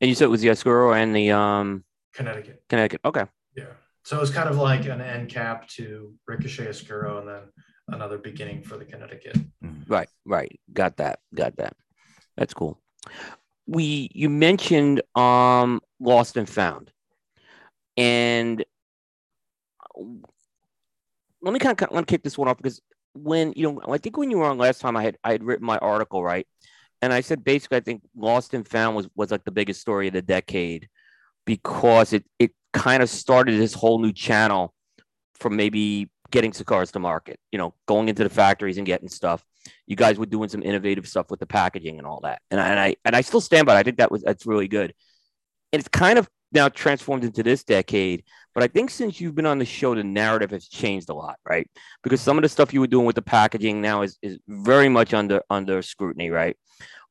And 0.00 0.08
you 0.08 0.14
said 0.14 0.26
it 0.26 0.28
was 0.28 0.40
the 0.42 0.50
Oscuro 0.50 0.92
and 0.92 1.14
the 1.14 1.30
um 1.32 1.84
Connecticut. 2.14 2.62
Connecticut. 2.68 3.00
Okay, 3.04 3.24
Yeah. 3.56 3.64
So 4.04 4.20
it's 4.20 4.30
kind 4.30 4.48
of 4.48 4.56
like 4.56 4.86
an 4.86 5.00
end 5.00 5.28
cap 5.28 5.68
to 5.70 6.12
Ricochet 6.26 6.66
Escuro 6.66 7.20
and 7.20 7.28
then 7.28 7.42
another 7.88 8.18
beginning 8.18 8.62
for 8.62 8.76
the 8.76 8.84
Connecticut. 8.84 9.38
right, 9.86 10.08
right. 10.24 10.58
Got 10.72 10.96
that. 10.96 11.20
Got 11.34 11.56
that. 11.56 11.76
That's 12.36 12.54
cool. 12.54 12.80
We 13.66 14.10
you 14.12 14.28
mentioned 14.28 15.02
um 15.14 15.80
lost 16.00 16.36
and 16.36 16.48
found, 16.48 16.90
and 17.96 18.64
let 21.42 21.52
me 21.52 21.58
kind 21.58 21.80
of 21.80 21.92
let 21.92 22.00
me 22.00 22.04
kick 22.04 22.22
this 22.22 22.36
one 22.36 22.48
off 22.48 22.56
because 22.56 22.80
when 23.14 23.52
you 23.54 23.70
know 23.70 23.80
I 23.88 23.98
think 23.98 24.16
when 24.16 24.30
you 24.30 24.38
were 24.38 24.46
on 24.46 24.58
last 24.58 24.80
time 24.80 24.96
I 24.96 25.02
had 25.02 25.16
I 25.22 25.32
had 25.32 25.44
written 25.44 25.66
my 25.66 25.78
article 25.78 26.24
right, 26.24 26.46
and 27.02 27.12
I 27.12 27.20
said 27.20 27.44
basically 27.44 27.76
I 27.76 27.80
think 27.80 28.02
lost 28.16 28.54
and 28.54 28.66
found 28.66 28.96
was 28.96 29.08
was 29.14 29.30
like 29.30 29.44
the 29.44 29.52
biggest 29.52 29.80
story 29.80 30.08
of 30.08 30.14
the 30.14 30.22
decade 30.22 30.88
because 31.44 32.12
it 32.12 32.24
it 32.38 32.52
kind 32.72 33.02
of 33.02 33.08
started 33.08 33.58
this 33.60 33.74
whole 33.74 33.98
new 33.98 34.12
channel 34.12 34.74
from 35.34 35.56
maybe 35.56 36.08
getting 36.30 36.52
cigars 36.52 36.90
to 36.92 36.98
market, 36.98 37.38
you 37.52 37.58
know, 37.58 37.74
going 37.86 38.08
into 38.08 38.24
the 38.24 38.30
factories 38.30 38.78
and 38.78 38.86
getting 38.86 39.08
stuff. 39.08 39.44
You 39.86 39.96
guys 39.96 40.18
were 40.18 40.26
doing 40.26 40.48
some 40.48 40.62
innovative 40.62 41.06
stuff 41.06 41.30
with 41.30 41.40
the 41.40 41.46
packaging 41.46 41.98
and 41.98 42.06
all 42.06 42.20
that. 42.22 42.40
And 42.50 42.60
I, 42.60 42.68
and 42.68 42.80
I 42.80 42.96
and 43.04 43.16
I 43.16 43.20
still 43.20 43.40
stand 43.40 43.66
by 43.66 43.76
it. 43.76 43.78
I 43.78 43.82
think 43.82 43.98
that 43.98 44.10
was 44.10 44.22
that's 44.22 44.46
really 44.46 44.68
good. 44.68 44.94
And 45.72 45.80
it's 45.80 45.88
kind 45.88 46.18
of 46.18 46.28
now 46.52 46.68
transformed 46.68 47.24
into 47.24 47.42
this 47.42 47.64
decade. 47.64 48.24
But 48.54 48.64
I 48.64 48.66
think 48.66 48.90
since 48.90 49.20
you've 49.20 49.34
been 49.34 49.46
on 49.46 49.58
the 49.58 49.64
show, 49.64 49.94
the 49.94 50.04
narrative 50.04 50.50
has 50.50 50.68
changed 50.68 51.08
a 51.08 51.14
lot, 51.14 51.38
right? 51.48 51.70
Because 52.02 52.20
some 52.20 52.36
of 52.36 52.42
the 52.42 52.48
stuff 52.48 52.74
you 52.74 52.80
were 52.80 52.86
doing 52.86 53.06
with 53.06 53.16
the 53.16 53.22
packaging 53.22 53.80
now 53.80 54.02
is 54.02 54.18
is 54.22 54.38
very 54.48 54.88
much 54.88 55.14
under 55.14 55.42
under 55.48 55.80
scrutiny, 55.82 56.30
right? 56.30 56.56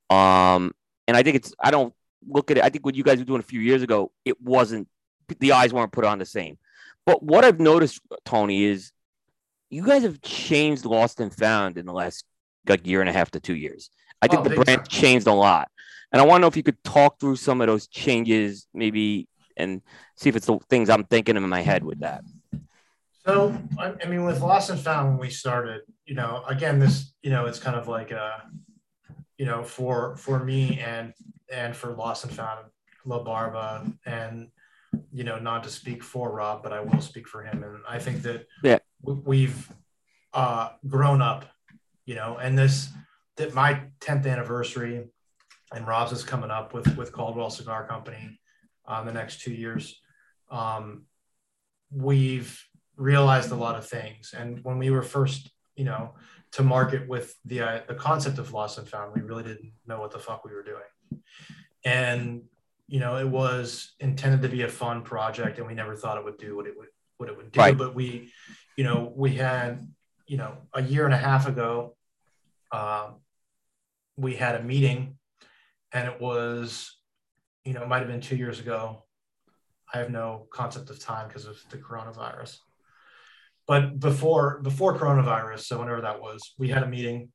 Um, 0.10 0.74
and 1.08 1.16
I 1.16 1.24
think 1.24 1.38
it's 1.38 1.54
I 1.60 1.72
don't 1.72 1.94
look 2.28 2.52
at 2.52 2.58
it. 2.58 2.64
I 2.64 2.70
think 2.70 2.86
what 2.86 2.96
you 2.96 3.04
guys 3.04 3.18
were 3.18 3.26
doing 3.26 3.40
a 3.40 3.44
few 3.44 3.62
years 3.62 3.82
ago, 3.82 4.12
it 4.26 4.40
wasn't 4.42 4.88
the 5.40 5.54
eyes 5.54 5.74
weren't 5.74 5.92
put 5.92 6.06
on 6.06 6.20
the 6.20 6.26
same. 6.26 6.58
But 7.06 7.24
what 7.24 7.44
I've 7.44 7.60
noticed, 7.60 8.00
Tony, 8.26 8.64
is 8.64 8.92
you 9.70 9.86
guys 9.86 10.04
have 10.04 10.22
changed 10.22 10.86
Lost 10.86 11.20
and 11.20 11.34
Found 11.36 11.78
in 11.78 11.86
the 11.86 11.94
last 11.94 12.26
like 12.68 12.86
year 12.86 13.02
and 13.02 13.10
a 13.10 13.14
half 13.14 13.32
to 13.32 13.40
two 13.40 13.56
years. 13.56 13.90
I 14.22 14.28
think 14.28 14.42
Oh, 14.42 14.50
the 14.50 14.56
brand 14.56 14.88
changed 14.88 15.28
a 15.28 15.34
lot. 15.34 15.70
And 16.12 16.22
I 16.22 16.26
want 16.26 16.40
to 16.40 16.42
know 16.42 16.48
if 16.48 16.58
you 16.58 16.64
could 16.64 16.84
talk 16.84 17.20
through 17.20 17.38
some 17.38 17.62
of 17.62 17.68
those 17.68 17.88
changes, 17.88 18.68
maybe, 18.74 19.28
and 19.58 19.82
see 20.16 20.30
if 20.30 20.36
it's 20.36 20.46
the 20.46 20.60
things 20.70 20.90
I'm 20.90 21.06
thinking 21.06 21.38
in 21.38 21.50
my 21.50 21.62
head 21.62 21.84
with 21.84 22.02
that. 22.02 22.24
So, 23.26 23.58
I, 23.80 23.94
I 24.04 24.08
mean, 24.08 24.26
with 24.26 24.42
Lost 24.42 24.70
and 24.70 24.80
Found, 24.80 25.10
when 25.10 25.20
we 25.20 25.30
started, 25.30 25.82
you 26.06 26.16
know, 26.16 26.44
again, 26.48 26.80
this, 26.80 27.14
you 27.22 27.30
know, 27.30 27.46
it's 27.46 27.60
kind 27.60 27.78
of 27.78 27.88
like, 27.88 28.12
a, 28.12 28.44
you 29.38 29.46
know, 29.46 29.64
for 29.64 30.16
for 30.18 30.44
me 30.44 30.80
and 30.80 31.14
and 31.52 31.76
for 31.76 31.94
Lost 31.94 32.26
and 32.26 32.34
Found, 32.34 32.66
La 33.06 33.24
Barba, 33.24 33.92
and 34.06 34.50
you 35.12 35.24
know, 35.24 35.40
not 35.40 35.64
to 35.64 35.70
speak 35.70 36.04
for 36.04 36.32
Rob, 36.32 36.64
but 36.64 36.74
I 36.74 36.82
will 36.82 37.02
speak 37.02 37.28
for 37.28 37.44
him, 37.44 37.64
and 37.64 37.78
I 37.88 38.00
think 38.00 38.22
that 38.24 38.48
Yeah. 38.64 38.80
we've 39.02 39.72
uh, 40.34 40.70
grown 40.88 41.22
up, 41.22 41.46
you 42.06 42.16
know, 42.16 42.38
and 42.38 42.58
this 42.58 42.90
that 43.38 43.54
my 43.54 43.86
10th 44.00 44.28
anniversary 44.28 45.08
and 45.74 45.88
Rob's 45.88 46.12
is 46.12 46.24
coming 46.24 46.52
up 46.52 46.74
with 46.74 46.96
with 46.98 47.12
Caldwell 47.12 47.50
Cigar 47.50 47.88
Company 47.88 48.40
on 48.86 49.06
the 49.06 49.14
next 49.14 49.42
two 49.42 49.54
years. 49.54 50.00
Um, 50.50 51.06
we've 51.92 52.62
realized 52.98 53.52
a 53.52 53.56
lot 53.56 53.76
of 53.76 53.88
things, 53.88 54.34
and 54.38 54.64
when 54.64 54.78
we 54.78 54.90
were 54.90 55.04
first, 55.04 55.50
you 55.76 55.86
know, 55.86 56.16
to 56.54 56.64
market 56.64 57.08
with 57.08 57.34
the 57.46 57.62
uh, 57.62 57.82
the 57.88 57.96
concept 57.96 58.38
of 58.38 58.52
lost 58.54 58.78
and 58.78 58.88
found, 58.88 59.14
we 59.16 59.22
really 59.22 59.44
didn't 59.44 59.72
know 59.88 60.00
what 60.00 60.12
the 60.12 60.20
fuck 60.20 60.44
we 60.46 60.52
were 60.54 60.64
doing, 60.64 61.22
and 61.86 62.44
you 62.92 63.00
know, 63.00 63.16
it 63.16 63.28
was 63.28 63.94
intended 64.02 64.42
to 64.42 64.50
be 64.50 64.64
a 64.64 64.68
fun 64.68 65.02
project, 65.02 65.58
and 65.58 65.66
we 65.66 65.74
never 65.74 65.96
thought 65.96 66.18
it 66.18 66.26
would 66.26 66.38
do 66.38 66.58
what 66.58 66.68
it 66.68 66.78
would 66.78 66.90
what 67.16 67.30
it 67.30 67.38
would 67.38 67.50
do. 67.54 67.58
Right. 67.58 67.78
But 67.78 67.96
we, 67.96 68.34
you 68.76 68.84
know, 68.84 69.14
we 69.16 69.32
had, 69.36 69.88
you 70.28 70.36
know, 70.36 70.58
a 70.74 70.82
year 70.82 71.06
and 71.06 71.14
a 71.14 71.18
half 71.18 71.48
ago, 71.48 71.96
um, 72.74 73.22
we 74.18 74.36
had 74.36 74.56
a 74.56 74.64
meeting, 74.64 75.18
and 75.94 76.06
it 76.06 76.20
was, 76.20 76.98
you 77.64 77.72
know, 77.72 77.82
it 77.82 77.88
might 77.88 78.00
have 78.00 78.10
been 78.10 78.20
two 78.20 78.36
years 78.36 78.60
ago. 78.60 79.06
I 79.94 80.00
have 80.00 80.10
no 80.10 80.48
concept 80.52 80.90
of 80.90 81.00
time 81.00 81.30
because 81.30 81.46
of 81.46 81.64
the 81.70 81.78
coronavirus. 81.78 82.58
But 83.68 84.02
before 84.02 84.60
before 84.64 85.00
coronavirus, 85.00 85.60
so 85.60 85.80
whenever 85.80 86.02
that 86.02 86.20
was, 86.20 86.42
we 86.58 86.68
had 86.68 86.84
a 86.84 86.88
meeting, 86.88 87.30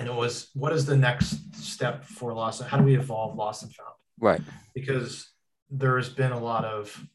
and 0.00 0.08
it 0.08 0.14
was 0.14 0.50
what 0.54 0.72
is 0.72 0.84
the 0.84 0.96
next 0.96 1.54
step 1.54 2.04
for 2.04 2.34
Lost? 2.34 2.60
How 2.60 2.76
do 2.76 2.82
we 2.82 2.96
evolve 2.96 3.36
Lost 3.36 3.62
and 3.62 3.72
Found? 3.72 3.99
Right. 4.20 4.40
because 4.74 5.30
there 5.70 5.96
has 5.96 6.08
been 6.08 6.32
a 6.32 6.38
lot 6.38 6.64
of 6.64 7.06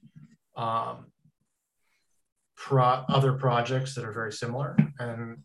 um, 0.56 1.12
pro- 2.56 3.03
other 3.08 3.34
projects 3.34 3.95
that 3.95 4.06
are 4.06 4.12
very 4.12 4.32
similar 4.32 4.78
and 4.99 5.38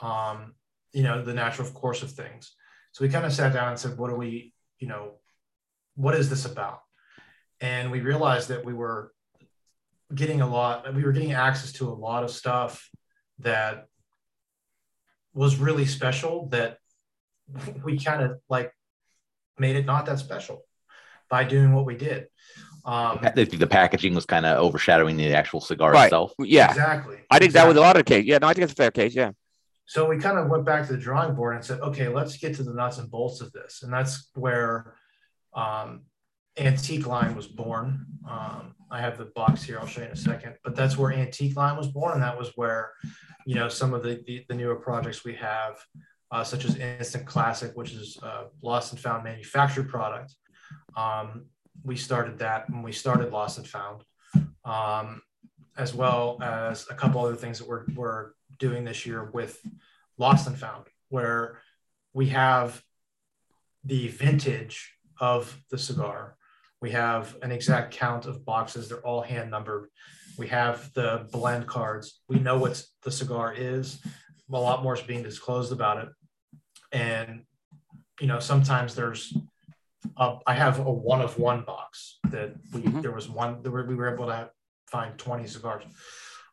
um, 0.00 0.54
you 0.92 1.02
know 1.02 1.22
the 1.22 1.34
natural 1.34 1.68
course 1.70 2.02
of 2.02 2.10
things 2.10 2.54
so 2.92 3.04
we 3.04 3.10
kind 3.10 3.26
of 3.26 3.32
sat 3.32 3.52
down 3.52 3.68
and 3.68 3.78
said 3.78 3.98
what 3.98 4.08
do 4.08 4.16
we 4.16 4.52
you 4.78 4.88
know 4.88 5.12
what 5.94 6.14
is 6.14 6.30
this 6.30 6.44
about 6.44 6.80
and 7.60 7.90
we 7.90 8.00
realized 8.00 8.48
that 8.48 8.64
we 8.64 8.72
were 8.72 9.12
getting 10.14 10.40
a 10.40 10.48
lot. 10.48 10.92
We 10.94 11.04
were 11.04 11.12
getting 11.12 11.32
access 11.32 11.72
to 11.74 11.88
a 11.88 11.90
lot 11.90 12.24
of 12.24 12.30
stuff 12.30 12.88
that 13.40 13.86
was 15.34 15.56
really 15.56 15.86
special. 15.86 16.48
That 16.48 16.78
we 17.84 17.98
kind 17.98 18.22
of 18.22 18.38
like 18.48 18.72
made 19.58 19.76
it 19.76 19.86
not 19.86 20.06
that 20.06 20.18
special 20.18 20.62
by 21.30 21.44
doing 21.44 21.72
what 21.72 21.84
we 21.84 21.96
did. 21.96 22.28
Um, 22.84 23.18
I 23.22 23.30
think 23.30 23.58
the 23.58 23.66
packaging 23.66 24.14
was 24.14 24.24
kind 24.24 24.46
of 24.46 24.58
overshadowing 24.58 25.16
the 25.16 25.34
actual 25.34 25.60
cigar 25.60 25.92
Right. 25.92 26.04
itself. 26.04 26.32
Yeah. 26.38 26.70
exactly. 26.70 27.18
I 27.30 27.38
think 27.38 27.52
that 27.52 27.66
was 27.68 27.76
a 27.76 27.80
lot 27.80 27.96
of 27.96 28.04
the 28.04 28.08
case. 28.08 28.24
Yeah, 28.24 28.38
no, 28.38 28.46
I 28.46 28.54
think 28.54 28.64
it's 28.64 28.72
a 28.72 28.76
fair 28.76 28.90
case. 28.90 29.14
Yeah. 29.14 29.32
So 29.84 30.06
we 30.08 30.18
kind 30.18 30.38
of 30.38 30.48
went 30.48 30.64
back 30.64 30.86
to 30.86 30.92
the 30.94 30.98
drawing 30.98 31.34
board 31.34 31.56
and 31.56 31.64
said, 31.64 31.80
okay, 31.80 32.08
let's 32.08 32.36
get 32.36 32.54
to 32.56 32.62
the 32.62 32.72
nuts 32.72 32.98
and 32.98 33.10
bolts 33.10 33.40
of 33.40 33.52
this. 33.52 33.82
And 33.82 33.92
that's 33.92 34.30
where 34.34 34.94
um, 35.54 36.02
Antique 36.58 37.06
Line 37.06 37.34
was 37.34 37.46
born. 37.46 38.06
Um, 38.28 38.74
I 38.90 39.00
have 39.00 39.18
the 39.18 39.26
box 39.26 39.62
here, 39.62 39.78
I'll 39.78 39.86
show 39.86 40.00
you 40.00 40.06
in 40.06 40.12
a 40.12 40.16
second, 40.16 40.54
but 40.64 40.74
that's 40.74 40.96
where 40.96 41.12
Antique 41.12 41.56
Line 41.56 41.76
was 41.76 41.88
born. 41.88 42.14
And 42.14 42.22
that 42.22 42.38
was 42.38 42.52
where, 42.54 42.92
you 43.44 43.54
know, 43.54 43.68
some 43.68 43.92
of 43.92 44.02
the, 44.02 44.22
the, 44.26 44.44
the 44.48 44.54
newer 44.54 44.76
projects 44.76 45.24
we 45.24 45.34
have, 45.34 45.76
uh, 46.30 46.44
such 46.44 46.64
as 46.64 46.76
Instant 46.76 47.26
Classic, 47.26 47.72
which 47.74 47.92
is 47.92 48.18
a 48.22 48.44
lost 48.62 48.92
and 48.92 49.00
found 49.00 49.24
manufactured 49.24 49.88
product. 49.90 50.34
Um, 50.96 51.46
we 51.84 51.96
started 51.96 52.38
that 52.38 52.68
when 52.70 52.82
we 52.82 52.92
started 52.92 53.32
Lost 53.32 53.58
and 53.58 53.68
Found, 53.68 54.02
um, 54.64 55.22
as 55.76 55.94
well 55.94 56.38
as 56.42 56.86
a 56.90 56.94
couple 56.94 57.24
other 57.24 57.36
things 57.36 57.58
that 57.58 57.68
we're, 57.68 57.84
we're 57.94 58.30
doing 58.58 58.84
this 58.84 59.06
year 59.06 59.30
with 59.32 59.60
Lost 60.18 60.46
and 60.46 60.58
Found, 60.58 60.86
where 61.08 61.60
we 62.12 62.28
have 62.28 62.82
the 63.84 64.08
vintage 64.08 64.92
of 65.20 65.56
the 65.70 65.78
cigar. 65.78 66.36
We 66.80 66.90
have 66.90 67.36
an 67.42 67.52
exact 67.52 67.94
count 67.94 68.26
of 68.26 68.44
boxes. 68.44 68.88
They're 68.88 69.06
all 69.06 69.22
hand 69.22 69.50
numbered. 69.50 69.88
We 70.36 70.48
have 70.48 70.92
the 70.94 71.26
blend 71.32 71.66
cards. 71.66 72.20
We 72.28 72.38
know 72.38 72.58
what 72.58 72.82
the 73.02 73.10
cigar 73.10 73.52
is. 73.56 74.00
A 74.52 74.56
lot 74.56 74.82
more 74.82 74.94
is 74.94 75.02
being 75.02 75.22
disclosed 75.22 75.72
about 75.72 75.98
it. 75.98 76.08
And, 76.92 77.42
you 78.20 78.26
know, 78.26 78.38
sometimes 78.38 78.94
there's, 78.94 79.36
uh, 80.16 80.38
I 80.46 80.54
have 80.54 80.78
a 80.78 80.90
one 80.90 81.20
of 81.20 81.38
one 81.38 81.62
box 81.64 82.18
that 82.30 82.54
we, 82.72 82.82
Mhm. 82.82 83.02
there 83.02 83.12
was 83.12 83.28
one, 83.28 83.62
were, 83.62 83.84
we 83.84 83.94
were 83.94 84.12
able 84.12 84.26
to 84.26 84.50
find 84.86 85.18
20 85.18 85.46
cigars. 85.46 85.84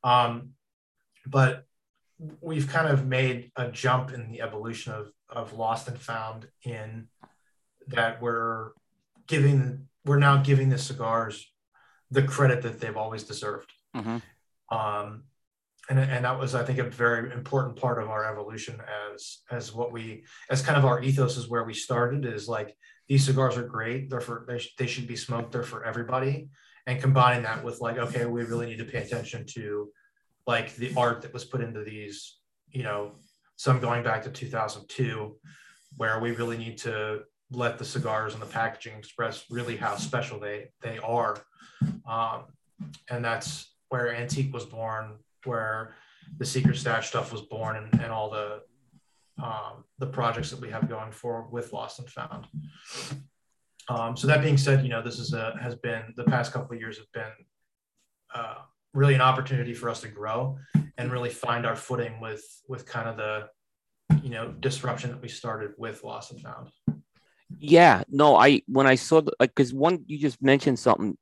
Um, 0.03 0.51
but 1.25 1.65
we've 2.41 2.67
kind 2.67 2.87
of 2.87 3.05
made 3.05 3.51
a 3.55 3.69
jump 3.71 4.11
in 4.11 4.29
the 4.31 4.41
evolution 4.41 4.93
of, 4.93 5.11
of 5.29 5.53
lost 5.53 5.87
and 5.87 5.99
found 5.99 6.47
in 6.63 7.07
that 7.87 8.21
we're 8.21 8.71
giving 9.27 9.87
we're 10.05 10.19
now 10.19 10.37
giving 10.41 10.69
the 10.69 10.77
cigars 10.77 11.51
the 12.11 12.21
credit 12.23 12.61
that 12.61 12.79
they've 12.79 12.95
always 12.97 13.23
deserved 13.23 13.71
Mhm. 13.95 14.21
um, 14.71 15.23
and, 15.89 15.99
and 15.99 16.25
that 16.25 16.39
was 16.39 16.53
i 16.55 16.63
think 16.63 16.77
a 16.79 16.83
very 16.89 17.31
important 17.33 17.75
part 17.75 18.01
of 18.01 18.09
our 18.09 18.31
evolution 18.31 18.79
as 19.11 19.39
as 19.51 19.73
what 19.73 19.91
we 19.91 20.23
as 20.49 20.61
kind 20.61 20.77
of 20.77 20.85
our 20.85 21.01
ethos 21.01 21.37
is 21.37 21.49
where 21.49 21.63
we 21.63 21.73
started 21.73 22.23
is 22.25 22.47
like 22.47 22.75
these 23.07 23.25
cigars 23.25 23.57
are 23.57 23.67
great. 23.67 24.09
They're 24.09 24.21
for 24.21 24.45
they, 24.47 24.59
sh- 24.59 24.75
they 24.77 24.87
should 24.87 25.07
be 25.07 25.15
smoked. 25.15 25.51
They're 25.51 25.63
for 25.63 25.83
everybody. 25.83 26.49
And 26.87 27.01
combining 27.01 27.43
that 27.43 27.63
with 27.63 27.81
like 27.81 27.97
okay 27.97 28.25
we 28.25 28.43
really 28.43 28.67
need 28.67 28.77
to 28.77 28.85
pay 28.85 28.99
attention 28.99 29.45
to 29.55 29.89
like 30.45 30.75
the 30.75 30.93
art 30.95 31.21
that 31.23 31.33
was 31.33 31.45
put 31.45 31.61
into 31.61 31.83
these 31.83 32.37
you 32.69 32.83
know 32.83 33.13
some 33.55 33.79
going 33.79 34.03
back 34.03 34.23
to 34.23 34.29
2002 34.29 35.35
where 35.97 36.19
we 36.19 36.31
really 36.31 36.57
need 36.57 36.77
to 36.79 37.21
let 37.51 37.77
the 37.77 37.85
cigars 37.85 38.33
and 38.33 38.41
the 38.41 38.47
packaging 38.47 38.97
express 38.97 39.45
really 39.49 39.77
how 39.77 39.95
special 39.95 40.39
they 40.39 40.69
they 40.81 40.97
are. 40.99 41.37
Um, 42.07 42.45
and 43.09 43.23
that's 43.23 43.73
where 43.89 44.13
antique 44.13 44.53
was 44.53 44.65
born 44.65 45.15
where 45.45 45.95
the 46.37 46.45
secret 46.45 46.75
stash 46.75 47.09
stuff 47.09 47.31
was 47.31 47.41
born 47.41 47.75
and, 47.75 48.01
and 48.01 48.11
all 48.11 48.29
the 48.29 48.61
um, 49.41 49.83
the 49.99 50.07
projects 50.07 50.49
that 50.49 50.61
we 50.61 50.69
have 50.69 50.89
going 50.89 51.11
for 51.11 51.47
with 51.51 51.73
lost 51.73 51.99
and 51.99 52.09
found 52.09 52.47
um, 53.89 54.15
so 54.15 54.27
that 54.27 54.41
being 54.41 54.57
said 54.57 54.83
you 54.83 54.89
know 54.89 55.01
this 55.01 55.19
is 55.19 55.33
a 55.33 55.55
has 55.61 55.75
been 55.75 56.03
the 56.15 56.23
past 56.23 56.53
couple 56.53 56.73
of 56.73 56.79
years 56.79 56.97
have 56.97 57.11
been 57.13 57.31
uh, 58.33 58.55
really 58.93 59.13
an 59.13 59.21
opportunity 59.21 59.73
for 59.73 59.89
us 59.89 60.01
to 60.01 60.07
grow 60.07 60.57
and 60.97 61.11
really 61.11 61.29
find 61.29 61.65
our 61.65 61.75
footing 61.75 62.19
with 62.19 62.43
with 62.67 62.85
kind 62.85 63.09
of 63.09 63.17
the 63.17 63.47
you 64.23 64.29
know 64.29 64.51
disruption 64.59 65.09
that 65.11 65.21
we 65.21 65.27
started 65.27 65.71
with 65.77 66.03
lost 66.03 66.31
and 66.31 66.41
found 66.41 66.69
Yeah, 67.57 68.03
no, 68.09 68.35
I 68.35 68.61
when 68.67 68.87
I 68.87 68.95
saw 68.95 69.21
the 69.21 69.33
like 69.39 69.53
because 69.55 69.73
one 69.73 70.03
you 70.07 70.17
just 70.17 70.41
mentioned 70.41 70.79
something 70.79 71.17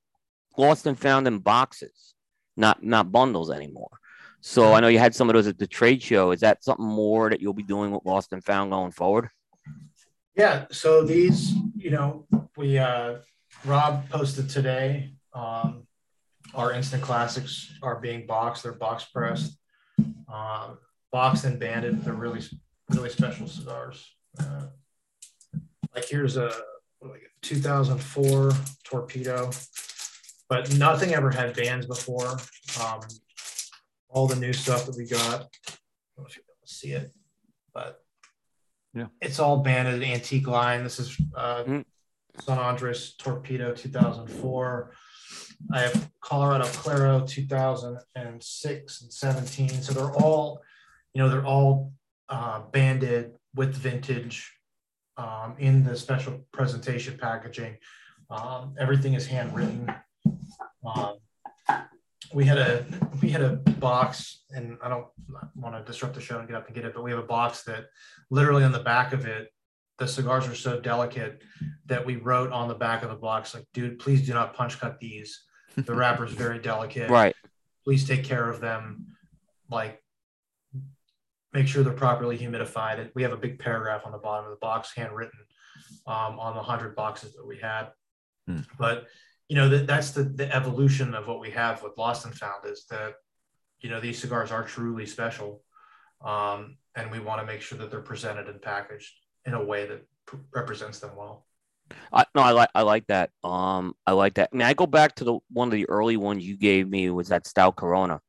lost 0.58 0.86
and 0.86 0.98
found 0.98 1.28
in 1.28 1.40
boxes, 1.40 2.14
not 2.56 2.84
not 2.84 3.12
bundles 3.12 3.52
anymore. 3.52 4.00
So 4.46 4.74
I 4.74 4.82
know 4.82 4.90
you 4.90 5.00
had 5.00 5.16
some 5.16 5.30
of 5.30 5.36
those 5.36 5.48
at 5.48 5.58
the 5.58 5.66
trade 5.66 6.04
show. 6.04 6.32
Is 6.32 6.42
that 6.42 6.66
something 6.66 6.86
more 6.86 7.30
that 7.30 7.40
you'll 7.40 7.54
be 7.54 7.64
doing 7.64 7.92
with 7.92 8.04
lost 8.04 8.34
and 8.34 8.44
found 8.44 8.72
going 8.72 8.92
forward? 8.92 9.30
Yeah. 10.36 10.66
So 10.70 11.06
these, 11.06 11.54
you 11.78 11.92
know, 11.92 12.28
we 12.58 12.78
uh, 12.78 13.20
Rob 13.64 14.10
posted 14.10 14.50
today. 14.50 15.14
Um, 15.34 15.88
our 16.54 16.74
instant 16.74 17.02
classics 17.02 17.74
are 17.82 18.02
being 18.02 18.26
boxed. 18.28 18.64
They're 18.64 18.74
box 18.74 19.06
pressed, 19.06 19.58
um, 20.28 20.78
boxed 21.10 21.46
and 21.46 21.58
banded. 21.58 22.04
They're 22.04 22.14
really, 22.14 22.42
really 22.90 23.10
special 23.10 23.48
cigars. 23.48 24.14
Uh, 24.38 24.64
like 25.96 26.04
here's 26.10 26.36
a 26.36 26.52
get, 27.02 27.14
2004 27.44 28.52
torpedo, 28.84 29.52
but 30.50 30.76
nothing 30.76 31.14
ever 31.14 31.32
had 31.32 31.56
bands 31.56 31.86
before. 31.86 32.38
Um, 32.84 33.00
all 34.14 34.28
the 34.28 34.36
new 34.36 34.54
stuff 34.54 34.86
that 34.86 34.96
we 34.96 35.06
got. 35.06 35.20
I 35.20 35.38
don't 35.38 36.20
know 36.20 36.26
if 36.28 36.36
you're 36.36 36.44
able 36.44 36.66
to 36.66 36.74
see 36.74 36.92
it, 36.92 37.12
but 37.74 38.00
yeah, 38.94 39.08
it's 39.22 39.40
all 39.40 39.58
banded 39.58 40.04
antique 40.04 40.48
line. 40.48 40.84
This 40.84 41.00
is 41.00 41.18
uh, 41.36 41.64
Mm. 41.64 41.84
San 42.40 42.58
Andres 42.58 43.14
Torpedo 43.16 43.74
2004. 43.74 44.92
I 45.72 45.82
have 45.82 46.12
Colorado 46.22 46.66
Claro 46.66 47.26
2006 47.26 49.02
and 49.02 49.14
17. 49.14 49.70
So 49.70 49.94
they're 49.94 50.16
all, 50.16 50.62
you 51.14 51.22
know, 51.22 51.30
they're 51.30 51.46
all 51.46 51.94
uh, 52.30 52.62
banded 52.72 53.34
with 53.56 53.76
vintage 53.76 54.52
um, 55.18 55.56
in 55.60 55.84
the 55.84 55.96
special 55.96 56.44
presentation 56.52 57.18
packaging. 57.20 57.78
Um, 58.32 58.74
everything 58.80 59.14
is 59.14 59.28
handwritten. 59.28 59.94
Um, 60.84 61.18
we 62.34 62.46
had 62.46 62.58
a 62.58 62.86
we 63.22 63.30
had 63.30 63.42
a 63.42 63.56
box, 63.80 64.44
and 64.52 64.78
I 64.84 64.90
don't 64.90 65.08
want 65.56 65.76
to 65.76 65.84
disrupt 65.90 66.16
the 66.16 66.22
show 66.22 66.40
and 66.40 66.48
get 66.48 66.58
up 66.58 66.68
and 66.68 66.76
get 66.76 66.86
it, 66.86 66.94
but 66.94 67.04
we 67.04 67.12
have 67.12 67.20
a 67.20 67.24
box 67.24 67.64
that 67.64 67.86
literally 68.30 68.64
on 68.64 68.72
the 68.72 68.80
back 68.80 69.14
of 69.14 69.26
it, 69.26 69.50
the 70.00 70.08
cigars 70.08 70.48
are 70.48 70.56
so 70.56 70.80
delicate 70.80 71.44
that 71.86 72.06
we 72.06 72.16
wrote 72.16 72.52
on 72.52 72.68
the 72.68 72.76
back 72.76 73.04
of 73.04 73.10
the 73.10 73.16
box, 73.16 73.54
like, 73.54 73.66
dude, 73.74 74.00
please 74.00 74.26
do 74.26 74.34
not 74.34 74.54
punch 74.54 74.80
cut 74.80 75.00
these. 75.00 75.44
The 75.76 75.94
wrapper's 75.96 76.32
very 76.32 76.60
delicate. 76.60 77.10
Right. 77.10 77.36
Please 77.84 78.08
take 78.08 78.24
care 78.24 78.50
of 78.50 78.60
them. 78.60 79.08
Like, 79.70 80.02
make 81.52 81.68
sure 81.68 81.84
they're 81.84 81.94
properly 81.94 82.38
humidified. 82.38 83.12
We 83.14 83.24
have 83.24 83.34
a 83.34 83.38
big 83.38 83.60
paragraph 83.60 84.02
on 84.06 84.12
the 84.12 84.18
bottom 84.18 84.46
of 84.46 84.52
the 84.52 84.58
box, 84.58 84.92
handwritten 84.96 85.40
um, 86.08 86.40
on 86.40 86.54
the 86.54 86.62
100 86.62 86.96
boxes 86.96 87.34
that 87.36 87.46
we 87.46 87.58
had. 87.58 87.90
Hmm. 88.48 88.60
But, 88.78 89.08
you 89.54 89.60
know, 89.60 89.70
that, 89.70 89.86
that's 89.86 90.10
the, 90.10 90.24
the 90.24 90.52
evolution 90.52 91.14
of 91.14 91.28
what 91.28 91.40
we 91.40 91.52
have 91.52 91.84
with 91.84 91.96
Lost 91.96 92.26
and 92.26 92.34
Found 92.34 92.66
is 92.66 92.86
that, 92.90 93.14
you 93.82 93.90
know, 93.92 94.00
these 94.00 94.18
cigars 94.18 94.52
are 94.52 94.64
truly 94.64 95.06
special. 95.06 95.62
Um, 96.26 96.78
and 96.96 97.12
we 97.12 97.20
want 97.20 97.40
to 97.40 97.46
make 97.46 97.62
sure 97.62 97.78
that 97.78 97.92
they're 97.92 98.02
presented 98.02 98.50
and 98.50 98.60
packaged 98.60 99.14
in 99.46 99.54
a 99.54 99.64
way 99.64 99.86
that 99.86 100.08
p- 100.28 100.40
represents 100.56 100.98
them 100.98 101.12
well. 101.16 101.46
I, 102.12 102.26
no, 102.34 102.42
I 102.42 102.50
like 102.50 102.70
I 102.74 102.82
like 102.82 103.06
that. 103.08 103.30
Um, 103.44 103.94
I 104.08 104.14
like 104.14 104.34
that. 104.36 104.50
I 104.52 104.56
mean, 104.56 104.66
I 104.66 104.74
go 104.74 104.88
back 104.88 105.14
to 105.18 105.24
the 105.24 105.38
one 105.52 105.68
of 105.68 105.74
the 105.74 105.88
early 105.88 106.18
ones 106.18 106.44
you 106.44 106.58
gave 106.58 106.90
me 106.90 107.12
was 107.12 107.28
that 107.28 107.46
stout 107.46 107.76
Corona. 107.76 108.22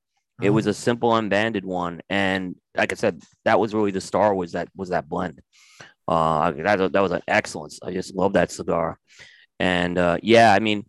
It 0.43 0.51
was 0.51 0.67
a 0.67 0.75
simple 0.75 1.17
unbanded 1.17 1.65
one, 1.65 2.03
and 2.11 2.55
like 2.77 2.93
I 2.93 2.97
said, 2.97 3.23
that 3.47 3.59
was 3.59 3.73
really 3.73 3.93
the 3.93 4.01
star. 4.03 4.35
Was 4.35 4.53
that 4.53 4.69
was 4.77 4.91
that 4.91 5.09
blend? 5.09 5.41
Uh, 6.07 6.51
that 6.51 6.93
that 6.93 7.01
was 7.01 7.13
an 7.13 7.23
excellence. 7.27 7.81
I 7.83 7.93
just 7.93 8.15
love 8.15 8.35
that 8.35 8.51
cigar, 8.51 8.99
and 9.59 9.97
uh, 9.97 10.19
yeah, 10.23 10.53
I 10.53 10.59
mean, 10.59 10.85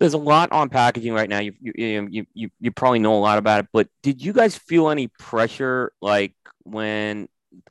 there's 0.00 0.14
a 0.14 0.18
lot 0.18 0.50
on 0.50 0.70
packaging 0.70 1.12
right 1.12 1.28
now. 1.28 1.40
You 1.40 1.52
you 1.60 2.08
you 2.10 2.26
you 2.32 2.50
you 2.58 2.70
probably 2.72 2.98
know 2.98 3.16
a 3.16 3.20
lot 3.20 3.38
about 3.38 3.60
it, 3.60 3.66
but 3.72 3.86
did 4.02 4.24
you 4.24 4.32
guys 4.32 4.56
feel 4.56 4.88
any 4.88 5.08
pressure 5.08 5.92
like 6.00 6.34
when 6.64 7.28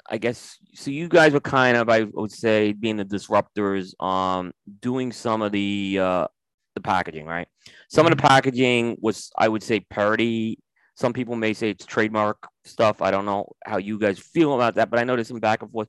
I 0.08 0.20
guess 0.20 0.58
so 0.76 0.92
you 0.92 1.08
guys 1.08 1.34
were 1.34 1.40
kind 1.40 1.76
of 1.76 1.90
I 1.90 2.04
would 2.04 2.32
say 2.32 2.74
being 2.74 2.98
the 2.98 3.06
disruptors 3.06 4.00
um 4.02 4.54
doing 4.80 5.12
some 5.12 5.42
of 5.42 5.52
the 5.52 5.98
uh 6.00 6.28
the 6.76 6.82
packaging, 6.82 7.26
right? 7.26 7.48
Some 7.90 8.06
of 8.06 8.12
the 8.12 8.22
packaging 8.22 8.98
was 9.02 9.32
I 9.36 9.48
would 9.48 9.64
say 9.64 9.80
parody. 9.80 10.60
Some 10.96 11.14
people 11.14 11.36
may 11.36 11.54
say 11.54 11.72
it's 11.72 11.86
trademark 11.86 12.48
stuff. 12.64 13.02
I 13.02 13.10
don't 13.10 13.26
know 13.26 13.54
how 13.66 13.78
you 13.78 13.98
guys 13.98 14.20
feel 14.20 14.54
about 14.54 14.76
that, 14.76 14.92
but 14.92 15.00
I 15.00 15.04
noticed 15.04 15.30
some 15.30 15.40
back 15.40 15.64
and 15.64 15.72
forth. 15.72 15.88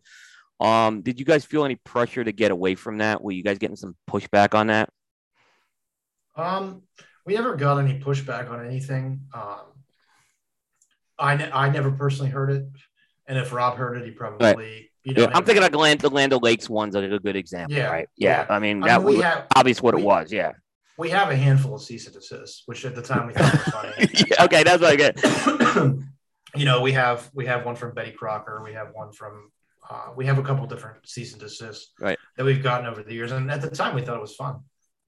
Um, 0.59 1.03
did 1.03 1.19
you 1.19 1.27
guys 1.27 1.45
feel 1.45 1.65
any 1.65 1.77
pressure 1.77 2.23
to 2.23 2.33
get 2.33 2.51
away 2.51 2.77
from 2.77 2.99
that? 2.99 3.23
Were 3.23 3.33
you 3.33 3.43
guys 3.43 3.59
getting 3.59 3.77
some 3.77 3.97
pushback 4.09 4.55
on 4.55 4.69
that? 4.69 4.89
Um, 6.37 6.83
we 7.27 7.35
never 7.35 7.57
got 7.57 7.79
any 7.79 7.99
pushback 7.99 8.51
on 8.51 8.65
anything. 8.65 9.23
Um, 9.35 9.61
I 11.19 11.37
ne- 11.37 11.51
I 11.51 11.69
never 11.71 11.91
personally 11.91 12.31
heard 12.31 12.51
it, 12.51 12.65
and 13.27 13.39
if 13.39 13.53
Rob 13.53 13.77
heard 13.77 13.97
it, 13.99 14.05
he 14.05 14.11
probably 14.11 14.47
Right. 14.47 14.91
you 15.05 15.15
know. 15.15 15.23
Yeah, 15.23 15.31
I'm 15.35 15.45
thinking 15.45 15.63
of 15.65 15.75
Land, 15.75 16.01
the 16.01 16.09
Land 16.09 16.33
O'Lakes 16.33 16.69
one's 16.71 16.97
are 16.97 17.05
a 17.05 17.19
good 17.19 17.37
example, 17.37 17.77
Yeah, 17.77 17.91
right? 17.91 18.09
Yeah, 18.17 18.47
I 18.49 18.59
mean 18.59 18.83
I 18.83 18.89
that 18.89 18.99
mean, 19.01 19.07
we 19.09 19.15
was 19.17 19.25
have 19.25 19.47
obvious 19.55 19.83
what 19.83 19.95
we- 19.95 20.01
it 20.03 20.05
was. 20.05 20.33
Yeah. 20.33 20.53
we 20.97 21.11
have 21.11 21.31
a 21.31 21.37
handful 21.37 21.75
of 21.75 21.83
cease 21.83 22.07
and 22.07 22.15
desist, 22.15 22.63
which 22.67 22.85
at 22.85 22.95
the 22.95 23.03
time 23.03 23.27
we 23.27 23.33
thought 23.35 23.53
was 23.53 23.63
funny. 23.75 24.09
Yeah, 24.31 24.45
okay, 24.45 24.63
that's 24.63 24.81
what 24.83 24.93
I 24.93 24.97
get. 24.97 25.17
you 26.57 26.65
know, 26.65 26.81
we 26.81 26.93
have 26.93 27.31
we 27.35 27.47
have 27.47 27.67
one 27.67 27.77
from 27.77 27.95
Betty 27.95 28.13
Crocker. 28.13 28.63
We 28.65 28.73
have 28.73 28.89
one 28.95 29.13
from 29.13 29.51
uh, 29.91 30.09
we 30.17 30.25
have 30.27 30.39
a 30.39 30.43
couple 30.43 30.67
different 30.67 31.07
cease 31.07 31.33
and 31.33 31.41
desists 31.41 31.93
Right. 32.01 32.19
that 32.37 32.45
we've 32.45 32.63
gotten 32.63 32.87
over 32.87 33.03
the 33.03 33.13
years, 33.13 33.33
and 33.33 33.51
at 33.51 33.61
the 33.61 33.71
time 33.71 33.95
we 33.95 34.01
thought 34.03 34.17
it 34.17 34.21
was 34.23 34.37
fun. 34.37 34.61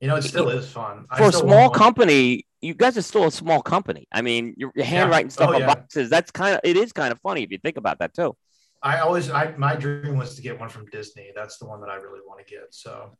You 0.02 0.08
know, 0.08 0.16
it 0.16 0.22
still 0.22 0.48
is 0.48 0.68
fun. 0.68 1.06
For 1.16 1.28
a 1.28 1.32
small 1.32 1.70
company, 1.70 2.44
you 2.60 2.74
guys 2.74 2.98
are 2.98 3.02
still 3.02 3.24
a 3.28 3.30
small 3.30 3.62
company. 3.62 4.08
I 4.10 4.20
mean, 4.20 4.52
you're, 4.56 4.72
you're 4.74 4.84
handwriting 4.84 5.30
stuff 5.30 5.50
Oh, 5.50 5.54
on 5.54 5.60
yeah. 5.60 5.66
boxes. 5.74 6.10
That's 6.10 6.32
kind 6.32 6.56
of 6.56 6.60
it 6.64 6.76
is 6.76 6.92
kind 6.92 7.12
of 7.12 7.20
funny 7.20 7.44
if 7.44 7.52
you 7.52 7.58
think 7.58 7.76
about 7.76 8.00
that 8.00 8.12
too. 8.12 8.36
I 8.82 8.98
always, 8.98 9.30
I 9.30 9.54
my 9.56 9.76
dream 9.76 10.16
was 10.18 10.34
to 10.34 10.42
get 10.42 10.58
one 10.58 10.68
from 10.68 10.86
Disney. 10.86 11.30
That's 11.36 11.58
the 11.58 11.66
one 11.66 11.80
that 11.82 11.88
I 11.88 11.94
really 11.94 12.18
want 12.26 12.44
to 12.44 12.52
get. 12.52 12.74
So, 12.74 13.16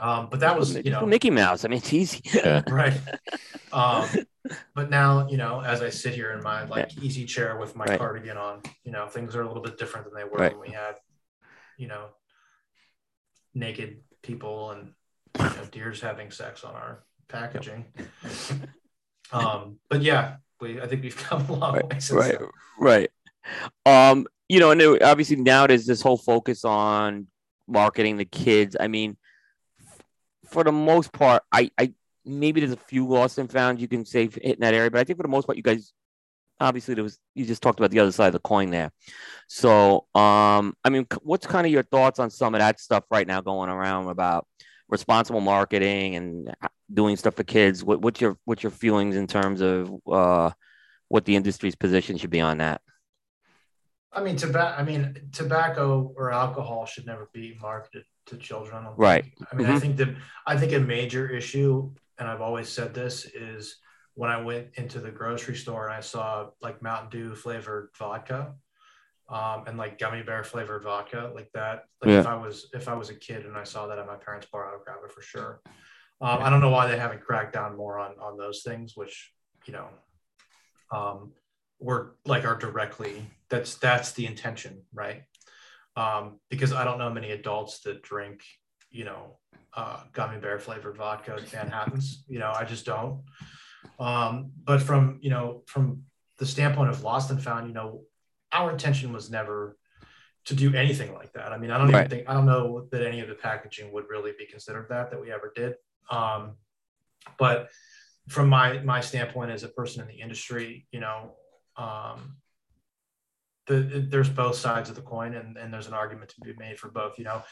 um, 0.00 0.28
but 0.30 0.40
that 0.40 0.58
was 0.58 0.76
you 0.76 0.90
know 0.90 1.04
Mickey 1.04 1.28
Mouse. 1.28 1.66
I 1.66 1.68
mean, 1.68 1.76
it's 1.76 1.92
easy. 1.92 2.22
Right. 2.68 2.98
Um, 3.70 4.08
but 4.74 4.88
now, 4.88 5.28
you 5.28 5.36
know, 5.36 5.60
as 5.60 5.82
I 5.82 5.90
sit 5.90 6.14
here 6.14 6.32
in 6.32 6.42
my 6.42 6.64
like 6.64 6.96
easy 7.02 7.26
chair 7.26 7.58
with 7.58 7.76
my 7.76 7.84
Right. 7.84 7.98
cardigan 7.98 8.38
on, 8.38 8.62
you 8.82 8.92
know, 8.92 9.06
things 9.08 9.36
are 9.36 9.42
a 9.42 9.46
little 9.46 9.62
bit 9.62 9.76
different 9.76 10.06
than 10.06 10.14
they 10.14 10.24
were 10.24 10.38
Right. 10.38 10.52
when 10.58 10.70
we 10.70 10.74
had, 10.74 10.94
you 11.76 11.86
know, 11.86 12.06
naked 13.54 14.00
people 14.22 14.70
and 14.70 14.94
you 15.38 15.44
know, 15.44 15.64
deers 15.70 16.00
having 16.00 16.30
sex 16.30 16.64
on 16.64 16.74
our 16.74 17.04
packaging. 17.28 17.86
Um, 19.30 19.78
but 19.90 20.02
yeah, 20.02 20.36
we 20.60 20.80
I 20.80 20.86
think 20.86 21.02
we've 21.02 21.16
come 21.16 21.44
a 21.48 21.52
long 21.52 21.74
way 21.74 21.82
since 21.98 22.12
right, 22.12 22.38
then. 22.38 22.48
right. 22.78 23.10
Um, 23.84 24.26
you 24.48 24.60
know, 24.60 24.70
and 24.70 24.80
it- 24.80 25.02
obviously 25.02 25.36
now 25.36 25.66
there's 25.66 25.86
this 25.86 26.00
whole 26.00 26.16
focus 26.16 26.64
on 26.64 27.26
marketing 27.66 28.16
the 28.16 28.24
kids. 28.24 28.76
I 28.78 28.88
mean, 28.88 29.16
for 30.46 30.64
the 30.64 30.72
most 30.72 31.12
part, 31.12 31.42
I, 31.52 31.70
I 31.78 31.92
maybe 32.24 32.60
there's 32.60 32.72
a 32.72 32.76
few 32.76 33.06
lost 33.06 33.38
and 33.38 33.50
found 33.50 33.80
you 33.80 33.88
can 33.88 34.06
say 34.06 34.22
hitting 34.28 34.60
that 34.60 34.74
area, 34.74 34.90
but 34.90 35.00
I 35.00 35.04
think 35.04 35.18
for 35.18 35.24
the 35.24 35.28
most 35.28 35.46
part, 35.46 35.56
you 35.58 35.62
guys 35.62 35.92
obviously 36.60 36.94
there 36.94 37.04
was 37.04 37.18
you 37.34 37.44
just 37.44 37.62
talked 37.62 37.78
about 37.78 37.90
the 37.90 38.00
other 38.00 38.12
side 38.12 38.28
of 38.28 38.32
the 38.32 38.40
coin 38.40 38.70
there. 38.70 38.90
So, 39.46 40.06
um, 40.14 40.74
I 40.84 40.90
mean, 40.90 41.06
what's 41.22 41.46
kind 41.46 41.66
of 41.66 41.72
your 41.72 41.82
thoughts 41.84 42.18
on 42.18 42.30
some 42.30 42.54
of 42.54 42.60
that 42.60 42.80
stuff 42.80 43.04
right 43.10 43.26
now 43.26 43.40
going 43.40 43.70
around 43.70 44.08
about 44.08 44.46
responsible 44.88 45.40
marketing 45.40 46.16
and 46.16 46.54
doing 46.92 47.16
stuff 47.16 47.34
for 47.34 47.44
kids? 47.44 47.84
What, 47.84 48.00
what's 48.00 48.20
your 48.20 48.38
what's 48.44 48.62
your 48.62 48.72
feelings 48.72 49.16
in 49.16 49.26
terms 49.26 49.60
of 49.60 49.92
uh, 50.06 50.50
what 51.08 51.24
the 51.24 51.36
industry's 51.36 51.76
position 51.76 52.18
should 52.18 52.30
be 52.30 52.40
on 52.40 52.58
that? 52.58 52.80
I 54.12 54.22
mean, 54.22 54.36
tobacco. 54.36 54.80
I 54.80 54.84
mean, 54.84 55.28
tobacco 55.32 56.12
or 56.16 56.32
alcohol 56.32 56.86
should 56.86 57.06
never 57.06 57.28
be 57.32 57.56
marketed 57.60 58.04
to 58.26 58.36
children. 58.36 58.86
I 58.86 58.92
Right. 58.96 59.24
think. 59.24 59.34
I 59.52 59.54
mean, 59.54 59.66
I 59.66 59.74
Mhm. 59.74 59.80
think 59.80 59.96
that 59.98 60.16
I 60.46 60.56
think 60.56 60.72
a 60.72 60.80
major 60.80 61.28
issue, 61.28 61.94
and 62.18 62.28
I've 62.28 62.40
always 62.40 62.68
said 62.68 62.94
this, 62.94 63.26
is 63.26 63.76
when 64.14 64.30
I 64.30 64.40
went 64.40 64.74
into 64.74 64.98
the 64.98 65.10
grocery 65.10 65.54
store 65.56 65.84
and 65.86 65.94
I 65.94 66.00
saw 66.00 66.50
like 66.60 66.82
Mountain 66.82 67.10
Dew 67.10 67.34
flavored 67.34 67.90
vodka, 67.96 68.54
um, 69.28 69.64
and 69.66 69.76
like 69.76 69.98
gummy 69.98 70.22
bear 70.22 70.44
flavored 70.44 70.82
vodka, 70.82 71.30
like 71.34 71.50
that. 71.54 71.84
Like 72.02 72.10
if 72.12 72.26
I 72.26 72.36
was 72.36 72.70
if 72.72 72.88
I 72.88 72.94
was 72.94 73.10
a 73.10 73.14
kid 73.14 73.44
and 73.46 73.56
I 73.56 73.64
saw 73.64 73.86
that 73.86 73.98
at 73.98 74.06
my 74.06 74.16
parents' 74.16 74.46
bar, 74.50 74.68
I 74.68 74.72
would 74.76 74.84
grab 74.84 74.98
it 75.04 75.12
for 75.12 75.22
sure. 75.22 75.60
Um, 76.20 76.42
I 76.42 76.50
don't 76.50 76.60
know 76.60 76.70
why 76.70 76.88
they 76.88 76.98
haven't 76.98 77.22
cracked 77.22 77.52
down 77.52 77.76
more 77.76 77.98
on 77.98 78.14
on 78.20 78.36
those 78.36 78.62
things, 78.62 78.96
which 78.96 79.32
you 79.68 79.72
know, 79.72 79.88
um, 80.90 81.32
were 81.78 82.16
like 82.24 82.44
are 82.44 82.56
directly 82.56 83.22
that's 83.50 83.76
that's 83.76 84.12
the 84.12 84.26
intention, 84.26 84.82
right? 84.92 85.22
Um, 85.96 86.40
because 86.48 86.72
I 86.72 86.84
don't 86.84 86.98
know 86.98 87.10
many 87.10 87.32
adults 87.32 87.80
that 87.80 88.02
drink, 88.02 88.42
you 88.90 89.04
know, 89.04 89.38
uh, 89.74 90.00
gummy 90.12 90.38
bear 90.38 90.58
flavored 90.58 90.96
vodka 90.96 91.38
Manhattan's. 91.52 92.24
You 92.28 92.38
know, 92.38 92.52
I 92.54 92.64
just 92.64 92.86
don't. 92.86 93.22
Um, 93.98 94.52
but 94.64 94.82
from 94.82 95.18
you 95.20 95.30
know 95.30 95.62
from 95.66 96.02
the 96.38 96.46
standpoint 96.46 96.90
of 96.90 97.02
lost 97.02 97.30
and 97.30 97.42
found, 97.42 97.66
you 97.68 97.74
know, 97.74 98.02
our 98.52 98.70
intention 98.70 99.12
was 99.12 99.30
never 99.30 99.76
to 100.46 100.54
do 100.54 100.74
anything 100.74 101.12
like 101.12 101.32
that. 101.34 101.52
I 101.52 101.58
mean, 101.58 101.70
I 101.70 101.78
don't 101.78 101.88
Right. 101.92 102.00
even 102.00 102.10
think 102.10 102.28
I 102.28 102.34
don't 102.34 102.46
know 102.46 102.88
that 102.90 103.02
any 103.06 103.20
of 103.20 103.28
the 103.28 103.34
packaging 103.34 103.92
would 103.92 104.08
really 104.08 104.32
be 104.38 104.46
considered 104.46 104.88
that 104.88 105.10
that 105.10 105.20
we 105.20 105.30
ever 105.30 105.52
did. 105.54 105.74
Um, 106.10 106.56
but 107.38 107.68
from 108.28 108.48
my 108.48 108.78
my 108.78 109.00
standpoint 109.00 109.50
as 109.50 109.62
a 109.62 109.68
person 109.68 110.02
in 110.02 110.08
the 110.08 110.20
industry, 110.20 110.86
you 110.90 111.00
know, 111.00 111.34
um, 111.76 112.36
the, 113.66 114.06
there's 114.08 114.30
both 114.30 114.56
sides 114.56 114.88
of 114.88 114.96
the 114.96 115.02
coin, 115.02 115.34
and, 115.34 115.56
and 115.58 115.72
there's 115.72 115.86
an 115.86 115.94
argument 115.94 116.30
to 116.30 116.40
be 116.40 116.54
made 116.58 116.78
for 116.78 116.88
both. 116.88 117.18
You 117.18 117.24
know, 117.24 117.42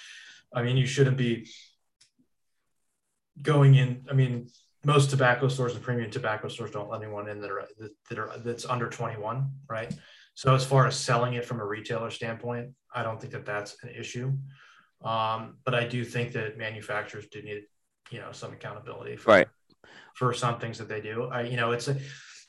I 0.54 0.62
mean, 0.62 0.76
you 0.78 0.86
shouldn't 0.86 1.18
be 1.18 1.50
going 3.42 3.74
in. 3.74 4.06
I 4.10 4.14
mean, 4.14 4.48
most 4.84 5.10
tobacco 5.10 5.48
stores 5.48 5.74
and 5.74 5.82
premium 5.82 6.10
tobacco 6.10 6.48
stores 6.48 6.70
don't 6.70 6.88
let 6.88 7.02
anyone 7.02 7.28
in 7.28 7.40
that 7.40 7.50
are 7.50 7.66
that 8.08 8.18
are 8.18 8.38
that's 8.38 8.64
under 8.64 8.88
21, 8.88 9.50
right? 9.68 9.94
So 10.36 10.54
as 10.54 10.66
far 10.66 10.86
as 10.86 10.94
selling 10.96 11.32
it 11.32 11.46
from 11.46 11.60
a 11.60 11.64
retailer 11.66 12.10
standpoint, 12.10 12.68
I 12.94 13.02
don't 13.02 13.18
think 13.18 13.32
that 13.32 13.46
that's 13.46 13.82
an 13.82 13.88
issue. 13.88 14.32
Um, 15.02 15.56
but 15.64 15.74
I 15.74 15.84
do 15.86 16.04
think 16.04 16.32
that 16.32 16.58
manufacturers 16.58 17.26
do 17.28 17.40
need, 17.40 17.62
you 18.10 18.20
know, 18.20 18.32
some 18.32 18.52
accountability 18.52 19.16
for, 19.16 19.30
Right. 19.30 19.48
for 20.14 20.34
some 20.34 20.58
things 20.60 20.76
that 20.76 20.88
they 20.88 21.00
do. 21.00 21.24
I, 21.24 21.42
you 21.42 21.56
know, 21.56 21.72
it's 21.72 21.88
a, 21.88 21.96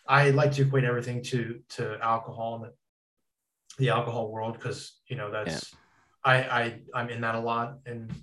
I 0.06 0.32
like 0.32 0.52
to 0.54 0.64
equate 0.64 0.84
everything 0.84 1.24
to 1.32 1.62
to 1.76 1.98
alcohol 2.02 2.56
and 2.56 2.64
the, 2.66 2.72
the 3.78 3.90
alcohol 3.90 4.32
world 4.32 4.54
because 4.54 5.00
you 5.08 5.16
know 5.16 5.30
that's 5.32 5.74
I 6.24 6.36
I 6.60 6.82
I'm 6.94 7.10
in 7.10 7.22
that 7.22 7.36
a 7.36 7.40
lot 7.40 7.80
and 7.86 8.14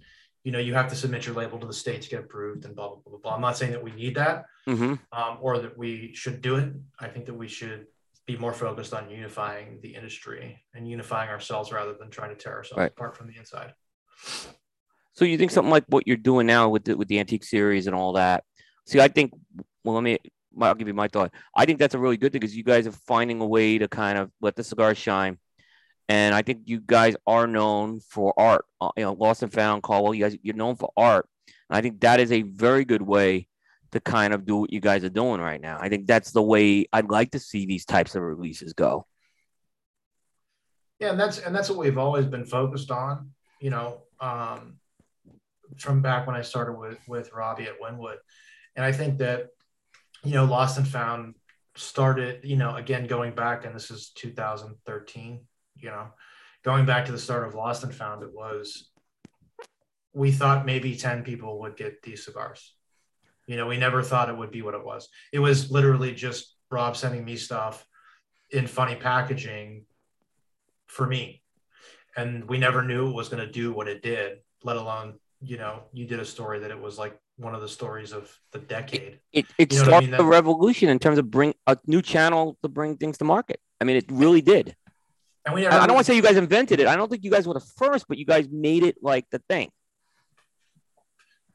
you 0.44 0.52
know 0.52 0.58
you 0.58 0.74
have 0.74 0.88
to 0.88 0.96
submit 0.96 1.26
your 1.26 1.34
label 1.34 1.58
to 1.58 1.66
the 1.66 1.74
state 1.74 2.02
to 2.02 2.08
get 2.08 2.20
approved 2.20 2.64
and 2.64 2.74
blah 2.76 2.88
blah 2.88 3.00
blah 3.06 3.18
blah. 3.22 3.34
I'm 3.34 3.40
not 3.42 3.56
saying 3.56 3.72
that 3.72 3.84
we 3.84 3.92
need 3.92 4.14
that 4.16 4.44
hmm 4.66 4.94
um, 5.12 5.38
or 5.40 5.58
that 5.58 5.76
we 5.76 6.14
should 6.14 6.40
do 6.40 6.56
it. 6.56 6.72
I 6.98 7.08
think 7.08 7.26
that 7.26 7.34
we 7.34 7.48
should 7.48 7.86
be 8.26 8.36
more 8.36 8.52
focused 8.52 8.94
on 8.94 9.10
unifying 9.10 9.78
the 9.82 9.94
industry 9.94 10.62
and 10.74 10.88
unifying 10.88 11.28
ourselves 11.28 11.72
rather 11.72 11.94
than 11.94 12.10
trying 12.10 12.30
to 12.30 12.36
tear 12.36 12.54
ourselves 12.54 12.78
Right. 12.78 12.90
apart 12.90 13.16
from 13.16 13.26
the 13.28 13.36
inside. 13.36 13.74
So 15.12 15.24
you 15.24 15.38
think 15.38 15.50
something 15.50 15.70
like 15.70 15.84
what 15.88 16.06
you're 16.06 16.16
doing 16.16 16.46
now 16.46 16.68
with 16.70 16.84
the, 16.84 16.96
with 16.96 17.08
the 17.08 17.20
antique 17.20 17.44
series 17.44 17.86
and 17.86 17.94
all 17.94 18.14
that? 18.14 18.44
See, 18.86 19.00
I 19.00 19.08
think. 19.08 19.32
Well, 19.84 19.94
let 19.94 20.02
me. 20.02 20.18
I'll 20.60 20.74
give 20.74 20.88
you 20.88 20.94
my 20.94 21.08
thought. 21.08 21.32
I 21.56 21.66
think 21.66 21.78
that's 21.78 21.94
a 21.94 21.98
really 21.98 22.16
good 22.16 22.32
thing 22.32 22.40
because 22.40 22.56
you 22.56 22.62
guys 22.64 22.86
are 22.86 22.92
finding 22.92 23.40
a 23.40 23.46
way 23.46 23.78
to 23.78 23.88
kind 23.88 24.18
of 24.18 24.30
let 24.40 24.54
the 24.56 24.62
cigars 24.64 24.96
shine, 24.98 25.38
and 26.08 26.34
I 26.34 26.42
think 26.42 26.62
you 26.66 26.80
guys 26.80 27.16
are 27.26 27.46
known 27.46 28.00
for 28.08 28.32
art. 28.38 28.64
Uh, 28.80 28.90
you 28.96 29.04
know, 29.04 29.12
Lost 29.12 29.42
and 29.42 29.52
Found, 29.52 29.82
Caldwell. 29.82 30.14
You 30.14 30.24
guys, 30.24 30.36
you're 30.42 30.54
known 30.56 30.76
for 30.76 30.90
art. 30.96 31.28
And 31.70 31.76
I 31.76 31.80
think 31.80 32.00
that 32.00 32.20
is 32.20 32.30
a 32.32 32.42
very 32.42 32.84
good 32.84 33.02
way 33.02 33.48
to 33.94 34.00
kind 34.00 34.34
of 34.34 34.44
do 34.44 34.56
what 34.56 34.72
you 34.72 34.80
guys 34.80 35.04
are 35.04 35.08
doing 35.08 35.40
right 35.40 35.60
now. 35.60 35.78
I 35.80 35.88
think 35.88 36.06
that's 36.06 36.32
the 36.32 36.42
way 36.42 36.86
I'd 36.92 37.10
like 37.10 37.30
to 37.30 37.38
see 37.38 37.64
these 37.64 37.84
types 37.84 38.14
of 38.14 38.22
releases 38.22 38.72
go. 38.72 39.06
Yeah, 40.98 41.10
and 41.10 41.20
that's 41.20 41.38
and 41.38 41.54
that's 41.54 41.70
what 41.70 41.78
we've 41.78 41.98
always 41.98 42.26
been 42.26 42.44
focused 42.44 42.90
on. 42.90 43.30
You 43.60 43.70
know, 43.70 44.02
um, 44.20 44.78
from 45.78 46.02
back 46.02 46.26
when 46.26 46.36
I 46.36 46.42
started 46.42 46.74
with 46.74 46.98
with 47.08 47.32
Robbie 47.32 47.64
at 47.64 47.80
Winwood, 47.80 48.18
and 48.76 48.84
I 48.84 48.92
think 48.92 49.18
that 49.18 49.48
you 50.22 50.34
know, 50.34 50.44
Lost 50.44 50.76
and 50.76 50.88
Found 50.88 51.36
started. 51.76 52.40
You 52.44 52.56
know, 52.56 52.74
again 52.74 53.06
going 53.06 53.34
back, 53.34 53.64
and 53.64 53.74
this 53.74 53.90
is 53.90 54.10
2013. 54.16 55.40
You 55.76 55.90
know, 55.90 56.08
going 56.64 56.84
back 56.84 57.06
to 57.06 57.12
the 57.12 57.18
start 57.18 57.46
of 57.46 57.54
Lost 57.54 57.84
and 57.84 57.94
Found, 57.94 58.22
it 58.22 58.32
was 58.32 58.90
we 60.12 60.30
thought 60.30 60.64
maybe 60.64 60.96
10 60.96 61.24
people 61.24 61.60
would 61.60 61.76
get 61.76 62.02
these 62.02 62.24
cigars. 62.24 62.74
You 63.46 63.56
know, 63.56 63.66
we 63.66 63.76
never 63.76 64.02
thought 64.02 64.28
it 64.28 64.36
would 64.36 64.50
be 64.50 64.62
what 64.62 64.74
it 64.74 64.84
was. 64.84 65.08
It 65.32 65.38
was 65.38 65.70
literally 65.70 66.14
just 66.14 66.54
Rob 66.70 66.96
sending 66.96 67.24
me 67.24 67.36
stuff 67.36 67.86
in 68.50 68.66
funny 68.66 68.96
packaging 68.96 69.84
for 70.86 71.06
me. 71.06 71.42
And 72.16 72.48
we 72.48 72.58
never 72.58 72.82
knew 72.82 73.08
it 73.08 73.14
was 73.14 73.28
going 73.28 73.44
to 73.44 73.52
do 73.52 73.72
what 73.72 73.88
it 73.88 74.02
did, 74.02 74.38
let 74.62 74.76
alone, 74.76 75.14
you 75.42 75.58
know, 75.58 75.82
you 75.92 76.06
did 76.06 76.20
a 76.20 76.24
story 76.24 76.60
that 76.60 76.70
it 76.70 76.80
was 76.80 76.98
like 76.98 77.18
one 77.36 77.54
of 77.54 77.60
the 77.60 77.68
stories 77.68 78.12
of 78.12 78.30
the 78.52 78.60
decade. 78.60 79.18
It 79.32 79.46
it 79.58 79.72
You 79.72 79.80
know 79.80 79.90
what 79.90 79.94
I 79.94 80.00
mean? 80.00 80.10
the 80.12 80.24
revolution 80.24 80.88
in 80.88 80.98
terms 80.98 81.18
of 81.18 81.30
bring 81.30 81.54
a 81.66 81.76
new 81.86 82.00
channel 82.00 82.56
to 82.62 82.68
bring 82.68 82.96
things 82.96 83.18
to 83.18 83.24
market. 83.24 83.60
I 83.80 83.84
mean, 83.84 83.96
it 83.96 84.04
really 84.10 84.40
did. 84.40 84.76
And 85.44 85.54
we 85.54 85.62
never, 85.62 85.74
I 85.74 85.86
don't 85.86 85.94
want 85.94 86.06
to 86.06 86.12
say 86.12 86.16
you 86.16 86.22
guys 86.22 86.36
invented 86.36 86.80
it. 86.80 86.86
I 86.86 86.96
don't 86.96 87.10
think 87.10 87.24
you 87.24 87.30
guys 87.30 87.46
were 87.46 87.54
the 87.54 87.66
first, 87.76 88.06
but 88.08 88.16
you 88.16 88.24
guys 88.24 88.48
made 88.50 88.82
it 88.84 88.96
like 89.02 89.26
the 89.30 89.40
thing. 89.48 89.70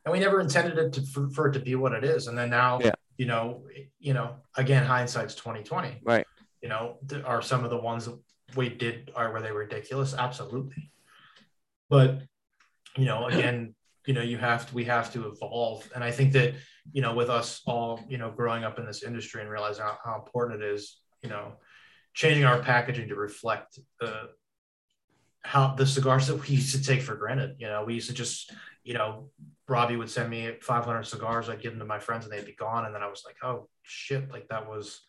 And 0.05 0.11
we 0.11 0.19
never 0.19 0.39
intended 0.39 0.77
it 0.77 0.93
to, 0.93 1.01
for, 1.01 1.29
for 1.29 1.47
it 1.47 1.53
to 1.53 1.59
be 1.59 1.75
what 1.75 1.93
it 1.93 2.03
is. 2.03 2.27
And 2.27 2.37
then 2.37 2.49
now, 2.49 2.79
Yeah. 2.79 2.91
you 3.17 3.25
know, 3.25 3.65
you 3.99 4.13
know, 4.13 4.37
again, 4.55 4.85
hindsight's 4.85 5.35
2020, 5.35 6.01
Right. 6.03 6.25
you 6.61 6.69
know, 6.69 6.97
th- 7.07 7.23
are 7.23 7.41
some 7.41 7.63
of 7.63 7.69
the 7.69 7.77
ones 7.77 8.05
that 8.05 8.17
we 8.55 8.69
did 8.69 9.11
are 9.15 9.31
were 9.31 9.41
they 9.41 9.51
ridiculous? 9.51 10.13
Absolutely. 10.13 10.91
But, 11.89 12.21
you 12.97 13.05
know, 13.05 13.27
again, 13.27 13.75
you 14.05 14.13
know, 14.13 14.21
you 14.21 14.37
have 14.37 14.67
to, 14.69 14.75
we 14.75 14.85
have 14.85 15.11
to 15.13 15.27
evolve. 15.27 15.87
And 15.93 16.03
I 16.03 16.11
think 16.11 16.33
that, 16.33 16.55
you 16.91 17.01
know, 17.01 17.13
with 17.13 17.29
us 17.29 17.61
all, 17.65 18.03
you 18.07 18.17
know, 18.17 18.31
growing 18.31 18.63
up 18.63 18.79
in 18.79 18.85
this 18.85 19.03
industry 19.03 19.41
and 19.41 19.49
realizing 19.49 19.83
how, 19.83 19.97
how 20.03 20.15
important 20.15 20.63
it 20.63 20.71
is, 20.73 20.99
you 21.21 21.29
know, 21.29 21.53
changing 22.13 22.45
our 22.45 22.59
packaging 22.61 23.09
to 23.09 23.15
reflect 23.15 23.77
the, 23.99 24.29
how 25.43 25.75
the 25.75 25.85
cigars 25.85 26.27
that 26.27 26.35
we 26.37 26.55
used 26.55 26.73
to 26.75 26.81
take 26.83 27.01
for 27.01 27.15
granted. 27.15 27.57
You 27.59 27.67
know, 27.67 27.83
we 27.85 27.93
used 27.93 28.07
to 28.09 28.15
just, 28.15 28.51
you 28.83 28.93
know, 28.93 29.29
Robbie 29.69 29.97
would 29.97 30.09
send 30.09 30.29
me 30.29 30.51
500 30.61 31.03
cigars. 31.03 31.49
I'd 31.49 31.61
give 31.61 31.71
them 31.71 31.79
to 31.79 31.85
my 31.85 31.99
friends 31.99 32.25
and 32.25 32.33
they'd 32.33 32.45
be 32.45 32.53
gone. 32.53 32.85
And 32.85 32.93
then 32.93 33.03
I 33.03 33.07
was 33.07 33.23
like, 33.25 33.37
oh 33.43 33.67
shit, 33.83 34.31
like 34.31 34.47
that 34.49 34.67
was, 34.67 35.01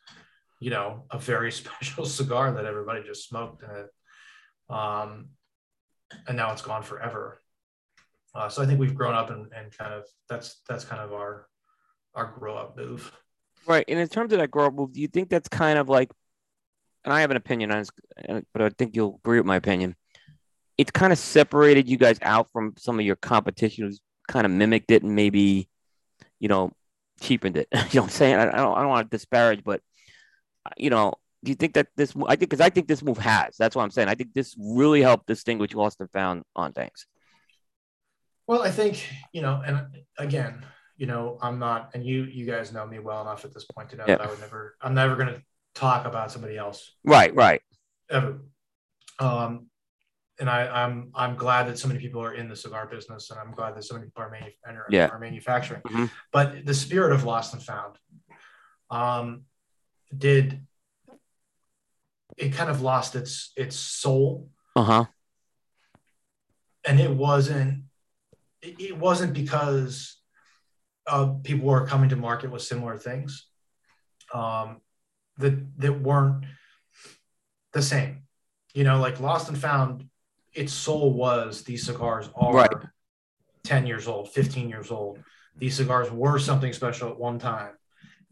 you 0.60 0.70
know, 0.70 1.04
a 1.10 1.18
very 1.18 1.50
special 1.52 2.04
cigar 2.04 2.52
that 2.52 2.66
everybody 2.66 3.02
just 3.02 3.28
smoked. 3.28 3.62
And, 3.62 3.88
um, 4.76 5.28
and 6.26 6.36
now 6.36 6.52
it's 6.52 6.62
gone 6.62 6.82
forever. 6.82 7.40
Uh, 8.34 8.48
so 8.48 8.62
I 8.62 8.66
think 8.66 8.78
we've 8.78 8.94
grown 8.94 9.14
up 9.14 9.30
and, 9.30 9.46
and 9.56 9.76
kind 9.76 9.92
of 9.92 10.04
that's 10.28 10.60
that's 10.68 10.84
kind 10.84 11.02
of 11.02 11.12
our 11.12 11.48
our 12.14 12.32
grow 12.38 12.56
up 12.56 12.76
move. 12.76 13.12
Right. 13.66 13.84
And 13.88 13.98
in 13.98 14.08
terms 14.08 14.32
of 14.32 14.38
that 14.38 14.50
grow 14.50 14.66
up 14.66 14.74
move, 14.74 14.92
do 14.92 15.00
you 15.00 15.08
think 15.08 15.28
that's 15.28 15.48
kind 15.48 15.78
of 15.78 15.88
like, 15.88 16.10
and 17.04 17.12
I 17.12 17.20
have 17.20 17.30
an 17.30 17.36
opinion 17.36 17.70
on 17.70 17.78
this, 17.78 17.90
but 18.52 18.62
I 18.62 18.70
think 18.70 18.96
you'll 18.96 19.20
agree 19.22 19.38
with 19.38 19.46
my 19.46 19.56
opinion. 19.56 19.96
It's 20.78 20.90
kind 20.90 21.12
of 21.12 21.18
separated 21.18 21.88
you 21.88 21.98
guys 21.98 22.18
out 22.22 22.48
from 22.52 22.74
some 22.78 22.98
of 22.98 23.04
your 23.04 23.16
competition 23.16 23.92
kind 24.30 24.46
of 24.46 24.52
mimicked 24.52 24.90
it 24.90 25.02
and 25.02 25.14
maybe, 25.14 25.68
you 26.38 26.48
know, 26.48 26.72
cheapened 27.20 27.56
it. 27.56 27.68
you 27.72 27.78
know 27.78 28.02
what 28.02 28.04
I'm 28.04 28.08
saying? 28.10 28.36
I, 28.36 28.48
I 28.48 28.56
don't, 28.56 28.78
I 28.78 28.80
don't 28.80 28.88
want 28.88 29.10
to 29.10 29.16
disparage, 29.16 29.62
but, 29.64 29.82
you 30.76 30.88
know, 30.88 31.14
do 31.42 31.50
you 31.50 31.56
think 31.56 31.74
that 31.74 31.88
this, 31.96 32.14
I 32.26 32.36
think, 32.36 32.50
because 32.50 32.60
I 32.60 32.70
think 32.70 32.86
this 32.86 33.02
move 33.02 33.18
has, 33.18 33.56
that's 33.58 33.74
what 33.74 33.82
I'm 33.82 33.90
saying. 33.90 34.08
I 34.08 34.14
think 34.14 34.32
this 34.32 34.54
really 34.58 35.02
helped 35.02 35.26
distinguish 35.26 35.74
Lost 35.74 36.00
and 36.00 36.10
Found 36.12 36.44
on 36.54 36.72
things. 36.72 37.06
Well, 38.46 38.62
I 38.62 38.70
think, 38.70 39.06
you 39.32 39.42
know, 39.42 39.62
and 39.64 39.86
again, 40.18 40.64
you 40.96 41.06
know, 41.06 41.38
I'm 41.40 41.58
not, 41.58 41.90
and 41.94 42.04
you, 42.04 42.24
you 42.24 42.46
guys 42.46 42.72
know 42.72 42.86
me 42.86 42.98
well 42.98 43.22
enough 43.22 43.44
at 43.44 43.54
this 43.54 43.64
point 43.64 43.90
to 43.90 43.96
know 43.96 44.04
yeah. 44.06 44.16
that 44.16 44.26
I 44.26 44.30
would 44.30 44.40
never, 44.40 44.76
I'm 44.80 44.94
never 44.94 45.16
going 45.16 45.28
to 45.28 45.42
talk 45.74 46.06
about 46.06 46.30
somebody 46.30 46.56
else. 46.56 46.92
Right, 47.04 47.34
right. 47.34 47.62
Ever. 48.10 48.40
Um, 49.18 49.69
and 50.40 50.48
I, 50.48 50.66
I'm 50.66 51.10
I'm 51.14 51.36
glad 51.36 51.68
that 51.68 51.78
so 51.78 51.86
many 51.86 52.00
people 52.00 52.22
are 52.22 52.32
in 52.32 52.48
the 52.48 52.56
cigar 52.56 52.86
business, 52.86 53.30
and 53.30 53.38
I'm 53.38 53.52
glad 53.52 53.76
that 53.76 53.84
so 53.84 53.94
many 53.94 54.06
people 54.06 54.22
are, 54.22 54.30
manu- 54.30 54.82
yeah. 54.88 55.08
are 55.08 55.18
manufacturing. 55.18 55.82
Mm-hmm. 55.82 56.06
But 56.32 56.64
the 56.64 56.74
spirit 56.74 57.12
of 57.12 57.24
Lost 57.24 57.52
and 57.52 57.62
Found, 57.62 57.98
um, 58.90 59.42
did 60.16 60.66
it 62.36 62.54
kind 62.54 62.70
of 62.70 62.80
lost 62.80 63.14
its 63.14 63.52
its 63.56 63.76
soul? 63.76 64.48
Uh 64.74 64.82
huh. 64.82 65.04
And 66.86 66.98
it 66.98 67.10
wasn't 67.10 67.84
it 68.62 68.96
wasn't 68.96 69.34
because 69.34 70.16
uh, 71.06 71.26
people 71.42 71.66
were 71.66 71.86
coming 71.86 72.08
to 72.10 72.16
market 72.16 72.50
with 72.50 72.62
similar 72.62 72.96
things 72.96 73.46
um, 74.32 74.80
that 75.38 75.78
that 75.78 76.00
weren't 76.00 76.44
the 77.72 77.82
same. 77.82 78.22
You 78.74 78.84
know, 78.84 79.00
like 79.00 79.20
Lost 79.20 79.48
and 79.48 79.58
Found, 79.58 80.08
its 80.54 80.72
soul 80.72 81.12
was 81.12 81.62
these 81.62 81.84
cigars 81.84 82.28
are 82.34 82.52
right. 82.52 82.70
10 83.64 83.86
years 83.86 84.08
old, 84.08 84.30
15 84.30 84.68
years 84.68 84.90
old. 84.90 85.18
These 85.56 85.76
cigars 85.76 86.10
were 86.10 86.38
something 86.38 86.72
special 86.72 87.10
at 87.10 87.18
one 87.18 87.38
time. 87.38 87.72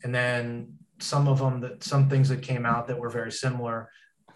And 0.03 0.15
then 0.15 0.79
some 1.01 1.29
of 1.29 1.39
them 1.39 1.61
that 1.61 1.85
some 1.85 2.09
things 2.09 2.29
that 2.29 2.43
came 2.43 2.67
out 2.67 2.89
that 2.89 2.99
were 2.99 3.11
very 3.11 3.33
similar 3.33 3.91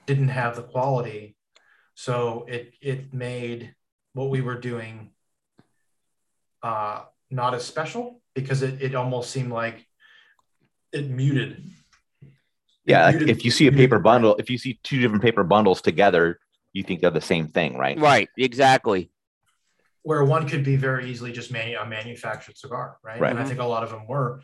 didn't 0.06 0.28
have 0.28 0.56
the 0.56 0.62
quality. 0.62 1.36
So 1.94 2.46
it 2.48 2.74
it 2.80 3.12
made 3.14 3.74
what 4.14 4.30
we 4.30 4.40
were 4.40 4.58
doing 4.58 5.10
uh, 6.62 7.02
not 7.30 7.54
as 7.54 7.64
special 7.64 8.20
because 8.34 8.62
it, 8.62 8.80
it 8.82 8.94
almost 8.94 9.30
seemed 9.30 9.52
like 9.52 9.86
it 10.92 11.10
muted. 11.10 11.62
yeah, 12.84 13.10
muted, 13.10 13.30
if 13.30 13.44
you 13.44 13.50
see 13.50 13.66
a 13.66 13.72
paper 13.72 13.98
bundle, 13.98 14.36
if 14.36 14.50
you 14.50 14.58
see 14.58 14.78
two 14.82 15.00
different 15.00 15.22
paper 15.22 15.44
bundles 15.44 15.80
together, 15.80 16.38
you 16.72 16.82
think 16.82 17.00
they're 17.00 17.10
the 17.10 17.20
same 17.20 17.48
thing, 17.48 17.76
right? 17.76 17.98
Right, 17.98 18.28
exactly. 18.36 19.10
Where 20.02 20.24
one 20.24 20.48
could 20.48 20.64
be 20.64 20.76
very 20.76 21.10
easily 21.10 21.32
just 21.32 21.52
manu- 21.52 21.78
a 21.78 21.86
manufactured 21.86 22.58
cigar, 22.58 22.98
right? 23.04 23.20
right? 23.20 23.30
And 23.30 23.38
I 23.38 23.44
think 23.44 23.60
a 23.60 23.64
lot 23.64 23.84
of 23.84 23.90
them 23.90 24.06
were. 24.06 24.40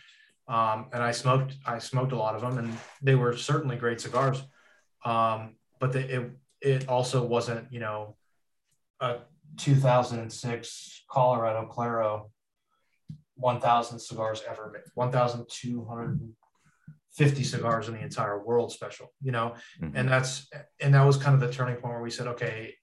Um, 0.47 0.87
and 0.93 1.03
I 1.03 1.12
smoked, 1.12 1.57
I 1.66 1.79
smoked 1.79 2.12
a 2.12 2.16
lot 2.16 2.35
of 2.35 2.41
them, 2.41 2.59
and 2.59 2.76
they 3.03 3.14
were 3.14 3.37
certainly 3.37 3.76
great 3.76 4.01
cigars. 4.01 4.43
Um, 5.05 5.57
but 5.79 5.93
the, 5.93 6.14
it 6.14 6.31
it 6.61 6.89
also 6.89 7.24
wasn't, 7.24 7.72
you 7.72 7.81
know, 7.81 8.16
a 9.01 9.18
2006 9.59 11.05
Colorado 11.09 11.66
Claro 11.66 12.31
1,000 13.39 13.99
cigars 14.01 14.43
ever 14.49 14.70
made, 14.72 14.83
1,250 17.17 17.45
cigars 17.45 17.89
in 17.89 17.95
the 17.95 18.01
entire 18.01 18.43
world 18.45 18.73
special, 18.73 19.13
you 19.23 19.33
know? 19.33 19.55
Mm-hmm. 19.81 19.97
And 19.97 20.09
that's, 20.09 20.49
and 20.81 20.95
that 20.95 21.05
was 21.05 21.17
kind 21.17 21.35
of 21.35 21.41
the 21.41 21.53
turning 21.53 21.77
point 21.77 21.95
where 21.95 22.03
we 22.03 22.11
said, 22.11 22.27
okay, 22.29 22.75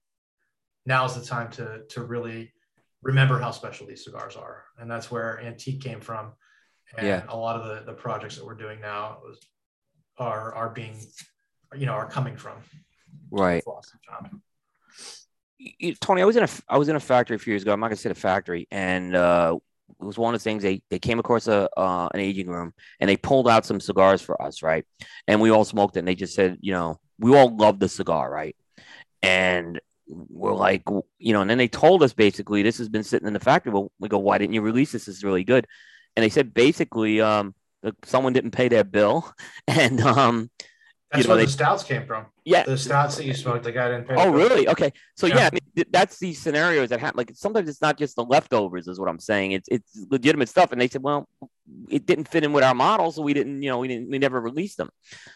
now's 0.84 1.18
the 1.18 1.24
time 1.24 1.50
to, 1.52 1.82
to 1.90 2.02
really 2.02 2.52
remember 3.02 3.38
how 3.38 3.50
special 3.50 3.86
these 3.86 4.04
cigars 4.04 4.36
are. 4.36 4.64
And 4.78 4.90
that's 4.90 5.10
where 5.10 5.40
Antique 5.40 5.80
came 5.80 6.00
from. 6.00 6.32
And 6.96 7.06
yeah. 7.06 7.22
a 7.28 7.36
lot 7.36 7.60
of 7.60 7.66
the, 7.66 7.92
the 7.92 7.96
projects 7.96 8.36
that 8.36 8.44
we're 8.44 8.54
doing 8.54 8.80
now 8.80 9.18
was, 9.24 9.38
are, 10.18 10.54
are 10.54 10.70
being, 10.70 10.96
you 11.76 11.86
know, 11.86 11.92
are 11.92 12.08
coming 12.08 12.36
from. 12.36 12.58
Right. 13.30 13.62
Tony, 16.00 16.22
I 16.22 16.24
was 16.24 16.36
in 16.36 16.44
a 16.44 16.48
I 16.68 16.78
was 16.78 16.88
in 16.88 16.96
a 16.96 17.00
factory 17.00 17.36
a 17.36 17.38
few 17.38 17.52
years 17.52 17.62
ago. 17.62 17.72
I'm 17.72 17.80
not 17.80 17.88
gonna 17.88 17.96
say 17.96 18.08
the 18.08 18.14
factory, 18.14 18.68
and 18.70 19.16
uh, 19.16 19.58
it 20.00 20.04
was 20.04 20.18
one 20.18 20.34
of 20.34 20.40
the 20.40 20.44
things 20.44 20.62
they 20.62 20.82
they 20.90 20.98
came 20.98 21.18
across 21.18 21.48
a 21.48 21.68
uh, 21.78 22.08
an 22.12 22.20
aging 22.20 22.48
room 22.48 22.74
and 23.00 23.08
they 23.08 23.16
pulled 23.16 23.48
out 23.48 23.66
some 23.66 23.80
cigars 23.80 24.20
for 24.20 24.40
us, 24.40 24.62
right? 24.62 24.84
And 25.26 25.40
we 25.40 25.50
all 25.50 25.64
smoked 25.64 25.96
it. 25.96 26.00
And 26.00 26.08
they 26.08 26.14
just 26.14 26.34
said, 26.34 26.58
you 26.60 26.72
know, 26.72 26.98
we 27.18 27.36
all 27.36 27.56
love 27.56 27.78
the 27.78 27.88
cigar, 27.88 28.30
right? 28.30 28.56
And 29.22 29.80
we're 30.08 30.54
like, 30.54 30.82
you 31.18 31.32
know, 31.32 31.40
and 31.40 31.50
then 31.50 31.58
they 31.58 31.68
told 31.68 32.02
us 32.02 32.12
basically 32.12 32.62
this 32.62 32.78
has 32.78 32.88
been 32.88 33.02
sitting 33.02 33.26
in 33.26 33.34
the 33.34 33.40
factory. 33.40 33.72
Well, 33.72 33.90
we 33.98 34.08
go, 34.08 34.18
why 34.18 34.38
didn't 34.38 34.54
you 34.54 34.62
release 34.62 34.92
this? 34.92 35.06
This 35.06 35.16
is 35.16 35.24
really 35.24 35.44
good. 35.44 35.66
And 36.14 36.22
they 36.22 36.28
said 36.28 36.54
basically, 36.54 37.20
um, 37.20 37.54
someone 38.04 38.32
didn't 38.32 38.52
pay 38.52 38.68
their 38.68 38.84
bill, 38.84 39.30
and 39.68 40.00
um, 40.00 40.50
that's 41.10 41.22
you 41.22 41.28
know, 41.28 41.34
where 41.34 41.42
they, 41.42 41.46
the 41.46 41.52
stouts 41.52 41.84
came 41.84 42.04
from. 42.04 42.26
Yeah, 42.44 42.64
the 42.64 42.76
stouts 42.76 43.16
that 43.16 43.24
you 43.24 43.34
smoked, 43.34 43.62
the 43.62 43.70
guy 43.70 43.88
didn't 43.88 44.08
pay. 44.08 44.14
Oh, 44.16 44.30
really? 44.30 44.68
Okay, 44.68 44.92
so 45.16 45.26
yeah, 45.26 45.36
yeah 45.36 45.46
I 45.46 45.50
mean, 45.52 45.84
that's 45.90 46.18
these 46.18 46.40
scenarios 46.40 46.88
that 46.88 46.98
happen. 46.98 47.18
Like 47.18 47.30
sometimes 47.34 47.68
it's 47.68 47.80
not 47.80 47.96
just 47.96 48.16
the 48.16 48.24
leftovers, 48.24 48.88
is 48.88 48.98
what 48.98 49.08
I'm 49.08 49.20
saying. 49.20 49.52
It's 49.52 49.68
it's 49.70 50.06
legitimate 50.10 50.48
stuff, 50.48 50.72
and 50.72 50.80
they 50.80 50.88
said, 50.88 51.02
well, 51.02 51.28
it 51.88 52.06
didn't 52.06 52.28
fit 52.28 52.42
in 52.42 52.52
with 52.52 52.64
our 52.64 52.74
model, 52.74 53.12
so 53.12 53.22
we 53.22 53.34
didn't, 53.34 53.62
you 53.62 53.70
know, 53.70 53.78
we 53.78 53.88
didn't, 53.88 54.10
we 54.10 54.18
never 54.18 54.40
released 54.40 54.78
them. 54.78 54.88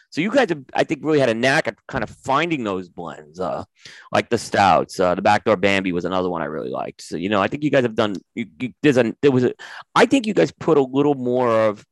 So 0.09 0.19
you 0.19 0.31
guys, 0.31 0.49
have, 0.49 0.63
I 0.73 0.83
think, 0.83 1.03
really 1.03 1.19
had 1.19 1.29
a 1.29 1.33
knack 1.33 1.67
at 1.67 1.75
kind 1.87 2.03
of 2.03 2.09
finding 2.09 2.63
those 2.65 2.89
blends, 2.89 3.39
uh, 3.39 3.63
like 4.11 4.29
the 4.29 4.37
stouts. 4.37 4.99
Uh, 4.99 5.15
the 5.15 5.21
backdoor 5.21 5.55
Bambi 5.55 5.93
was 5.93 6.05
another 6.05 6.29
one 6.29 6.41
I 6.41 6.45
really 6.45 6.69
liked. 6.69 7.01
So 7.01 7.15
you 7.15 7.29
know, 7.29 7.41
I 7.41 7.47
think 7.47 7.63
you 7.63 7.69
guys 7.69 7.83
have 7.83 7.95
done. 7.95 8.15
You, 8.35 8.47
you, 8.59 8.73
there's 8.83 8.97
a 8.97 9.15
there 9.21 9.31
was 9.31 9.45
a. 9.45 9.53
I 9.95 10.05
think 10.05 10.27
you 10.27 10.33
guys 10.33 10.51
put 10.51 10.77
a 10.77 10.81
little 10.81 11.15
more 11.15 11.49
of 11.49 11.85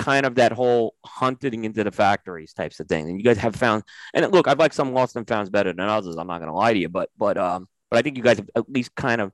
kind 0.00 0.24
of 0.24 0.34
that 0.36 0.50
whole 0.50 0.94
hunting 1.04 1.64
into 1.64 1.84
the 1.84 1.90
factories 1.90 2.54
types 2.54 2.80
of 2.80 2.88
thing. 2.88 3.08
And 3.08 3.18
you 3.18 3.24
guys 3.24 3.36
have 3.36 3.54
found, 3.54 3.82
and 4.14 4.32
look, 4.32 4.48
I've 4.48 4.58
liked 4.58 4.74
some 4.74 4.94
lost 4.94 5.14
and 5.16 5.28
founds 5.28 5.50
better 5.50 5.72
than 5.74 5.80
others. 5.80 6.16
I'm 6.16 6.26
not 6.26 6.38
going 6.38 6.48
to 6.50 6.56
lie 6.56 6.72
to 6.72 6.78
you, 6.78 6.88
but, 6.88 7.10
but, 7.18 7.36
um, 7.36 7.68
but 7.90 7.98
I 7.98 8.02
think 8.02 8.16
you 8.16 8.22
guys 8.22 8.38
have 8.38 8.48
at 8.56 8.70
least 8.70 8.94
kind 8.94 9.20
of 9.20 9.30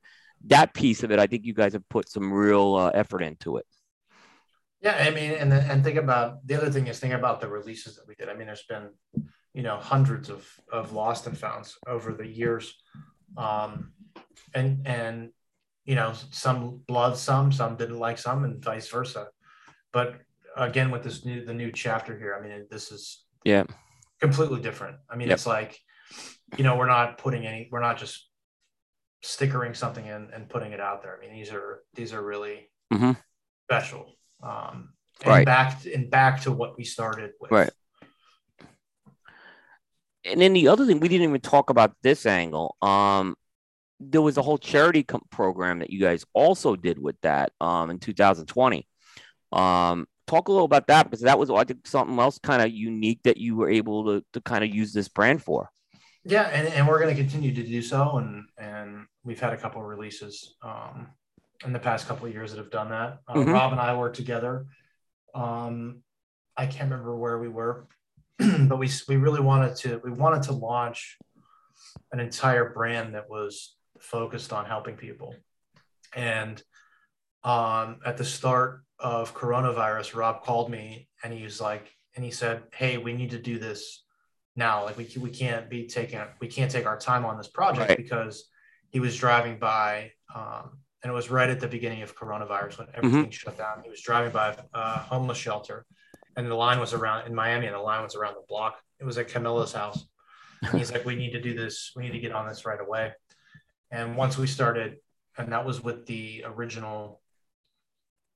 that 0.46 0.74
piece 0.74 1.04
of 1.04 1.12
it. 1.12 1.20
I 1.20 1.28
think 1.28 1.46
you 1.46 1.54
guys 1.54 1.74
have 1.74 1.88
put 1.88 2.08
some 2.08 2.32
real 2.32 2.74
uh, 2.74 2.90
effort 2.90 3.22
into 3.22 3.58
it. 3.58 3.66
Yeah. 4.80 4.96
I 4.98 5.10
mean, 5.10 5.30
and, 5.32 5.52
and 5.52 5.84
think 5.84 5.98
about 5.98 6.44
the 6.44 6.56
other 6.56 6.70
thing 6.70 6.88
is 6.88 6.98
think 6.98 7.14
about 7.14 7.40
the 7.40 7.48
releases 7.48 7.94
that 7.96 8.08
we 8.08 8.16
did. 8.16 8.28
I 8.28 8.34
mean, 8.34 8.48
there's 8.48 8.64
been, 8.68 8.90
you 9.54 9.62
know, 9.62 9.76
hundreds 9.76 10.28
of, 10.30 10.44
of 10.72 10.92
lost 10.92 11.28
and 11.28 11.38
founds 11.38 11.78
over 11.86 12.12
the 12.12 12.26
years. 12.26 12.74
Um, 13.36 13.92
and, 14.52 14.86
and, 14.86 15.30
you 15.84 15.94
know, 15.94 16.12
some 16.32 16.82
loved 16.88 17.18
some, 17.18 17.52
some 17.52 17.76
didn't 17.76 18.00
like 18.00 18.18
some 18.18 18.42
and 18.42 18.62
vice 18.62 18.88
versa. 18.90 19.28
But 19.92 20.20
again 20.56 20.90
with 20.90 21.02
this 21.02 21.24
new 21.24 21.44
the 21.44 21.54
new 21.54 21.70
chapter 21.70 22.18
here 22.18 22.36
i 22.38 22.42
mean 22.42 22.66
this 22.70 22.90
is 22.90 23.26
yeah. 23.46 23.64
completely 24.20 24.60
different. 24.60 24.96
I 25.08 25.16
mean 25.16 25.28
yep. 25.28 25.36
it's 25.36 25.46
like 25.46 25.78
you 26.56 26.64
know 26.64 26.76
we're 26.76 26.88
not 26.88 27.18
putting 27.18 27.46
any 27.46 27.68
we're 27.70 27.80
not 27.80 27.96
just 27.96 28.28
stickering 29.22 29.72
something 29.72 30.04
in 30.04 30.28
and 30.34 30.48
putting 30.48 30.72
it 30.72 30.80
out 30.80 31.02
there. 31.02 31.16
I 31.16 31.20
mean 31.20 31.34
these 31.34 31.52
are 31.52 31.82
these 31.94 32.12
are 32.12 32.22
really 32.22 32.68
mm-hmm. 32.92 33.12
special 33.70 34.16
um 34.42 34.90
and 35.22 35.30
right. 35.30 35.46
back 35.46 35.86
and 35.86 36.10
back 36.10 36.42
to 36.42 36.52
what 36.52 36.76
we 36.76 36.84
started 36.84 37.30
with. 37.40 37.52
Right. 37.52 37.70
And 40.24 40.40
then 40.40 40.52
the 40.52 40.66
other 40.66 40.84
thing 40.84 40.98
we 40.98 41.08
didn't 41.08 41.28
even 41.28 41.40
talk 41.40 41.70
about 41.70 41.94
this 42.02 42.26
angle 42.26 42.76
um 42.82 43.36
there 44.00 44.20
was 44.20 44.36
a 44.36 44.42
whole 44.42 44.58
charity 44.58 45.04
com- 45.04 45.22
program 45.30 45.78
that 45.78 45.90
you 45.90 46.00
guys 46.00 46.24
also 46.34 46.74
did 46.74 46.98
with 46.98 47.18
that 47.22 47.52
um 47.60 47.90
in 47.90 47.98
2020 48.00 48.86
um 49.52 50.06
talk 50.26 50.48
a 50.48 50.52
little 50.52 50.64
about 50.64 50.86
that 50.88 51.04
because 51.04 51.22
that 51.22 51.38
was 51.38 51.50
I 51.50 51.64
think 51.64 51.86
something 51.86 52.18
else 52.18 52.38
kind 52.38 52.62
of 52.62 52.70
unique 52.70 53.20
that 53.24 53.36
you 53.36 53.56
were 53.56 53.70
able 53.70 54.04
to 54.06 54.24
to 54.32 54.40
kind 54.40 54.64
of 54.64 54.74
use 54.74 54.92
this 54.92 55.08
brand 55.08 55.42
for. 55.42 55.70
Yeah, 56.24 56.42
and, 56.42 56.66
and 56.68 56.88
we're 56.88 56.98
going 56.98 57.14
to 57.14 57.20
continue 57.20 57.54
to 57.54 57.62
do 57.62 57.80
so, 57.80 58.18
and 58.18 58.44
and 58.58 59.06
we've 59.24 59.38
had 59.40 59.52
a 59.52 59.56
couple 59.56 59.80
of 59.80 59.86
releases 59.86 60.56
um, 60.62 61.08
in 61.64 61.72
the 61.72 61.78
past 61.78 62.08
couple 62.08 62.26
of 62.26 62.32
years 62.32 62.50
that 62.50 62.58
have 62.58 62.70
done 62.70 62.90
that. 62.90 63.20
Uh, 63.28 63.34
Mhm. 63.34 63.52
Rob 63.52 63.72
and 63.72 63.80
I 63.80 63.96
worked 63.96 64.16
together. 64.16 64.66
Um, 65.34 66.02
I 66.56 66.66
can't 66.66 66.90
remember 66.90 67.16
where 67.16 67.38
we 67.38 67.48
were, 67.48 67.86
but 68.38 68.78
we 68.78 68.90
we 69.08 69.16
really 69.16 69.40
wanted 69.40 69.76
to 69.76 70.00
we 70.02 70.10
wanted 70.10 70.42
to 70.44 70.52
launch 70.52 71.16
an 72.12 72.20
entire 72.20 72.70
brand 72.72 73.14
that 73.14 73.30
was 73.30 73.76
focused 74.00 74.52
on 74.52 74.64
helping 74.64 74.96
people, 74.96 75.34
and 76.14 76.60
um, 77.44 78.00
at 78.04 78.16
the 78.16 78.24
start 78.24 78.82
of 78.98 79.34
coronavirus, 79.34 80.14
Rob 80.14 80.42
called 80.42 80.70
me 80.70 81.08
and 81.22 81.32
he 81.32 81.42
was 81.42 81.60
like, 81.60 81.92
and 82.14 82.24
he 82.24 82.30
said, 82.30 82.62
"Hey, 82.72 82.96
we 82.98 83.12
need 83.12 83.30
to 83.32 83.38
do 83.38 83.58
this 83.58 84.04
now. 84.54 84.84
Like 84.84 84.96
we 84.96 85.06
we 85.20 85.30
can't 85.30 85.68
be 85.68 85.86
taking 85.86 86.20
we 86.40 86.48
can't 86.48 86.70
take 86.70 86.86
our 86.86 86.98
time 86.98 87.24
on 87.26 87.36
this 87.36 87.48
project 87.48 87.90
Right. 87.90 87.98
because 87.98 88.48
he 88.90 89.00
was 89.00 89.16
driving 89.16 89.58
by, 89.58 90.12
um, 90.34 90.78
and 91.02 91.10
it 91.10 91.14
was 91.14 91.30
right 91.30 91.50
at 91.50 91.60
the 91.60 91.68
beginning 91.68 92.02
of 92.02 92.16
coronavirus 92.16 92.78
when 92.78 92.88
everything 92.94 93.30
shut 93.30 93.58
down. 93.58 93.82
He 93.84 93.90
was 93.90 94.00
driving 94.00 94.32
by 94.32 94.56
a 94.72 94.98
homeless 94.98 95.36
shelter, 95.36 95.84
and 96.36 96.50
the 96.50 96.54
line 96.54 96.80
was 96.80 96.94
around 96.94 97.26
in 97.26 97.34
Miami, 97.34 97.66
and 97.66 97.74
the 97.74 97.80
line 97.80 98.02
was 98.02 98.14
around 98.14 98.34
the 98.34 98.44
block. 98.48 98.80
It 98.98 99.04
was 99.04 99.18
at 99.18 99.28
Camillus 99.28 99.72
House. 99.74 100.06
And 100.62 100.78
he's 100.78 100.90
like, 100.90 101.04
"We 101.04 101.16
need 101.16 101.32
to 101.32 101.40
do 101.40 101.52
this. 101.54 101.92
We 101.94 102.02
need 102.04 102.12
to 102.12 102.18
get 102.18 102.32
on 102.32 102.48
this 102.48 102.64
right 102.64 102.80
away." 102.80 103.12
And 103.90 104.16
once 104.16 104.38
we 104.38 104.46
started, 104.46 104.96
and 105.36 105.52
that 105.52 105.66
was 105.66 105.82
with 105.82 106.06
the 106.06 106.44
original. 106.46 107.20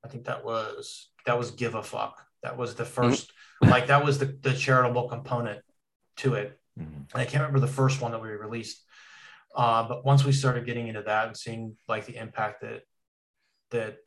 I 0.03 0.07
think 0.07 0.25
that 0.25 0.43
was 0.43 1.09
that 1.25 1.37
was 1.37 1.51
give 1.51 1.75
a 1.75 1.83
fuck. 1.83 2.21
That 2.43 2.57
was 2.57 2.75
the 2.75 2.83
1st 2.85 3.27
like 3.61 3.87
that 3.87 4.03
was 4.03 4.17
the, 4.17 4.25
the 4.25 4.53
charitable 4.53 5.07
component 5.09 5.61
to 6.17 6.33
it. 6.35 6.59
Mhm. 6.79 7.05
I 7.13 7.25
can't 7.25 7.41
remember 7.43 7.59
the 7.59 7.67
first 7.67 8.01
one 8.01 8.11
that 8.11 8.21
we 8.21 8.29
released. 8.29 8.81
Uh, 9.55 9.87
but 9.87 10.03
once 10.05 10.23
we 10.23 10.31
started 10.31 10.65
getting 10.65 10.87
into 10.87 11.03
that 11.03 11.27
and 11.27 11.37
seeing 11.37 11.75
like 11.87 12.05
the 12.05 12.15
impact 12.15 12.61
that 12.61 12.81
that 13.71 13.97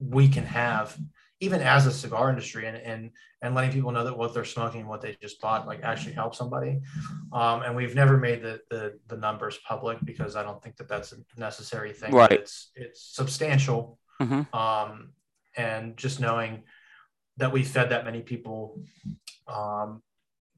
we 0.00 0.28
can 0.28 0.44
have 0.44 0.96
even 1.40 1.60
as 1.60 1.86
a 1.86 1.92
cigar 1.92 2.30
industry 2.30 2.66
and 2.66 2.76
and 2.76 3.10
and 3.42 3.54
letting 3.54 3.70
people 3.72 3.92
know 3.92 4.04
that 4.04 4.16
what 4.16 4.32
they're 4.34 4.44
smoking 4.44 4.86
what 4.86 5.00
they 5.00 5.16
just 5.20 5.40
bought 5.40 5.66
like 5.66 5.82
actually 5.82 6.12
helps 6.12 6.38
somebody 6.38 6.80
um, 7.32 7.62
and 7.62 7.74
we've 7.76 7.94
never 7.94 8.16
made 8.16 8.42
the, 8.42 8.60
the 8.70 8.98
the 9.08 9.16
numbers 9.16 9.58
public 9.66 9.98
because 10.04 10.36
i 10.36 10.42
don't 10.42 10.62
think 10.62 10.76
that 10.76 10.88
that's 10.88 11.12
a 11.12 11.16
necessary 11.38 11.92
thing 11.92 12.12
Right. 12.12 12.32
it's 12.32 12.70
it's 12.74 13.00
substantial 13.14 13.98
Mhm. 14.20 14.54
um, 14.54 15.12
and 15.56 15.96
just 15.96 16.20
knowing 16.20 16.62
that 17.36 17.52
we 17.52 17.62
fed 17.62 17.90
that 17.90 18.04
many 18.04 18.22
people 18.22 18.80
um, 19.46 20.02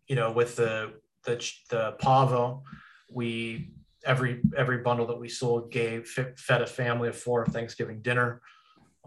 you 0.07 0.17
know 0.17 0.33
with 0.33 0.57
the 0.57 0.93
the 1.25 1.37
the 1.71 1.93
pavo 1.99 2.63
we 3.11 3.73
every 4.05 4.41
every 4.57 4.79
bundle 4.79 5.07
that 5.07 5.19
we 5.19 5.29
sold 5.29 5.71
gave 5.73 6.09
fed 6.37 6.63
a 6.63 6.67
family 6.67 7.09
of 7.09 7.17
four 7.17 7.47
thanksgiving 7.47 8.01
dinner 8.01 8.41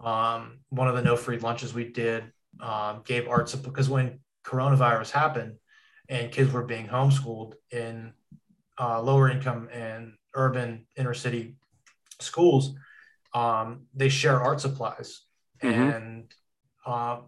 um, 0.03 0.59
one 0.69 0.87
of 0.87 0.95
the 0.95 1.01
no 1.01 1.15
free 1.15 1.37
lunches 1.37 1.73
we 1.73 1.85
did 1.85 2.23
um, 2.59 3.01
gave 3.05 3.27
arts 3.27 3.55
because 3.55 3.89
when 3.89 4.19
coronavirus 4.43 5.11
happened 5.11 5.55
and 6.09 6.31
kids 6.31 6.51
were 6.51 6.63
being 6.63 6.87
homeschooled 6.87 7.53
in 7.71 8.13
uh, 8.79 9.01
lower 9.01 9.29
income 9.29 9.69
and 9.71 10.13
urban 10.35 10.85
inner 10.97 11.13
city 11.13 11.55
schools 12.19 12.75
um, 13.33 13.87
they 13.93 14.09
share 14.09 14.41
art 14.41 14.61
supplies. 14.61 15.21
Mhm. 15.63 15.95
and 15.95 16.33
uh, 16.87 17.19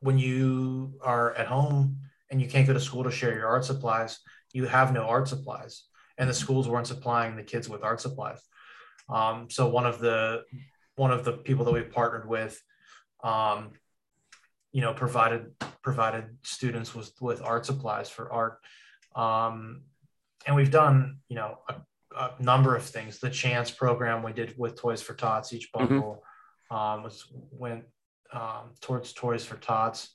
when 0.00 0.18
you 0.18 0.98
are 1.02 1.34
at 1.34 1.46
home 1.46 1.98
and 2.30 2.40
you 2.40 2.48
can't 2.48 2.66
go 2.66 2.72
to 2.72 2.80
school 2.80 3.04
to 3.04 3.10
share 3.10 3.34
your 3.34 3.46
art 3.46 3.66
supplies 3.66 4.20
you 4.56 4.64
have 4.64 4.90
no 4.90 5.02
art 5.02 5.28
supplies. 5.28 5.84
And 6.16 6.30
the 6.30 6.34
schools 6.34 6.66
weren't 6.66 6.86
supplying 6.86 7.36
the 7.36 7.42
kids 7.42 7.68
with 7.68 7.84
art 7.84 8.00
supplies. 8.00 8.40
Um, 9.06 9.50
so 9.50 9.68
one 9.68 9.84
of 9.84 9.98
the 9.98 10.44
one 10.94 11.10
of 11.10 11.26
the 11.26 11.32
people 11.32 11.66
that 11.66 11.74
we 11.74 11.82
partnered 11.82 12.26
with 12.26 12.58
um, 13.22 13.72
you 14.72 14.80
know 14.80 14.94
provided 14.94 15.52
provided 15.82 16.38
students 16.42 16.94
with 16.94 17.12
with 17.20 17.42
art 17.42 17.66
supplies 17.66 18.08
for 18.08 18.32
art. 18.32 18.58
Um, 19.14 19.82
and 20.46 20.56
we've 20.56 20.70
done 20.70 21.18
you 21.28 21.36
know 21.36 21.58
a, 21.68 21.74
a 22.16 22.42
number 22.42 22.74
of 22.76 22.82
things 22.82 23.18
the 23.18 23.30
chance 23.30 23.70
program 23.70 24.22
we 24.22 24.32
did 24.32 24.54
with 24.56 24.76
toys 24.76 25.02
for 25.02 25.14
tots 25.14 25.52
each 25.52 25.70
bundle 25.72 26.22
um, 26.70 27.02
was 27.02 27.26
went 27.50 27.84
um, 28.32 28.72
towards 28.80 29.12
toys 29.12 29.44
for 29.44 29.56
tots 29.56 30.14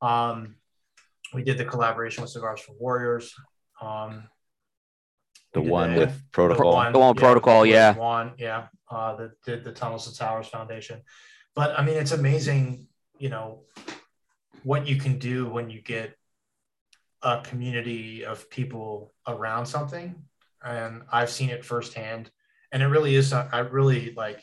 um, 0.00 0.54
we 1.34 1.42
did 1.42 1.58
the 1.58 1.64
collaboration 1.64 2.22
with 2.22 2.30
cigars 2.30 2.60
for 2.60 2.72
warriors 2.78 3.34
um, 3.80 4.24
The 5.52 5.60
one 5.60 5.94
the- 5.94 6.00
with 6.00 6.22
protocol. 6.32 6.92
The 6.92 6.98
one 6.98 7.14
protocol, 7.14 7.66
yeah. 7.66 7.94
One, 7.96 8.32
yeah. 8.38 8.68
Uh, 8.90 9.16
that 9.16 9.30
did 9.44 9.64
the 9.64 9.72
Tunnels 9.72 10.10
to 10.10 10.16
Towers 10.16 10.46
Foundation. 10.48 11.02
But 11.54 11.78
I 11.78 11.84
mean, 11.84 11.96
it's 11.96 12.12
amazing, 12.12 12.86
you 13.18 13.28
know, 13.28 13.64
what 14.62 14.86
you 14.86 14.96
can 14.96 15.18
do 15.18 15.48
when 15.48 15.68
you 15.68 15.80
get 15.82 16.16
a 17.22 17.40
community 17.42 18.24
of 18.24 18.48
people 18.50 19.12
around 19.26 19.66
something. 19.66 20.14
And 20.64 21.02
I've 21.10 21.30
seen 21.30 21.50
it 21.50 21.64
firsthand. 21.64 22.30
And 22.70 22.82
it 22.82 22.86
really 22.86 23.14
is, 23.14 23.32
I 23.32 23.58
really 23.60 24.14
like, 24.16 24.42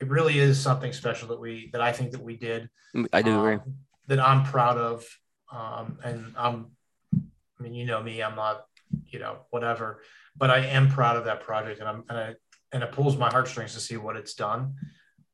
it 0.00 0.08
really 0.08 0.38
is 0.38 0.60
something 0.60 0.92
special 0.92 1.28
that 1.28 1.40
we, 1.40 1.70
that 1.72 1.80
I 1.80 1.92
think 1.92 2.12
that 2.12 2.22
we 2.22 2.36
did. 2.36 2.68
I 3.12 3.22
do 3.22 3.38
agree. 3.38 3.54
um, 3.54 3.74
that 4.08 4.20
I'm 4.20 4.44
proud 4.44 4.76
of. 4.76 5.06
Um, 5.50 5.98
and 6.04 6.34
I'm, 6.36 6.72
I 7.14 7.62
mean, 7.62 7.74
you 7.74 7.86
know 7.86 8.02
me, 8.02 8.22
I'm 8.22 8.36
not, 8.36 8.64
you 9.06 9.18
know, 9.18 9.38
whatever, 9.50 10.02
but 10.36 10.50
I 10.50 10.58
am 10.58 10.88
proud 10.88 11.16
of 11.16 11.24
that 11.24 11.42
project 11.42 11.80
and 11.80 11.88
I'm, 11.88 12.04
and 12.08 12.18
I, 12.18 12.34
and 12.72 12.82
it 12.82 12.92
pulls 12.92 13.16
my 13.16 13.30
heartstrings 13.30 13.74
to 13.74 13.80
see 13.80 13.96
what 13.96 14.16
it's 14.16 14.34
done. 14.34 14.74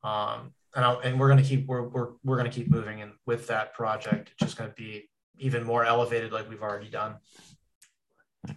Um, 0.04 0.52
and 0.74 0.84
I'll, 0.84 0.98
and 1.00 1.18
we're 1.18 1.28
going 1.28 1.42
to 1.42 1.48
keep, 1.48 1.66
we're, 1.66 1.82
we're, 1.88 2.08
we're 2.24 2.36
going 2.36 2.50
to 2.50 2.54
keep 2.54 2.70
moving 2.70 3.00
and 3.00 3.12
with 3.26 3.46
that 3.46 3.74
project, 3.74 4.30
it's 4.32 4.40
just 4.40 4.56
going 4.56 4.70
to 4.70 4.76
be 4.76 5.08
even 5.38 5.64
more 5.64 5.84
elevated 5.84 6.32
like 6.32 6.48
we've 6.48 6.62
already 6.62 6.90
done. 6.90 7.16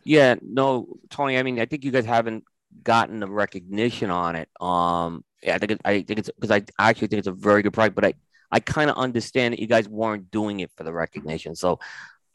Yeah, 0.04 0.36
no, 0.42 0.88
Tony. 1.10 1.38
I 1.38 1.44
mean, 1.44 1.60
I 1.60 1.66
think 1.66 1.84
you 1.84 1.92
guys 1.92 2.06
haven't 2.06 2.44
gotten 2.84 3.20
the 3.20 3.28
recognition 3.28 4.10
on 4.10 4.36
it. 4.36 4.50
Um, 4.60 5.24
yeah, 5.44 5.56
I 5.56 5.58
think 5.58 5.72
it, 5.72 5.82
I 5.84 6.02
think 6.02 6.20
it's 6.20 6.30
because 6.40 6.52
I 6.52 6.64
actually 6.80 7.08
think 7.08 7.20
it's 7.20 7.28
a 7.28 7.32
very 7.34 7.62
good 7.62 7.74
product, 7.74 7.96
but 7.96 8.06
I 8.06 8.14
I 8.52 8.60
kind 8.60 8.90
of 8.90 8.98
understand 8.98 9.54
that 9.54 9.60
you 9.60 9.68
guys 9.68 9.88
weren't 9.88 10.30
doing 10.30 10.60
it 10.60 10.72
for 10.76 10.84
the 10.84 10.94
recognition. 10.94 11.56
So 11.56 11.80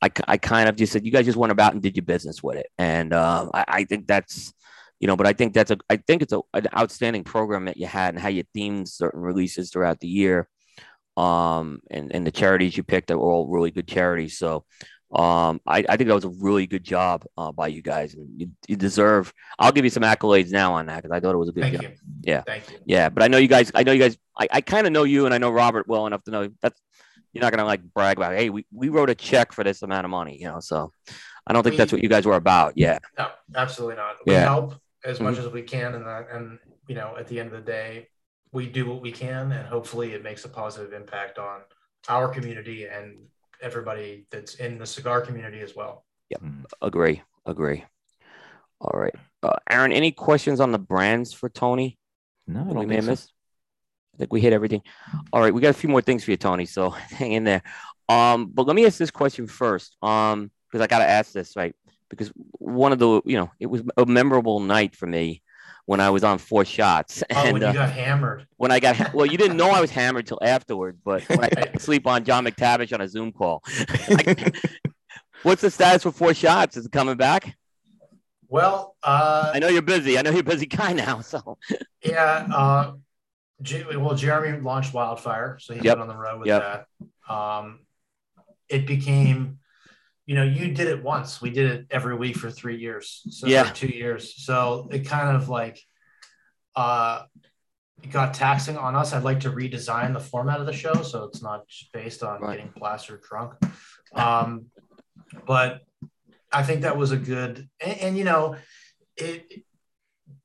I, 0.03 0.11
I 0.27 0.37
kind 0.39 0.69
of 0.69 0.77
just 0.77 0.93
said 0.93 1.05
you 1.05 1.13
guys 1.13 1.27
just 1.27 1.39
went 1.39 1.53
about 1.53 1.75
and 1.75 1.83
did 1.83 1.97
your 1.97 2.05
business 2.05 2.43
with 2.43 2.57
it, 2.57 2.67
and 2.79 3.13
um, 3.13 3.51
I, 3.55 3.65
I 3.69 3.85
think 3.85 4.07
that's 4.07 4.53
you 5.01 5.07
know, 5.07 5.17
but 5.17 5.27
I 5.27 5.33
think 5.33 5.55
that's 5.55 5.71
a 5.71 5.79
I 5.91 5.97
think 5.99 6.23
it's 6.23 6.33
a, 6.33 6.41
an 6.55 6.69
outstanding 6.77 7.25
program 7.25 7.67
that 7.67 7.77
you 7.77 7.87
had 7.87 8.15
and 8.15 8.23
how 8.23 8.29
you 8.29 8.45
themed 8.57 8.89
certain 8.89 9.21
releases 9.21 9.71
throughout 9.71 10.01
the 10.01 10.09
year. 10.09 10.49
Um, 11.17 11.81
and 11.91 12.15
and 12.15 12.27
the 12.27 12.31
charities 12.31 12.77
you 12.77 12.83
picked 12.83 13.09
that 13.09 13.19
were 13.19 13.31
all 13.31 13.49
really 13.49 13.71
good 13.71 13.89
charities. 13.89 14.39
So 14.39 14.65
um, 15.13 15.61
I, 15.67 15.85
I 15.89 15.97
think 15.97 16.09
that 16.09 16.15
was 16.15 16.25
a 16.25 16.29
really 16.31 16.67
good 16.67 16.83
job 16.85 17.25
uh, 17.39 17.53
by 17.53 17.69
you 17.69 17.81
guys, 17.83 18.15
and 18.15 18.29
you, 18.41 18.51
you 18.67 18.77
deserve. 18.77 19.33
I'll 19.59 19.73
give 19.73 19.85
you 19.85 19.91
some 19.91 20.03
accolades 20.03 20.51
now 20.51 20.75
on 20.75 20.87
that 20.87 21.03
because 21.03 21.11
I 21.15 21.21
thought 21.21 21.35
it 21.35 21.39
was 21.39 21.49
a 21.49 21.53
good 21.53 21.63
Thank 21.63 21.75
job. 21.75 21.83
you. 21.83 21.91
Yeah. 22.23 22.43
Thank 22.47 22.71
you. 22.71 22.79
Yeah, 22.87 23.09
but 23.09 23.23
I 23.23 23.29
know 23.29 23.39
you 23.39 23.49
guys. 23.49 23.71
I 23.75 23.83
know 23.85 23.93
you 23.93 24.01
guys. 24.01 24.19
I, 24.37 24.49
I 24.51 24.61
kind 24.61 24.87
of 24.87 24.93
know 24.93 25.05
you, 25.05 25.25
and 25.25 25.33
I 25.35 25.39
know 25.39 25.51
Robert 25.51 25.87
well 25.87 26.07
enough 26.07 26.25
to 26.25 26.31
know 26.33 26.49
that's 26.61 26.81
you're 27.33 27.43
not 27.43 27.53
gonna 27.53 27.65
like 27.65 27.83
brag 27.95 28.17
about. 28.17 28.35
Hey, 28.35 28.51
we, 28.51 28.67
we 28.73 28.89
wrote 28.89 29.11
a 29.11 29.15
check 29.15 29.53
for 29.53 29.63
this 29.63 29.83
amount 29.83 30.05
of 30.07 30.11
money, 30.11 30.39
you 30.41 30.47
know. 30.49 30.59
So 30.61 30.91
I 31.47 31.53
don't 31.53 31.63
think 31.63 31.75
We- 31.75 31.79
that's 31.79 31.93
what 31.93 32.03
you 32.03 32.09
guys 32.09 32.27
were 32.27 32.35
about. 32.37 32.73
Yeah, 32.77 32.99
No, 33.19 33.29
absolutely 33.55 33.97
not. 33.97 34.17
We 34.27 34.33
Yeah. 34.33 34.41
help 34.45 34.75
as 35.05 35.21
much 35.21 35.37
Mhm. 35.37 35.47
as 35.47 35.53
we 35.53 35.63
can, 35.63 35.95
and 35.95 36.05
that, 36.07 36.29
and 36.33 36.59
you 36.89 36.95
know, 36.97 37.15
at 37.19 37.29
the 37.29 37.39
end 37.39 37.53
of 37.53 37.65
the 37.65 37.71
day, 37.71 38.09
we 38.53 38.67
do 38.67 38.87
what 38.87 39.01
we 39.03 39.13
can, 39.13 39.53
and 39.53 39.67
hopefully, 39.69 40.15
it 40.15 40.23
makes 40.25 40.45
a 40.45 40.49
positive 40.49 40.93
impact 40.93 41.39
on 41.39 41.61
our 42.09 42.27
community 42.29 42.87
and 42.87 43.17
everybody 43.63 44.27
that's 44.31 44.57
in 44.57 44.79
the 44.79 44.87
cigar 44.87 45.21
community 45.21 45.61
as 45.61 45.75
well. 45.75 46.05
Mhm. 46.35 46.65
agree, 46.83 47.23
agree. 47.45 47.85
All 48.81 48.99
right, 48.99 49.15
uh, 49.43 49.57
Aaron. 49.71 49.93
Any 49.93 50.13
questions 50.13 50.61
on 50.61 50.73
the 50.73 50.79
brands 50.79 51.33
for 51.33 51.49
Tony? 51.49 51.99
No, 52.47 52.61
I 52.61 52.65
we 52.65 52.75
don't 52.75 52.89
may 52.89 52.95
think 52.97 53.05
so. 53.05 53.11
missed? 53.11 53.33
I 54.15 54.19
think 54.19 54.33
we 54.33 54.41
hit 54.41 54.53
everything. 54.53 54.83
All 55.33 55.41
right, 55.41 55.53
we 55.55 55.61
got 55.61 55.71
a 55.71 55.75
few 55.75 55.89
more 55.89 56.03
things 56.03 56.25
for 56.25 56.31
you, 56.31 56.37
Tony. 56.37 56.67
So 56.67 56.91
hang 57.19 57.33
in 57.33 57.45
there. 57.45 57.63
Um, 58.09 58.47
but 58.53 58.67
let 58.67 58.77
me 58.77 58.87
ask 58.87 58.99
this 58.99 59.11
question 59.11 59.47
first. 59.47 59.97
Um, 60.03 60.51
because 60.71 60.83
I 60.83 60.89
gotta 60.89 61.09
ask 61.09 61.33
this, 61.33 61.57
right? 61.57 61.75
Because 62.11 62.33
one 62.53 62.93
of 62.93 62.99
the, 62.99 63.23
you 63.25 63.37
know, 63.37 63.51
it 63.61 63.67
was 63.67 63.83
a 63.97 64.07
memorable 64.07 64.61
night 64.61 64.95
for 64.95 65.07
me 65.07 65.43
when 65.87 66.01
I 66.01 66.11
was 66.11 66.23
on 66.25 66.39
four 66.39 66.65
shots. 66.65 67.23
Oh, 67.31 67.37
And 67.45 67.53
when 67.55 67.63
you 67.63 67.69
uh, 67.69 67.73
got 67.73 67.91
hammered. 67.91 68.47
when 68.57 68.71
I 68.71 68.79
got, 68.81 68.97
ha- 68.97 69.11
well, 69.15 69.27
you 69.27 69.39
didn't 69.39 69.57
know 69.57 69.71
I 69.71 69.81
was 69.81 69.91
hammered 70.01 70.27
till 70.27 70.39
afterward, 70.43 70.99
but 71.05 71.23
when 71.29 71.45
I 71.45 71.49
got 71.49 71.81
sleep 71.81 72.07
on 72.07 72.25
John 72.25 72.45
McTavish 72.45 72.93
on 72.93 73.01
a 73.01 73.09
Zoom 73.09 73.33
call. 73.33 73.63
What's 75.43 75.63
the 75.63 75.71
status 75.71 76.03
for 76.03 76.11
four 76.13 76.35
shots? 76.35 76.77
Is 76.77 76.87
it 76.87 76.93
coming 76.93 77.17
back? 77.17 77.57
Well, 78.49 78.97
uh, 79.03 79.51
I 79.55 79.59
know 79.59 79.69
you're 79.69 79.83
busy. 79.83 80.19
I 80.19 80.23
know 80.23 80.31
you're 80.31 80.41
a 80.41 80.45
busy 80.45 80.67
guy 80.67 80.93
now. 80.93 81.21
So 81.21 81.59
yeah. 82.05 82.47
Uh, 82.53 82.93
J- 83.63 83.97
well, 83.97 84.15
Jeremy 84.15 84.61
launched 84.61 84.93
Wildfire, 84.93 85.59
so 85.61 85.73
he's 85.75 85.83
Yep. 85.83 85.95
been 85.97 86.03
on 86.03 86.09
the 86.09 86.17
road 86.17 86.41
with 86.41 86.49
Yep. 86.49 86.87
that. 87.29 87.33
Um, 87.35 87.81
it 88.69 88.87
became 88.87 89.59
you 90.27 90.35
know, 90.35 90.43
you 90.43 90.73
did 90.75 90.89
it 90.89 91.03
once. 91.03 91.41
We 91.41 91.51
did 91.51 91.71
it 91.71 91.87
every 91.91 92.17
week 92.17 92.37
for 92.37 92.51
three 92.51 92.77
years. 92.79 93.23
So 93.31 93.47
Yeah. 93.47 93.71
two 93.71 93.87
years. 93.89 94.35
So 94.45 94.89
it 94.91 95.07
kind 95.07 95.37
of 95.37 95.49
like 95.49 95.81
uh 96.75 97.23
it 98.03 98.11
got 98.11 98.35
taxing 98.35 98.77
on 98.77 98.95
us. 98.95 99.13
I'd 99.13 99.23
like 99.23 99.41
to 99.41 99.51
redesign 99.51 100.13
the 100.13 100.21
format 100.21 100.61
of 100.61 100.67
the 100.67 100.73
show 100.73 101.03
so 101.03 101.25
it's 101.25 101.43
not 101.43 101.67
just 101.69 101.93
based 101.93 102.23
on 102.23 102.41
Right. 102.41 102.57
getting 102.59 102.73
plastered 102.73 103.23
drunk. 103.23 103.55
Um 104.15 104.67
but 105.47 105.83
I 106.53 106.63
think 106.63 106.83
that 106.83 106.97
was 106.97 107.13
a 107.13 107.17
good 107.17 107.69
and, 107.81 107.99
and 108.01 108.19
you 108.19 108.25
know, 108.25 108.57
it 109.17 109.63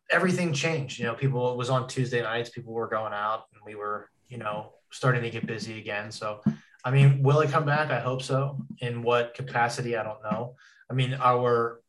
everything 0.09 0.53
changed. 0.53 0.99
You 0.99 1.05
know, 1.05 1.15
people 1.15 1.51
it 1.51 1.57
was 1.57 1.69
on 1.69 1.88
Tuesday 1.88 2.21
nights, 2.21 2.49
people 2.51 2.73
were 2.73 2.88
going 2.88 3.13
out 3.13 3.45
and 3.53 3.61
we 3.65 3.75
were, 3.75 4.09
you 4.29 4.38
know, 4.38 4.73
starting 4.91 5.23
to 5.23 5.29
get 5.29 5.45
busy 5.47 5.79
again. 5.79 6.11
So 6.11 6.41
I 6.84 6.91
mean, 6.91 7.21
will 7.23 7.41
it 7.41 7.51
come 7.51 7.65
back? 7.65 7.91
I 7.91 7.99
hope 7.99 8.21
so. 8.21 8.59
In 8.79 9.03
what 9.03 9.34
capacity? 9.34 9.95
I 9.95 10.03
don't 10.03 10.21
know. 10.23 10.55
I 10.89 10.93
mean, 10.93 11.13
our 11.13 11.82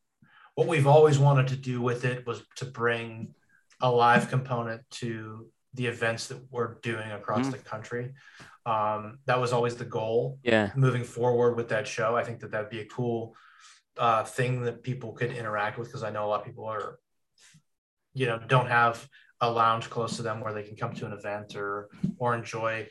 what 0.54 0.66
we've 0.68 0.86
always 0.86 1.18
wanted 1.18 1.48
to 1.48 1.56
do 1.56 1.80
with 1.80 2.04
it 2.04 2.26
was 2.26 2.42
to 2.56 2.66
bring 2.66 3.34
a 3.80 3.90
live 3.90 4.28
component 4.28 4.82
to 4.90 5.48
the 5.72 5.86
events 5.86 6.26
that 6.28 6.38
we're 6.50 6.74
doing 6.82 7.10
across 7.10 7.46
Mhm. 7.46 7.52
the 7.52 7.58
country. 7.58 8.12
Um, 8.66 9.18
that 9.24 9.40
was 9.40 9.54
always 9.54 9.76
the 9.76 9.86
goal 9.86 10.38
Yeah. 10.42 10.70
moving 10.76 11.04
forward 11.04 11.56
with 11.56 11.70
that 11.70 11.88
show. 11.88 12.14
I 12.14 12.22
think 12.22 12.40
that 12.40 12.50
that'd 12.50 12.68
be 12.70 12.80
a 12.80 12.86
cool 12.86 13.34
uh, 13.98 14.24
thing 14.24 14.62
that 14.62 14.82
people 14.82 15.12
could 15.12 15.30
interact 15.32 15.78
with 15.78 15.88
because 15.88 16.02
I 16.02 16.10
know 16.10 16.24
a 16.24 16.28
lot 16.28 16.40
of 16.40 16.46
people 16.46 16.64
are, 16.66 16.98
you 18.14 18.26
know, 18.26 18.38
don't 18.38 18.68
have 18.68 19.06
a 19.40 19.50
lounge 19.50 19.90
close 19.90 20.16
to 20.16 20.22
them 20.22 20.40
where 20.40 20.54
they 20.54 20.62
can 20.62 20.76
come 20.76 20.94
to 20.94 21.04
an 21.06 21.12
event 21.12 21.56
or 21.56 21.88
or 22.18 22.34
enjoy 22.34 22.88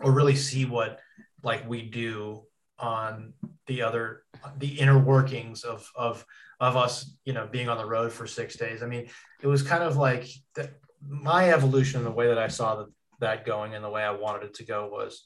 or 0.00 0.10
really 0.12 0.34
see 0.34 0.64
what 0.64 1.00
like 1.42 1.68
we 1.68 1.82
do 1.82 2.42
on 2.78 3.32
the 3.66 3.82
other 3.82 4.24
the 4.58 4.80
inner 4.80 4.98
workings 4.98 5.62
of 5.62 5.88
of 5.94 6.24
of 6.60 6.76
us 6.76 7.16
you 7.24 7.32
know 7.32 7.46
being 7.50 7.68
on 7.68 7.78
the 7.78 7.86
road 7.86 8.12
for 8.12 8.26
six 8.26 8.56
days. 8.56 8.82
I 8.82 8.86
mean 8.86 9.08
it 9.40 9.46
was 9.46 9.62
kind 9.62 9.82
of 9.82 9.96
like 9.96 10.26
the, 10.54 10.70
my 11.06 11.50
evolution 11.50 12.00
in 12.00 12.04
the 12.04 12.10
way 12.12 12.28
that 12.28 12.38
i 12.38 12.46
saw 12.48 12.76
that 12.76 12.86
that 13.20 13.44
going 13.44 13.74
and 13.74 13.84
the 13.84 13.90
way 13.90 14.02
i 14.04 14.10
wanted 14.12 14.44
it 14.44 14.54
to 14.54 14.64
go 14.64 14.88
was 14.88 15.24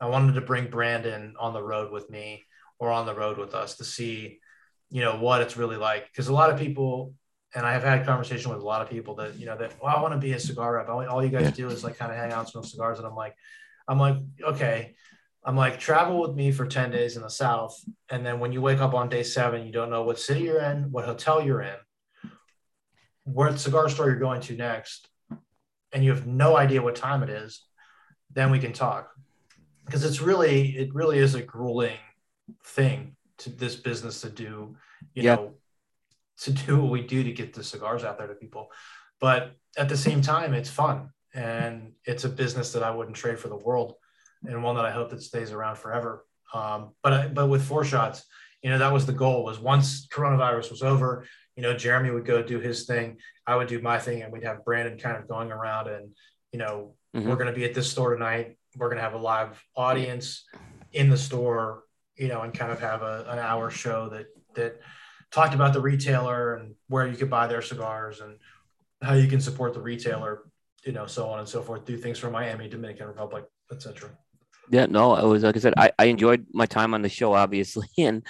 i 0.00 0.06
wanted 0.06 0.32
to 0.34 0.40
bring 0.40 0.70
brandon 0.70 1.34
on 1.38 1.52
the 1.52 1.62
road 1.62 1.92
with 1.92 2.08
me 2.08 2.44
or 2.78 2.90
on 2.90 3.04
the 3.04 3.14
road 3.14 3.36
with 3.36 3.54
us 3.54 3.76
to 3.76 3.84
see 3.84 4.38
you 4.90 5.02
know 5.02 5.16
what 5.18 5.42
it's 5.42 5.56
really 5.58 5.76
like. 5.76 6.06
Because 6.06 6.28
a 6.28 6.32
lot 6.32 6.48
of 6.50 6.58
people 6.58 7.12
and 7.54 7.66
i 7.66 7.72
have 7.74 7.82
had 7.82 8.06
conversation 8.06 8.50
with 8.50 8.60
a 8.60 8.64
lot 8.64 8.80
of 8.80 8.88
people 8.88 9.14
that 9.16 9.38
you 9.38 9.44
know 9.46 9.56
that 9.56 9.74
well, 9.82 9.94
i 9.94 10.00
want 10.00 10.14
to 10.14 10.18
be 10.18 10.32
a 10.32 10.40
cigar 10.40 10.74
rep. 10.74 10.88
All, 10.88 11.06
all 11.06 11.22
you 11.22 11.30
guys 11.30 11.42
Yeah. 11.44 11.50
do 11.50 11.68
is 11.68 11.84
like 11.84 11.98
kind 11.98 12.10
of 12.10 12.16
hang 12.16 12.32
out 12.32 12.40
and 12.40 12.48
smoke 12.48 12.64
cigars. 12.64 12.98
And 12.98 13.06
i'm 13.06 13.14
like 13.14 13.34
i'm 13.86 13.98
like 13.98 14.16
okay 14.42 14.94
I'm 15.48 15.56
like, 15.56 15.80
travel 15.80 16.20
with 16.20 16.34
me 16.36 16.52
for 16.52 16.66
10 16.66 16.90
days 16.90 17.16
in 17.16 17.22
the 17.22 17.30
South. 17.30 17.82
And 18.10 18.24
then 18.24 18.38
when 18.38 18.52
you 18.52 18.60
wake 18.60 18.80
up 18.80 18.92
on 18.92 19.08
day 19.08 19.22
seven, 19.22 19.64
you 19.64 19.72
don't 19.72 19.88
know 19.88 20.02
what 20.02 20.20
city 20.20 20.40
you're 20.42 20.60
in, 20.60 20.92
what 20.92 21.06
hotel 21.06 21.42
you're 21.42 21.62
in, 21.62 21.76
what 23.24 23.58
cigar 23.58 23.88
store 23.88 24.10
you're 24.10 24.18
going 24.18 24.42
to 24.42 24.54
next, 24.54 25.08
and 25.90 26.04
you 26.04 26.10
have 26.10 26.26
no 26.26 26.58
idea 26.58 26.82
what 26.82 26.96
time 26.96 27.22
it 27.22 27.30
is, 27.30 27.64
then 28.30 28.50
we 28.50 28.58
can 28.58 28.74
talk. 28.74 29.10
Because 29.86 30.04
it's 30.04 30.20
really, 30.20 30.76
it 30.76 30.94
really 30.94 31.18
is 31.18 31.34
a 31.34 31.40
grueling 31.40 31.96
thing 32.62 33.16
to 33.38 33.48
this 33.48 33.74
business 33.74 34.20
to 34.20 34.28
do, 34.28 34.76
you 35.14 35.22
Yeah. 35.22 35.36
know, 35.36 35.54
to 36.42 36.52
do 36.52 36.78
what 36.78 36.90
we 36.90 37.00
do 37.00 37.24
to 37.24 37.32
get 37.32 37.54
the 37.54 37.64
cigars 37.64 38.04
out 38.04 38.18
there 38.18 38.26
to 38.26 38.34
people. 38.34 38.70
But 39.18 39.52
at 39.78 39.88
the 39.88 39.96
same 39.96 40.20
time, 40.20 40.52
it's 40.52 40.68
fun. 40.68 41.08
And 41.32 41.94
it's 42.04 42.24
a 42.24 42.28
business 42.28 42.74
that 42.74 42.82
I 42.82 42.90
wouldn't 42.90 43.16
trade 43.16 43.38
for 43.38 43.48
the 43.48 43.56
world 43.56 43.94
and 44.46 44.62
one 44.62 44.76
that 44.76 44.84
I 44.84 44.90
hope 44.90 45.10
that 45.10 45.22
stays 45.22 45.52
around 45.52 45.76
forever. 45.76 46.24
Um, 46.54 46.94
but 47.02 47.12
I- 47.12 47.28
but 47.28 47.48
with 47.48 47.64
four 47.64 47.84
shots, 47.84 48.24
you 48.62 48.70
know, 48.70 48.78
that 48.78 48.92
was 48.92 49.06
the 49.06 49.12
goal. 49.12 49.44
Was 49.44 49.58
once 49.58 50.06
coronavirus 50.08 50.70
was 50.70 50.82
over, 50.82 51.26
you 51.56 51.62
know, 51.62 51.74
Jeremy 51.76 52.10
would 52.10 52.24
go 52.24 52.42
do 52.42 52.58
his 52.60 52.86
thing, 52.86 53.18
I 53.46 53.56
would 53.56 53.68
do 53.68 53.80
my 53.80 53.98
thing, 53.98 54.22
and 54.22 54.32
we'd 54.32 54.44
have 54.44 54.64
Brandon 54.64 54.98
kind 54.98 55.16
of 55.16 55.28
going 55.28 55.50
around 55.52 55.88
and 55.88 56.14
you 56.50 56.58
know, 56.58 56.94
Mhm. 57.14 57.26
we're 57.26 57.36
going 57.36 57.48
to 57.48 57.52
be 57.52 57.66
at 57.66 57.74
this 57.74 57.90
store 57.90 58.14
tonight. 58.14 58.56
We're 58.74 58.86
going 58.88 58.96
to 58.96 59.02
have 59.02 59.12
a 59.12 59.18
live 59.18 59.62
audience 59.76 60.46
in 60.92 61.10
the 61.10 61.16
store, 61.18 61.84
you 62.16 62.28
know, 62.28 62.40
and 62.40 62.54
kind 62.54 62.72
of 62.72 62.80
have 62.80 63.02
a, 63.02 63.26
an 63.28 63.38
hour 63.38 63.68
show 63.70 64.08
that 64.08 64.26
that 64.54 64.80
talked 65.30 65.52
about 65.54 65.74
the 65.74 65.80
retailer 65.80 66.54
and 66.54 66.74
where 66.88 67.06
you 67.06 67.18
could 67.18 67.28
buy 67.28 67.46
their 67.46 67.60
cigars 67.60 68.20
and 68.20 68.38
how 69.02 69.12
you 69.12 69.28
can 69.28 69.42
support 69.42 69.74
the 69.74 69.80
retailer, 69.80 70.44
you 70.84 70.92
know, 70.92 71.06
so 71.06 71.28
on 71.28 71.38
and 71.38 71.46
so 71.48 71.60
forth. 71.62 71.84
Do 71.84 71.98
things 71.98 72.18
for 72.18 72.30
Miami, 72.30 72.66
Dominican 72.66 73.06
Republic, 73.06 73.44
etc. 73.70 74.08
Yeah, 74.70 74.86
no, 74.86 75.16
it 75.16 75.24
was 75.26 75.42
like 75.42 75.56
I 75.56 75.60
said, 75.60 75.74
I, 75.76 75.92
I 75.98 76.06
enjoyed 76.06 76.46
my 76.52 76.66
time 76.66 76.94
on 76.94 77.02
the 77.02 77.08
show, 77.08 77.32
obviously, 77.34 77.88
and 77.98 78.22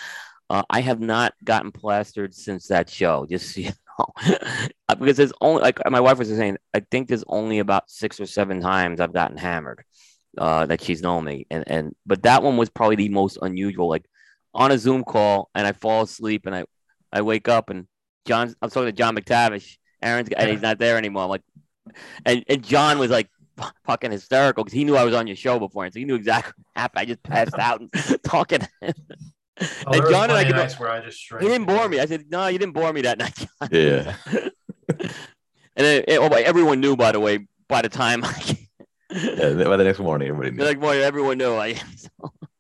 uh, 0.51 0.63
I 0.71 0.81
have 0.81 1.01
not 1.01 1.35
gotten 1.45 1.73
plastered 1.73 2.35
since 2.35 2.69
that 2.69 2.91
show. 2.91 3.27
Just 3.29 3.55
so 3.55 3.61
you 3.63 3.71
know, 3.99 4.07
Uh, 4.89 4.95
because 4.95 5.17
there's 5.17 5.33
only 5.41 5.63
like 5.63 5.79
my 5.91 6.01
wife 6.01 6.19
was 6.19 6.29
saying, 6.29 6.59
I 6.75 6.81
think 6.81 7.09
there's 7.09 7.25
only 7.29 7.59
about 7.59 7.91
six 7.91 8.21
or 8.21 8.27
seven 8.27 8.61
times 8.61 9.01
I've 9.01 9.13
gotten 9.13 9.37
hammered 9.37 9.85
uh, 10.39 10.67
that 10.67 10.83
she's 10.83 11.03
known 11.03 11.25
me, 11.25 11.47
and 11.51 11.65
and 11.67 11.95
but 12.07 12.23
that 12.23 12.43
one 12.43 12.57
was 12.57 12.71
probably 12.71 12.97
the 12.97 13.09
most 13.11 13.39
unusual. 13.43 13.89
Like 13.89 14.05
on 14.55 14.73
a 14.73 14.79
Zoom 14.79 15.05
call, 15.05 15.51
and 15.55 15.67
I 15.67 15.73
fall 15.73 16.03
asleep, 16.05 16.47
and 16.47 16.55
I 16.55 16.65
I 17.13 17.23
wake 17.23 17.49
up, 17.49 17.71
and 17.71 17.87
John, 18.27 18.55
I'm 18.63 18.71
talking 18.71 18.87
to 18.87 18.93
John 18.93 19.17
McTavish, 19.17 19.77
Aaron's, 20.03 20.29
and 20.37 20.51
he's 20.51 20.63
not 20.69 20.79
there 20.79 20.97
anymore. 20.99 21.25
I'm 21.25 21.31
like, 21.31 21.43
and 22.25 22.45
and 22.49 22.63
John 22.65 22.99
was 22.99 23.11
like 23.11 23.29
fucking 23.87 24.11
hysterical 24.11 24.65
because 24.65 24.75
he 24.77 24.85
knew 24.85 24.97
I 24.97 25.05
was 25.05 25.15
on 25.15 25.27
your 25.27 25.37
show 25.37 25.59
before, 25.59 25.85
and 25.85 25.93
so 25.93 25.99
he 25.99 26.05
knew 26.05 26.15
exactly 26.15 26.53
what 26.57 26.81
happened. 26.81 27.01
I 27.01 27.05
just 27.05 27.23
passed 27.23 27.55
out 27.59 27.81
and 27.81 27.91
talking. 28.23 28.61
to. 28.61 28.69
Oh, 29.61 29.93
And 29.93 30.03
John 30.11 30.25
and 30.25 30.33
I 30.33 30.45
plenty 30.45 30.51
of 30.51 30.55
could- 30.55 30.57
nights 30.57 30.79
where 30.81 30.91
I 30.91 31.01
just 31.05 31.21
He 31.41 31.47
didn't 31.49 31.67
bore 31.67 31.89
me. 31.89 31.99
I 32.01 32.07
said, 32.07 32.27
"No, 32.31 32.47
you 32.47 32.59
didn't 32.59 32.75
bore 32.75 32.93
me 32.93 33.03
that 33.03 33.19
night." 33.19 33.35
John." 33.37 33.69
Yeah. 33.73 34.15
And 35.77 35.87
then, 35.87 36.05
it, 36.09 36.19
oh, 36.19 36.27
everyone 36.27 36.81
knew, 36.81 36.97
by 36.97 37.13
the 37.13 37.21
way. 37.21 37.47
By 37.69 37.83
the 37.83 37.89
time, 37.89 38.25
yeah. 39.13 39.53
By 39.53 39.77
the 39.77 39.85
next 39.85 40.01
morning, 40.01 40.27
everybody 40.29 40.51
knew. 40.51 40.57
They're 40.57 40.67
like, 40.67 40.81
boy, 40.81 41.01
everyone 41.03 41.39
knew. 41.39 41.55
I, 41.55 41.75
so, 41.97 42.09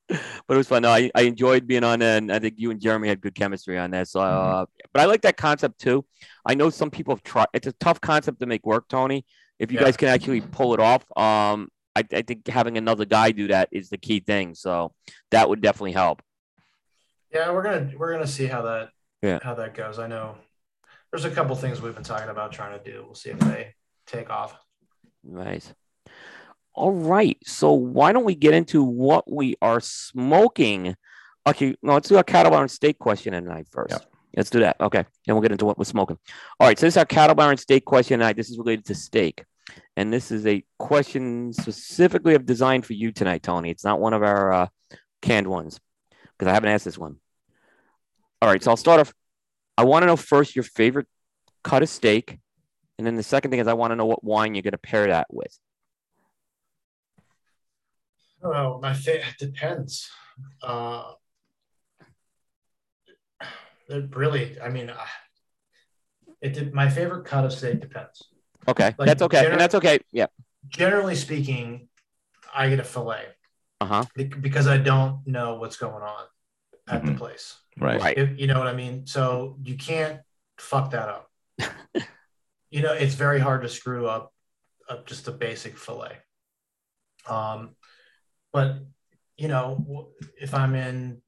but 0.09 0.55
it 0.55 0.57
was 0.57 0.69
fun. 0.69 0.83
No, 0.83 0.91
I, 0.91 1.11
I 1.17 1.23
enjoyed 1.23 1.67
being 1.67 1.83
on 1.83 1.99
there, 1.99 2.17
and 2.19 2.31
I 2.31 2.39
think 2.39 2.55
you 2.59 2.71
and 2.71 2.81
Jeremy 2.81 3.09
had 3.09 3.21
good 3.21 3.35
chemistry 3.35 3.77
on 3.77 3.91
that. 3.91 4.07
So, 4.07 4.21
uh, 4.21 4.67
but 4.93 5.01
I 5.03 5.07
like 5.07 5.23
that 5.23 5.37
concept 5.37 5.81
too. 5.81 6.05
I 6.47 6.55
know 6.55 6.71
some 6.71 6.91
people 6.93 7.13
have 7.15 7.25
tried. 7.25 7.49
It's 7.55 7.67
a 7.67 7.73
tough 7.73 8.01
concept 8.01 8.39
to 8.39 8.47
make 8.47 8.65
work, 8.65 8.87
Tony. 8.89 9.25
If 9.59 9.73
you 9.73 9.79
Yeah. 9.79 9.85
guys 9.85 9.97
can 9.97 10.09
actually 10.09 10.41
pull 10.41 10.75
it 10.75 10.81
off, 10.81 11.05
um, 11.17 11.69
I, 11.97 12.05
I 12.13 12.23
think 12.23 12.47
having 12.47 12.79
another 12.79 13.05
guy 13.05 13.33
do 13.33 13.49
that 13.49 13.69
is 13.73 13.89
the 13.91 13.99
key 13.99 14.21
thing. 14.21 14.55
So 14.55 14.93
that 15.31 15.49
would 15.49 15.61
definitely 15.61 15.93
help. 15.93 16.23
Yeah, 17.33 17.51
we're 17.53 17.63
gonna 17.63 17.91
we're 17.97 18.13
gonna 18.13 18.27
see 18.27 18.47
how 18.47 18.63
that 18.63 18.91
Yeah. 19.21 19.39
how 19.43 19.55
that 19.55 19.75
goes. 19.75 19.99
I 19.99 20.07
know 20.07 20.37
there's 21.11 21.25
a 21.25 21.31
couple 21.31 21.55
things 21.57 21.83
we've 21.83 21.95
been 21.95 22.05
talking 22.05 22.29
about 22.31 22.53
trying 22.53 22.79
to 22.79 22.85
do. 22.91 23.03
We'll 23.05 23.15
see 23.15 23.31
if 23.31 23.39
they 23.41 23.75
take 24.07 24.31
off. 24.31 24.57
Nice. 25.25 25.75
All 26.73 26.93
right. 26.93 27.37
So 27.45 27.73
why 27.73 28.13
don't 28.13 28.25
we 28.25 28.35
get 28.37 28.55
into 28.55 28.85
what 28.85 29.31
we 29.31 29.57
are 29.61 29.81
smoking? 29.81 30.95
Okay, 31.47 31.75
no, 31.83 31.95
let's 31.95 32.09
do 32.09 32.17
a 32.19 32.25
cattle 32.25 32.53
bar 32.53 32.69
steak 32.69 32.99
question 32.99 33.33
tonight 33.33 33.67
first. 33.71 33.91
Yep. 33.93 34.08
Let's 34.37 34.51
do 34.51 34.61
that. 34.61 34.77
Okay. 34.81 35.05
Then 35.27 35.35
we'll 35.35 35.43
get 35.43 35.53
into 35.53 35.65
what 35.65 35.79
we're 35.79 35.85
smoking. 35.85 36.19
All 36.61 36.67
right. 36.67 36.79
So 36.79 36.87
this 36.87 36.95
is 36.95 36.99
our 36.99 37.05
cattle 37.05 37.35
bar 37.35 37.51
and 37.51 37.59
steak 37.59 37.85
question 37.85 38.19
tonight. 38.19 38.37
This 38.37 38.51
is 38.51 38.59
related 38.59 38.85
to 38.87 38.95
steak. 38.95 39.45
And 39.97 40.13
this 40.13 40.31
is 40.31 40.47
a 40.47 40.65
question 40.79 41.53
specifically 41.53 42.35
of 42.35 42.47
design 42.47 42.83
for 42.83 42.93
you 42.93 43.13
tonight, 43.13 43.43
Tony. 43.43 43.71
It's 43.71 43.85
not 43.85 44.01
one 44.01 44.15
of 44.15 44.23
our 44.23 44.53
uh, 44.53 44.67
canned 45.23 45.47
ones 45.47 45.81
because 46.11 46.51
I 46.51 46.55
haven't 46.55 46.71
asked 46.71 46.85
this 46.85 46.99
one. 46.99 47.17
All 48.41 48.49
right. 48.49 48.63
So 48.63 48.71
I'll 48.71 48.77
start 48.77 49.01
off. 49.01 49.13
I 49.77 49.85
want 49.85 50.03
to 50.03 50.07
know 50.07 50.17
first 50.17 50.57
your 50.57 50.63
favorite 50.63 51.07
cut 51.65 51.83
of 51.83 51.89
steak. 51.89 52.39
And 52.99 53.07
then 53.07 53.17
the 53.17 53.23
second 53.23 53.51
thing 53.51 53.61
is 53.61 53.67
I 53.67 53.75
want 53.75 53.93
to 53.93 53.97
know 53.97 54.07
what 54.07 54.25
wine 54.25 54.55
you're 54.55 54.63
going 54.63 54.73
to 54.73 54.79
pair 54.79 55.07
that 55.07 55.27
with. 55.31 55.57
Oh, 58.43 58.79
my 58.81 58.95
fa- 58.95 59.19
it 59.19 59.39
depends. 59.39 60.09
Uh, 60.63 61.13
really, 63.89 64.61
I 64.61 64.69
mean, 64.69 64.91
uh, 64.91 64.97
it 66.41 66.55
did. 66.55 66.75
My 66.75 66.89
favorite 66.89 67.25
cut 67.25 67.45
of 67.45 67.53
steak 67.53 67.81
depends. 67.81 68.29
Okay, 68.67 68.95
Like, 68.99 69.07
that's 69.07 69.23
okay, 69.23 69.45
gener- 69.45 69.53
and 69.53 69.61
that's 69.61 69.75
okay. 69.75 69.99
Yeah. 70.13 70.27
Generally 70.69 71.17
speaking, 71.17 71.89
I 72.55 72.69
get 72.69 72.81
a 72.81 72.85
fillet 72.85 73.27
Uh 73.81 73.87
huh. 73.87 74.05
because 74.41 74.67
I 74.67 74.77
don't 74.79 75.27
know 75.27 75.55
what's 75.57 75.77
going 75.77 76.03
on 76.03 76.25
at 76.89 77.05
the 77.05 77.13
Mhm. 77.13 77.19
place. 77.19 77.59
Right. 77.79 78.01
Right. 78.01 78.19
If- 78.19 78.39
you 78.39 78.47
know 78.47 78.59
what 78.59 78.67
I 78.69 78.75
mean? 78.75 79.07
So 79.07 79.57
you 79.63 79.77
can't 79.77 80.21
fuck 80.59 80.91
that 80.91 81.09
up. 81.09 81.31
you 82.71 82.83
know, 82.83 82.93
it's 82.93 83.15
very 83.15 83.41
hard 83.41 83.63
to 83.63 83.69
screw 83.69 84.07
up, 84.07 84.33
up 84.89 85.07
just 85.07 85.29
a 85.29 85.33
basic 85.33 85.79
fillet. 85.79 86.19
Um, 87.27 87.77
but 88.53 88.77
you 89.37 89.49
know, 89.49 90.11
if 90.41 90.53
I'm 90.53 90.75
in 90.75 91.23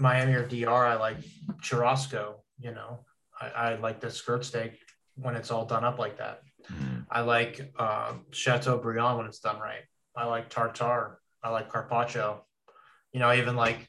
Miami 0.00 0.34
or 0.34 0.46
DR, 0.46 0.86
I 0.86 0.96
like 0.96 1.18
churrasco. 1.62 2.34
You 2.58 2.72
know, 2.72 3.04
I, 3.40 3.48
I 3.48 3.74
like 3.76 4.00
the 4.00 4.10
skirt 4.10 4.44
steak 4.44 4.78
when 5.16 5.36
it's 5.36 5.50
all 5.50 5.66
done 5.66 5.84
up 5.84 5.98
like 5.98 6.18
that. 6.18 6.42
Mhm. 6.70 7.06
I 7.10 7.20
like 7.22 7.72
um, 7.78 8.26
Chateaubriand 8.30 9.18
when 9.18 9.26
it's 9.26 9.40
done 9.40 9.58
right. 9.58 9.82
I 10.16 10.26
like 10.26 10.50
tartare. 10.50 11.18
I 11.42 11.50
like 11.50 11.70
carpaccio. 11.70 12.44
You 13.12 13.20
know, 13.20 13.32
even 13.32 13.56
like 13.56 13.88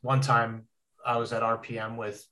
one 0.00 0.20
time 0.20 0.66
I 1.04 1.16
was 1.18 1.32
at 1.32 1.42
RPM 1.42 1.96
with 1.96 2.24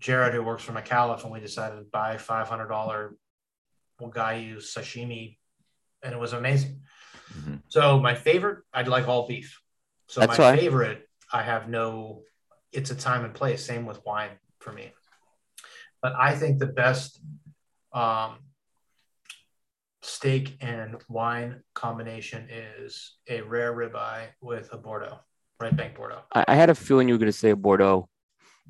Jared, 0.00 0.34
who 0.34 0.42
works 0.42 0.62
for 0.62 0.72
McAuliffe, 0.72 1.22
and 1.24 1.32
we 1.32 1.40
decided 1.40 1.76
to 1.76 1.84
buy 1.92 2.16
$500 2.16 3.14
Wagyu 4.00 4.56
sashimi, 4.56 5.36
and 6.02 6.12
it 6.14 6.18
was 6.18 6.32
amazing. 6.32 6.80
Mm-hmm. 7.36 7.56
So 7.68 7.98
my 8.00 8.14
favorite, 8.14 8.64
I'd 8.72 8.88
like 8.88 9.08
all 9.08 9.26
beef. 9.26 9.60
So 10.06 10.20
That's 10.20 10.38
my 10.38 10.56
favorite, 10.56 11.06
I 11.32 11.42
have 11.42 11.68
no. 11.68 12.22
It's 12.72 12.90
a 12.90 12.94
time 12.94 13.24
and 13.24 13.34
place. 13.34 13.64
Same 13.64 13.86
with 13.86 14.04
wine 14.04 14.30
for 14.60 14.72
me. 14.72 14.92
But 16.02 16.14
I 16.16 16.34
think 16.34 16.58
the 16.58 16.66
best 16.66 17.20
um, 17.92 18.36
steak 20.02 20.56
and 20.60 20.96
wine 21.08 21.62
combination 21.74 22.48
is 22.50 23.16
a 23.28 23.40
rare 23.42 23.74
ribeye 23.74 24.28
with 24.40 24.72
a 24.72 24.78
Bordeaux, 24.78 25.18
Right 25.60 25.76
Bank 25.76 25.96
Bordeaux. 25.96 26.22
I, 26.34 26.44
I 26.48 26.54
had 26.54 26.70
a 26.70 26.74
feeling 26.74 27.08
you 27.08 27.14
were 27.14 27.18
going 27.18 27.32
to 27.32 27.38
say 27.38 27.50
a 27.50 27.56
Bordeaux. 27.56 28.08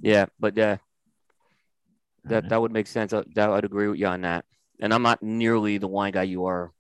Yeah, 0.01 0.27
but 0.39 0.57
yeah, 0.57 0.79
that 2.25 2.49
that 2.49 2.61
would 2.61 2.73
make 2.73 2.87
sense. 2.87 3.13
I, 3.13 3.25
that 3.35 3.51
I'd 3.51 3.65
agree 3.65 3.89
with 3.89 3.99
you 3.99 4.07
on 4.07 4.23
that. 4.23 4.45
And 4.81 4.95
I'm 4.95 5.03
not 5.03 5.23
nearly 5.23 5.79
the 5.79 5.89
wine 5.89 6.13
guy 6.13 6.23
you 6.23 6.47
are, 6.47 6.73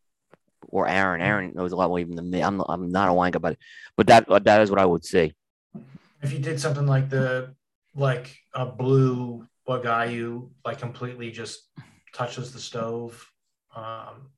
or 0.68 0.86
Aaron. 0.86 1.20
Aaron 1.20 1.52
knows 1.54 1.72
a 1.72 1.76
lot 1.76 1.88
more 1.88 1.98
even 1.98 2.14
than 2.14 2.30
me. 2.30 2.42
I'm 2.42 2.62
I'm 2.68 2.90
not 2.90 3.08
a 3.08 3.12
wine 3.12 3.32
guy, 3.32 3.40
but 3.40 3.56
but 3.96 4.06
that 4.06 4.28
that 4.44 4.60
is 4.62 4.70
what 4.70 4.78
I 4.78 4.86
would 4.86 5.04
say. 5.04 5.32
If 6.22 6.32
you 6.32 6.38
did 6.38 6.60
something 6.60 6.86
like 6.86 7.08
the 7.08 7.54
like 7.94 8.36
a 8.54 8.66
blue 8.66 9.46
Wagyu, 9.68 10.50
like 10.64 10.78
completely 10.78 11.30
just 11.30 11.70
touches 12.14 12.52
the 12.52 12.60
stove, 12.60 13.24
um, 13.74 14.30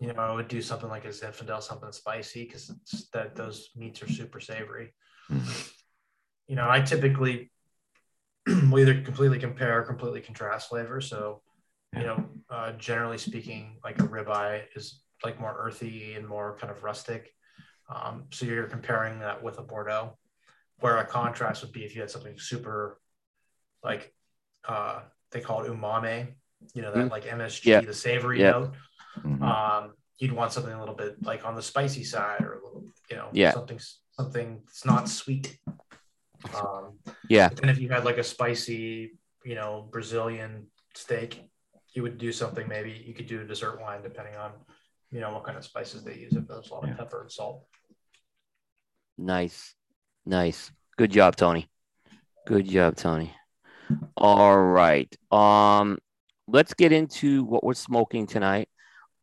you 0.00 0.12
know, 0.12 0.20
I 0.20 0.32
would 0.32 0.48
do 0.48 0.62
something 0.62 0.88
like 0.88 1.04
a 1.04 1.08
Zinfandel, 1.08 1.62
something 1.62 1.90
spicy 1.92 2.44
because 2.44 2.72
that 3.12 3.34
those 3.34 3.70
meats 3.74 4.02
are 4.02 4.08
super 4.08 4.40
savory. 4.40 4.94
Mm-hmm. 5.30 5.68
You 6.46 6.56
know, 6.56 6.68
I 6.68 6.80
typically 6.80 7.50
we 8.70 8.82
either 8.82 9.02
completely 9.02 9.38
compare 9.38 9.78
or 9.78 9.82
completely 9.82 10.20
contrast 10.20 10.68
flavor. 10.68 11.00
So, 11.00 11.42
you 11.96 12.04
know, 12.04 12.24
uh, 12.50 12.72
generally 12.72 13.18
speaking, 13.18 13.78
like 13.82 13.98
a 14.00 14.04
ribeye 14.04 14.62
is 14.76 15.02
like 15.24 15.40
more 15.40 15.56
earthy 15.58 16.14
and 16.14 16.26
more 16.26 16.56
kind 16.60 16.70
of 16.70 16.84
rustic. 16.84 17.32
Um, 17.92 18.24
so 18.30 18.46
you're 18.46 18.64
comparing 18.64 19.18
that 19.20 19.42
with 19.42 19.58
a 19.58 19.62
Bordeaux, 19.62 20.16
where 20.80 20.98
a 20.98 21.06
contrast 21.06 21.62
would 21.62 21.72
be 21.72 21.84
if 21.84 21.94
you 21.94 22.00
had 22.00 22.10
something 22.10 22.38
super, 22.38 23.00
like 23.82 24.12
uh, 24.66 25.00
they 25.32 25.40
call 25.40 25.62
it 25.62 25.70
umami, 25.70 26.28
you 26.74 26.82
know, 26.82 26.92
that 26.92 27.00
mm-hmm. 27.00 27.10
like 27.10 27.24
MSG, 27.24 27.64
yeah. 27.64 27.80
the 27.80 27.94
savory 27.94 28.40
yeah. 28.40 28.50
note. 28.50 28.74
Mm-hmm. 29.18 29.42
Um, 29.42 29.94
you'd 30.18 30.32
want 30.32 30.52
something 30.52 30.72
a 30.72 30.78
little 30.78 30.94
bit 30.94 31.22
like 31.22 31.44
on 31.44 31.54
the 31.54 31.62
spicy 31.62 32.04
side 32.04 32.42
or 32.42 32.54
a 32.54 32.64
little, 32.64 32.84
you 33.10 33.16
know, 33.16 33.28
yeah. 33.32 33.52
something 33.52 33.80
something 34.12 34.60
that's 34.66 34.84
not 34.84 35.08
sweet. 35.08 35.58
Um, 36.54 36.98
yeah. 37.28 37.50
And 37.62 37.70
if 37.70 37.78
you 37.78 37.88
had 37.88 38.04
like 38.04 38.18
a 38.18 38.24
spicy, 38.24 39.12
you 39.44 39.54
know, 39.54 39.88
Brazilian 39.90 40.66
steak, 40.94 41.42
you 41.94 42.02
would 42.02 42.18
do 42.18 42.32
something. 42.32 42.68
Maybe 42.68 43.02
you 43.06 43.14
could 43.14 43.26
do 43.26 43.40
a 43.40 43.44
dessert 43.44 43.80
wine 43.80 44.02
depending 44.02 44.36
on, 44.36 44.52
you 45.10 45.20
know, 45.20 45.32
what 45.32 45.44
kind 45.44 45.56
of 45.56 45.64
spices 45.64 46.04
they 46.04 46.14
use. 46.14 46.32
If 46.34 46.46
there's 46.46 46.70
a 46.70 46.74
lot 46.74 46.88
of 46.88 46.96
pepper 46.96 47.22
and 47.22 47.32
salt. 47.32 47.64
Nice, 49.16 49.74
nice. 50.28 50.70
Good 50.96 51.10
job, 51.10 51.36
Tony. 51.36 51.68
Good 52.46 52.68
job, 52.68 52.96
Tony. 52.96 53.34
All 54.16 54.60
right. 54.60 55.14
Um, 55.32 55.98
let's 56.46 56.74
get 56.74 56.92
into 56.92 57.44
what 57.44 57.64
we're 57.64 57.74
smoking 57.74 58.26
tonight. 58.26 58.68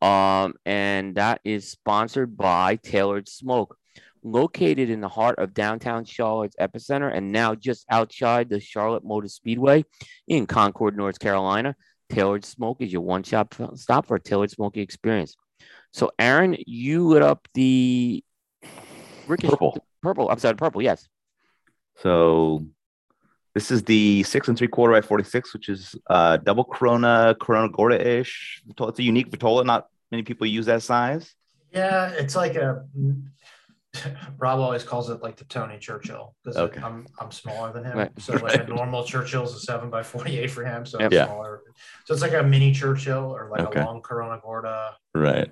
Um, 0.02 0.56
and 0.66 1.16
that 1.16 1.42
is 1.44 1.70
sponsored 1.70 2.36
by 2.36 2.76
Tailored 2.78 3.30
Smoke 3.30 3.78
located 4.24 4.90
in 4.90 5.02
the 5.02 5.08
heart 5.08 5.38
of 5.38 5.54
downtown 5.54 6.04
Charlotte's 6.04 6.56
epicenter 6.60 7.16
and 7.16 7.32
now 7.32 7.54
just 7.54 7.86
outside 7.90 8.50
the 8.50 8.60
Charlotte 8.60 9.06
Motor 9.06 9.28
Speedway 9.28 9.86
in 10.28 10.48
Concord, 10.48 10.98
North 10.98 11.20
Carolina. 11.20 11.76
Tailored 12.10 12.46
Smoke 12.46 12.82
is 12.82 12.92
your 12.92 13.02
one 13.02 13.24
shop 13.24 13.56
stop 13.76 14.06
for 14.08 14.16
a 14.16 14.20
tailored 14.20 14.52
smoking 14.52 14.84
experience. 14.84 15.36
So, 15.94 16.12
Aaron, 16.20 16.58
you 16.68 17.08
lit 17.08 17.22
up 17.22 17.48
the 17.54 18.24
purple. 19.26 19.86
Purple. 20.02 20.30
I'm 20.30 20.40
sorry, 20.40 20.56
purple. 20.56 20.82
Yes. 20.82 21.08
So, 21.98 22.66
this 23.54 23.72
is 23.72 23.84
the 23.84 24.24
six 24.24 24.48
and 24.48 24.58
three 24.58 24.68
quarter 24.68 24.94
by 24.94 25.02
46, 25.02 25.54
which 25.54 25.70
is 25.70 25.96
uh, 26.10 26.38
double 26.38 26.66
Corona, 26.66 27.36
Corona 27.40 27.70
Gorda 27.70 28.06
ish. 28.06 28.62
It's 28.68 29.00
a 29.00 29.04
unique 29.04 29.30
Vitola. 29.30 29.66
Not 29.66 29.88
many 30.12 30.24
people 30.24 30.46
use 30.48 30.66
that 30.66 30.84
size. 30.84 31.34
Yeah, 31.72 32.10
it's 32.10 32.36
like 32.36 32.56
a 32.56 32.86
Rob 34.38 34.60
always 34.60 34.84
calls 34.84 35.10
it 35.10 35.22
like 35.22 35.38
the 35.38 35.46
Tony 35.46 35.78
Churchill 35.78 36.36
because 36.44 36.58
okay. 36.58 36.82
I'm 36.82 37.06
I'm 37.20 37.32
smaller 37.32 37.72
than 37.72 37.84
him. 37.84 37.98
Right. 37.98 38.12
So 38.20 38.34
like 38.34 38.44
right. 38.44 38.62
a 38.62 38.68
normal 38.74 39.04
Churchill 39.04 39.44
is 39.44 39.54
a 39.54 39.60
seven 39.60 39.90
by 39.90 40.04
forty 40.04 40.40
eight 40.40 40.52
for 40.52 40.64
him. 40.64 40.86
So 40.86 41.00
yep. 41.00 41.12
yeah. 41.12 41.26
smaller. 41.26 41.62
So 42.06 42.14
it's 42.14 42.22
like 42.22 42.34
a 42.34 42.44
mini 42.44 42.72
Churchill 42.72 43.36
or 43.36 43.50
like 43.50 43.68
okay. 43.68 43.82
a 43.82 43.86
long 43.86 44.02
Corona 44.02 44.40
Gorda. 44.44 44.96
Right. 45.14 45.52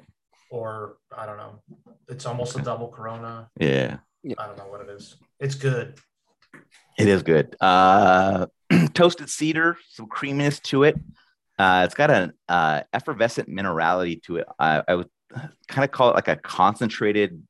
Or 0.49 0.97
I 1.15 1.26
don't 1.26 1.38
know. 1.38 1.61
It's 2.09 2.25
almost 2.25 2.57
a 2.57 2.61
double 2.61 2.89
Corona. 2.89 3.49
Yeah. 3.59 3.97
I 4.37 4.47
don't 4.47 4.57
know 4.57 4.67
what 4.67 4.81
it 4.81 4.89
is. 4.89 5.15
It's 5.39 5.55
good. 5.55 5.99
It 6.97 7.07
is 7.07 7.23
good. 7.23 7.55
Uh, 7.59 8.47
toasted 8.93 9.29
cedar, 9.29 9.77
some 9.89 10.07
creaminess 10.07 10.59
to 10.61 10.83
it. 10.83 10.99
Uh, 11.57 11.83
it's 11.85 11.95
got 11.95 12.11
an 12.11 12.33
uh, 12.49 12.81
effervescent 12.93 13.49
minerality 13.49 14.21
to 14.23 14.37
it. 14.37 14.47
I, 14.59 14.83
I 14.87 14.95
would 14.95 15.09
kind 15.67 15.83
of 15.83 15.91
call 15.91 16.09
it 16.09 16.15
like 16.15 16.27
a 16.27 16.35
concentrated 16.35 17.41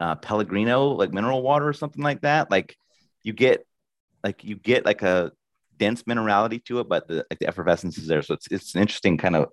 uh, 0.00 0.14
Pellegrino, 0.16 0.88
like 0.88 1.12
mineral 1.12 1.42
water 1.42 1.68
or 1.68 1.72
something 1.72 2.02
like 2.02 2.22
that. 2.22 2.50
Like 2.50 2.76
you 3.22 3.32
get, 3.32 3.66
like 4.22 4.44
you 4.44 4.56
get 4.56 4.84
like 4.84 5.02
a 5.02 5.32
dense 5.78 6.04
minerality 6.04 6.64
to 6.66 6.80
it, 6.80 6.88
but 6.88 7.08
the 7.08 7.26
like 7.30 7.38
the 7.38 7.46
effervescence 7.46 7.98
is 7.98 8.06
there. 8.06 8.22
So 8.22 8.34
it's 8.34 8.46
it's 8.50 8.74
an 8.74 8.80
interesting 8.80 9.18
kind 9.18 9.36
of 9.36 9.48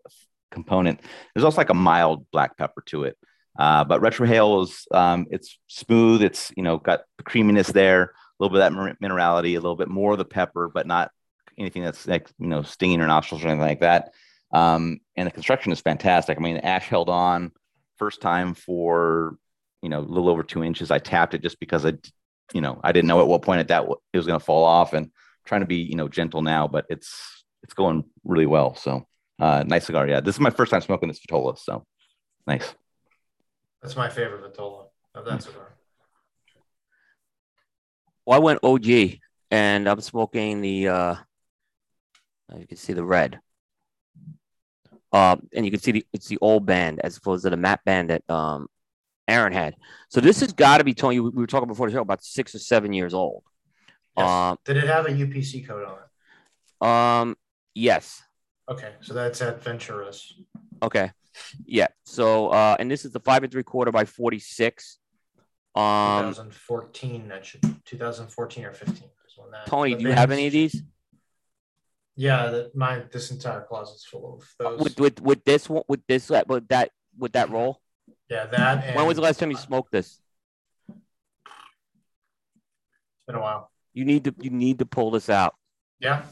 component. 0.51 1.01
There's 1.33 1.43
also 1.43 1.57
like 1.57 1.69
a 1.69 1.75
mild 1.75 2.25
black 2.31 2.57
pepper 2.57 2.83
to 2.87 3.03
it. 3.03 3.17
Uh, 3.58 3.84
but 3.84 4.02
retrohale 4.02 4.64
is 4.64 4.88
um, 4.91 5.28
it's 5.30 5.58
smooth. 5.68 6.22
It's 6.22 6.52
you 6.56 6.64
know 6.64 6.78
got 6.78 7.02
the 7.18 7.24
creaminess 7.24 7.68
there, 7.68 8.04
a 8.04 8.10
little 8.39 8.56
bit 8.56 8.64
of 8.64 8.74
that 8.74 8.97
minerality, 9.02 9.52
a 9.52 9.60
little 9.60 9.76
bit 9.76 9.89
more 9.89 10.14
of 10.14 10.18
the 10.18 10.26
pepper, 10.26 10.70
but 10.74 10.88
not 10.88 11.12
anything 11.58 11.84
that's 11.84 12.08
like 12.08 12.30
you 12.39 12.47
know 12.47 12.64
stinging 12.64 12.99
your 12.99 13.08
nostrils 13.08 13.43
or 13.43 13.47
anything 13.47 13.68
like 13.68 13.82
that. 13.82 14.14
Um, 14.54 14.99
and 15.16 15.28
the 15.28 15.32
construction 15.32 15.72
is 15.72 15.82
fantastic. 15.82 16.38
I 16.38 16.41
mean, 16.41 16.58
ash 16.58 16.88
held 16.88 17.10
on 17.10 17.52
first 17.97 18.22
time 18.22 18.54
for 18.54 19.38
you 19.82 19.89
know, 19.89 19.99
a 19.99 20.02
little 20.02 20.30
over 20.30 20.43
two 20.43 20.64
inches. 20.64 20.91
I 20.91 20.99
tapped 20.99 21.34
it 21.34 21.41
just 21.41 21.60
because 21.60 21.86
I, 21.86 21.93
you 22.54 22.62
know, 22.62 22.80
I 22.84 22.91
didn't 22.91 23.08
know 23.08 23.20
at 23.20 23.28
what 23.28 23.41
point 23.41 23.60
at 23.60 23.68
that 23.70 23.88
it 24.14 24.18
was 24.18 24.28
going 24.28 24.39
to 24.39 24.45
fall 24.45 24.64
off 24.64 24.93
and 24.93 25.12
trying 25.45 25.62
to 25.62 25.68
be, 25.68 25.78
you 25.78 25.95
know, 25.95 26.08
gentle 26.08 26.41
now, 26.41 26.68
but 26.68 26.86
it's, 26.89 27.43
it's 27.64 27.74
going 27.74 28.04
really 28.24 28.45
well. 28.45 28.76
So 28.76 29.08
uh, 29.39 29.64
nice 29.66 29.86
cigar. 29.86 30.08
Yeah. 30.08 30.22
This 30.22 30.36
is 30.36 30.41
my 30.41 30.49
first 30.49 30.72
time 30.72 30.82
smoking 30.82 31.08
this 31.08 31.20
Vitola. 31.20 31.58
So 31.58 31.86
nice. 32.45 32.74
That's 33.82 33.95
my 33.95 34.09
favorite 34.09 34.43
Vitola 34.43 34.86
of 35.15 35.25
that 35.25 35.43
cigar. 35.43 35.73
Well, 38.25 38.38
I 38.38 38.39
went 38.39 38.59
OG 38.63 39.19
and 39.49 39.88
I'm 39.88 40.01
smoking 40.01 40.61
the, 40.61 40.88
uh, 40.88 41.15
you 42.57 42.67
can 42.67 42.77
see 42.77 42.93
the 42.93 43.03
red. 43.03 43.39
Um, 45.13 45.47
and 45.53 45.65
you 45.65 45.71
can 45.71 45.82
see 45.82 45.91
the 45.91 46.05
it's 46.13 46.27
the 46.27 46.38
old 46.39 46.65
band 46.65 47.01
as 47.03 47.17
opposed 47.17 47.43
to 47.43 47.49
the 47.49 47.57
matte 47.57 47.84
band 47.84 48.11
that 48.11 48.23
um 48.29 48.67
Aaron 49.27 49.53
had. 49.53 49.75
So 50.09 50.21
this 50.21 50.39
has 50.39 50.53
got 50.53 50.77
to 50.77 50.84
be 50.84 50.93
Tony. 50.93 51.19
We 51.19 51.29
were 51.29 51.47
talking 51.47 51.67
before 51.67 51.88
the 51.88 51.93
show 51.93 52.01
about 52.01 52.23
six 52.23 52.55
or 52.55 52.59
seven 52.59 52.93
years 52.93 53.13
old. 53.13 53.43
Yes. 54.17 54.29
Um, 54.29 54.57
Did 54.65 54.77
it 54.77 54.88
have 54.88 55.05
a 55.05 55.09
UPC 55.09 55.67
code 55.67 55.86
on 55.86 55.97
it? 55.97 56.88
Um, 56.88 57.38
yes. 57.73 58.21
Okay, 58.69 58.93
so 59.01 59.13
that's 59.13 59.41
at 59.41 59.61
Venturas. 59.61 60.32
Okay, 60.82 61.11
yeah. 61.65 61.87
So, 62.05 62.49
uh, 62.49 62.75
and 62.79 62.89
this 62.89 63.05
is 63.05 63.11
the 63.11 63.19
five 63.19 63.43
and 63.43 63.51
three 63.51 63.63
quarter 63.63 63.91
by 63.91 64.05
forty 64.05 64.39
six. 64.39 64.97
Um, 65.73 66.33
2014. 66.33 67.29
That 67.29 67.45
should 67.45 67.61
2014 67.85 68.65
or 68.65 68.73
15 68.73 69.09
that. 69.51 69.65
Tony, 69.67 69.95
do 69.95 70.03
you 70.03 70.11
have 70.11 70.31
any 70.31 70.47
of 70.47 70.53
these? 70.53 70.81
Yeah, 72.15 72.47
that 72.47 72.75
my 72.75 73.03
this 73.11 73.31
entire 73.31 73.61
closet's 73.61 74.05
full 74.05 74.35
of 74.35 74.53
those. 74.59 74.79
With 74.79 74.99
with 74.99 75.21
with 75.21 75.43
this 75.45 75.69
one, 75.69 75.83
with 75.87 76.05
this, 76.07 76.29
with 76.29 76.67
that, 76.69 76.91
with 77.17 77.33
that 77.33 77.49
roll. 77.49 77.79
Yeah, 78.29 78.45
that. 78.47 78.85
And, 78.85 78.95
when 78.95 79.07
was 79.07 79.15
the 79.15 79.21
last 79.21 79.39
time 79.39 79.51
you 79.51 79.57
smoked 79.57 79.91
this? 79.91 80.19
It's 80.89 80.97
been 83.27 83.35
a 83.35 83.41
while. 83.41 83.71
You 83.93 84.05
need 84.05 84.25
to 84.25 84.35
you 84.39 84.49
need 84.49 84.79
to 84.79 84.85
pull 84.85 85.11
this 85.11 85.29
out. 85.29 85.55
Yeah. 85.99 86.23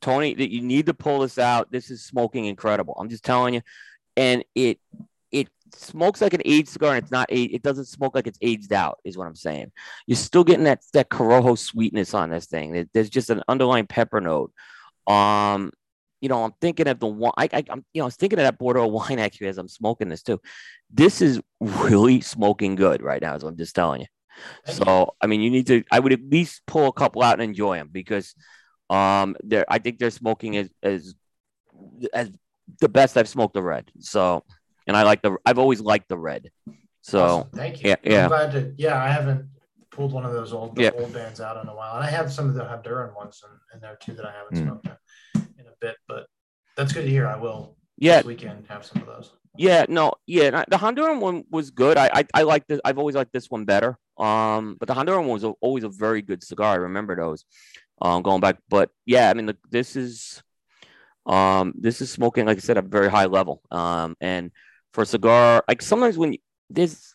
Tony, 0.00 0.34
that 0.34 0.52
you 0.52 0.62
need 0.62 0.86
to 0.86 0.94
pull 0.94 1.20
this 1.20 1.38
out. 1.38 1.72
This 1.72 1.90
is 1.90 2.04
smoking 2.04 2.44
incredible. 2.44 2.94
I'm 2.98 3.08
just 3.08 3.24
telling 3.24 3.54
you, 3.54 3.62
and 4.18 4.44
it 4.54 4.80
it 5.30 5.48
smokes 5.74 6.20
like 6.20 6.34
an 6.34 6.42
aged 6.44 6.68
cigar, 6.68 6.94
and 6.94 7.02
it's 7.02 7.12
not 7.12 7.28
It 7.30 7.62
doesn't 7.62 7.84
smoke 7.86 8.14
like 8.14 8.26
it's 8.26 8.38
aged 8.42 8.72
out. 8.72 8.98
Is 9.04 9.16
what 9.16 9.26
I'm 9.26 9.36
saying. 9.36 9.70
You're 10.06 10.16
still 10.16 10.44
getting 10.44 10.64
that 10.64 10.82
that 10.92 11.08
Corojo 11.08 11.56
sweetness 11.56 12.14
on 12.14 12.30
this 12.30 12.46
thing. 12.46 12.88
There's 12.92 13.08
just 13.08 13.30
an 13.30 13.42
underlying 13.48 13.86
pepper 13.86 14.20
note. 14.20 14.52
Um, 15.06 15.72
you 16.20 16.28
know, 16.28 16.44
I'm 16.44 16.52
thinking 16.60 16.88
of 16.88 16.98
the 16.98 17.06
one. 17.06 17.32
I, 17.36 17.48
I, 17.52 17.64
am 17.70 17.84
you 17.94 18.00
know, 18.00 18.06
I 18.06 18.06
was 18.06 18.16
thinking 18.16 18.40
of 18.40 18.44
that 18.44 18.58
Bordeaux 18.58 18.86
wine 18.88 19.20
actually 19.20 19.46
as 19.46 19.58
I'm 19.58 19.68
smoking 19.68 20.08
this 20.08 20.22
too. 20.22 20.40
This 20.90 21.22
is 21.22 21.40
really 21.60 22.20
smoking 22.20 22.74
good 22.74 23.00
right 23.00 23.22
now. 23.22 23.34
As 23.34 23.44
I'm 23.44 23.56
just 23.56 23.74
telling 23.74 24.00
you. 24.00 24.06
So. 24.64 25.14
I 25.20 25.26
mean, 25.28 25.40
you 25.40 25.50
need 25.50 25.68
to. 25.68 25.84
I 25.92 26.00
would 26.00 26.12
at 26.12 26.28
least 26.28 26.62
pull 26.66 26.88
a 26.88 26.92
couple 26.92 27.22
out 27.22 27.34
and 27.34 27.42
enjoy 27.42 27.76
them 27.76 27.90
because 27.92 28.34
um, 28.90 29.36
they're. 29.44 29.66
I 29.68 29.78
think 29.78 29.98
they're 29.98 30.10
smoking 30.10 30.56
as 30.56 30.70
as 30.82 31.14
as 32.12 32.30
the 32.80 32.88
best 32.88 33.16
I've 33.16 33.28
smoked 33.28 33.54
the 33.54 33.62
red. 33.62 33.90
So, 34.00 34.44
and 34.86 34.96
I 34.96 35.02
like 35.02 35.22
the. 35.22 35.36
I've 35.44 35.58
always 35.58 35.80
liked 35.80 36.08
the 36.08 36.18
red. 36.18 36.50
So 37.02 37.24
awesome. 37.24 37.50
thank 37.54 37.82
you. 37.82 37.90
Yeah, 37.90 37.96
yeah. 38.02 38.22
I'm 38.24 38.28
glad 38.28 38.52
to. 38.52 38.74
Yeah, 38.76 39.02
I 39.02 39.08
haven't 39.08 39.48
pulled 39.90 40.12
one 40.12 40.24
of 40.24 40.32
those 40.32 40.52
old 40.52 40.78
yeah. 40.78 40.90
old 40.98 41.12
bands 41.12 41.40
out 41.40 41.62
in 41.62 41.68
a 41.68 41.74
while, 41.74 41.96
and 41.96 42.04
I 42.04 42.10
have 42.10 42.32
some 42.32 42.48
of 42.48 42.54
the 42.54 42.62
Honduran 42.64 43.14
ones 43.14 43.42
in, 43.44 43.76
in 43.76 43.80
there 43.80 43.96
too 44.00 44.14
that 44.14 44.26
I 44.26 44.32
haven't 44.32 44.56
mm. 44.56 44.62
smoked 44.64 44.86
in 45.36 45.66
a 45.66 45.76
bit. 45.80 45.96
But 46.06 46.26
that's 46.76 46.92
good 46.92 47.02
to 47.02 47.10
hear. 47.10 47.26
I 47.26 47.36
will. 47.36 47.76
Yeah. 47.96 48.18
This 48.18 48.26
weekend 48.26 48.66
have 48.68 48.84
some 48.84 49.02
of 49.02 49.08
those. 49.08 49.32
Yeah, 49.56 49.86
no, 49.88 50.12
yeah, 50.24 50.64
the 50.68 50.76
Honduran 50.76 51.18
one 51.18 51.42
was 51.50 51.72
good. 51.72 51.96
I, 51.96 52.10
I, 52.14 52.24
I 52.32 52.42
like 52.42 52.64
this. 52.68 52.80
I've 52.84 52.98
always 52.98 53.16
liked 53.16 53.32
this 53.32 53.50
one 53.50 53.64
better. 53.64 53.98
Um, 54.16 54.76
but 54.78 54.86
the 54.86 54.94
Honduran 54.94 55.26
one 55.26 55.40
was 55.40 55.44
always 55.60 55.82
a 55.82 55.88
very 55.88 56.22
good 56.22 56.44
cigar. 56.44 56.74
I 56.74 56.76
remember 56.76 57.16
those, 57.16 57.44
um, 58.00 58.22
going 58.22 58.40
back. 58.40 58.58
But 58.68 58.90
yeah, 59.04 59.30
I 59.30 59.34
mean, 59.34 59.46
the, 59.46 59.56
this 59.68 59.96
is, 59.96 60.44
um, 61.28 61.74
this 61.78 62.00
is 62.00 62.10
smoking, 62.10 62.46
like 62.46 62.56
I 62.56 62.60
said, 62.60 62.78
at 62.78 62.84
a 62.84 62.88
very 62.88 63.10
high 63.10 63.26
level. 63.26 63.60
Um, 63.70 64.16
and 64.20 64.50
for 64.92 65.02
a 65.02 65.06
cigar, 65.06 65.62
like 65.68 65.82
sometimes 65.82 66.16
when 66.16 66.32
you, 66.32 66.38
there's 66.70 67.12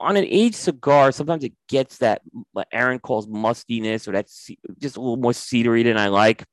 on 0.00 0.16
an 0.16 0.24
aged 0.24 0.56
cigar, 0.56 1.12
sometimes 1.12 1.44
it 1.44 1.52
gets 1.68 1.98
that 1.98 2.22
what 2.52 2.68
Aaron 2.72 2.98
calls 2.98 3.28
mustiness 3.28 4.08
or 4.08 4.12
that's 4.12 4.50
just 4.78 4.96
a 4.96 5.00
little 5.00 5.18
more 5.18 5.32
cedary 5.32 5.84
than 5.84 5.98
I 5.98 6.08
like. 6.08 6.44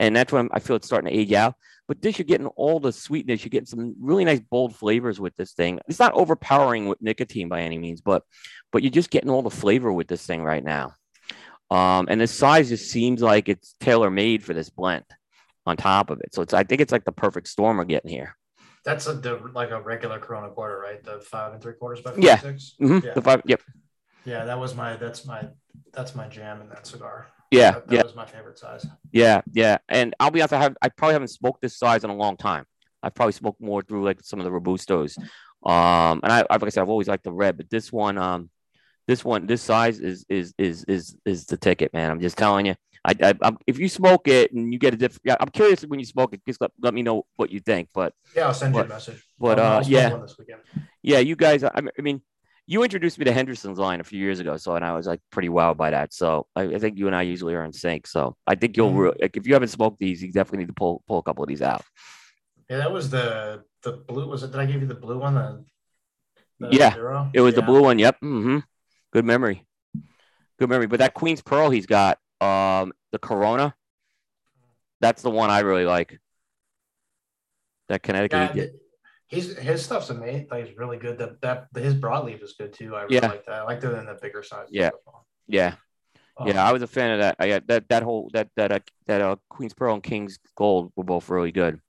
And 0.00 0.16
that's 0.16 0.32
when 0.32 0.48
I 0.52 0.58
feel 0.58 0.76
it's 0.76 0.86
starting 0.86 1.12
to 1.12 1.16
age 1.16 1.32
out. 1.34 1.54
But 1.86 2.00
this, 2.00 2.18
you're 2.18 2.24
getting 2.24 2.46
all 2.46 2.80
the 2.80 2.92
sweetness. 2.92 3.44
You're 3.44 3.50
getting 3.50 3.66
some 3.66 3.94
really 4.00 4.24
nice 4.24 4.40
bold 4.40 4.74
flavors 4.74 5.20
with 5.20 5.36
this 5.36 5.52
thing. 5.52 5.80
It's 5.88 5.98
not 5.98 6.14
overpowering 6.14 6.86
with 6.86 7.02
nicotine 7.02 7.48
by 7.48 7.62
any 7.62 7.78
means, 7.78 8.00
but 8.00 8.22
but 8.72 8.82
you're 8.82 8.90
just 8.90 9.10
getting 9.10 9.28
all 9.28 9.42
the 9.42 9.50
flavor 9.50 9.92
with 9.92 10.06
this 10.06 10.24
thing 10.24 10.42
right 10.42 10.64
now. 10.64 10.94
Um, 11.70 12.06
and 12.08 12.20
the 12.20 12.26
size 12.26 12.68
just 12.70 12.90
seems 12.90 13.20
like 13.20 13.48
it's 13.48 13.74
tailor 13.80 14.08
made 14.08 14.42
for 14.42 14.54
this 14.54 14.70
blend 14.70 15.04
on 15.70 15.76
top 15.76 16.10
of 16.10 16.20
it. 16.20 16.34
So 16.34 16.42
it's 16.42 16.52
I 16.52 16.64
think 16.64 16.80
it's 16.80 16.92
like 16.92 17.04
the 17.04 17.12
perfect 17.12 17.48
storm 17.48 17.78
we're 17.78 17.84
getting 17.84 18.10
here. 18.10 18.36
That's 18.84 19.06
a, 19.06 19.14
the, 19.14 19.40
like 19.54 19.70
a 19.70 19.80
regular 19.80 20.18
Corona 20.18 20.50
Gorda, 20.54 20.76
right? 20.76 21.02
The 21.02 21.20
five 21.20 21.52
and 21.52 21.62
three 21.62 21.74
quarters 21.74 22.00
by 22.00 22.14
yeah. 22.16 22.38
Mm-hmm. 22.38 23.06
yeah. 23.06 23.14
The 23.14 23.22
five. 23.22 23.42
Yep. 23.44 23.62
Yeah, 24.24 24.44
that 24.44 24.58
was 24.58 24.74
my 24.74 24.96
that's 24.96 25.26
my 25.26 25.48
that's 25.92 26.14
my 26.14 26.28
jam 26.28 26.60
in 26.60 26.68
that 26.68 26.86
cigar. 26.86 27.28
Yeah, 27.50 27.72
that, 27.72 27.88
that 27.88 27.94
yeah. 27.94 28.02
was 28.02 28.14
my 28.14 28.26
favorite 28.26 28.58
size. 28.58 28.86
Yeah, 29.12 29.40
yeah. 29.52 29.78
And 29.88 30.14
I'll 30.20 30.30
be 30.30 30.40
honest, 30.40 30.54
I 30.54 30.62
have 30.62 30.76
I 30.82 30.88
probably 30.88 31.14
haven't 31.14 31.28
smoked 31.28 31.62
this 31.62 31.76
size 31.76 32.04
in 32.04 32.10
a 32.10 32.14
long 32.14 32.36
time. 32.36 32.64
I've 33.02 33.14
probably 33.14 33.32
smoked 33.32 33.60
more 33.60 33.82
through 33.82 34.04
like 34.04 34.20
some 34.22 34.40
of 34.40 34.44
the 34.44 34.50
robustos. 34.50 35.18
Um, 35.64 36.20
and 36.22 36.32
I, 36.32 36.44
like 36.50 36.62
I 36.62 36.68
said, 36.68 36.82
I've 36.82 36.88
always 36.88 37.08
liked 37.08 37.24
the 37.24 37.32
red, 37.32 37.56
but 37.56 37.68
this 37.70 37.92
one, 37.92 38.18
um, 38.18 38.50
this 39.06 39.24
one, 39.24 39.46
this 39.46 39.62
size 39.62 40.00
is 40.00 40.24
is 40.28 40.54
is 40.58 40.84
is 40.84 41.16
is 41.24 41.46
the 41.46 41.56
ticket, 41.56 41.92
man. 41.92 42.10
I'm 42.10 42.20
just 42.20 42.38
telling 42.38 42.66
you. 42.66 42.76
I, 43.04 43.14
I 43.22 43.34
I'm, 43.42 43.58
if 43.66 43.78
you 43.78 43.88
smoke 43.88 44.28
it 44.28 44.52
and 44.52 44.72
you 44.72 44.78
get 44.78 44.94
a 44.94 44.96
different, 44.96 45.22
yeah, 45.24 45.36
I'm 45.40 45.48
curious 45.48 45.82
when 45.82 46.00
you 46.00 46.06
smoke 46.06 46.34
it. 46.34 46.42
Just 46.46 46.60
let, 46.60 46.70
let 46.80 46.94
me 46.94 47.02
know 47.02 47.26
what 47.36 47.50
you 47.50 47.60
think. 47.60 47.88
But 47.94 48.12
yeah, 48.36 48.46
I'll 48.46 48.54
send 48.54 48.72
but, 48.72 48.80
you 48.80 48.84
a 48.84 48.88
message. 48.88 49.22
But 49.38 49.58
uh, 49.58 49.82
yeah, 49.86 50.18
yeah, 51.02 51.18
you 51.18 51.36
guys. 51.36 51.64
I 51.64 51.80
mean, 51.98 52.20
you 52.66 52.82
introduced 52.84 53.18
me 53.18 53.24
to 53.24 53.32
Henderson's 53.32 53.78
line 53.78 54.00
a 54.00 54.04
few 54.04 54.18
years 54.18 54.38
ago, 54.38 54.56
so 54.56 54.76
and 54.76 54.84
I 54.84 54.92
was 54.92 55.06
like 55.06 55.20
pretty 55.30 55.48
wowed 55.48 55.76
by 55.76 55.90
that. 55.90 56.12
So 56.12 56.46
I, 56.54 56.62
I 56.62 56.78
think 56.78 56.98
you 56.98 57.06
and 57.06 57.16
I 57.16 57.22
usually 57.22 57.54
are 57.54 57.64
in 57.64 57.72
sync. 57.72 58.06
So 58.06 58.36
I 58.46 58.54
think 58.54 58.76
you'll 58.76 58.92
mm-hmm. 58.92 59.20
like 59.20 59.36
if 59.36 59.46
you 59.46 59.54
haven't 59.54 59.68
smoked 59.68 59.98
these, 59.98 60.22
you 60.22 60.30
definitely 60.32 60.58
need 60.58 60.68
to 60.68 60.74
pull 60.74 61.02
pull 61.08 61.18
a 61.18 61.22
couple 61.22 61.42
of 61.42 61.48
these 61.48 61.62
out. 61.62 61.82
Yeah, 62.68 62.78
that 62.78 62.92
was 62.92 63.10
the 63.10 63.64
the 63.82 63.92
blue. 63.92 64.28
Was 64.28 64.42
it? 64.42 64.52
Did 64.52 64.60
I 64.60 64.66
give 64.66 64.82
you 64.82 64.86
the 64.86 64.94
blue 64.94 65.18
one? 65.18 65.34
The, 65.34 65.64
the 66.60 66.76
yeah, 66.76 66.94
zero? 66.94 67.30
it 67.32 67.40
was 67.40 67.54
yeah. 67.54 67.60
the 67.60 67.66
blue 67.66 67.82
one. 67.82 67.98
Yep. 67.98 68.20
Mm-hmm. 68.22 68.58
Good 69.12 69.24
memory. 69.24 69.66
Good 70.58 70.68
memory. 70.68 70.86
But 70.86 71.00
that 71.00 71.14
Queen's 71.14 71.42
Pearl 71.42 71.70
he's 71.70 71.86
got, 71.86 72.18
um, 72.40 72.92
the 73.12 73.18
Corona. 73.18 73.74
That's 75.00 75.22
the 75.22 75.30
one 75.30 75.50
I 75.50 75.60
really 75.60 75.86
like. 75.86 76.18
That 77.88 78.02
Connecticut. 78.02 78.54
Yeah, 78.54 78.66
He's 79.30 79.56
his 79.56 79.84
stuff's 79.84 80.10
amazing. 80.10 80.48
Like 80.50 80.66
he's 80.66 80.76
really 80.76 80.96
good. 80.96 81.16
That 81.18 81.40
that 81.42 81.68
his 81.76 81.94
broadleaf 81.94 82.42
is 82.42 82.54
good 82.58 82.72
too. 82.72 82.96
I 82.96 83.02
really 83.02 83.14
yeah. 83.14 83.28
like 83.28 83.46
that. 83.46 83.54
I 83.54 83.62
like 83.62 83.80
that 83.80 83.96
in 83.96 84.06
the 84.06 84.18
bigger 84.20 84.42
size. 84.42 84.66
Yeah, 84.70 84.90
yeah, 85.46 85.74
um, 86.36 86.48
yeah. 86.48 86.66
I 86.66 86.72
was 86.72 86.82
a 86.82 86.88
fan 86.88 87.12
of 87.12 87.20
that. 87.20 87.36
I 87.38 87.48
got 87.48 87.66
that 87.68 87.88
that 87.90 88.02
whole 88.02 88.28
that 88.32 88.48
that 88.56 88.72
uh, 88.72 88.80
that 89.06 89.20
uh, 89.20 89.36
Queen's 89.48 89.72
Pearl 89.72 89.94
and 89.94 90.02
King's 90.02 90.40
Gold 90.56 90.92
were 90.96 91.04
both 91.04 91.28
really 91.28 91.52
good. 91.52 91.80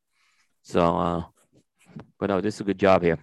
So, 0.61 0.81
uh, 0.95 1.23
but 2.19 2.29
no, 2.29 2.41
this 2.41 2.55
is 2.55 2.61
a 2.61 2.65
good 2.65 2.77
job 2.77 3.01
here. 3.01 3.17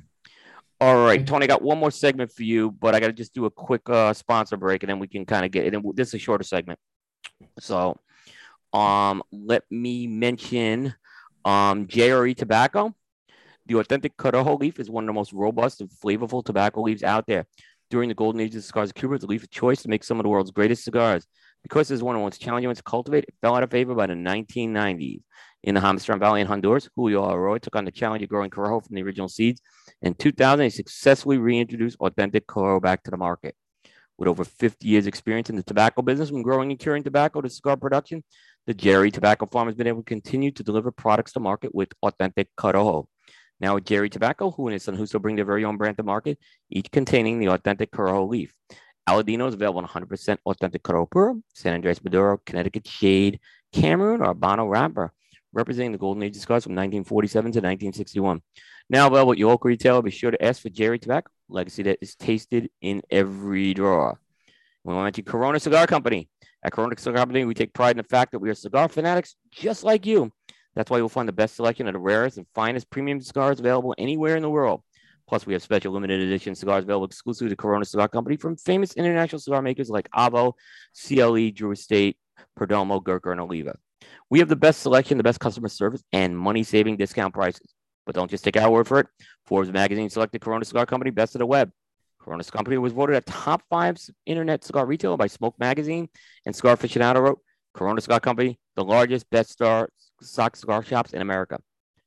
All 0.80 0.96
right, 0.96 1.24
Tony, 1.24 1.44
I 1.44 1.46
got 1.46 1.62
one 1.62 1.78
more 1.78 1.92
segment 1.92 2.32
for 2.32 2.42
you, 2.42 2.72
but 2.72 2.96
I 2.96 3.00
got 3.00 3.08
to 3.08 3.12
just 3.12 3.34
do 3.34 3.44
a 3.44 3.50
quick 3.50 3.88
uh, 3.88 4.12
sponsor 4.14 4.56
break, 4.56 4.82
and 4.82 4.90
then 4.90 4.98
we 4.98 5.06
can 5.06 5.26
kind 5.26 5.44
of 5.44 5.52
get 5.52 5.64
it. 5.64 5.74
And 5.74 5.84
this 5.94 6.08
is 6.08 6.14
a 6.14 6.18
shorter 6.18 6.44
segment. 6.44 6.80
So, 7.60 7.98
um, 8.72 9.22
let 9.32 9.64
me 9.70 10.06
mention 10.06 10.94
um 11.44 11.86
JRE 11.86 12.36
Tobacco. 12.36 12.94
The 13.66 13.76
authentic 13.76 14.16
Corojo 14.16 14.58
leaf 14.58 14.80
is 14.80 14.90
one 14.90 15.04
of 15.04 15.08
the 15.08 15.12
most 15.12 15.32
robust 15.32 15.80
and 15.80 15.90
flavorful 15.90 16.44
tobacco 16.44 16.82
leaves 16.82 17.02
out 17.02 17.26
there. 17.26 17.46
During 17.90 18.08
the 18.08 18.14
golden 18.14 18.40
age 18.40 18.54
of 18.54 18.64
cigars 18.64 18.90
of 18.90 18.94
Cuba, 18.94 19.18
the 19.18 19.26
leaf 19.26 19.42
of 19.42 19.50
choice 19.50 19.82
to 19.82 19.88
make 19.88 20.04
some 20.04 20.18
of 20.18 20.24
the 20.24 20.28
world's 20.28 20.50
greatest 20.50 20.84
cigars. 20.84 21.26
Because 21.62 21.90
it's 21.90 22.02
one 22.02 22.14
of 22.16 22.20
the 22.20 22.24
most 22.24 22.40
challenging 22.40 22.68
ones 22.68 22.78
to 22.78 22.84
cultivate, 22.84 23.24
it 23.24 23.34
fell 23.42 23.56
out 23.56 23.62
of 23.62 23.70
favor 23.70 23.94
by 23.94 24.06
the 24.06 24.14
1990s. 24.14 25.22
In 25.64 25.74
the 25.74 25.80
Jamastran 25.80 26.20
Valley 26.20 26.40
in 26.40 26.46
Honduras, 26.46 26.88
Julio 26.94 27.26
Eiroa 27.26 27.60
took 27.60 27.76
on 27.76 27.84
the 27.84 27.90
challenge 27.90 28.22
of 28.22 28.28
growing 28.28 28.50
Corojo 28.50 28.86
from 28.86 28.94
the 28.94 29.02
original 29.02 29.28
seeds. 29.28 29.60
In 30.02 30.14
2000, 30.14 30.64
he 30.64 30.70
successfully 30.70 31.36
reintroduced 31.36 31.98
authentic 32.00 32.46
Corojo 32.46 32.80
back 32.80 33.02
to 33.02 33.10
the 33.10 33.16
market. 33.16 33.56
With 34.18 34.26
over 34.28 34.44
50 34.44 34.86
years' 34.86 35.06
experience 35.06 35.48
in 35.48 35.54
the 35.54 35.62
tobacco 35.62 36.02
business, 36.02 36.30
from 36.30 36.42
growing 36.42 36.70
and 36.72 36.78
curing 36.78 37.04
tobacco 37.04 37.40
to 37.40 37.48
cigar 37.48 37.76
production, 37.76 38.24
the 38.66 38.74
JRE 38.74 39.12
Tobacco 39.12 39.46
Farm 39.46 39.68
has 39.68 39.76
been 39.76 39.86
able 39.86 40.02
to 40.02 40.08
continue 40.08 40.50
to 40.50 40.62
deliver 40.64 40.90
products 40.90 41.32
to 41.32 41.40
market 41.40 41.72
with 41.72 41.88
authentic 42.02 42.48
Corojo. 42.58 43.06
Now 43.60 43.78
JRE 43.78 44.10
Tobacco, 44.10 44.50
who 44.50 44.66
and 44.66 44.72
his 44.72 44.82
son 44.82 44.96
Justo 44.96 45.20
bring 45.20 45.36
their 45.36 45.44
very 45.44 45.64
own 45.64 45.76
brand 45.76 45.96
to 45.98 46.02
market, 46.02 46.38
each 46.68 46.90
containing 46.90 47.38
the 47.38 47.48
authentic 47.48 47.92
Corojo 47.92 48.28
leaf. 48.28 48.52
Aladino 49.08 49.48
is 49.48 49.54
available 49.54 49.80
in 49.80 49.86
100% 49.86 50.38
authentic 50.44 50.82
Corojo 50.82 51.10
Puro, 51.10 51.40
San 51.54 51.74
Andres 51.74 52.02
Maduro, 52.02 52.38
Connecticut 52.44 52.86
Shade, 52.86 53.38
Cameroon, 53.72 54.20
or 54.20 54.34
Habano 54.34 54.68
wrapper, 54.68 55.12
representing 55.52 55.92
the 55.92 55.98
golden 55.98 56.24
age 56.24 56.36
of 56.36 56.42
cigars 56.42 56.64
from 56.64 56.72
1947 56.72 57.52
to 57.52 57.58
1961. 57.58 58.42
Now 58.90 59.06
available 59.06 59.32
at 59.32 59.38
your 59.38 59.50
local 59.50 59.68
retailer, 59.68 60.00
be 60.00 60.10
sure 60.10 60.30
to 60.30 60.42
ask 60.42 60.62
for 60.62 60.70
JRE 60.70 61.00
Tobacco, 61.00 61.30
legacy 61.48 61.82
that 61.82 61.98
is 62.00 62.14
tasted 62.14 62.70
in 62.80 63.02
every 63.10 63.74
drawer. 63.74 64.18
We 64.82 64.94
want 64.94 65.14
to 65.14 65.22
Corona 65.22 65.60
Cigar 65.60 65.86
Company. 65.86 66.30
At 66.64 66.72
Corona 66.72 66.96
Cigar 66.96 67.18
Company, 67.18 67.44
we 67.44 67.54
take 67.54 67.74
pride 67.74 67.92
in 67.92 67.98
the 67.98 68.02
fact 68.04 68.32
that 68.32 68.38
we 68.38 68.48
are 68.48 68.54
cigar 68.54 68.88
fanatics 68.88 69.36
just 69.50 69.84
like 69.84 70.06
you. 70.06 70.32
That's 70.74 70.90
why 70.90 70.96
you'll 70.96 71.10
find 71.10 71.28
the 71.28 71.32
best 71.32 71.56
selection 71.56 71.86
of 71.86 71.92
the 71.92 71.98
rarest 71.98 72.38
and 72.38 72.46
finest 72.54 72.88
premium 72.88 73.20
cigars 73.20 73.60
available 73.60 73.94
anywhere 73.98 74.36
in 74.36 74.42
the 74.42 74.50
world. 74.50 74.82
Plus, 75.28 75.44
we 75.44 75.52
have 75.52 75.62
special 75.62 75.92
limited 75.92 76.20
edition 76.20 76.54
cigars 76.54 76.84
available 76.84 77.04
exclusively 77.04 77.50
to 77.50 77.56
Corona 77.56 77.84
Cigar 77.84 78.08
Company 78.08 78.38
from 78.38 78.56
famous 78.56 78.94
international 78.94 79.40
cigar 79.40 79.60
makers 79.60 79.90
like 79.90 80.08
Avo, 80.12 80.54
CLE, 81.06 81.50
Drew 81.50 81.72
Estate, 81.72 82.16
Perdomo, 82.58 83.04
Gurkha, 83.04 83.30
and 83.30 83.40
Oliva. 83.40 83.76
We 84.30 84.38
have 84.38 84.48
the 84.48 84.56
best 84.56 84.80
selection, 84.80 85.18
the 85.18 85.24
best 85.24 85.40
customer 85.40 85.68
service, 85.68 86.02
and 86.12 86.38
money 86.38 86.62
saving 86.62 86.96
discount 86.96 87.34
prices. 87.34 87.74
But 88.08 88.16
don't 88.16 88.30
just 88.30 88.42
take 88.42 88.56
our 88.56 88.70
word 88.70 88.88
for 88.88 89.00
it. 89.00 89.06
Forbes 89.44 89.70
magazine 89.70 90.08
selected 90.08 90.40
Corona 90.40 90.64
Cigar 90.64 90.86
Company 90.86 91.10
best 91.10 91.34
of 91.34 91.40
the 91.40 91.46
web. 91.46 91.70
Corona 92.18 92.42
Cigar 92.42 92.60
Company 92.60 92.78
was 92.78 92.94
voted 92.94 93.16
a 93.16 93.20
top 93.20 93.62
five 93.68 93.98
internet 94.24 94.64
cigar 94.64 94.86
retailer 94.86 95.18
by 95.18 95.26
Smoke 95.26 95.56
Magazine, 95.58 96.08
and 96.46 96.56
Cigar 96.56 96.74
Aficionado 96.74 97.20
wrote 97.20 97.40
Corona 97.74 98.00
Cigar 98.00 98.18
Company, 98.18 98.58
the 98.76 98.84
largest 98.84 99.28
best 99.28 99.50
star 99.50 99.90
stock 100.22 100.56
cigar 100.56 100.82
shops 100.82 101.12
in 101.12 101.20
America. 101.20 101.58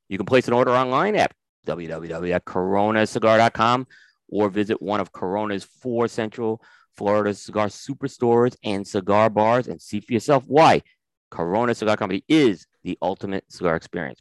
You 0.10 0.18
can 0.18 0.26
place 0.26 0.48
an 0.48 0.56
order 0.56 0.72
online 0.72 1.16
at 1.16 1.34
www.coronacigar.com 1.68 3.88
or 4.30 4.50
visit 4.50 4.82
one 4.82 5.02
of 5.02 5.12
Corona's 5.12 5.66
four 5.66 6.08
Central 6.08 6.64
Florida 6.98 7.36
cigar 7.36 7.68
superstores 7.68 8.56
and 8.64 8.88
cigar 8.88 9.30
bars 9.30 9.68
and 9.68 9.80
see 9.80 10.00
for 10.00 10.14
yourself 10.14 10.46
why 10.48 10.82
Corona 11.30 11.76
Cigar 11.76 11.96
Company 11.96 12.24
is 12.28 12.66
the 12.84 12.98
ultimate 13.04 13.44
cigar 13.52 13.76
experience. 13.76 14.20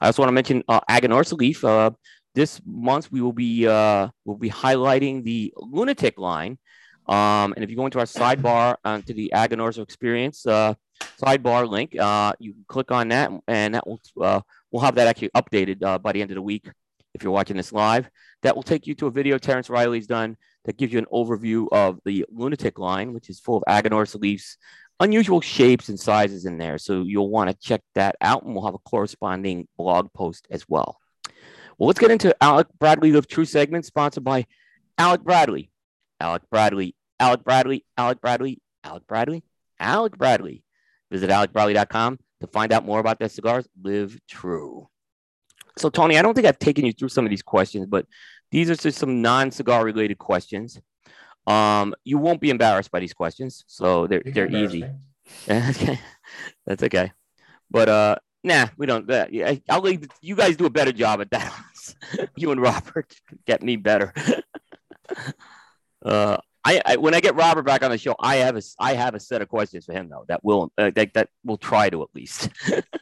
I 0.00 0.06
also 0.06 0.22
want 0.22 0.28
to 0.28 0.34
mention 0.34 0.62
uh, 0.68 0.80
Aganorsa 0.88 1.38
Leaf. 1.38 1.64
Uh, 1.64 1.90
this 2.34 2.60
month 2.64 3.12
we 3.12 3.20
will 3.20 3.32
be 3.32 3.66
uh, 3.66 4.08
we'll 4.24 4.36
be 4.36 4.50
highlighting 4.50 5.22
the 5.24 5.52
Lunatic 5.56 6.18
line. 6.18 6.58
Um, 7.06 7.52
and 7.54 7.64
if 7.64 7.70
you 7.70 7.76
go 7.76 7.84
into 7.84 7.98
our 7.98 8.04
sidebar 8.06 8.76
onto 8.84 9.12
the 9.12 9.32
Aganorsa 9.34 9.82
experience, 9.82 10.46
uh, 10.46 10.74
sidebar 11.20 11.68
link. 11.68 11.98
Uh, 11.98 12.32
you 12.38 12.52
can 12.52 12.64
click 12.68 12.90
on 12.90 13.08
that, 13.08 13.30
and 13.48 13.74
that 13.74 13.86
will 13.86 14.00
uh, 14.20 14.40
we'll 14.70 14.82
have 14.82 14.94
that 14.96 15.08
actually 15.08 15.30
updated 15.30 15.82
uh, 15.82 15.98
by 15.98 16.12
the 16.12 16.22
end 16.22 16.30
of 16.30 16.36
the 16.36 16.42
week. 16.42 16.70
If 17.14 17.22
you're 17.22 17.32
watching 17.32 17.56
this 17.56 17.72
live, 17.72 18.08
that 18.42 18.56
will 18.56 18.62
take 18.62 18.86
you 18.86 18.94
to 18.96 19.06
a 19.06 19.10
video 19.10 19.36
Terrence 19.36 19.68
Riley's 19.68 20.06
done 20.06 20.36
that 20.64 20.78
gives 20.78 20.92
you 20.92 20.98
an 20.98 21.06
overview 21.12 21.66
of 21.70 21.98
the 22.04 22.24
lunatic 22.30 22.78
line, 22.78 23.12
which 23.12 23.28
is 23.28 23.38
full 23.38 23.58
of 23.58 23.64
Aganorsa 23.68 24.20
leaves, 24.20 24.56
unusual 25.02 25.40
shapes 25.40 25.88
and 25.88 26.00
sizes 26.00 26.46
in 26.46 26.58
there. 26.58 26.78
So 26.78 27.02
you'll 27.02 27.28
want 27.30 27.50
to 27.50 27.56
check 27.56 27.82
that 27.94 28.16
out, 28.20 28.44
and 28.44 28.54
we'll 28.54 28.64
have 28.64 28.74
a 28.74 28.78
corresponding 28.78 29.68
blog 29.76 30.12
post 30.12 30.46
as 30.50 30.68
well. 30.68 30.98
Well, 31.78 31.88
let's 31.88 31.98
get 31.98 32.10
into 32.10 32.34
Alec 32.42 32.68
Bradley 32.78 33.12
Live 33.12 33.26
True 33.26 33.44
Segment, 33.44 33.84
sponsored 33.84 34.24
by 34.24 34.46
Alec 34.98 35.22
Bradley. 35.22 35.70
Alec 36.20 36.42
Bradley 36.50 36.94
Alec 37.22 37.44
Bradley, 37.44 37.84
Alec 37.96 38.20
Bradley, 38.20 38.60
Alec 38.82 39.06
Bradley, 39.06 39.44
Alec 39.78 40.18
Bradley. 40.18 40.64
Visit 41.08 41.30
alecbradley.com 41.30 42.18
to 42.40 42.46
find 42.48 42.72
out 42.72 42.84
more 42.84 42.98
about 42.98 43.20
their 43.20 43.28
cigars. 43.28 43.68
Live 43.80 44.18
true. 44.28 44.88
So, 45.78 45.88
Tony, 45.88 46.18
I 46.18 46.22
don't 46.22 46.34
think 46.34 46.48
I've 46.48 46.58
taken 46.58 46.84
you 46.84 46.92
through 46.92 47.10
some 47.10 47.24
of 47.24 47.30
these 47.30 47.42
questions, 47.42 47.86
but 47.86 48.06
these 48.50 48.70
are 48.70 48.74
just 48.74 48.98
some 48.98 49.22
non-cigar 49.22 49.84
related 49.84 50.18
questions. 50.18 50.80
Um, 51.46 51.94
you 52.04 52.18
won't 52.18 52.40
be 52.40 52.50
embarrassed 52.50 52.90
by 52.90 53.00
these 53.00 53.14
questions, 53.14 53.64
so 53.66 54.06
they're 54.06 54.22
they're 54.24 54.50
easy. 54.50 54.84
okay, 55.48 55.98
that's 56.66 56.82
okay. 56.84 57.12
But 57.70 57.88
uh, 57.88 58.16
nah, 58.44 58.68
we 58.76 58.86
don't. 58.86 59.10
Uh, 59.10 59.26
I'll 59.68 59.80
leave. 59.80 60.08
You 60.20 60.36
guys 60.36 60.56
do 60.56 60.66
a 60.66 60.70
better 60.70 60.92
job 60.92 61.20
at 61.20 61.30
that. 61.30 61.52
you 62.36 62.50
and 62.52 62.60
Robert 62.60 63.14
get 63.46 63.62
me 63.62 63.76
better. 63.76 64.12
uh, 66.04 66.36
I, 66.64 66.80
I 66.84 66.96
when 66.96 67.14
I 67.14 67.20
get 67.20 67.34
Robert 67.34 67.64
back 67.64 67.82
on 67.82 67.90
the 67.90 67.98
show, 67.98 68.14
I 68.20 68.36
have 68.36 68.56
a 68.56 68.62
I 68.78 68.94
have 68.94 69.14
a 69.14 69.20
set 69.20 69.42
of 69.42 69.48
questions 69.48 69.84
for 69.84 69.92
him 69.92 70.08
though 70.08 70.24
that 70.28 70.44
will 70.44 70.72
uh, 70.78 70.92
that 70.94 71.14
that 71.14 71.28
will 71.44 71.58
try 71.58 71.90
to 71.90 72.02
at 72.02 72.08
least. 72.14 72.50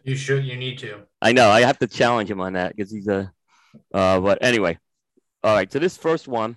You 0.02 0.16
should. 0.16 0.44
You 0.44 0.56
need 0.56 0.78
to. 0.78 1.02
I 1.20 1.32
know 1.32 1.50
I 1.50 1.60
have 1.60 1.78
to 1.80 1.86
challenge 1.86 2.30
him 2.30 2.40
on 2.40 2.54
that 2.54 2.74
because 2.74 2.90
he's 2.90 3.06
a. 3.06 3.32
Uh, 3.92 4.18
but 4.20 4.38
anyway, 4.40 4.78
all 5.44 5.54
right. 5.54 5.70
So 5.70 5.78
this 5.78 5.96
first 5.96 6.26
one, 6.26 6.56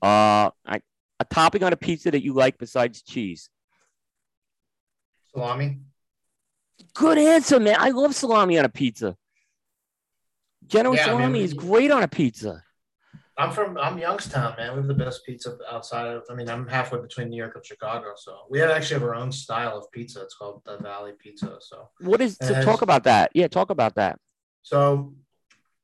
uh, 0.00 0.50
I, 0.64 0.80
a 1.22 1.34
topping 1.34 1.62
on 1.62 1.72
a 1.72 1.76
pizza 1.76 2.10
that 2.10 2.22
you 2.22 2.32
like 2.34 2.58
besides 2.58 3.02
cheese. 3.02 3.48
Salami. 5.32 5.78
Good 6.94 7.18
answer, 7.18 7.58
man. 7.58 7.76
I 7.78 7.90
love 7.90 8.14
salami 8.14 8.58
on 8.58 8.64
a 8.64 8.68
pizza. 8.68 9.16
General 10.66 10.94
Yeah, 10.94 11.06
I 11.06 11.10
mean, 11.10 11.18
salami 11.18 11.42
is 11.42 11.54
great 11.54 11.90
on 11.90 12.02
a 12.02 12.08
pizza. 12.08 12.62
I'm 13.38 13.50
from. 13.50 13.78
I'm 13.78 13.98
Youngstown, 13.98 14.54
man. 14.58 14.72
We 14.72 14.76
have 14.78 14.88
the 14.88 14.94
best 14.94 15.24
pizza 15.24 15.56
outside 15.70 16.06
of. 16.08 16.22
I 16.30 16.34
mean, 16.34 16.50
I'm 16.50 16.66
halfway 16.68 17.00
between 17.00 17.30
New 17.30 17.38
York 17.38 17.54
and 17.54 17.64
Chicago, 17.64 18.12
so 18.14 18.40
we 18.50 18.58
have 18.58 18.70
actually 18.70 19.00
have 19.00 19.08
our 19.08 19.14
own 19.14 19.32
style 19.32 19.78
of 19.78 19.90
pizza. 19.90 20.22
It's 20.22 20.34
called 20.34 20.60
the 20.66 20.76
Valley 20.78 21.12
Pizza. 21.18 21.56
So, 21.60 21.88
What 22.00 22.20
is 22.20 22.36
so 22.42 22.52
Yes. 22.52 22.64
talk 22.64 22.82
about 22.82 23.04
that? 23.04 23.30
Yeah, 23.34 23.48
talk 23.48 23.70
about 23.70 23.94
that. 23.94 24.18
so 24.62 25.14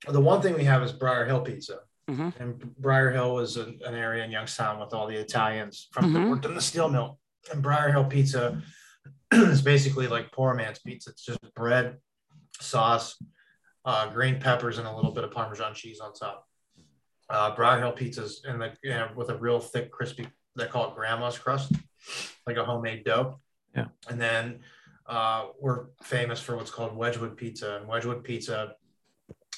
the 0.07 0.21
one 0.21 0.43
thing 0.43 0.55
we 0.55 0.65
have 0.65 0.83
is 0.83 0.93
Briar 0.93 1.25
Hill 1.25 1.41
Pizza. 1.41 1.81
Mhm. 2.09 2.41
And 2.41 2.77
Briar 2.77 3.11
Hill 3.11 3.35
was 3.35 3.57
an, 3.57 3.81
an 3.85 3.95
area 3.95 4.25
in 4.25 4.31
Youngstown 4.31 4.81
with 4.81 4.95
all 4.95 5.07
the 5.07 5.17
Italians 5.17 5.89
from 5.93 6.07
Mhm. 6.07 6.13
that 6.15 6.29
worked 6.31 6.45
in 6.47 6.55
the 6.55 6.61
steel 6.61 6.89
mill. 6.89 7.21
And 7.53 7.63
Briar 7.63 7.91
Hill 7.93 8.07
Pizza 8.07 8.63
is 9.33 9.61
basically 9.63 10.07
like 10.09 10.33
poor 10.33 10.55
man's 10.55 10.79
pizza. 10.79 11.11
It's 11.11 11.25
just 11.25 11.39
bread, 11.55 11.99
sauce, 12.61 13.21
uh, 13.85 14.09
green 14.11 14.41
peppers, 14.41 14.79
and 14.79 14.87
a 14.89 14.95
little 14.95 15.13
bit 15.13 15.25
of 15.25 15.31
Parmesan 15.31 15.75
cheese 15.75 16.01
on 16.01 16.13
top. 16.15 16.47
Uh, 17.29 17.55
Briar 17.55 17.79
Hill 17.79 17.93
pizzas 17.93 18.45
in 18.47 18.59
the 18.59 18.73
you 18.83 18.91
know, 18.91 19.11
with 19.15 19.29
a 19.29 19.37
real 19.37 19.61
thick, 19.61 19.91
crispy. 19.93 20.27
They 20.57 20.67
call 20.67 20.89
it 20.91 20.95
grandma's 20.95 21.39
crust, 21.39 21.73
like 22.47 22.57
a 22.57 22.65
homemade 22.65 23.05
dough. 23.05 23.41
Yeah. 23.77 23.89
And 24.09 24.19
then 24.21 24.61
uh, 25.07 25.49
we're 25.61 25.87
famous 26.03 26.41
for 26.41 26.57
what's 26.57 26.71
called 26.71 26.97
Wedgewood 26.97 27.37
pizza. 27.37 27.77
And 27.77 27.87
Wedgewood 27.87 28.25
pizza, 28.25 28.75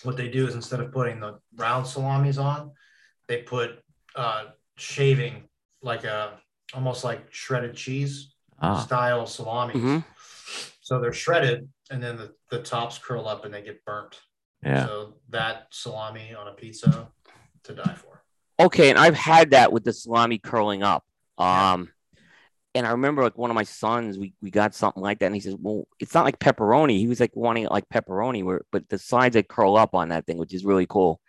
what 0.05 0.17
they 0.17 0.29
do 0.29 0.47
is 0.47 0.55
instead 0.55 0.81
of 0.81 0.93
putting 0.93 1.21
the 1.21 1.39
round 1.57 1.87
salamis 1.87 2.39
on, 2.39 2.73
they 3.29 3.43
put 3.43 3.83
uh, 4.17 4.45
shaving 4.77 5.45
like 5.83 6.05
a 6.05 6.39
almost 6.75 7.05
like 7.05 7.33
shredded 7.33 7.75
cheese 7.75 8.35
Ah, 8.63 8.79
style 8.81 9.27
salamis. 9.27 9.77
Mhm. 9.77 10.05
So 10.83 11.01
they're 11.01 11.13
shredded, 11.15 11.69
and 11.91 12.03
then 12.03 12.17
the, 12.19 12.35
the 12.51 12.63
tops 12.63 12.99
curl 12.99 13.27
up 13.27 13.45
and 13.47 13.55
they 13.55 13.63
get 13.63 13.83
burnt. 13.85 14.21
yeah. 14.63 14.85
So 14.87 15.15
that 15.31 15.69
salami 15.71 16.35
on 16.35 16.49
a 16.49 16.53
pizza 16.53 17.09
to 17.63 17.75
die 17.75 17.95
for. 17.95 18.23
Okay, 18.59 18.91
and 18.91 18.99
I've 18.99 19.15
had 19.15 19.51
that 19.53 19.73
with 19.73 19.85
the 19.85 19.93
salami 19.95 20.37
curling 20.39 20.83
up. 20.83 21.05
Yeah. 21.39 21.73
Um, 21.73 21.91
and 22.75 22.87
I 22.87 22.91
remember 22.93 23.23
like 23.23 23.37
one 23.39 23.51
of 23.51 23.55
my 23.57 23.65
sons, 23.65 24.19
we, 24.19 24.35
we 24.43 24.51
got 24.51 24.75
something 24.75 25.03
like 25.03 25.19
that, 25.21 25.27
and 25.27 25.35
he 25.35 25.41
says, 25.41 25.57
"Well, 25.59 25.87
it's 25.99 26.15
not 26.15 26.25
like 26.25 26.39
pepperoni." 26.39 26.99
He 26.99 27.09
was 27.09 27.21
like 27.21 27.35
wanting 27.37 27.65
it 27.65 27.71
like 27.73 27.89
pepperoni, 27.89 28.45
where 28.45 28.63
but 28.73 28.89
the 28.89 28.99
sides 28.99 29.35
that 29.35 29.49
curl 29.49 29.77
up 29.77 29.95
on 29.95 30.09
that 30.11 30.27
thing, 30.27 30.39
which 30.39 30.55
is 30.55 30.65
really 30.65 30.87
cool. 30.87 31.21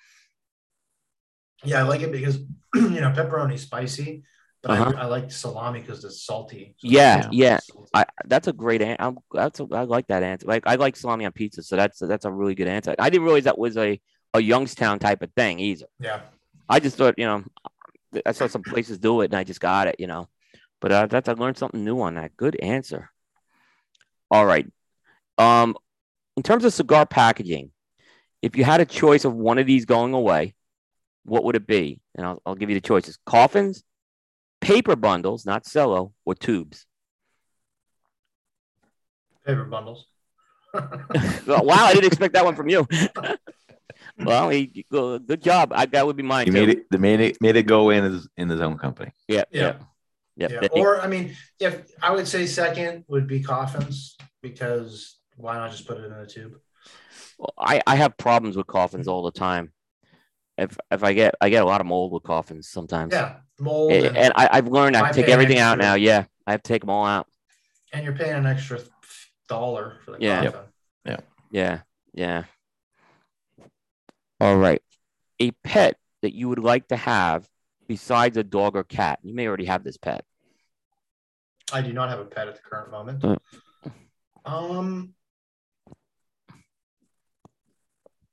Yeah, 1.63 1.79
I 1.79 1.83
like 1.83 2.01
it 2.01 2.11
because 2.11 2.37
you 2.75 3.01
know 3.01 3.11
pepperoni's 3.11 3.61
spicy, 3.63 4.23
but 4.61 4.71
Uh-huh. 4.71 4.93
I, 4.95 5.01
I 5.03 5.05
like 5.05 5.31
salami 5.31 5.81
because 5.81 6.03
it's 6.03 6.23
salty. 6.25 6.75
So 6.77 6.87
Yeah, 6.89 7.27
yeah. 7.31 7.59
salty. 7.59 7.91
I 7.93 8.05
that's 8.25 8.47
a 8.47 8.53
great 8.53 8.81
answer. 8.81 8.97
I'm, 9.01 9.17
that's 9.33 9.59
a, 9.59 9.67
I 9.71 9.83
like 9.83 10.07
that 10.07 10.23
answer. 10.23 10.47
Like 10.47 10.63
I 10.65 10.75
like 10.75 10.95
salami 10.95 11.25
on 11.25 11.31
pizza, 11.33 11.61
so 11.63 11.75
that's 11.75 11.99
that's 11.99 12.25
a 12.25 12.31
really 12.31 12.55
good 12.55 12.67
answer. 12.67 12.95
I 12.97 13.09
didn't 13.09 13.25
realize 13.25 13.43
that 13.45 13.57
was 13.57 13.77
a 13.77 13.99
a 14.33 14.41
Youngstown 14.41 14.99
type 14.99 15.21
of 15.21 15.31
thing 15.35 15.59
either. 15.59 15.87
yeah. 15.99 16.21
I 16.69 16.79
just 16.79 16.97
thought, 16.97 17.15
you 17.17 17.25
know, 17.25 17.43
I 18.25 18.31
saw 18.33 18.47
some 18.47 18.63
places 18.63 18.99
do 18.99 19.21
it, 19.21 19.25
and 19.25 19.35
I 19.35 19.43
just 19.43 19.61
got 19.61 19.87
it, 19.87 19.97
you 19.99 20.07
know. 20.07 20.29
But 20.81 20.91
uh, 20.91 21.05
that's 21.05 21.29
I 21.29 21.33
learned 21.33 21.57
something 21.57 21.85
new 21.85 22.01
on 22.01 22.15
that. 22.15 22.35
Good 22.35 22.59
answer. 22.59 23.11
All 24.29 24.45
right. 24.45 24.67
Um, 25.37 25.77
in 26.35 26.43
terms 26.43 26.65
of 26.65 26.73
cigar 26.73 27.05
packaging, 27.05 27.71
if 28.41 28.57
you 28.57 28.63
had 28.63 28.81
a 28.81 28.85
choice 28.85 29.23
of 29.23 29.33
one 29.33 29.59
of 29.59 29.67
these 29.67 29.85
going 29.85 30.13
away, 30.13 30.55
what 31.23 31.43
would 31.43 31.55
it 31.55 31.67
be? 31.67 31.99
And 32.15 32.25
I'll, 32.25 32.41
I'll 32.45 32.55
give 32.55 32.69
you 32.69 32.75
the 32.75 32.81
choices: 32.81 33.17
coffins, 33.25 33.83
paper 34.59 34.95
bundles, 34.95 35.45
not 35.45 35.65
cello, 35.65 36.13
or 36.25 36.33
tubes. 36.33 36.85
Paper 39.45 39.65
bundles. 39.65 40.07
wow, 40.73 40.85
I 41.69 41.93
didn't 41.93 42.07
expect 42.07 42.33
that 42.33 42.45
one 42.45 42.55
from 42.55 42.69
you. 42.69 42.87
well, 44.17 44.49
he, 44.49 44.85
good 44.89 45.27
good 45.27 45.43
job. 45.43 45.73
I, 45.75 45.85
that 45.87 46.07
would 46.07 46.15
be 46.15 46.23
mine. 46.23 46.47
He 46.47 46.51
too. 46.51 46.59
made 46.59 46.69
it. 46.69 46.89
They 46.89 46.97
made 46.97 47.19
it. 47.19 47.37
Made 47.41 47.55
it 47.55 47.63
go 47.63 47.89
in 47.91 48.03
his 48.03 48.27
in 48.37 48.49
his 48.49 48.61
own 48.61 48.77
company. 48.77 49.11
Yeah, 49.27 49.43
Yeah. 49.51 49.61
yeah, 49.61 49.73
yeah. 50.49 50.59
yeah. 50.61 50.81
Or 50.81 51.01
I 51.01 51.07
mean, 51.07 51.35
if 51.59 51.83
I 52.01 52.11
would 52.11 52.27
say 52.27 52.45
second 52.45 53.05
would 53.07 53.27
be 53.27 53.41
coffins 53.41 54.17
because 54.41 55.17
why 55.35 55.55
not 55.55 55.71
just 55.71 55.87
put 55.87 55.97
it 55.97 56.05
in 56.05 56.11
a 56.11 56.25
tube? 56.25 56.53
Well, 57.37 57.53
I, 57.57 57.81
I 57.87 57.95
have 57.95 58.17
problems 58.17 58.55
with 58.57 58.67
coffins 58.67 59.07
all 59.07 59.23
the 59.23 59.31
time. 59.31 59.71
If 60.57 60.77
if 60.91 61.03
I 61.03 61.13
get 61.13 61.35
I 61.41 61.49
get 61.49 61.63
a 61.63 61.65
lot 61.65 61.81
of 61.81 61.87
mold 61.87 62.11
with 62.11 62.23
coffins 62.23 62.69
sometimes. 62.69 63.13
Yeah, 63.13 63.37
mold 63.59 63.91
A- 63.91 64.07
and, 64.07 64.17
And, 64.17 64.33
I, 64.35 64.49
I've 64.51 64.67
learned 64.67 64.95
I 64.95 65.01
I 65.01 65.05
have 65.05 65.15
to 65.15 65.21
take 65.21 65.27
pay 65.27 65.33
everything 65.33 65.59
out 65.59 65.77
now. 65.77 65.95
Yeah, 65.95 66.25
I 66.45 66.51
have 66.51 66.63
to 66.63 66.67
take 66.67 66.81
them 66.81 66.89
all 66.89 67.05
out. 67.05 67.27
and 67.93 68.03
you're 68.03 68.15
paying 68.15 68.35
an 68.35 68.45
extra 68.45 68.79
dollar 69.47 69.97
for 70.05 70.11
the 70.11 70.17
coffin. 70.17 70.27
Yeah. 70.27 70.43
Yep. 70.43 70.53
coffin. 70.53 70.67
Yeah, 71.51 71.81
yeah. 72.13 72.43
All 74.39 74.57
right. 74.57 74.81
A 75.39 75.51
pet 75.51 75.97
that 76.21 76.33
you 76.33 76.47
would 76.49 76.59
like 76.59 76.87
to 76.87 76.95
have 76.95 77.47
besides 77.87 78.37
a 78.37 78.43
dog 78.43 78.75
or 78.75 78.83
cat. 78.83 79.19
You 79.21 79.33
may 79.33 79.47
already 79.47 79.65
have 79.65 79.83
this 79.83 79.97
pet. 79.97 80.23
I 81.73 81.81
do 81.81 81.93
not 81.93 82.09
have 82.09 82.19
a 82.19 82.25
pet 82.25 82.47
at 82.47 82.55
the 82.55 82.61
current 82.61 82.91
moment. 82.91 83.23
Uh. 83.23 83.37
Um, 84.43 85.13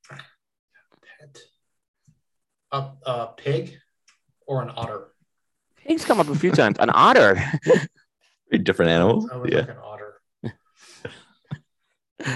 pet, 0.09 1.39
a, 2.73 2.85
a 3.07 3.27
pig 3.37 3.79
or 4.47 4.63
an 4.63 4.71
otter. 4.75 5.09
Pigs 5.77 6.05
come 6.05 6.21
up 6.21 6.29
a 6.29 6.35
few 6.35 6.51
times. 6.51 6.77
An 6.79 6.91
otter. 6.93 7.35
Very 8.51 8.63
different 8.63 8.91
animals. 8.91 9.29
I 9.33 9.37
would 9.37 9.53
Yeah. 9.53 9.61
like 9.61 9.69
an 9.71 9.77
otter. 9.83 10.05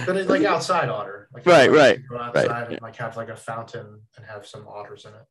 But 0.05 0.15
it's 0.15 0.29
like 0.29 0.43
outside 0.43 0.87
otter. 0.89 1.27
Like 1.33 1.45
Right, 1.45 1.69
right, 1.69 1.99
Go 2.09 2.15
right, 2.15 2.27
outside 2.27 2.47
yeah. 2.69 2.73
and 2.75 2.81
like 2.81 2.95
have 2.97 3.17
like 3.17 3.29
a 3.29 3.35
fountain 3.35 4.01
and 4.15 4.25
have 4.25 4.47
some 4.47 4.65
otters 4.67 5.05
in 5.05 5.11
it. 5.13 5.25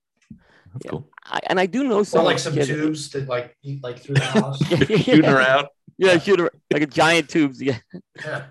That's 0.73 0.85
Yeah. 0.87 0.91
cool. 0.91 1.09
I, 1.25 1.41
and 1.47 1.61
I 1.61 1.67
do 1.67 1.85
know 1.85 1.99
Or 1.99 2.05
some 2.05 2.25
like 2.25 2.39
some 2.39 2.55
tubes 2.55 3.11
that 3.11 3.29
like 3.29 3.57
eat 3.63 3.83
like 3.83 3.99
through 4.01 4.17
the 4.17 4.25
house. 4.25 4.59
Shooting 4.67 5.25
around. 5.27 5.67
Yeah, 5.99 6.19
shoot 6.19 6.41
ar- 6.41 6.51
like 6.73 6.83
a 6.83 6.87
giant 6.87 7.29
tubes. 7.29 7.61
Yeah. 7.63 7.79
yeah. 8.25 8.47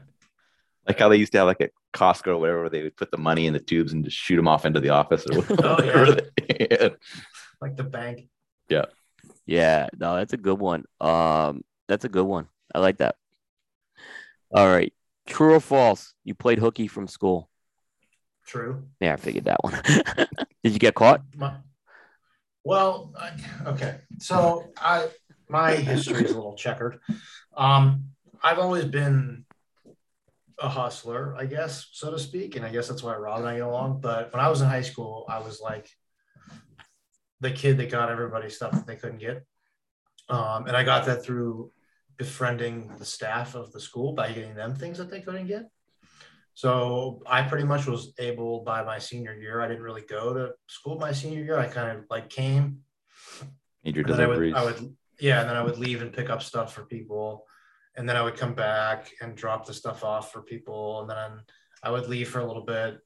Like 0.88 0.98
how 1.00 1.10
they 1.10 1.18
used 1.18 1.32
to 1.34 1.40
have 1.40 1.48
like 1.48 1.62
at 1.62 1.72
Costco 1.94 2.28
or 2.28 2.38
whatever, 2.38 2.62
where 2.62 2.70
they 2.70 2.84
would 2.84 2.96
put 2.96 3.12
the 3.12 3.18
money 3.18 3.48
in 3.48 3.54
the 3.54 3.60
tubes 3.60 3.92
and 3.94 4.06
just 4.06 4.16
shoot 4.18 4.36
them 4.38 4.48
off 4.48 4.66
into 4.66 4.80
the 4.80 4.90
office 4.90 5.26
or 5.26 5.38
Oh, 5.64 5.76
whatever. 5.76 6.22
yeah. 6.60 6.90
Like 7.60 7.76
the 7.76 7.84
bank. 7.84 8.30
Yeah. 8.70 8.86
Yeah, 9.46 9.90
no, 9.98 10.16
that's 10.16 10.34
a 10.34 10.38
good 10.38 10.60
one. 10.60 10.86
Um, 11.02 11.64
that's 11.88 12.06
a 12.06 12.10
good 12.10 12.24
one. 12.26 12.48
I 12.74 12.80
like 12.80 12.98
that. 13.00 13.16
All 14.54 14.68
right. 14.68 14.94
True 15.28 15.56
or 15.56 15.60
false? 15.60 16.14
You 16.24 16.36
played 16.36 16.60
hooky 16.60 16.88
from 16.88 17.08
school. 17.08 17.50
True. 18.46 18.84
Yeah, 19.00 19.14
I 19.14 19.16
figured 19.18 19.46
that 19.46 19.64
one. 19.64 19.80
Did 20.64 20.74
you 20.74 20.80
get 20.80 20.94
caught? 20.96 21.22
My, 21.36 21.56
well, 22.64 23.14
okay. 23.66 24.00
So 24.20 24.72
I 24.78 25.08
my 25.50 25.74
history 25.76 26.24
is 26.24 26.32
a 26.32 26.36
little 26.36 26.56
checkered. 26.56 27.00
Um, 27.56 28.06
I've 28.44 28.60
always 28.60 28.86
been 28.86 29.46
a 30.60 30.70
hustler, 30.70 31.36
I 31.36 31.46
guess, 31.46 31.88
so 31.92 32.12
to 32.12 32.20
speak, 32.20 32.56
and 32.56 32.66
I 32.66 32.70
guess 32.70 32.88
that's 32.88 33.04
why 33.04 33.16
Rob 33.16 33.40
and 33.40 33.50
I 33.50 33.56
get 33.56 33.64
along. 33.64 34.02
But 34.02 34.32
when 34.32 34.44
I 34.44 34.50
was 34.50 34.62
in 34.62 34.68
high 34.68 34.82
school, 34.82 35.26
I 35.28 35.40
was 35.40 35.60
like 35.60 35.90
the 37.40 37.52
kid 37.52 37.78
that 37.78 37.90
got 37.90 38.10
everybody 38.10 38.50
stuff 38.50 38.72
that 38.72 38.86
they 38.86 38.96
couldn't 38.96 39.20
get, 39.20 39.44
um, 40.30 40.68
and 40.68 40.78
I 40.78 40.84
got 40.84 41.06
that 41.06 41.24
through 41.24 41.72
befriending 42.18 42.94
the 43.00 43.06
staff 43.06 43.56
of 43.56 43.72
the 43.72 43.80
school 43.80 44.14
by 44.14 44.32
getting 44.32 44.54
them 44.54 44.76
things 44.76 45.00
that 45.00 45.10
they 45.10 45.22
couldn't 45.22 45.48
get. 45.48 45.70
So 46.54 47.22
I 47.26 47.44
pretty 47.44 47.66
much 47.66 47.88
was 47.88 48.14
able 48.20 48.64
by 48.64 48.84
my 48.84 49.00
senior 49.00 49.34
year. 49.34 49.62
I 49.62 49.68
didn't 49.68 49.84
really 49.84 50.02
go 50.02 50.34
to 50.34 50.52
school 50.68 50.98
my 51.00 51.12
senior 51.12 51.44
year. 51.44 51.58
I 51.58 51.68
kind 51.68 51.98
of 51.98 52.06
like 52.10 52.30
came. 52.30 52.80
Your 53.84 54.22
I 54.22 54.28
would. 54.28 54.54
I 54.54 54.64
would, 54.64 54.96
yeah, 55.20 55.42
and 55.42 55.50
then 55.50 55.56
I 55.56 55.64
would 55.64 55.78
leave 55.78 56.02
and 56.02 56.14
pick 56.14 56.30
up 56.30 56.42
stuff 56.44 56.74
for 56.74 56.86
people, 56.86 57.46
and 57.96 58.08
then 58.08 58.16
I 58.16 58.22
would 58.22 58.36
come 58.36 58.54
back 58.54 59.12
and 59.22 59.36
drop 59.36 59.66
the 59.66 59.74
stuff 59.74 60.04
off 60.04 60.32
for 60.32 60.42
people, 60.42 61.02
and 61.02 61.10
then 61.10 61.42
I 61.84 61.92
would 61.92 62.08
leave 62.08 62.30
for 62.30 62.40
a 62.40 62.46
little 62.46 62.66
bit, 62.66 63.00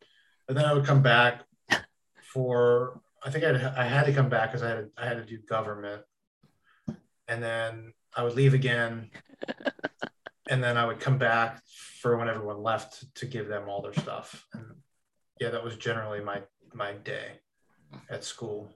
and 0.47 0.57
then 0.57 0.65
I 0.65 0.73
would 0.73 0.85
come 0.85 1.01
back 1.01 1.43
for 2.21 3.01
I 3.25 3.31
think 3.31 3.43
I'd, 3.43 3.55
I 3.55 3.85
had 3.85 4.05
to 4.05 4.13
come 4.13 4.29
back 4.29 4.51
because 4.51 4.61
I 4.61 4.69
had 4.69 4.75
to, 4.75 4.89
I 4.97 5.07
had 5.07 5.17
to 5.17 5.25
do 5.25 5.39
government, 5.39 6.03
and 7.27 7.41
then 7.41 7.93
I 8.15 8.23
would 8.23 8.35
leave 8.35 8.53
again, 8.53 9.09
and 10.49 10.63
then 10.63 10.77
I 10.77 10.85
would 10.85 10.99
come 10.99 11.17
back 11.17 11.61
for 12.01 12.17
when 12.17 12.29
everyone 12.29 12.61
left 12.61 13.13
to 13.15 13.25
give 13.25 13.47
them 13.47 13.69
all 13.69 13.81
their 13.81 13.93
stuff, 13.93 14.45
and 14.53 14.65
yeah, 15.39 15.49
that 15.49 15.63
was 15.63 15.75
generally 15.75 16.21
my 16.21 16.41
my 16.73 16.93
day 16.93 17.39
at 18.09 18.23
school. 18.23 18.69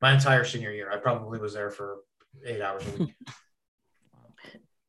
My 0.00 0.12
entire 0.12 0.44
senior 0.44 0.70
year, 0.70 0.90
I 0.90 0.96
probably 0.96 1.38
was 1.38 1.54
there 1.54 1.70
for 1.70 1.98
eight 2.44 2.62
hours 2.62 2.84
a 2.86 3.02
week. 3.02 3.14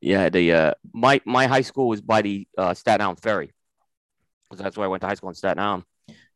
Yeah, 0.03 0.29
the 0.29 0.51
uh, 0.51 0.73
my 0.93 1.21
my 1.25 1.45
high 1.45 1.61
school 1.61 1.87
was 1.87 2.01
by 2.01 2.23
the 2.23 2.47
uh, 2.57 2.73
Staten 2.73 3.01
Island 3.01 3.21
Ferry, 3.21 3.51
because 4.49 4.63
that's 4.63 4.75
where 4.75 4.85
I 4.85 4.87
went 4.87 5.01
to 5.01 5.07
high 5.07 5.13
school 5.13 5.29
in 5.29 5.35
Staten 5.35 5.59
Island. 5.59 5.83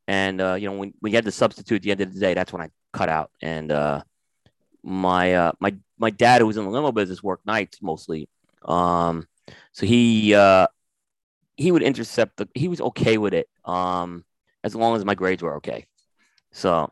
And 0.08 0.40
uh, 0.40 0.54
you 0.54 0.70
know, 0.70 0.78
when 0.78 0.94
when 1.00 1.12
you 1.12 1.18
had 1.18 1.26
to 1.26 1.32
substitute 1.32 1.78
at 1.78 1.82
the 1.82 1.92
end 1.92 2.02
of 2.02 2.14
the 2.14 2.20
day, 2.20 2.36
that's 2.36 2.54
when 2.54 2.62
I 2.62 2.70
cut 2.94 3.10
out. 3.10 3.32
And 3.42 3.72
uh, 3.72 4.04
my 4.84 5.34
uh, 5.34 5.52
my 5.60 5.76
my 5.98 6.12
dad, 6.12 6.42
who 6.42 6.48
was 6.48 6.58
in 6.58 6.64
the 6.64 6.70
limo 6.70 6.92
business, 6.92 7.24
worked 7.24 7.48
nights 7.48 7.82
mostly. 7.82 8.30
Um, 8.62 9.28
so 9.72 9.86
he 9.86 10.34
uh, 10.34 10.68
he 11.58 11.72
would 11.72 11.84
intercept 11.84 12.38
the. 12.38 12.48
He 12.56 12.68
was 12.68 12.82
okay 12.82 13.18
with 13.18 13.34
it, 13.34 13.48
um, 13.64 14.26
as 14.64 14.76
long 14.76 14.96
as 14.96 15.06
my 15.06 15.16
grades 15.16 15.44
were 15.44 15.56
okay. 15.58 15.86
So 16.52 16.92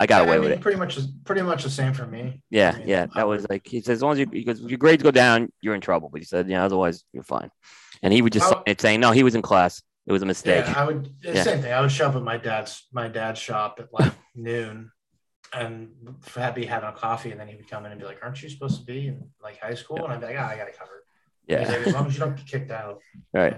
I 0.00 0.06
got 0.06 0.22
Yeah, 0.22 0.28
away 0.28 0.36
I 0.36 0.40
with 0.40 0.48
mean, 0.48 0.58
it. 0.58 0.62
Pretty 0.62 0.78
much, 0.78 0.98
pretty 1.24 1.42
much 1.42 1.64
the 1.64 1.70
same 1.70 1.92
for 1.92 2.06
me. 2.06 2.42
Yeah, 2.50 2.72
I 2.74 2.78
mean, 2.78 2.88
yeah. 2.88 3.06
That 3.14 3.26
was 3.26 3.46
like 3.50 3.66
he 3.66 3.80
said, 3.80 3.92
as 3.92 4.02
long 4.02 4.12
as 4.12 4.18
you 4.18 4.26
because 4.26 4.60
your 4.60 4.78
grades 4.78 5.02
go 5.02 5.10
down, 5.10 5.50
you're 5.60 5.74
in 5.74 5.80
trouble. 5.80 6.08
But 6.08 6.20
he 6.20 6.24
said, 6.24 6.48
yeah, 6.48 6.64
otherwise 6.64 7.04
you're 7.12 7.22
fine. 7.22 7.50
And 8.02 8.12
he 8.12 8.22
would 8.22 8.32
just 8.32 8.48
sign 8.48 8.58
it 8.66 8.80
saying, 8.80 9.00
no, 9.00 9.10
he 9.10 9.22
was 9.22 9.34
in 9.34 9.42
class. 9.42 9.82
It 10.06 10.12
was 10.12 10.22
a 10.22 10.26
mistake. 10.26 10.64
Yeah, 10.64 10.74
I 10.76 10.84
would 10.86 11.10
the 11.20 11.34
Yeah. 11.34 11.44
same 11.44 11.60
thing. 11.60 11.72
I 11.72 11.80
would 11.80 11.92
show 11.92 12.08
up 12.08 12.14
at 12.14 12.22
my 12.22 12.36
dad's 12.38 12.86
my 12.92 13.08
dad's 13.08 13.38
shop 13.40 13.78
at 13.80 13.92
like 13.92 14.12
noon, 14.34 14.90
and 15.52 15.90
be 16.54 16.64
having 16.64 16.88
a 16.88 16.92
coffee, 16.92 17.30
and 17.32 17.40
then 17.40 17.48
he 17.48 17.56
would 17.56 17.68
come 17.68 17.84
in 17.84 17.92
and 17.92 18.00
be 18.00 18.06
like, 18.06 18.18
"Aren't 18.22 18.42
you 18.42 18.48
supposed 18.48 18.78
to 18.80 18.86
be 18.86 19.08
in 19.08 19.28
like 19.42 19.60
high 19.60 19.74
school?" 19.74 20.04
And 20.04 20.12
I'd 20.12 20.20
be 20.20 20.26
like, 20.26 20.36
"Ah, 20.38 20.48
I 20.48 20.56
got 20.56 20.68
it 20.68 20.78
covered." 20.78 21.02
Yeah, 21.48 21.60
like, 21.60 21.86
as 21.86 21.94
long 21.94 22.06
as 22.06 22.14
you 22.14 22.20
don't 22.20 22.36
get 22.36 22.46
kicked 22.46 22.70
out, 22.70 23.00
right, 23.32 23.56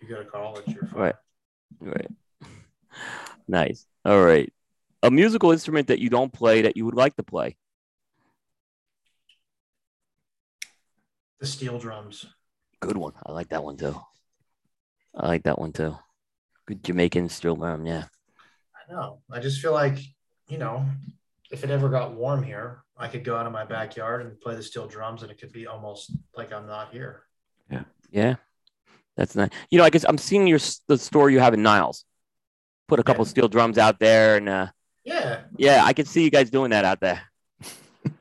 you 0.00 0.08
go 0.08 0.22
to 0.22 0.28
college, 0.28 0.66
you're 0.68 0.84
fine. 0.84 1.00
Right. 1.00 1.14
right. 1.80 2.08
Nice. 3.48 3.86
All 4.04 4.22
right. 4.22 4.52
A 5.02 5.10
musical 5.10 5.52
instrument 5.52 5.88
that 5.88 6.00
you 6.00 6.10
don't 6.10 6.32
play 6.32 6.62
that 6.62 6.76
you 6.76 6.84
would 6.84 6.94
like 6.94 7.16
to 7.16 7.22
play. 7.22 7.56
The 11.40 11.46
steel 11.46 11.78
drums. 11.78 12.26
Good 12.80 12.96
one. 12.96 13.14
I 13.24 13.32
like 13.32 13.48
that 13.48 13.64
one 13.64 13.76
too. 13.76 13.98
I 15.14 15.28
like 15.28 15.44
that 15.44 15.58
one 15.58 15.72
too. 15.72 15.96
Good 16.66 16.84
Jamaican 16.84 17.28
steel 17.30 17.56
drum. 17.56 17.86
Yeah. 17.86 18.04
I 18.76 18.92
know. 18.92 19.20
I 19.30 19.40
just 19.40 19.60
feel 19.60 19.72
like 19.72 19.98
you 20.48 20.58
know, 20.58 20.84
if 21.50 21.64
it 21.64 21.70
ever 21.70 21.88
got 21.88 22.14
warm 22.14 22.42
here, 22.42 22.82
I 22.96 23.08
could 23.08 23.24
go 23.24 23.36
out 23.36 23.46
in 23.46 23.52
my 23.52 23.64
backyard 23.64 24.22
and 24.24 24.40
play 24.40 24.54
the 24.54 24.62
steel 24.62 24.86
drums, 24.86 25.22
and 25.22 25.30
it 25.30 25.38
could 25.40 25.52
be 25.52 25.66
almost 25.66 26.12
like 26.36 26.52
I'm 26.52 26.66
not 26.66 26.92
here. 26.92 27.22
Yeah. 27.70 27.84
Yeah, 28.10 28.36
that's 29.16 29.36
nice. 29.36 29.50
You 29.70 29.78
know, 29.78 29.84
I 29.84 29.90
guess 29.90 30.04
I'm 30.08 30.18
seeing 30.18 30.46
your 30.46 30.58
the 30.88 30.96
store 30.98 31.28
you 31.30 31.40
have 31.40 31.54
in 31.54 31.62
Niles. 31.62 32.04
Put 32.88 32.98
a 33.00 33.02
couple 33.02 33.24
Yeah. 33.26 33.30
steel 33.30 33.48
drums 33.48 33.76
out 33.76 33.98
there 34.00 34.36
and 34.36 34.48
uh 34.48 34.66
Yeah, 35.04 35.42
Yeah, 35.56 35.84
I 35.84 35.92
can 35.92 36.06
see 36.06 36.24
you 36.24 36.30
guys 36.30 36.48
doing 36.50 36.70
that 36.70 36.84
out 36.84 37.00
there. 37.00 37.20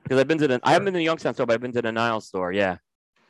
Because 0.04 0.20
I've 0.20 0.28
been 0.28 0.38
to 0.40 0.48
the, 0.48 0.60
I 0.64 0.72
haven't 0.74 0.86
been 0.86 0.94
to 0.94 0.98
the 1.00 1.04
Youngstown 1.06 1.34
store, 1.34 1.46
but 1.46 1.54
I've 1.54 1.62
been 1.62 1.72
to 1.74 1.82
the 1.82 1.92
Niles 1.92 2.28
store. 2.28 2.52
Yeah, 2.52 2.78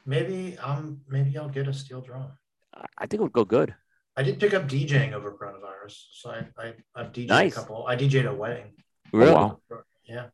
maybe 0.05 0.57
um 0.59 1.01
maybe 1.07 1.37
I'll 1.37 1.49
get 1.49 1.67
a 1.67 1.73
steel 1.73 2.01
drum. 2.01 2.31
I- 2.73 2.85
I 2.97 3.05
think 3.05 3.19
it 3.21 3.23
would 3.23 3.33
go 3.33 3.45
good. 3.45 3.75
I 4.15 4.23
did 4.23 4.39
pick 4.39 4.53
up 4.55 4.67
DJing 4.67 5.13
over 5.13 5.31
coronavirus, 5.31 5.95
so 6.11 6.31
I 6.31 6.39
I 6.57 6.73
I've 6.95 7.11
DJed 7.13 7.27
Nice. 7.27 7.53
a 7.53 7.59
couple. 7.59 7.85
I 7.85 7.95
DJed 7.95 8.25
a 8.27 8.33
wedding. 8.33 8.73
Really? 9.13 9.31
wow. 9.33 9.59
Yeah. 10.05 10.25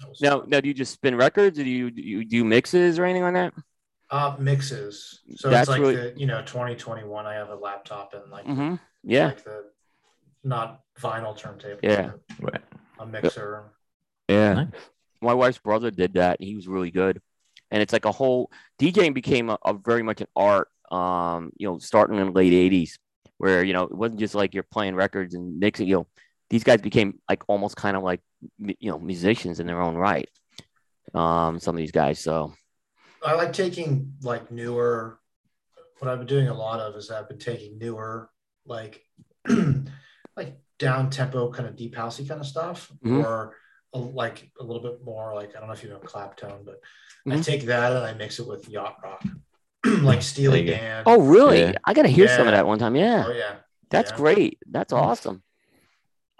That 0.00 0.08
was 0.08 0.20
Now, 0.20 0.42
now, 0.46 0.60
do 0.60 0.68
you 0.68 0.74
just 0.74 0.92
spin 0.92 1.14
records, 1.16 1.58
or 1.58 1.64
do 1.64 1.70
you 1.70 1.90
do 1.90 2.02
you 2.02 2.24
do 2.24 2.44
mixes 2.44 2.98
or 2.98 3.04
anything 3.04 3.22
on 3.24 3.34
that? 3.34 3.52
uh, 4.10 4.36
mixes. 4.38 5.20
So 5.36 5.48
That's 5.48 5.62
it's 5.62 5.70
like 5.70 5.80
really- 5.80 5.96
the 5.96 6.14
you 6.18 6.26
know 6.26 6.42
2021. 6.42 7.24
I 7.26 7.34
have 7.34 7.48
a 7.50 7.54
laptop 7.54 8.14
and 8.14 8.30
like 8.30 8.44
Mm-hmm. 8.46 8.74
Yeah, 9.04 9.26
like 9.26 9.44
the 9.44 9.64
not 10.44 10.80
vinyl 11.00 11.36
turntable. 11.36 11.80
Yeah. 11.82 12.12
Right. 12.40 12.60
A 12.98 13.06
mixer. 13.06 13.72
yeah. 14.28 14.54
Nice. 14.54 14.68
My 15.20 15.34
wife's 15.34 15.58
brother 15.58 15.90
did 15.90 16.14
that. 16.14 16.40
He 16.40 16.54
was 16.56 16.66
really 16.68 16.90
good, 16.90 17.20
and 17.70 17.80
it's 17.82 17.92
like 17.92 18.04
a 18.04 18.12
whole 18.12 18.50
DJing 18.80 19.14
became 19.14 19.50
a, 19.50 19.58
a 19.64 19.72
very 19.74 20.02
much 20.02 20.20
an 20.20 20.26
art. 20.36 20.68
Um, 20.90 21.52
you 21.56 21.66
know, 21.68 21.78
starting 21.78 22.18
in 22.18 22.26
the 22.26 22.32
late 22.32 22.52
'80s, 22.52 22.98
where 23.38 23.64
you 23.64 23.72
know 23.72 23.84
it 23.84 23.94
wasn't 23.94 24.20
just 24.20 24.34
like 24.34 24.52
you're 24.52 24.62
playing 24.64 24.94
records 24.96 25.34
and 25.34 25.58
mixing. 25.58 25.86
You 25.88 25.94
know, 25.94 26.06
these 26.52 26.64
guys 26.64 26.82
became 26.82 27.18
like 27.30 27.42
almost 27.48 27.76
kind 27.76 27.96
of 27.96 28.02
like 28.02 28.20
you 28.58 28.90
know 28.90 28.98
musicians 28.98 29.58
in 29.58 29.66
their 29.66 29.80
own 29.80 29.94
right. 29.94 30.28
Um, 31.14 31.58
some 31.58 31.74
of 31.74 31.78
these 31.78 31.92
guys. 31.92 32.18
So 32.18 32.52
I 33.24 33.34
like 33.34 33.54
taking 33.54 34.12
like 34.22 34.50
newer. 34.50 35.18
What 35.98 36.10
I've 36.10 36.18
been 36.18 36.26
doing 36.26 36.48
a 36.48 36.54
lot 36.54 36.78
of 36.78 36.94
is 36.94 37.10
I've 37.10 37.26
been 37.26 37.38
taking 37.38 37.78
newer 37.78 38.28
like 38.66 39.02
like 40.36 40.58
down 40.78 41.08
tempo 41.08 41.50
kind 41.50 41.66
of 41.66 41.74
deep 41.74 41.94
housey 41.96 42.28
kind 42.28 42.40
of 42.42 42.46
stuff, 42.46 42.92
Mhm. 43.02 43.24
or 43.24 43.56
a, 43.94 43.98
like 43.98 44.50
a 44.60 44.62
little 44.62 44.82
bit 44.82 45.02
more 45.02 45.34
like 45.34 45.56
I 45.56 45.58
don't 45.58 45.68
know 45.68 45.72
if 45.74 45.82
you 45.82 45.88
know 45.88 46.00
claptone, 46.00 46.66
but 46.66 46.80
I 47.26 47.36
Mhm. 47.36 47.44
take 47.44 47.62
that 47.64 47.92
and 47.92 48.04
I 48.04 48.12
mix 48.12 48.38
it 48.40 48.46
with 48.46 48.68
yacht 48.68 48.98
rock, 49.02 49.24
like 50.02 50.20
Steely 50.20 50.66
There. 50.66 50.76
Dan. 50.76 51.02
Oh, 51.06 51.22
really? 51.22 51.60
Yeah. 51.62 51.78
I 51.84 51.94
gotta 51.94 52.08
hear 52.10 52.28
some 52.28 52.46
of 52.46 52.52
that 52.52 52.66
one 52.66 52.78
time. 52.78 52.94
Yeah, 52.94 53.24
Oh, 53.26 53.32
yeah, 53.32 53.54
that's 53.88 54.10
yeah. 54.10 54.16
great. 54.16 54.58
That's 54.70 54.92
awesome. 54.92 55.42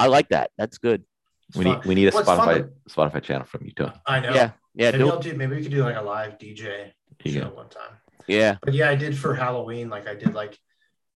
I 0.02 0.06
like 0.06 0.28
that. 0.30 0.50
That's 0.58 0.78
good. 0.78 1.04
It's 1.48 1.56
We 1.58 1.64
fun. 1.64 1.74
need 1.78 1.84
we 1.86 1.94
need 1.94 2.08
a 2.08 2.10
Well, 2.10 2.20
it's 2.20 2.28
fun 2.28 2.38
Spotify 2.38 2.70
Spotify 2.90 3.22
channel 3.22 3.46
from 3.46 3.64
you 3.64 3.72
too. 3.72 3.88
I 4.06 4.20
know. 4.20 4.34
Yeah, 4.34 4.50
yeah, 4.74 4.90
maybe 4.90 4.98
do 5.04 5.10
I'll 5.10 5.18
do. 5.20 5.34
Maybe 5.34 5.56
we 5.56 5.62
could 5.62 5.70
do 5.70 5.82
like 5.84 5.96
a 5.96 6.02
live 6.02 6.38
DJ 6.38 6.92
show 7.24 7.40
go. 7.40 7.54
one 7.54 7.68
time. 7.68 7.94
Yeah, 8.28 8.56
But 8.62 8.74
yeah, 8.74 8.88
I 8.88 8.94
did 8.94 9.16
for 9.18 9.34
Halloween. 9.34 9.90
Like 9.90 10.06
I 10.08 10.14
did 10.14 10.34
like 10.34 10.58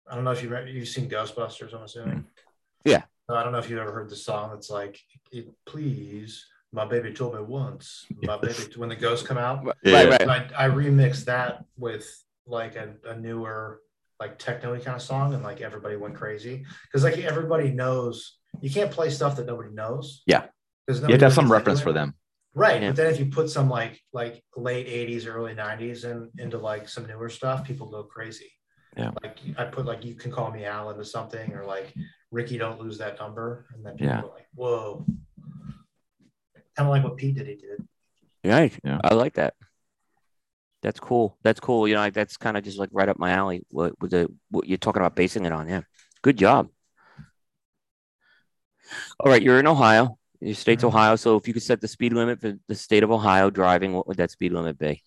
I 0.10 0.16
don't 0.16 0.24
know 0.24 0.32
if 0.32 0.44
you 0.44 0.50
re- 0.50 0.72
you've 0.72 0.88
seen 0.88 1.10
Ghostbusters. 1.10 1.74
I'm 1.74 1.84
assuming. 1.84 2.18
Hmm. 2.18 2.22
Yeah. 2.84 3.04
I 3.30 3.44
don't 3.44 3.52
know 3.54 3.58
if 3.60 3.70
you've 3.70 3.80
ever 3.80 3.92
heard 3.92 4.10
the 4.10 4.16
song 4.16 4.52
that's 4.54 4.70
like, 4.70 5.00
it, 5.32 5.48
"Please, 5.66 6.46
my 6.72 6.86
baby 6.86 7.12
told 7.12 7.34
me 7.34 7.42
once, 7.42 8.06
my 8.22 8.38
baby." 8.38 8.54
When 8.76 8.90
the 8.90 8.96
ghosts 8.96 9.26
come 9.28 9.40
out, 9.40 9.66
right, 9.66 9.76
Yeah. 9.84 10.04
right. 10.04 10.22
And 10.22 10.30
I, 10.32 10.48
I 10.56 10.68
remixed 10.70 11.26
that 11.26 11.66
with 11.78 12.06
like 12.46 12.76
a, 12.76 12.94
a 13.06 13.16
newer 13.16 13.82
like 14.20 14.38
techno 14.38 14.76
kind 14.80 14.96
of 14.96 15.02
song, 15.02 15.34
and 15.34 15.42
like 15.44 15.62
everybody 15.62 15.96
went 15.96 16.14
crazy 16.16 16.66
because 16.84 17.04
like 17.04 17.18
everybody 17.18 17.72
knows 17.72 18.38
you 18.62 18.70
can't 18.70 18.92
play 18.92 19.10
stuff 19.10 19.36
that 19.38 19.46
nobody 19.46 19.72
knows. 19.74 20.24
Yeah. 20.26 20.46
Because 20.86 21.02
You 21.02 21.10
have 21.10 21.20
to 21.20 21.26
have 21.26 21.34
some 21.34 21.52
reference 21.52 21.82
for 21.82 21.94
them. 21.94 22.16
Right. 22.54 22.82
Yeah. 22.82 22.90
But 22.90 22.96
then 22.96 23.08
if 23.14 23.20
you 23.20 23.26
put 23.26 23.50
some 23.50 23.70
like 23.70 24.02
like 24.14 24.44
late 24.56 24.88
80s, 24.88 25.28
early 25.28 25.54
90s 25.54 26.04
and 26.04 26.30
into 26.40 26.58
like 26.58 26.88
some 26.88 27.06
newer 27.08 27.30
stuff, 27.30 27.66
people 27.66 27.90
go 27.90 28.04
crazy. 28.04 28.52
Yeah. 28.96 29.12
Like 29.22 29.40
I 29.58 29.66
put 29.66 29.86
like 29.86 30.06
you 30.06 30.16
can 30.16 30.32
call 30.32 30.52
me 30.52 30.66
Al 30.66 30.90
into 30.90 31.04
something 31.04 31.54
or 31.54 31.66
like 31.66 31.94
Ricky 32.32 32.58
don't 32.58 32.80
lose 32.80 32.98
that 33.00 33.20
number. 33.20 33.66
And 33.74 33.86
then 33.86 33.98
people 33.98 34.08
Yeah. 34.08 34.22
go 34.22 34.32
like, 34.34 34.48
whoa. 34.54 35.06
Kind 36.78 36.88
of 36.88 36.88
like 36.88 37.04
what 37.04 37.18
Pete 37.18 37.36
did 37.36 37.48
he 37.48 37.56
did. 37.56 37.86
Right. 38.44 38.78
Yeah. 38.84 39.00
I 39.04 39.14
like 39.16 39.34
that. 39.34 39.54
That's 40.82 41.00
cool. 41.00 41.38
That's 41.44 41.60
cool. 41.60 41.88
You 41.88 41.96
know, 41.96 42.02
like, 42.02 42.14
that's 42.14 42.38
kind 42.38 42.56
of 42.58 42.64
just 42.64 42.78
like 42.78 42.90
right 42.92 43.10
up 43.10 43.18
my 43.18 43.32
alley. 43.32 43.66
What 43.70 44.00
with 44.00 44.12
the 44.12 44.32
what 44.52 44.68
you're 44.68 44.78
talking 44.78 45.02
about 45.02 45.16
basing 45.16 45.46
it 45.46 45.52
on? 45.52 45.68
Yeah. 45.68 45.82
Good 46.22 46.38
job. 46.38 46.70
All 49.20 49.32
right, 49.32 49.42
you're 49.42 49.60
in 49.60 49.68
Ohio. 49.68 50.18
Your 50.42 50.56
state's 50.56 50.84
Mhm. 50.84 50.88
Ohio. 50.88 51.16
So 51.16 51.38
if 51.38 51.48
you 51.48 51.54
could 51.54 51.64
set 51.64 51.82
the 51.82 51.88
speed 51.88 52.14
limit 52.14 52.42
for 52.42 52.54
the 52.68 52.76
state 52.76 53.04
of 53.04 53.12
Ohio 53.12 53.50
driving, 53.50 53.94
what 53.94 54.08
would 54.08 54.18
that 54.18 54.32
speed 54.32 54.52
limit 54.52 54.78
be? 54.78 55.04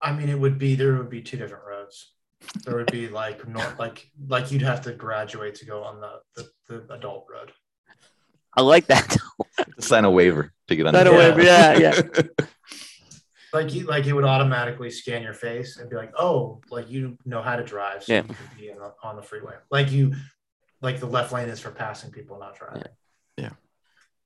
I 0.00 0.12
mean, 0.12 0.28
it 0.28 0.38
would 0.38 0.58
be 0.58 0.74
there 0.74 0.96
would 0.96 1.10
be 1.10 1.22
two 1.22 1.36
different 1.36 1.64
roads. 1.64 2.12
There 2.64 2.74
would 2.76 2.90
be 2.90 3.08
like 3.08 3.46
north 3.46 3.78
like 3.78 4.10
like 4.26 4.50
you'd 4.50 4.62
have 4.62 4.82
to 4.82 4.92
graduate 4.92 5.54
to 5.56 5.64
go 5.64 5.84
on 5.84 6.00
the 6.00 6.20
the, 6.34 6.50
the 6.86 6.94
adult 6.94 7.26
road. 7.30 7.52
I 8.54 8.62
like 8.62 8.86
that. 8.86 9.16
Sign 9.78 10.04
a 10.04 10.10
waiver 10.10 10.52
to 10.68 10.76
get 10.76 10.86
on 10.86 10.94
Sign 10.94 11.06
a 11.06 11.12
waiver, 11.12 11.42
yeah, 11.42 11.78
yeah. 11.78 12.00
Like 13.52 13.74
you 13.74 13.84
like 13.86 14.06
it 14.06 14.12
would 14.14 14.24
automatically 14.24 14.90
scan 14.90 15.22
your 15.22 15.34
face 15.34 15.76
and 15.76 15.90
be 15.90 15.96
like, 15.96 16.12
oh, 16.18 16.60
like 16.70 16.90
you 16.90 17.18
know 17.26 17.42
how 17.42 17.56
to 17.56 17.62
drive, 17.62 18.04
so 18.04 18.12
Yeah. 18.14 18.22
you 18.22 18.28
could 18.34 18.58
be 18.58 18.68
the, 18.68 18.92
on 19.02 19.16
the 19.16 19.22
freeway. 19.22 19.54
Like 19.70 19.90
you, 19.92 20.14
like 20.80 21.00
the 21.00 21.06
left 21.06 21.32
lane 21.32 21.48
is 21.48 21.60
for 21.60 21.70
passing 21.70 22.10
people, 22.10 22.38
not 22.38 22.56
driving. 22.56 22.84
Yeah. 23.36 23.50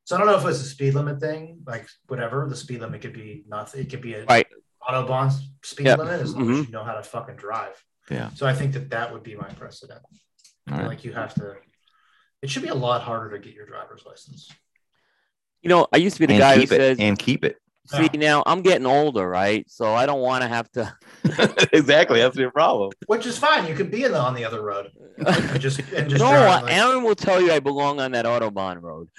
So 0.04 0.14
I 0.14 0.18
don't 0.18 0.28
know 0.28 0.36
if 0.36 0.44
it's 0.44 0.60
a 0.60 0.64
speed 0.64 0.94
limit 0.94 1.18
thing, 1.20 1.62
like 1.66 1.88
whatever. 2.06 2.46
The 2.48 2.54
speed 2.56 2.80
limit 2.80 3.00
could 3.02 3.12
be 3.14 3.44
nothing. 3.48 3.80
It 3.80 3.90
could 3.90 4.00
be 4.00 4.14
a 4.14 4.24
Right. 4.24 4.46
autobahn 4.88 5.32
speed 5.64 5.86
Yeah. 5.86 5.96
limit 5.96 6.20
as 6.20 6.34
long 6.34 6.46
Mhm. 6.46 6.60
as 6.60 6.66
you 6.66 6.72
know 6.72 6.84
how 6.84 6.94
to 6.94 7.02
fucking 7.02 7.36
drive. 7.36 7.82
Yeah. 8.08 8.30
So 8.34 8.46
I 8.46 8.54
think 8.54 8.74
that 8.74 8.90
that 8.90 9.12
would 9.12 9.24
be 9.24 9.34
my 9.34 9.48
precedent. 9.48 10.02
All 10.70 10.78
right. 10.78 10.86
Like 10.86 11.04
you 11.04 11.12
have 11.12 11.34
to, 11.34 11.56
It 12.42 12.50
should 12.50 12.62
be 12.62 12.68
a 12.68 12.74
lot 12.74 13.02
harder 13.02 13.30
to 13.36 13.42
get 13.42 13.54
your 13.54 13.66
driver's 13.66 14.04
license. 14.06 14.52
You 15.62 15.70
know, 15.70 15.88
I 15.92 15.96
used 15.96 16.14
to 16.16 16.20
be 16.20 16.26
the 16.26 16.34
and 16.34 16.40
guy 16.40 16.54
who 16.54 16.60
keep 16.60 16.72
it 16.72 16.76
says, 16.76 16.98
and 17.00 17.18
keep 17.18 17.44
it. 17.44 17.60
"See, 17.86 18.08
now 18.14 18.42
I'm 18.46 18.62
getting 18.62 18.86
older, 18.86 19.28
right? 19.28 19.64
So 19.70 19.94
I 19.94 20.06
don't 20.06 20.20
want 20.20 20.42
to 20.42 20.48
have 20.48 20.70
to." 20.72 20.92
exactly. 21.72 22.20
That's 22.20 22.36
your 22.36 22.50
problem. 22.50 22.90
Which 23.06 23.26
is 23.26 23.38
fine. 23.38 23.66
You 23.66 23.74
could 23.74 23.90
be 23.90 24.04
in 24.04 24.12
the, 24.12 24.18
on 24.18 24.34
the 24.34 24.44
other 24.44 24.62
road 24.62 24.90
and 25.18 25.60
just 25.60 25.78
and 25.92 26.08
just 26.10 26.22
no, 26.22 26.30
drive 26.30 26.62
like- 26.64 26.72
Aaron 26.72 27.02
will 27.02 27.14
tell 27.14 27.40
you 27.40 27.52
I 27.52 27.60
belong 27.60 28.00
on 28.00 28.12
that 28.12 28.24
autobahn 28.24 28.82
road. 28.82 29.08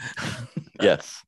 Yes. 0.80 1.24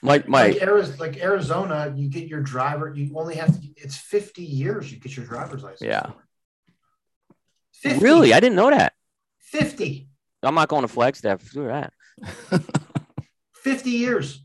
my 0.00 0.22
my 0.28 0.46
like, 0.48 0.58
Ariz- 0.58 1.00
like 1.00 1.16
Arizona, 1.16 1.92
you 1.96 2.08
get 2.08 2.28
your 2.28 2.40
driver. 2.42 2.92
You 2.94 3.10
only 3.18 3.34
have 3.34 3.60
to. 3.60 3.68
It's 3.76 3.96
fifty 3.96 4.44
years. 4.44 4.92
You 4.92 5.00
get 5.00 5.16
your 5.16 5.26
driver's 5.26 5.64
license. 5.64 5.82
Yeah. 5.82 6.12
50, 7.82 8.04
really, 8.04 8.32
I 8.32 8.40
didn't 8.40 8.54
know 8.54 8.70
that. 8.70 8.92
fifty. 9.40 10.08
I'm 10.44 10.54
not 10.54 10.68
going 10.68 10.82
to 10.82 10.88
Flagstaff 10.88 11.42
for 11.42 11.66
that. 11.66 11.92
50 13.54 13.90
years. 13.90 14.44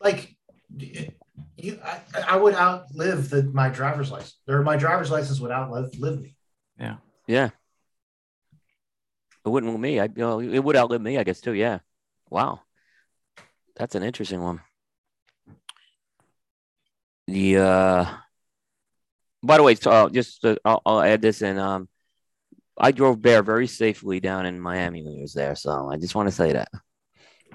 Like 0.00 0.36
you, 0.76 1.80
I, 1.84 2.00
I 2.28 2.36
would 2.36 2.54
outlive 2.54 3.30
the, 3.30 3.44
my 3.44 3.68
driver's 3.68 4.10
license. 4.10 4.36
Or 4.48 4.62
my 4.62 4.76
driver's 4.76 5.10
license 5.10 5.40
would 5.40 5.50
outlive 5.50 5.98
live 5.98 6.20
me. 6.20 6.36
Yeah. 6.78 6.96
Yeah. 7.26 7.50
It 9.44 9.48
wouldn't 9.48 9.72
with 9.72 9.80
me. 9.80 10.00
I 10.00 10.04
you 10.04 10.12
know 10.16 10.40
it 10.40 10.58
would 10.58 10.76
outlive 10.76 11.00
me, 11.00 11.18
I 11.18 11.24
guess 11.24 11.40
too. 11.40 11.52
Yeah. 11.52 11.78
Wow. 12.30 12.60
That's 13.76 13.94
an 13.94 14.02
interesting 14.02 14.42
one. 14.42 14.60
The 17.26 17.58
uh 17.58 18.06
by 19.42 19.56
the 19.58 19.62
way, 19.62 19.74
so, 19.76 19.90
uh, 19.90 20.08
just 20.08 20.44
uh, 20.44 20.56
I'll, 20.64 20.82
I'll 20.84 21.00
add 21.00 21.22
this 21.22 21.40
in. 21.42 21.58
Um, 21.58 21.88
I 22.76 22.90
drove 22.90 23.22
Bear 23.22 23.42
very 23.42 23.66
safely 23.68 24.18
down 24.18 24.44
in 24.44 24.60
Miami 24.60 25.02
when 25.02 25.14
he 25.14 25.22
was 25.22 25.34
there, 25.34 25.54
so 25.54 25.88
I 25.88 25.96
just 25.96 26.14
want 26.14 26.28
to 26.28 26.34
say 26.34 26.52
that. 26.52 26.68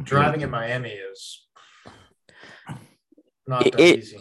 Driving 0.02 0.42
in 0.42 0.50
Miami 0.50 0.92
is 0.92 1.41
not 3.52 3.68
It- 3.68 3.80
it- 3.80 4.00
easy. 4.00 4.18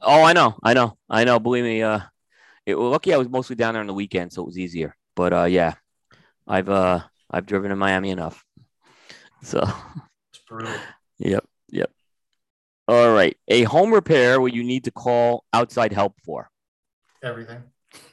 Oh, 0.00 0.22
I 0.22 0.32
know, 0.32 0.56
I 0.62 0.74
know, 0.74 0.96
I 1.10 1.24
know. 1.24 1.38
Believe 1.38 1.64
me, 1.64 1.82
uh, 1.82 2.00
it 2.66 2.74
well, 2.78 2.90
lucky 2.90 3.12
I 3.12 3.16
was 3.16 3.28
mostly 3.28 3.56
down 3.56 3.74
there 3.74 3.80
on 3.80 3.86
the 3.86 3.94
weekend, 3.94 4.32
so 4.32 4.42
it 4.42 4.46
was 4.46 4.58
easier. 4.58 4.94
But 5.16 5.32
uh, 5.32 5.44
yeah, 5.44 5.74
I've 6.46 6.68
uh, 6.68 7.00
I've 7.30 7.46
driven 7.46 7.70
in 7.70 7.78
Miami 7.78 8.10
enough. 8.10 8.44
So, 9.40 9.62
It's 10.32 10.42
brutal. 10.48 10.74
yep, 11.18 11.44
yep. 11.70 11.92
All 12.88 13.12
right, 13.12 13.36
a 13.46 13.62
home 13.62 13.94
repair 13.94 14.40
where 14.40 14.50
you 14.52 14.64
need 14.64 14.84
to 14.84 14.90
call 14.90 15.44
outside 15.52 15.92
help 15.92 16.16
for. 16.24 16.50
Everything. 17.22 17.62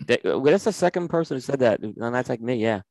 That, 0.05 0.23
well, 0.23 0.41
that's 0.41 0.65
the 0.65 0.71
second 0.71 1.07
person 1.07 1.37
who 1.37 1.41
said 1.41 1.59
that, 1.61 1.79
and 1.81 1.95
that's 1.97 2.29
like 2.29 2.41
me. 2.41 2.55
Yeah, 2.57 2.81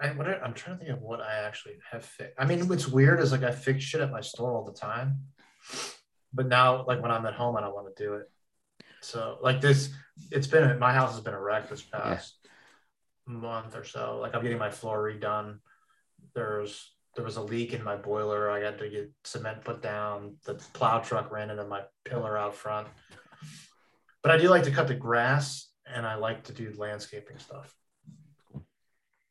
I, 0.00 0.12
what 0.12 0.28
I'm 0.28 0.54
trying 0.54 0.78
to 0.78 0.84
think 0.84 0.96
of 0.96 1.02
what 1.02 1.20
I 1.20 1.34
actually 1.44 1.74
have 1.90 2.04
fixed. 2.04 2.34
I 2.38 2.44
mean, 2.46 2.68
what's 2.68 2.86
weird 2.86 3.20
is 3.20 3.32
like 3.32 3.42
I 3.42 3.50
fix 3.50 3.82
shit 3.82 4.00
at 4.00 4.12
my 4.12 4.20
store 4.20 4.52
all 4.54 4.64
the 4.64 4.72
time, 4.72 5.24
but 6.32 6.46
now 6.46 6.84
like 6.86 7.02
when 7.02 7.10
I'm 7.10 7.26
at 7.26 7.34
home, 7.34 7.56
I 7.56 7.60
don't 7.60 7.74
want 7.74 7.94
to 7.94 8.02
do 8.02 8.14
it. 8.14 8.30
So 9.02 9.38
like 9.42 9.60
this, 9.60 9.90
it's 10.30 10.46
been 10.46 10.78
my 10.78 10.92
house 10.92 11.12
has 11.12 11.20
been 11.20 11.34
a 11.34 11.40
wreck 11.40 11.68
this 11.68 11.82
past 11.82 12.34
month 13.26 13.76
or 13.76 13.84
so. 13.84 14.18
Like 14.20 14.34
I'm 14.34 14.42
getting 14.42 14.58
my 14.58 14.70
floor 14.70 15.02
redone. 15.02 15.58
There's 16.34 16.92
there 17.16 17.24
was 17.24 17.36
a 17.36 17.42
leak 17.42 17.72
in 17.72 17.82
my 17.82 17.96
boiler. 17.96 18.50
I 18.50 18.60
had 18.60 18.78
to 18.78 18.88
get 18.88 19.10
cement 19.24 19.64
put 19.64 19.82
down. 19.82 20.36
The 20.44 20.54
plow 20.72 21.00
truck 21.00 21.30
ran 21.32 21.50
into 21.50 21.64
my 21.64 21.82
pillar 22.04 22.38
out 22.38 22.54
front. 22.54 22.88
But 24.22 24.32
I 24.32 24.38
do 24.38 24.48
like 24.48 24.64
to 24.64 24.70
cut 24.70 24.86
the 24.86 24.94
grass 24.94 25.70
and 25.86 26.06
I 26.06 26.14
like 26.14 26.44
to 26.44 26.52
do 26.52 26.72
landscaping 26.76 27.38
stuff. 27.38 27.74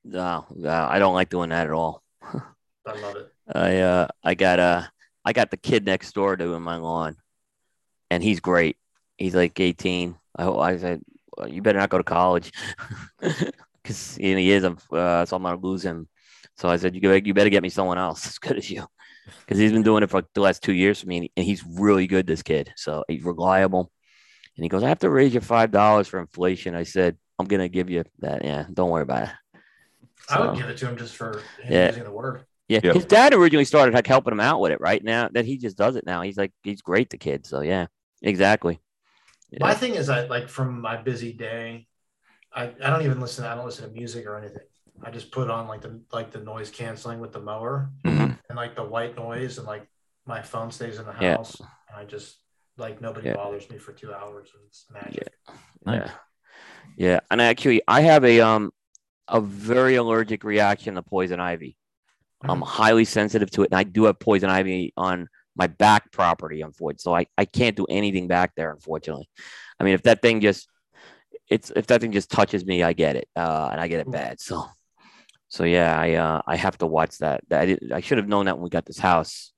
no, 0.04 0.46
no, 0.56 0.88
I 0.90 1.00
don't 1.00 1.14
like 1.14 1.30
doing 1.30 1.50
that 1.50 1.68
at 1.68 1.74
all. 1.74 2.04
I 2.86 3.00
love 3.00 3.16
it. 3.16 3.32
I 3.54 3.78
uh, 3.78 4.08
I 4.24 4.34
got 4.36 4.60
uh, 4.60 4.84
I 5.30 5.32
got 5.32 5.52
the 5.52 5.58
kid 5.58 5.86
next 5.86 6.12
door 6.16 6.36
doing 6.36 6.64
my 6.64 6.78
lawn, 6.78 7.16
and 8.10 8.24
he's 8.24 8.40
great. 8.40 8.78
He's 9.16 9.36
like 9.36 9.60
18. 9.60 10.16
I 10.36 10.50
I 10.50 10.78
said, 10.78 11.04
well, 11.38 11.48
you 11.48 11.62
better 11.62 11.78
not 11.78 11.92
go 11.92 12.00
to 12.00 12.04
college, 12.04 12.52
because 13.22 14.16
he 14.16 14.52
is. 14.52 14.64
I'm, 14.64 14.80
uh, 14.92 15.26
so 15.26 15.36
I'm 15.38 15.44
gonna 15.44 15.58
lose 15.62 15.86
him. 15.86 16.08
So 16.58 16.68
I 16.68 16.78
said, 16.78 16.96
you 16.96 17.02
better, 17.02 17.18
you 17.18 17.36
better 17.36 17.52
get 17.52 17.62
me 17.62 17.70
someone 17.70 18.00
else 18.00 18.26
as 18.32 18.40
good 18.40 18.58
as 18.58 18.72
you, 18.72 18.88
because 19.46 19.60
he's 19.60 19.72
been 19.72 19.84
doing 19.84 20.02
it 20.02 20.10
for 20.10 20.24
the 20.34 20.42
last 20.42 20.64
two 20.64 20.74
years 20.74 21.02
for 21.02 21.08
me, 21.08 21.32
and 21.38 21.46
he's 21.46 21.64
really 21.64 22.08
good. 22.08 22.26
This 22.26 22.42
kid, 22.42 22.74
so 22.76 23.04
he's 23.08 23.24
reliable. 23.24 23.92
And 24.58 24.64
he 24.64 24.70
goes, 24.70 24.82
I 24.82 24.90
have 24.90 25.00
to 25.00 25.12
raise 25.12 25.36
you 25.36 25.42
five 25.42 25.70
dollars 25.70 26.08
for 26.08 26.20
inflation. 26.20 26.74
I 26.74 26.86
said, 26.86 27.18
I'm 27.38 27.46
gonna 27.46 27.70
give 27.70 27.92
you 27.92 28.04
that. 28.22 28.44
Yeah, 28.44 28.66
don't 28.74 28.90
worry 28.90 29.04
about 29.04 29.26
it. 29.26 29.30
I 30.28 30.40
would 30.40 30.58
give 30.58 30.70
it 30.70 30.78
to 30.78 30.88
him 30.90 30.98
just 30.98 31.16
for 31.16 31.40
Yeah. 31.70 31.90
using 31.90 32.04
the 32.04 32.12
word. 32.12 32.46
Yeah, 32.70 32.82
Yep. 32.84 32.94
his 32.94 33.06
dad 33.06 33.34
originally 33.34 33.66
started 33.66 33.96
like 33.96 34.06
helping 34.06 34.32
him 34.32 34.40
out 34.40 34.62
with 34.62 34.72
it. 34.72 34.80
Right 34.80 35.04
now 35.04 35.28
that 35.34 35.46
he 35.46 35.58
just 35.58 35.76
does 35.76 35.96
it 35.96 36.06
now, 36.06 36.22
he's 36.22 36.38
like 36.38 36.54
he's 36.64 36.82
great. 36.82 37.10
The 37.10 37.18
kid, 37.18 37.46
so 37.46 37.62
yeah, 37.62 37.88
exactly. 38.22 38.80
My 39.60 39.74
thing 39.74 39.96
is 39.96 40.06
that 40.08 40.30
like 40.30 40.48
from 40.48 40.80
my 40.80 40.96
busy 40.96 41.34
day, 41.34 41.88
I, 42.54 42.66
I 42.84 42.90
don't 42.92 43.02
even 43.04 43.20
listen. 43.20 43.44
I 43.44 43.56
don't 43.56 43.66
listen 43.66 43.90
to 43.90 43.94
music 43.94 44.28
or 44.28 44.38
anything. 44.38 44.62
I 45.04 45.10
just 45.10 45.32
put 45.32 45.50
on 45.50 45.68
like 45.68 45.82
the 45.82 46.00
like 46.14 46.30
the 46.30 46.42
noise 46.42 46.70
canceling 46.70 47.20
with 47.20 47.32
the 47.34 47.40
mower 47.40 47.90
Mhm. 48.06 48.38
and 48.48 48.56
like 48.56 48.76
the 48.76 48.84
white 48.84 49.16
noise 49.16 49.58
and 49.58 49.66
like 49.66 49.88
my 50.28 50.42
phone 50.44 50.70
stays 50.70 51.00
in 51.00 51.06
the 51.06 51.16
Yeah. 51.20 51.38
house 51.38 51.60
and 51.60 51.68
I 51.98 52.06
just 52.06 52.38
like 52.78 53.02
nobody 53.02 53.28
Yeah. 53.30 53.36
bothers 53.36 53.68
me 53.72 53.80
for 53.80 53.94
two 53.94 54.14
hours 54.14 54.52
and 54.54 54.64
it's 54.68 54.86
magic. 54.94 55.34
Nice. 55.86 56.08
Yeah, 56.08 56.12
yeah, 56.98 57.20
and 57.32 57.42
actually, 57.42 57.82
I 57.88 58.02
have 58.02 58.24
a 58.24 58.42
um 58.42 58.72
a 59.28 59.42
very 59.42 59.96
allergic 59.96 60.44
reaction 60.44 60.94
to 60.96 61.02
poison 61.02 61.40
ivy. 61.40 61.78
I'm 62.42 62.62
highly 62.62 63.06
sensitive 63.06 63.52
to 63.52 63.64
it, 63.64 63.72
and 63.72 63.80
I 63.80 63.84
do 63.84 64.06
have 64.06 64.20
poison 64.20 64.50
ivy 64.50 64.94
on 64.96 65.28
my 65.56 65.68
back 65.68 66.12
property, 66.12 66.62
unfortunately. 66.62 67.02
So 67.02 67.16
I, 67.16 67.26
I 67.38 67.46
can't 67.46 67.76
do 67.76 67.86
anything 67.90 68.28
back 68.28 68.54
there, 68.56 68.72
unfortunately. 68.72 69.30
I 69.80 69.84
mean, 69.84 69.94
if 69.94 70.04
that 70.04 70.22
thing 70.22 70.40
just 70.42 70.68
it's 71.50 71.72
if 71.76 71.88
that 71.88 72.02
thing 72.02 72.12
just 72.12 72.30
touches 72.30 72.66
me, 72.66 72.84
I 72.84 72.94
get 72.94 73.16
it, 73.16 73.28
uh, 73.36 73.70
and 73.72 73.82
I 73.82 73.88
get 73.88 74.00
it 74.00 74.12
bad. 74.12 74.40
So, 74.40 74.66
so 75.50 75.64
yeah, 75.64 76.00
I 76.00 76.14
uh, 76.14 76.42
I 76.48 76.56
have 76.56 76.78
to 76.78 76.86
watch 76.86 77.18
that. 77.18 77.42
That 77.50 77.62
I, 77.62 77.66
did, 77.66 77.92
I 77.92 78.00
should 78.02 78.20
have 78.20 78.28
known 78.28 78.46
that 78.46 78.56
when 78.56 78.64
we 78.64 78.70
got 78.70 78.86
this 78.86 79.00
house, 79.00 79.52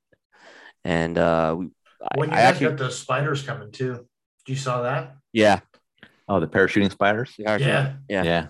and 0.84 1.18
uh, 1.18 1.56
we, 1.58 1.68
I, 2.02 2.18
When 2.18 2.30
you 2.30 2.36
I 2.36 2.40
guys 2.40 2.49
actually 2.52 2.70
got 2.70 2.78
the 2.78 2.91
spiders 2.91 3.44
coming 3.44 3.72
too, 3.72 4.08
Do 4.45 4.53
you 4.53 4.58
saw 4.58 4.82
that? 4.84 5.16
yeah 5.34 5.60
Oh, 6.28 6.40
the 6.40 6.48
parachuting 6.48 6.91
spiders. 6.91 7.34
yeah 7.38 7.58
Yeah. 7.58 7.94
Yeah. 8.08 8.24
Yeah. 8.24 8.48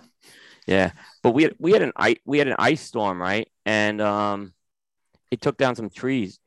Yeah, 0.67 0.91
but 1.23 1.31
we 1.31 1.43
had 1.43 1.55
we 1.59 1.71
had 1.71 1.81
an 1.81 1.91
ice 1.95 2.17
we 2.25 2.37
had 2.37 2.47
an 2.47 2.55
ice 2.59 2.81
storm, 2.81 3.19
right? 3.21 3.47
And 3.65 3.99
um, 4.01 4.53
it 5.31 5.41
took 5.41 5.57
down 5.57 5.75
some 5.75 5.89
trees. 5.89 6.39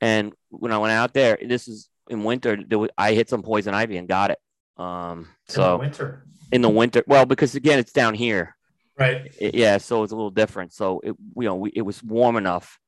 And 0.00 0.32
when 0.50 0.72
I 0.72 0.78
went 0.78 0.92
out 0.92 1.12
there, 1.14 1.38
this 1.40 1.68
is 1.68 1.88
in 2.08 2.24
winter. 2.24 2.56
There 2.66 2.78
was, 2.78 2.90
I 2.98 3.12
hit 3.14 3.28
some 3.28 3.42
poison 3.42 3.74
ivy 3.74 3.96
and 3.96 4.08
got 4.08 4.30
it. 4.30 4.38
Um, 4.76 5.20
In 5.20 5.24
the 5.46 5.52
so 5.52 5.78
winter. 5.78 6.24
in 6.52 6.62
the 6.62 6.68
winter, 6.70 7.02
well, 7.06 7.26
because 7.26 7.54
again, 7.54 7.78
it's 7.78 7.92
down 7.92 8.14
here. 8.14 8.56
Right. 8.98 9.30
It- 9.38 9.54
yeah, 9.54 9.78
so 9.78 10.02
it's 10.02 10.12
a 10.12 10.16
little 10.16 10.30
different. 10.30 10.72
So 10.72 11.00
it 11.02 11.14
you 11.36 11.44
know 11.48 11.56
we, 11.56 11.70
it 11.74 11.82
was 11.82 12.02
warm 12.02 12.36
enough, 12.36 12.78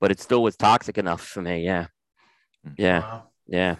but 0.00 0.10
it 0.10 0.20
still 0.20 0.42
was 0.42 0.56
toxic 0.56 0.98
enough 0.98 1.20
for 1.22 1.40
me. 1.42 1.64
Yeah, 1.64 1.86
yeah, 2.76 3.00
Wow. 3.00 3.22
yeah. 3.46 3.76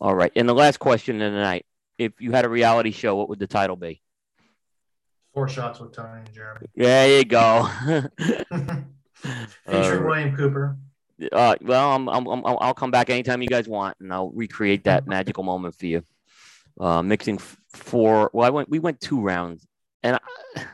All 0.00 0.14
right, 0.14 0.32
and 0.34 0.48
the 0.48 0.54
last 0.54 0.78
question 0.78 1.20
of 1.20 1.32
the 1.32 1.38
night: 1.40 1.66
If 1.98 2.20
you 2.20 2.32
had 2.32 2.44
a 2.44 2.48
reality 2.48 2.90
show, 2.90 3.14
what 3.16 3.28
would 3.28 3.38
the 3.38 3.46
title 3.46 3.76
be? 3.76 4.00
Four 5.34 5.48
shots 5.48 5.78
with 5.80 5.92
Tony 5.92 6.20
and 6.20 6.32
Jeremy. 6.32 6.66
There 6.74 7.18
you 7.18 7.24
go. 7.24 7.68
Featuring 8.18 10.02
Uh, 10.02 10.06
William 10.06 10.36
Cooper. 10.36 10.76
Uh, 11.30 11.54
well, 11.60 11.92
I'm, 11.92 12.08
I'm, 12.08 12.26
I'm, 12.26 12.42
I'll 12.46 12.74
come 12.74 12.90
back 12.90 13.10
anytime 13.10 13.42
you 13.42 13.48
guys 13.48 13.68
want, 13.68 13.96
and 14.00 14.12
I'll 14.12 14.30
recreate 14.30 14.84
that 14.84 15.06
magical 15.06 15.44
moment 15.44 15.74
for 15.76 15.86
you. 15.86 16.02
Uh, 16.80 17.02
mixing 17.02 17.36
f- 17.36 17.58
four. 17.74 18.30
Well, 18.32 18.46
I 18.46 18.50
went. 18.50 18.68
We 18.70 18.78
went 18.78 19.00
two 19.00 19.20
rounds, 19.20 19.66
and 20.02 20.16
I, 20.56 20.64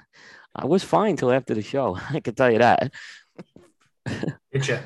I 0.54 0.64
was 0.66 0.84
fine 0.84 1.16
till 1.16 1.32
after 1.32 1.52
the 1.54 1.62
show. 1.62 1.98
I 2.10 2.20
can 2.20 2.34
tell 2.34 2.50
you 2.50 2.58
that. 2.58 2.92
Get 4.52 4.68
you. 4.68 4.78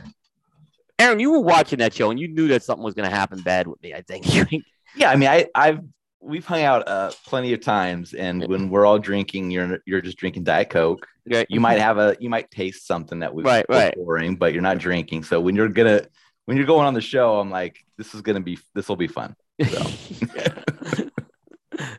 Aaron, 0.98 1.20
you 1.20 1.30
were 1.30 1.40
watching 1.40 1.78
that 1.80 1.92
show, 1.94 2.10
and 2.10 2.18
you 2.18 2.28
knew 2.28 2.48
that 2.48 2.62
something 2.62 2.82
was 2.84 2.94
going 2.94 3.08
to 3.08 3.14
happen 3.14 3.40
bad 3.40 3.66
with 3.66 3.82
me. 3.82 3.92
I 3.94 4.00
think. 4.02 4.26
Yeah. 4.96 5.10
I 5.10 5.16
mean, 5.16 5.28
I, 5.28 5.46
I've, 5.54 5.80
we've 6.20 6.44
hung 6.44 6.62
out 6.62 6.86
uh, 6.88 7.10
plenty 7.26 7.52
of 7.52 7.60
times, 7.60 8.14
and 8.14 8.46
when 8.46 8.68
we're 8.70 8.86
all 8.86 8.98
drinking, 8.98 9.50
you're 9.50 9.78
you're 9.86 10.00
just 10.00 10.18
drinking 10.18 10.44
Diet 10.44 10.70
Coke. 10.70 11.06
Right. 11.30 11.46
You 11.48 11.60
might 11.60 11.78
have 11.78 11.98
a, 11.98 12.16
you 12.20 12.28
might 12.28 12.50
taste 12.50 12.86
something 12.86 13.20
that 13.20 13.34
was 13.34 13.44
Right, 13.44 13.64
right. 13.68 13.94
boring, 13.94 14.36
but 14.36 14.52
you're 14.52 14.62
not 14.62 14.78
drinking. 14.78 15.24
So 15.24 15.40
when 15.40 15.54
you're 15.54 15.68
gonna, 15.68 16.02
when 16.46 16.56
you're 16.56 16.66
going 16.66 16.86
on 16.86 16.94
the 16.94 17.00
show, 17.00 17.38
I'm 17.38 17.50
like, 17.50 17.76
this 17.98 18.14
is 18.14 18.22
gonna 18.22 18.40
be, 18.40 18.58
this 18.74 18.88
will 18.88 18.96
be 18.96 19.06
fun. 19.06 19.36
So. 19.62 19.82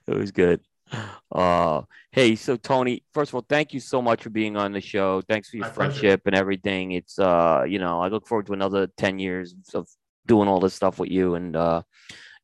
it 0.08 0.16
was 0.16 0.32
good. 0.32 0.62
Uh, 1.32 1.84
hey, 2.12 2.36
so 2.36 2.58
Tony, 2.58 3.04
first 3.14 3.30
of 3.32 3.36
all, 3.36 3.46
thank 3.48 3.74
you 3.74 3.80
so 3.80 4.02
much 4.02 4.24
for 4.24 4.30
being 4.30 4.58
on 4.58 4.74
the 4.74 4.82
show. 4.82 5.22
Thanks 5.22 5.50
for 5.50 5.58
your 5.58 5.68
My 5.68 5.72
pleasure. 5.72 5.92
friendship 5.92 6.22
and 6.26 6.36
everything. 6.36 6.92
It's 6.92 7.18
uh, 7.18 7.64
you 7.68 7.80
know, 7.80 8.02
I 8.02 8.10
look 8.10 8.28
forward 8.28 8.48
to 8.48 8.54
another 8.54 8.88
ten 8.98 9.20
years 9.20 9.56
of 9.74 9.88
doing 10.26 10.50
all 10.50 10.60
this 10.60 10.74
stuff 10.74 11.00
with 11.00 11.10
you, 11.10 11.36
and 11.36 11.56
uh, 11.56 11.84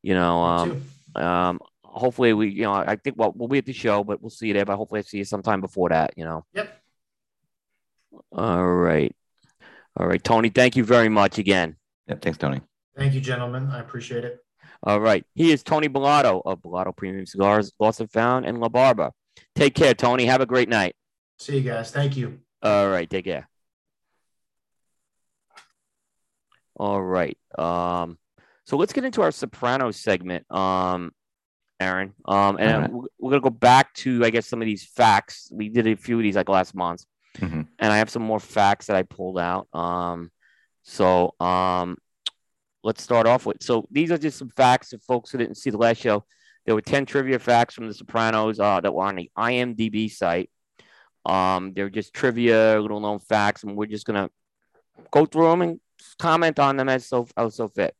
you 0.02 0.14
know, 0.14 0.40
um, 0.42 0.70
too. 0.70 0.82
Um, 1.18 1.60
hopefully 1.84 2.32
we, 2.32 2.48
you 2.48 2.62
know, 2.62 2.72
I 2.72 2.96
think 2.96 3.16
well 3.18 3.32
we'll 3.34 3.48
be 3.48 3.58
at 3.58 3.66
the 3.66 3.72
show, 3.72 4.04
but 4.04 4.22
we'll 4.22 4.30
see 4.30 4.48
you 4.48 4.54
there. 4.54 4.64
But 4.64 4.76
hopefully 4.76 5.00
I 5.00 5.02
see 5.02 5.18
you 5.18 5.24
sometime 5.24 5.60
before 5.60 5.88
that. 5.90 6.14
You 6.16 6.24
know. 6.24 6.44
Yep. 6.54 6.82
All 8.32 8.66
right. 8.66 9.14
All 9.96 10.06
right, 10.06 10.22
Tony. 10.22 10.48
Thank 10.48 10.76
you 10.76 10.84
very 10.84 11.08
much 11.08 11.38
again. 11.38 11.76
Yep. 12.06 12.22
Thanks, 12.22 12.38
Tony. 12.38 12.60
Thank 12.96 13.14
you, 13.14 13.20
gentlemen. 13.20 13.68
I 13.70 13.80
appreciate 13.80 14.24
it. 14.24 14.38
All 14.82 15.00
right. 15.00 15.24
He 15.34 15.50
is 15.50 15.62
Tony 15.62 15.88
Bellotto 15.88 16.42
of 16.44 16.62
Bellotto 16.62 16.96
Premium 16.96 17.26
Cigars, 17.26 17.72
Lost 17.80 18.00
and 18.00 18.10
Found, 18.12 18.46
and 18.46 18.60
La 18.60 18.68
Barba. 18.68 19.12
Take 19.54 19.74
care, 19.74 19.94
Tony. 19.94 20.24
Have 20.26 20.40
a 20.40 20.46
great 20.46 20.68
night. 20.68 20.94
See 21.38 21.58
you 21.58 21.62
guys. 21.62 21.90
Thank 21.90 22.16
you. 22.16 22.40
All 22.62 22.88
right. 22.88 23.08
Take 23.08 23.24
care. 23.24 23.48
All 26.76 27.02
right. 27.02 27.36
Um, 27.58 28.18
so 28.68 28.76
let's 28.76 28.92
get 28.92 29.02
into 29.02 29.22
our 29.22 29.30
Sopranos 29.30 29.96
segment, 29.96 30.44
um, 30.52 31.12
Aaron. 31.80 32.12
Um, 32.26 32.58
and 32.60 32.82
right. 32.82 32.90
we're, 33.18 33.30
gonna 33.30 33.40
go 33.40 33.48
back 33.48 33.94
to, 33.94 34.22
I 34.22 34.28
guess, 34.28 34.46
some 34.46 34.60
of 34.60 34.66
these 34.66 34.84
facts. 34.84 35.50
We 35.50 35.70
did 35.70 35.86
a 35.86 35.96
few 35.96 36.18
of 36.18 36.22
these 36.22 36.36
like 36.36 36.50
last 36.50 36.74
month, 36.74 37.06
Mhm. 37.38 37.66
and 37.78 37.92
I 37.92 37.96
have 37.96 38.10
some 38.10 38.20
more 38.20 38.38
facts 38.38 38.88
that 38.88 38.96
I 38.96 39.04
pulled 39.04 39.38
out. 39.38 39.68
Um, 39.72 40.30
so 40.82 41.34
um, 41.40 41.96
let's 42.84 43.02
start 43.02 43.26
off 43.26 43.46
with. 43.46 43.62
So 43.62 43.88
these 43.90 44.10
are 44.10 44.18
just 44.18 44.36
some 44.36 44.50
facts 44.50 44.92
of 44.92 45.02
folks 45.02 45.30
who 45.30 45.38
didn't 45.38 45.56
see 45.56 45.70
the 45.70 45.78
last 45.78 46.02
show. 46.02 46.26
There 46.66 46.74
were 46.74 46.82
10 46.82 47.06
trivia 47.06 47.38
facts 47.38 47.72
from 47.74 47.86
The 47.88 47.94
Sopranos 47.94 48.60
uh, 48.60 48.82
that 48.82 48.92
were 48.92 49.04
on 49.04 49.16
the 49.16 49.30
IMDb 49.34 50.10
site. 50.10 50.50
Um, 51.24 51.72
they're 51.72 51.88
just 51.88 52.12
trivia, 52.12 52.78
little 52.78 53.00
known 53.00 53.20
facts, 53.20 53.64
and 53.64 53.78
we're 53.78 53.86
just 53.86 54.04
gonna 54.04 54.28
go 55.10 55.24
through 55.24 55.48
them 55.48 55.62
and 55.62 55.80
comment 56.18 56.58
on 56.58 56.76
them 56.76 56.90
as 56.90 57.06
so 57.06 57.26
as 57.34 57.54
so 57.54 57.68
fit. 57.68 57.94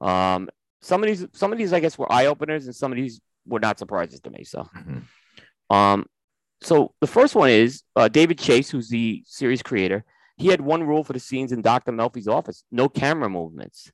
Um, 0.00 0.48
some 0.82 1.02
of 1.02 1.08
these, 1.08 1.26
some 1.32 1.52
of 1.52 1.58
these, 1.58 1.72
I 1.72 1.80
guess, 1.80 1.96
were 1.98 2.10
eye 2.12 2.26
openers, 2.26 2.66
and 2.66 2.74
some 2.74 2.92
of 2.92 2.96
these 2.96 3.20
were 3.46 3.60
not 3.60 3.78
surprises 3.78 4.20
to 4.20 4.30
me. 4.30 4.44
So, 4.44 4.68
Mhm. 4.76 5.02
um, 5.70 6.06
so 6.62 6.94
the 7.00 7.06
first 7.06 7.34
one 7.34 7.50
is 7.50 7.82
uh, 7.96 8.08
David 8.08 8.38
Chase, 8.38 8.70
who's 8.70 8.88
the 8.88 9.22
series 9.26 9.62
creator. 9.62 10.04
He 10.36 10.48
had 10.48 10.60
one 10.60 10.82
rule 10.84 11.04
for 11.04 11.12
the 11.12 11.20
scenes 11.20 11.52
in 11.52 11.62
Dr. 11.62 11.92
Melfi's 11.92 12.28
office: 12.28 12.64
no 12.70 12.88
camera 12.88 13.28
movements. 13.30 13.90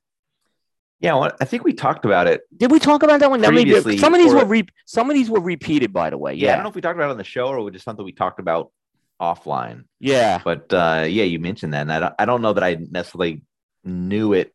Yeah, 0.99 1.15
well, 1.15 1.31
I 1.41 1.45
think 1.45 1.63
we 1.63 1.73
talked 1.73 2.05
about 2.05 2.27
it. 2.27 2.41
Did 2.55 2.71
we 2.71 2.77
talk 2.79 3.01
about 3.03 3.21
that 3.21 3.29
one? 3.31 3.41
That 3.41 3.53
may 3.53 3.63
Previously, 3.63 3.97
some 3.97 4.13
of 4.13 4.19
these 4.19 4.33
or- 4.33 4.37
were 4.39 4.45
re- 4.45 4.67
some 4.85 5.09
of 5.09 5.15
these 5.15 5.29
were 5.31 5.39
repeated, 5.39 5.91
by 5.91 6.09
the 6.11 6.17
way. 6.17 6.33
Yeah, 6.35 6.51
I 6.51 6.55
don't 6.55 6.63
know 6.63 6.69
if 6.69 6.75
we 6.75 6.81
talked 6.81 6.95
about 6.95 7.07
it 7.07 7.11
on 7.11 7.17
the 7.17 7.23
show 7.23 7.47
or 7.47 7.71
just 7.71 7.85
something 7.85 8.05
we 8.05 8.11
talked 8.11 8.39
about 8.39 8.71
offline. 9.19 9.85
yeah, 9.99 10.41
But 10.43 10.71
uh, 10.73 11.05
yeah, 11.07 11.23
you 11.23 11.39
mentioned 11.39 11.73
that, 11.73 11.81
and 11.81 11.91
I 11.93 11.99
don't, 11.99 12.13
I 12.19 12.25
don't 12.25 12.41
know 12.41 12.53
that 12.53 12.63
I 12.63 12.75
necessarily 12.89 13.43
knew 13.83 14.33
it, 14.33 14.53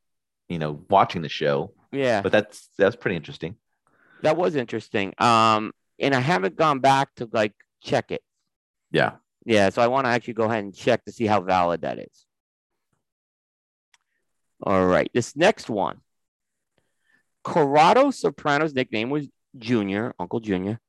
you 0.49 0.59
know, 0.59 0.85
watching 0.89 1.23
the 1.23 1.29
show. 1.29 1.73
yeah. 1.93 2.23
But 2.23 2.33
that's 2.33 2.69
that's 2.79 2.97
pretty 2.97 3.17
interesting. 3.17 3.57
that 4.23 4.37
was 4.37 4.57
interesting. 4.57 5.13
Um, 5.19 5.73
and 5.99 6.15
I 6.15 6.21
haven't 6.21 6.57
gone 6.57 6.81
back 6.81 7.15
to 7.17 7.29
like 7.33 7.55
check 7.83 8.11
it. 8.11 8.23
Yeah. 8.91 9.13
Yeah, 9.45 9.69
so 9.71 9.81
I 9.81 9.87
want 9.87 10.07
to 10.07 10.11
actually 10.11 10.35
go 10.35 10.45
ahead 10.45 10.65
and 10.65 10.75
check 10.75 11.05
to 11.05 11.13
see 11.13 11.25
how 11.27 11.41
valid 11.41 11.83
that 11.83 11.99
is. 12.01 12.27
All 14.63 14.85
right, 14.87 15.09
this 15.15 15.37
next 15.37 15.71
one. 15.71 16.01
Corrado 17.45 18.11
Soprano's 18.11 18.75
nickname 18.75 19.09
was 19.09 19.29
Junior, 19.57 20.15
Uncle 20.19 20.41
Junior, 20.41 20.81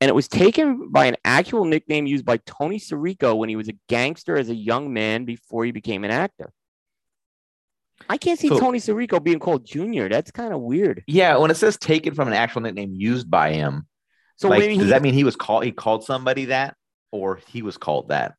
and 0.00 0.08
it 0.10 0.14
was 0.14 0.28
taken 0.28 0.90
by 0.90 1.06
an 1.06 1.16
actual 1.24 1.64
nickname 1.64 2.06
used 2.06 2.26
by 2.26 2.36
Tony 2.38 2.78
Sirico 2.78 3.36
when 3.36 3.48
he 3.48 3.56
was 3.56 3.68
a 3.68 3.78
gangster 3.88 4.36
as 4.36 4.50
a 4.50 4.54
young 4.54 4.92
man 4.92 5.24
before 5.24 5.64
he 5.64 5.70
became 5.70 6.04
an 6.04 6.10
actor. 6.10 6.52
I 8.08 8.16
can't 8.16 8.38
see 8.38 8.48
So- 8.48 8.58
Tony 8.58 8.78
Sirico 8.78 9.22
being 9.22 9.38
called 9.38 9.64
Junior. 9.64 10.08
That's 10.08 10.30
kind 10.30 10.52
of 10.52 10.60
weird. 10.60 11.02
Yeah, 11.06 11.36
when 11.36 11.50
it 11.50 11.56
says 11.56 11.76
taken 11.76 12.14
from 12.14 12.28
an 12.28 12.34
actual 12.34 12.62
nickname 12.62 12.94
used 12.94 13.30
by 13.30 13.52
him, 13.52 13.86
So 14.36 14.48
like, 14.48 14.62
does 14.62 14.78
he, 14.78 14.84
that 14.84 15.02
mean 15.02 15.14
he 15.14 15.24
was 15.24 15.36
called? 15.36 15.64
He 15.64 15.72
called 15.72 16.04
somebody 16.04 16.46
that, 16.46 16.76
or 17.10 17.40
he 17.48 17.62
was 17.62 17.76
called 17.76 18.08
that? 18.08 18.34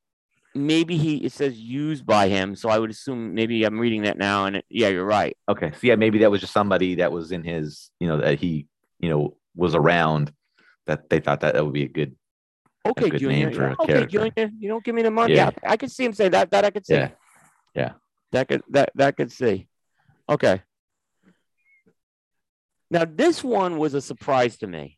maybe 0.56 0.98
he 0.98 1.18
it 1.18 1.32
says 1.32 1.58
used 1.60 2.06
by 2.06 2.28
him. 2.28 2.56
So 2.56 2.70
I 2.70 2.80
would 2.80 2.92
assume 2.92 3.34
maybe 3.34 3.64
I'm 3.64 3.80
reading 3.80 4.04
that 4.04 4.18
now, 4.18 4.46
and 4.46 4.58
it, 4.58 4.66
yeah, 4.70 4.90
you're 4.90 5.06
right. 5.06 5.36
Okay, 5.50 5.72
so 5.72 5.80
yeah, 5.82 5.96
maybe 5.96 6.20
that 6.20 6.32
was 6.32 6.42
just 6.42 6.54
somebody 6.54 6.96
that 6.96 7.12
was 7.12 7.32
in 7.32 7.44
his, 7.44 7.90
you 8.00 8.08
know, 8.08 8.18
that 8.18 8.40
he, 8.40 8.68
you 9.00 9.10
know, 9.10 9.38
was 9.56 9.76
around. 9.76 10.32
That 10.86 11.10
they 11.10 11.20
thought 11.20 11.40
that 11.42 11.54
that 11.54 11.64
would 11.64 11.74
be 11.74 11.84
a 11.84 11.88
good. 11.88 12.16
Okay, 12.86 13.10
good 13.10 13.20
Junior. 13.22 13.48
name 13.48 13.56
for 13.56 13.62
yeah, 13.62 13.70
a 13.70 13.84
okay, 13.84 13.94
character. 13.94 14.32
Junior. 14.36 14.52
You 14.60 14.70
don't 14.70 14.84
give 14.84 14.94
me 14.94 15.02
the 15.02 15.12
money. 15.12 15.36
Yeah. 15.36 15.52
Yeah, 15.64 15.70
I 15.70 15.78
could 15.78 15.92
see 15.92 16.04
him 16.04 16.14
say 16.14 16.28
that. 16.30 16.52
That 16.52 16.66
I 16.66 16.70
could 16.72 16.86
see. 16.86 16.96
Yeah. 16.96 17.10
Yeah. 17.74 17.92
That 18.34 18.48
could 18.50 18.64
that 18.70 18.92
that 18.96 19.16
could 19.16 19.32
see. 19.32 19.68
Okay. 20.28 20.62
Now 22.92 23.06
this 23.06 23.44
one 23.44 23.78
was 23.78 23.94
a 23.94 24.02
surprise 24.02 24.58
to 24.58 24.68
me, 24.68 24.98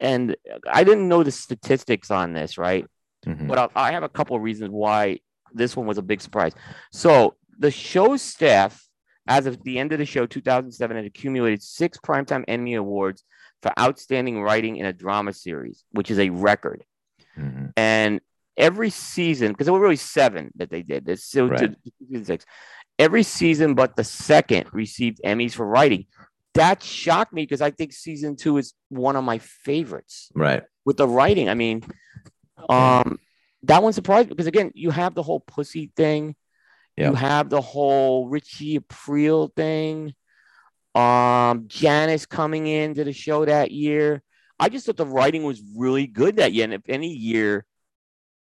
and 0.00 0.36
I 0.68 0.84
didn't 0.84 1.08
know 1.08 1.22
the 1.22 1.30
statistics 1.30 2.10
on 2.10 2.32
this. 2.32 2.56
Right. 2.58 2.86
Mhm. 3.26 3.48
but 3.48 3.58
I, 3.58 3.88
I 3.88 3.92
have 3.92 4.04
a 4.04 4.08
couple 4.08 4.36
of 4.36 4.42
reasons 4.42 4.70
why 4.70 5.18
this 5.52 5.76
one 5.76 5.86
was 5.86 5.98
a 5.98 6.02
big 6.02 6.20
surprise. 6.20 6.52
So 6.92 7.34
the 7.58 7.70
show 7.72 8.16
staff, 8.16 8.80
as 9.26 9.46
of 9.46 9.60
the 9.64 9.76
end 9.80 9.92
of 9.92 9.98
the 9.98 10.06
show, 10.06 10.24
2007, 10.24 10.96
had 10.96 11.04
accumulated 11.04 11.60
six 11.60 11.98
Primetime 11.98 12.44
Emmy 12.46 12.74
Awards 12.74 13.24
for 13.60 13.72
outstanding 13.78 14.40
writing 14.40 14.76
in 14.76 14.86
a 14.86 14.92
drama 14.92 15.32
series, 15.32 15.84
which 15.90 16.12
is 16.12 16.20
a 16.20 16.30
record. 16.30 16.84
Mhm. 17.36 17.72
And 17.76 18.20
every 18.58 18.90
season, 18.90 19.52
because 19.52 19.64
there 19.66 19.72
were 19.72 19.80
really 19.80 19.96
seven 19.96 20.50
that 20.56 20.68
they 20.68 20.82
did, 20.82 21.06
this 21.06 21.24
so 21.24 21.46
Right. 21.46 21.74
six. 22.24 22.44
Every 22.98 23.22
season 23.22 23.74
but 23.74 23.94
the 23.96 24.04
second 24.04 24.68
received 24.72 25.20
Emmys 25.24 25.54
for 25.54 25.64
writing. 25.64 26.06
That 26.54 26.82
shocked 26.82 27.32
me 27.32 27.42
because 27.42 27.60
I 27.60 27.70
think 27.70 27.92
season 27.92 28.34
two 28.34 28.58
is 28.58 28.74
one 28.88 29.14
of 29.14 29.22
my 29.22 29.38
favorites 29.38 30.30
Right. 30.34 30.64
with 30.84 30.96
the 30.96 31.06
writing. 31.06 31.48
I 31.48 31.54
mean, 31.54 31.84
um, 32.68 33.20
that 33.62 33.82
one 33.82 33.92
surprised 33.92 34.28
me 34.28 34.34
because 34.34 34.48
again, 34.48 34.72
you 34.74 34.90
have 34.90 35.14
the 35.14 35.22
whole 35.22 35.40
pussy 35.40 35.92
thing, 35.96 36.34
Yeah. 36.96 37.10
you 37.10 37.14
have 37.14 37.48
the 37.48 37.60
whole 37.60 38.28
Richie 38.28 38.80
Aprile 38.80 39.54
thing, 39.54 40.14
um, 40.96 41.68
Janice 41.68 42.26
coming 42.26 42.66
into 42.66 43.04
the 43.04 43.12
show 43.12 43.44
that 43.44 43.70
year. 43.70 44.22
I 44.58 44.68
just 44.68 44.86
thought 44.86 44.96
the 44.96 45.06
writing 45.06 45.44
was 45.44 45.62
really 45.76 46.08
good 46.08 46.36
that 46.36 46.52
year, 46.52 46.64
and 46.64 46.74
if 46.74 46.82
any 46.88 47.12
year 47.12 47.64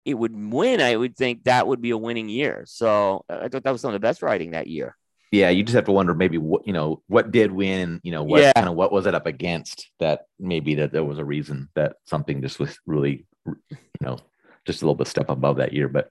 it 0.05 0.13
would 0.15 0.35
win, 0.35 0.81
I 0.81 0.95
would 0.95 1.15
think 1.15 1.45
that 1.45 1.67
would 1.67 1.81
be 1.81 1.91
a 1.91 1.97
winning 1.97 2.29
year. 2.29 2.63
So 2.67 3.25
uh, 3.29 3.39
I 3.43 3.47
thought 3.47 3.63
that 3.63 3.71
was 3.71 3.81
some 3.81 3.89
of 3.89 3.93
the 3.93 4.05
best 4.05 4.21
writing 4.21 4.51
that 4.51 4.67
year. 4.67 4.95
Yeah, 5.31 5.49
you 5.49 5.63
just 5.63 5.73
have 5.75 5.85
to 5.85 5.91
wonder 5.91 6.13
maybe 6.13 6.37
what 6.37 6.67
you 6.67 6.73
know 6.73 7.01
what 7.07 7.31
did 7.31 7.51
win, 7.51 7.99
you 8.03 8.11
know 8.11 8.23
what 8.23 8.41
Yeah. 8.41 8.53
kind 8.53 8.69
of 8.69 8.75
what 8.75 8.91
was 8.91 9.07
it 9.07 9.15
up 9.15 9.25
against 9.25 9.89
that 9.99 10.25
maybe 10.39 10.75
that 10.75 10.91
there 10.91 11.03
was 11.03 11.17
a 11.17 11.25
reason 11.25 11.69
that 11.75 11.95
something 12.05 12.41
just 12.41 12.59
was 12.59 12.77
really, 12.85 13.25
you 13.47 13.55
know, 14.01 14.19
just 14.65 14.81
a 14.81 14.85
little 14.85 14.95
bit 14.95 15.07
step 15.07 15.29
above 15.29 15.57
that 15.57 15.73
year. 15.73 15.89
But 15.89 16.09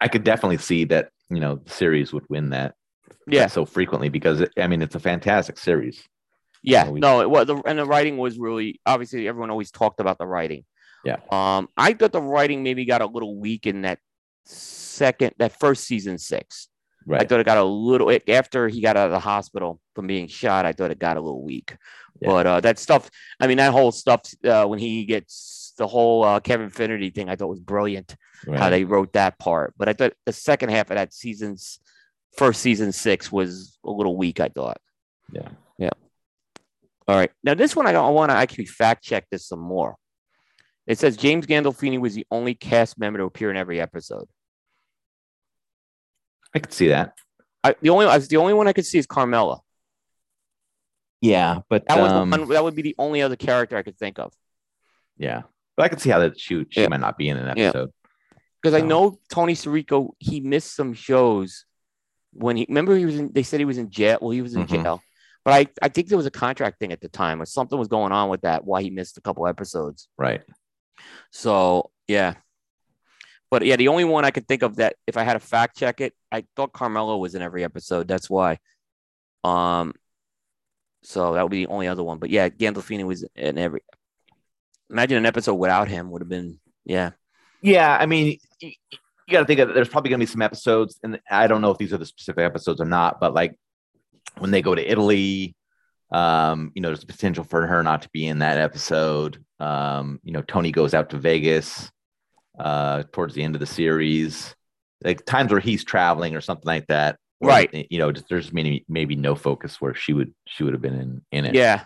I 0.00 0.08
could 0.08 0.24
definitely 0.24 0.58
see 0.58 0.84
that 0.84 1.10
you 1.30 1.40
know 1.40 1.56
the 1.56 1.70
series 1.70 2.12
would 2.12 2.24
win 2.28 2.50
that 2.50 2.74
Yeah, 3.26 3.46
so 3.46 3.64
frequently 3.64 4.10
because 4.10 4.40
it, 4.42 4.52
I 4.58 4.66
mean 4.66 4.82
it's 4.82 4.96
a 4.96 5.00
fantastic 5.00 5.56
series. 5.58 6.02
Yeah, 6.62 6.90
we- 6.90 7.00
no, 7.00 7.22
it 7.22 7.30
was 7.30 7.48
and 7.64 7.78
the 7.78 7.86
writing 7.86 8.18
was 8.18 8.38
really 8.38 8.80
obviously 8.84 9.26
everyone 9.28 9.50
always 9.50 9.70
talked 9.70 9.98
about 10.00 10.18
the 10.18 10.26
writing. 10.26 10.64
Yeah. 11.04 11.16
Um, 11.30 11.68
I 11.76 11.92
thought 11.94 12.12
the 12.12 12.22
writing 12.22 12.62
maybe 12.62 12.84
got 12.84 13.02
a 13.02 13.06
little 13.06 13.36
weak 13.36 13.66
in 13.66 13.82
that 13.82 13.98
second, 14.44 15.34
that 15.38 15.58
first 15.58 15.84
season 15.84 16.18
six. 16.18 16.68
Right. 17.04 17.22
I 17.22 17.24
thought 17.24 17.40
it 17.40 17.46
got 17.46 17.58
a 17.58 17.64
little 17.64 18.10
it- 18.10 18.28
after 18.28 18.68
he 18.68 18.80
got 18.80 18.96
out 18.96 19.06
of 19.06 19.12
the 19.12 19.18
hospital 19.18 19.80
from 19.94 20.06
being 20.06 20.28
shot. 20.28 20.64
I 20.64 20.72
thought 20.72 20.90
it 20.92 20.98
got 21.00 21.16
a 21.16 21.20
little 21.20 21.42
weak. 21.42 21.76
Yeah. 22.20 22.28
But 22.28 22.46
uh, 22.46 22.60
that 22.60 22.78
stuff, 22.78 23.10
I 23.40 23.48
mean, 23.48 23.56
that 23.56 23.72
whole 23.72 23.90
stuff 23.90 24.22
uh, 24.44 24.66
when 24.66 24.78
he 24.78 25.04
gets 25.04 25.74
the 25.78 25.88
whole 25.88 26.22
uh, 26.22 26.38
Kevin 26.38 26.70
Finnerty 26.70 27.10
thing, 27.10 27.28
I 27.28 27.34
thought 27.34 27.48
was 27.48 27.58
brilliant 27.60 28.14
how 28.56 28.70
they 28.70 28.84
wrote 28.84 29.14
that 29.14 29.38
part. 29.38 29.74
But 29.76 29.88
I 29.88 29.94
thought 29.94 30.12
the 30.26 30.32
second 30.32 30.68
half 30.70 30.90
of 30.90 30.96
that 30.96 31.12
season's 31.12 31.80
first 32.36 32.60
season 32.60 32.92
six 32.92 33.32
was 33.32 33.78
a 33.84 33.90
little 33.90 34.16
weak. 34.16 34.38
I 34.38 34.48
thought. 34.48 34.78
Yeah. 35.32 35.48
Yeah. 35.78 35.90
All 37.08 37.16
right. 37.16 37.32
Now, 37.42 37.54
this 37.54 37.74
one, 37.74 37.86
I, 37.88 37.92
I 37.94 38.10
want 38.10 38.30
to 38.30 38.36
actually 38.36 38.66
fact 38.66 39.02
check 39.02 39.26
this 39.30 39.48
some 39.48 39.58
more. 39.60 39.96
It 40.86 40.98
says 40.98 41.16
James 41.16 41.46
Gandolfini 41.46 41.98
was 42.00 42.14
the 42.14 42.26
only 42.30 42.54
cast 42.54 42.98
member 42.98 43.18
to 43.20 43.24
appear 43.24 43.50
in 43.50 43.56
every 43.56 43.80
episode. 43.80 44.26
I 46.54 46.58
could 46.58 46.72
see 46.72 46.88
that. 46.88 47.14
I, 47.64 47.74
the 47.80 47.90
only 47.90 48.06
I 48.06 48.16
was 48.16 48.28
the 48.28 48.36
only 48.38 48.54
one 48.54 48.66
I 48.68 48.72
could 48.72 48.86
see 48.86 48.98
is 48.98 49.06
Carmela. 49.06 49.60
Yeah, 51.20 51.60
but 51.70 51.86
That 51.86 51.98
was 52.00 52.10
um, 52.10 52.30
one, 52.30 52.48
that 52.48 52.64
would 52.64 52.74
be 52.74 52.82
the 52.82 52.96
only 52.98 53.22
other 53.22 53.36
character 53.36 53.76
I 53.76 53.82
could 53.82 53.96
think 53.98 54.18
of 54.18 54.32
yeah, 55.16 55.42
but 55.76 55.84
I 55.84 55.88
could 55.88 56.00
see 56.00 56.10
how 56.10 56.18
that 56.20 56.40
shoot 56.40 56.68
she 56.70 56.80
Yeah. 56.80 56.88
might 56.88 57.00
not 57.00 57.16
be 57.16 57.28
in 57.28 57.36
an 57.36 57.48
episode. 57.56 57.90
because 58.60 58.74
I 58.74 58.80
Oh. 58.80 58.86
know 58.86 59.18
Tony 59.30 59.54
Sirico. 59.54 60.10
He 60.18 60.40
missed 60.40 60.74
some 60.74 60.94
shows 60.94 61.64
when 62.32 62.56
he 62.56 62.66
remember 62.68 62.96
he 62.96 63.04
was 63.04 63.18
in. 63.18 63.32
They 63.32 63.44
said 63.44 63.60
he 63.60 63.64
was 63.66 63.78
in 63.78 63.90
jail. 63.90 64.18
Well, 64.20 64.30
he 64.30 64.42
was 64.42 64.54
in 64.56 64.66
Mhm. 64.66 64.82
jail, 64.82 65.02
but 65.44 65.54
I 65.54 65.68
I 65.80 65.88
think 65.88 66.08
there 66.08 66.16
was 66.18 66.26
a 66.26 66.30
contract 66.32 66.80
thing 66.80 66.90
at 66.92 67.00
the 67.00 67.08
time 67.08 67.40
or 67.40 67.46
something 67.46 67.78
was 67.78 67.88
going 67.88 68.10
on 68.10 68.28
with 68.30 68.40
that. 68.40 68.64
Why 68.64 68.82
he 68.82 68.90
missed 68.90 69.16
a 69.16 69.20
couple 69.20 69.46
episodes. 69.46 70.08
Right. 70.18 70.42
So 71.30 71.90
yeah. 72.08 72.34
But 73.50 73.64
yeah, 73.64 73.76
the 73.76 73.88
only 73.88 74.04
one 74.04 74.24
I 74.24 74.30
could 74.30 74.48
think 74.48 74.62
of 74.62 74.76
that 74.76 74.96
if 75.06 75.16
I 75.16 75.24
had 75.24 75.34
to 75.34 75.40
fact 75.40 75.76
check 75.76 76.00
it, 76.00 76.14
I 76.30 76.44
thought 76.56 76.72
Carmela 76.72 77.18
was 77.18 77.34
in 77.34 77.42
every 77.42 77.64
episode. 77.64 78.08
That's 78.08 78.30
why. 78.30 78.58
Um 79.44 79.94
So 81.02 81.34
that 81.34 81.42
would 81.42 81.50
be 81.50 81.64
the 81.66 81.72
only 81.72 81.88
other 81.88 82.02
one. 82.02 82.18
But 82.18 82.30
yeah, 82.30 82.48
Gandolfini 82.48 83.04
was 83.04 83.24
in 83.34 83.58
every. 83.58 83.80
Imagine 84.90 85.18
an 85.18 85.26
episode 85.26 85.54
without 85.54 85.88
him 85.88 86.10
would 86.10 86.22
have 86.22 86.28
been 86.28 86.60
yeah. 86.84 87.10
Yeah, 87.62 87.96
I 87.98 88.06
mean, 88.06 88.38
you, 88.60 88.72
got 89.30 89.40
to 89.40 89.46
think 89.46 89.60
of 89.60 89.74
there's 89.74 89.88
probably 89.88 90.10
going 90.10 90.20
to 90.20 90.26
be 90.26 90.30
some 90.30 90.42
episodes, 90.42 90.98
and 91.02 91.20
I 91.30 91.46
don't 91.46 91.62
know 91.62 91.70
if 91.70 91.78
these 91.78 91.92
are 91.92 91.98
the 91.98 92.06
specific 92.06 92.44
episodes 92.44 92.80
or 92.80 92.84
not, 92.84 93.20
but 93.20 93.34
like 93.34 93.56
when 94.38 94.50
they 94.50 94.62
go 94.62 94.74
to 94.74 94.90
Italy, 94.90 95.56
um, 96.10 96.72
you 96.74 96.82
know, 96.82 96.88
there's 96.88 97.02
a 97.02 97.06
potential 97.06 97.44
for 97.44 97.66
her 97.66 97.82
not 97.82 98.02
to 98.02 98.10
be 98.12 98.26
in 98.26 98.40
that 98.40 98.58
episode. 98.58 99.42
Um, 99.62 100.18
you 100.24 100.32
know, 100.32 100.42
Tony 100.42 100.72
goes 100.72 100.92
out 100.92 101.10
to 101.10 101.18
Vegas 101.18 101.90
uh, 102.58 103.04
towards 103.12 103.34
the 103.34 103.44
end 103.44 103.54
of 103.54 103.60
the 103.60 103.66
series, 103.66 104.56
like 105.04 105.24
times 105.24 105.52
where 105.52 105.60
he's 105.60 105.84
traveling 105.84 106.34
or 106.34 106.40
something 106.40 106.66
like 106.66 106.88
that. 106.88 107.16
Right. 107.40 107.86
You 107.90 107.98
know, 107.98 108.12
there's 108.12 108.52
maybe 108.52 108.84
maybe 108.88 109.14
no 109.14 109.34
focus 109.34 109.80
where 109.80 109.94
she 109.94 110.12
would 110.12 110.34
she 110.46 110.64
would 110.64 110.72
have 110.72 110.82
been 110.82 110.94
in 110.98 111.22
in 111.30 111.44
it. 111.44 111.54
Yeah. 111.54 111.84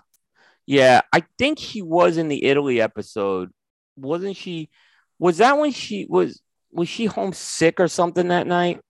Yeah. 0.66 1.02
I 1.12 1.24
think 1.38 1.58
she 1.58 1.82
was 1.82 2.16
in 2.16 2.28
the 2.28 2.44
Italy 2.44 2.80
episode. 2.80 3.50
Wasn't 3.96 4.36
she? 4.36 4.70
Was 5.18 5.38
that 5.38 5.58
when 5.58 5.72
she 5.72 6.06
was 6.08 6.40
was 6.72 6.88
she 6.88 7.06
homesick 7.06 7.78
or 7.80 7.88
something 7.88 8.28
that 8.28 8.46
night? 8.46 8.80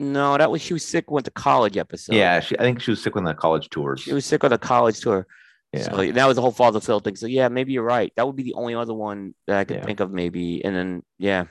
No, 0.00 0.36
that 0.38 0.50
was 0.50 0.62
she 0.62 0.74
was 0.74 0.84
sick. 0.84 1.10
Went 1.10 1.24
to 1.24 1.30
college 1.30 1.76
episode. 1.76 2.14
Yeah, 2.14 2.40
she, 2.40 2.58
I 2.58 2.62
think 2.62 2.80
she 2.80 2.90
was 2.90 3.02
sick 3.02 3.16
on 3.16 3.24
the 3.24 3.34
college 3.34 3.68
tours. 3.70 4.00
she 4.00 4.12
was 4.12 4.24
sick 4.24 4.44
on 4.44 4.50
the 4.50 4.58
college 4.58 5.00
tour. 5.00 5.26
Yeah. 5.72 5.82
So 5.82 6.12
that 6.12 6.26
was 6.26 6.36
the 6.36 6.42
whole 6.42 6.50
Father 6.52 6.80
Phil 6.80 7.00
thing. 7.00 7.16
So 7.16 7.26
yeah, 7.26 7.48
maybe 7.48 7.72
you're 7.72 7.82
right. 7.82 8.12
That 8.16 8.26
would 8.26 8.36
be 8.36 8.42
the 8.42 8.54
only 8.54 8.74
other 8.74 8.94
one 8.94 9.34
that 9.46 9.58
I 9.58 9.64
could 9.64 9.78
Yeah. 9.78 9.84
think 9.84 10.00
of, 10.00 10.10
maybe. 10.12 10.64
And 10.64 10.74
then 10.74 11.02
yeah, 11.18 11.44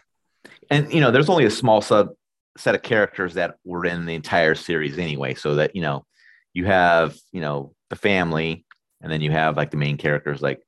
and 0.72 0.92
you 0.92 1.02
know 1.02 1.12
there's 1.12 1.30
only 1.30 1.46
a 1.46 1.52
small 1.52 1.82
sub 1.82 2.10
set 2.58 2.74
of 2.74 2.82
characters 2.82 3.36
that 3.36 3.56
were 3.64 3.86
in 3.86 4.06
the 4.08 4.16
entire 4.16 4.56
series 4.56 4.98
anyway 4.98 5.36
so 5.36 5.56
that 5.56 5.76
you 5.76 5.82
know 5.82 6.06
you 6.54 6.66
have 6.66 7.16
you 7.32 7.42
know 7.42 7.74
the 7.90 7.96
family 7.96 8.66
and 9.02 9.12
then 9.12 9.22
you 9.22 9.30
have 9.30 9.56
like 9.56 9.70
the 9.70 9.78
main 9.78 9.96
characters 9.98 10.42
like 10.42 10.60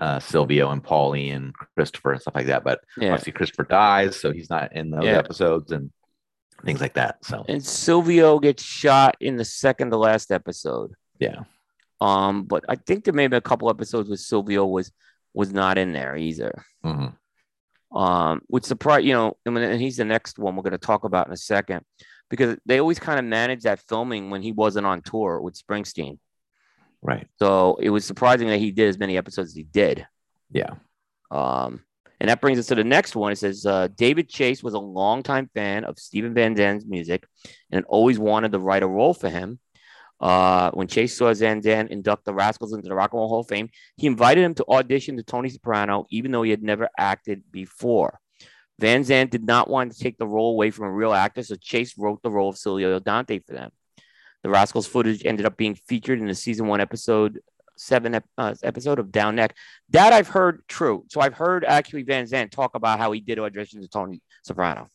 uh 0.00 0.18
silvio 0.18 0.70
and 0.70 0.82
paulie 0.82 1.34
and 1.34 1.52
christopher 1.76 2.12
and 2.12 2.22
stuff 2.22 2.34
like 2.34 2.46
that 2.46 2.64
but 2.64 2.80
yeah. 2.96 3.10
obviously 3.10 3.32
christopher 3.32 3.64
dies 3.64 4.18
so 4.18 4.32
he's 4.32 4.48
not 4.48 4.74
in 4.74 4.90
those 4.90 5.04
Yeah. 5.04 5.18
episodes 5.18 5.72
and 5.72 5.90
things 6.64 6.80
like 6.80 6.94
that 6.94 7.22
so 7.22 7.44
And 7.48 7.62
Silvio 7.62 8.38
gets 8.38 8.62
shot 8.62 9.16
in 9.20 9.36
the 9.36 9.44
second 9.44 9.90
to 9.90 9.98
last 9.98 10.30
episode. 10.32 10.92
yeah 11.18 11.40
Um, 12.00 12.44
but 12.44 12.64
I 12.68 12.76
think 12.76 13.04
there 13.04 13.14
may 13.14 13.26
be 13.26 13.36
a 13.36 13.40
couple 13.40 13.70
episodes 13.70 14.08
where 14.08 14.16
Silvio 14.16 14.66
was 14.66 14.92
was 15.34 15.52
not 15.52 15.78
in 15.78 15.92
there 15.92 16.16
either. 16.16 16.64
Mhm. 16.84 17.14
Um, 17.92 18.42
which 18.48 18.64
surprise 18.64 19.04
you 19.04 19.12
know, 19.12 19.36
and, 19.46 19.54
when, 19.54 19.64
and 19.64 19.80
he's 19.80 19.96
the 19.96 20.04
next 20.04 20.38
one 20.38 20.56
we're 20.56 20.62
going 20.62 20.72
to 20.72 20.78
talk 20.78 21.04
about 21.04 21.26
in 21.26 21.32
a 21.32 21.36
second 21.36 21.84
because 22.28 22.56
they 22.66 22.80
always 22.80 22.98
kind 22.98 23.18
of 23.18 23.24
managed 23.24 23.62
that 23.62 23.78
filming 23.88 24.30
when 24.30 24.42
he 24.42 24.52
wasn't 24.52 24.86
on 24.86 25.00
tour 25.02 25.40
with 25.40 25.54
Springsteen. 25.54 26.18
right 27.02 27.26
So 27.38 27.76
it 27.80 27.90
was 27.90 28.04
surprising 28.04 28.48
that 28.48 28.58
he 28.58 28.72
did 28.72 28.88
as 28.88 28.98
many 28.98 29.16
episodes 29.16 29.50
as 29.50 29.54
he 29.54 29.62
did. 29.62 30.06
yeah 30.50 30.74
Um, 31.30 31.84
and 32.18 32.28
that 32.30 32.40
brings 32.40 32.58
us 32.58 32.66
to 32.68 32.74
the 32.74 32.84
next 32.84 33.14
one. 33.14 33.32
It 33.32 33.36
says 33.36 33.64
uh, 33.66 33.88
David 33.94 34.28
Chase 34.28 34.62
was 34.62 34.74
a 34.74 34.78
longtime 34.78 35.50
fan 35.54 35.84
of 35.84 35.98
Steven 35.98 36.34
Van 36.34 36.56
Zandt's 36.56 36.86
music 36.86 37.26
and 37.70 37.84
always 37.86 38.18
wanted 38.18 38.52
to 38.52 38.58
write 38.58 38.82
a 38.82 38.88
role 38.88 39.14
for 39.14 39.28
him. 39.28 39.58
Uh, 40.18 40.70
when 40.72 40.86
Chase 40.86 41.16
saw 41.16 41.32
Zandan 41.32 41.88
induct 41.88 42.24
the 42.24 42.32
Rascals 42.32 42.72
into 42.72 42.88
the 42.88 42.94
Rock 42.94 43.12
and 43.12 43.18
Roll 43.18 43.28
Hall 43.28 43.40
of 43.40 43.48
Fame, 43.48 43.68
he 43.96 44.06
invited 44.06 44.42
him 44.44 44.54
to 44.54 44.64
audition 44.68 45.16
to 45.18 45.22
Tony 45.22 45.50
Soprano, 45.50 46.06
even 46.10 46.30
though 46.30 46.42
he 46.42 46.50
had 46.50 46.62
never 46.62 46.88
acted 46.98 47.42
before. 47.50 48.18
Van 48.78 49.04
Zandt 49.04 49.30
did 49.30 49.44
not 49.44 49.68
want 49.68 49.92
to 49.92 49.98
take 49.98 50.18
the 50.18 50.26
role 50.26 50.52
away 50.52 50.70
from 50.70 50.86
a 50.86 50.92
real 50.92 51.12
actor, 51.12 51.42
so 51.42 51.54
Chase 51.56 51.96
wrote 51.98 52.22
the 52.22 52.30
role 52.30 52.48
of 52.48 52.58
Silvio 52.58 52.98
Dante 52.98 53.38
for 53.40 53.52
them. 53.54 53.70
The 54.42 54.50
Rascals 54.50 54.86
footage 54.86 55.24
ended 55.24 55.46
up 55.46 55.56
being 55.56 55.74
featured 55.74 56.20
in 56.20 56.26
the 56.26 56.34
season 56.34 56.66
one 56.66 56.80
episode 56.80 57.40
seven 57.78 58.20
uh, 58.38 58.54
episode 58.62 58.98
of 58.98 59.12
Down 59.12 59.36
Neck. 59.36 59.54
That 59.90 60.12
I've 60.12 60.28
heard 60.28 60.62
true. 60.68 61.04
So 61.08 61.20
I've 61.20 61.34
heard 61.34 61.64
actually 61.64 62.04
Van 62.04 62.26
Zandt 62.26 62.52
talk 62.52 62.74
about 62.74 62.98
how 62.98 63.12
he 63.12 63.20
did 63.20 63.38
audition 63.38 63.82
to 63.82 63.88
Tony 63.88 64.22
Soprano. 64.44 64.88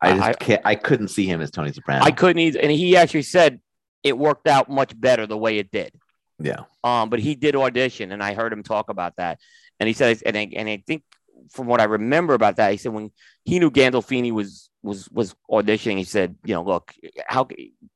i 0.00 0.12
just 0.14 0.22
I- 0.22 0.32
can't 0.32 0.62
i 0.64 0.74
couldn't 0.74 1.08
see 1.08 1.26
him 1.26 1.40
as 1.40 1.50
tony 1.50 1.72
soprano 1.72 2.02
I 2.04 2.10
couldn't 2.10 2.38
either, 2.40 2.60
and 2.60 2.70
he 2.72 2.96
actually 2.96 3.22
said 3.22 3.60
it 4.02 4.16
worked 4.16 4.48
out 4.48 4.70
much 4.70 4.98
better 4.98 5.26
the 5.26 5.36
way 5.36 5.58
it 5.58 5.70
did. 5.70 5.92
yeah 6.38 6.64
Um, 6.84 7.10
but 7.10 7.20
he 7.20 7.34
did 7.34 7.54
audition, 7.56 8.12
and 8.12 8.22
I 8.22 8.34
heard 8.34 8.52
him 8.52 8.62
talk 8.62 8.88
about 8.88 9.16
that. 9.16 9.38
And 9.78 9.86
he 9.86 9.92
said, 9.92 10.22
and 10.26 10.36
I, 10.36 10.48
and 10.54 10.68
I 10.68 10.82
think 10.86 11.02
from 11.50 11.66
what 11.66 11.80
I 11.80 11.84
remember 11.84 12.34
about 12.34 12.56
that, 12.56 12.70
he 12.72 12.76
said 12.76 12.92
when 12.92 13.10
he 13.44 13.58
knew 13.58 13.70
Gandolfini 13.70 14.32
was 14.32 14.70
was 14.82 15.08
was 15.10 15.34
auditioning, 15.50 15.98
he 15.98 16.04
said, 16.04 16.36
you 16.44 16.54
know, 16.54 16.62
look, 16.62 16.94
how 17.26 17.48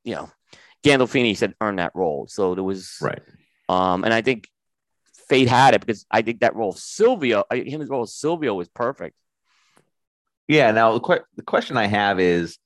you 0.03 0.15
know, 0.15 0.29
Gandolfini 0.83 1.35
said 1.35 1.55
earn 1.61 1.77
that 1.77 1.91
role. 1.95 2.27
So 2.27 2.55
there 2.55 2.63
was 2.63 2.97
right 3.01 3.21
Um, 3.69 4.03
and 4.03 4.13
I 4.13 4.21
think 4.21 4.47
Fate 5.27 5.49
had 5.49 5.73
it 5.73 5.81
because 5.81 6.05
I 6.11 6.21
think 6.21 6.41
that 6.41 6.55
role 6.55 6.69
of 6.69 6.77
Silvio, 6.77 7.43
him 7.51 7.81
as 7.81 7.89
role 7.89 8.03
of 8.03 8.09
Silvio 8.09 8.53
was 8.53 8.69
perfect. 8.69 9.15
Yeah. 10.47 10.71
Now 10.71 10.93
the, 10.93 10.99
que- 10.99 11.25
the 11.35 11.43
question 11.43 11.77
I 11.77 11.87
have 11.87 12.19
is, 12.19 12.57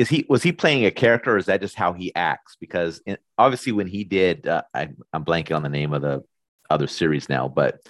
is 0.00 0.08
he 0.08 0.24
was 0.30 0.42
he 0.42 0.52
playing 0.52 0.86
a 0.86 0.90
character, 0.90 1.34
or 1.34 1.36
is 1.36 1.46
that 1.46 1.60
just 1.60 1.76
how 1.76 1.92
he 1.92 2.14
acts? 2.14 2.56
Because 2.58 3.02
in, 3.04 3.18
obviously, 3.36 3.72
when 3.72 3.86
he 3.86 4.02
did, 4.04 4.46
uh, 4.46 4.62
I, 4.72 4.88
I'm 5.12 5.26
blanking 5.26 5.54
on 5.54 5.62
the 5.62 5.68
name 5.68 5.92
of 5.92 6.00
the 6.00 6.24
other 6.70 6.86
series 6.86 7.28
now, 7.28 7.48
but 7.48 7.80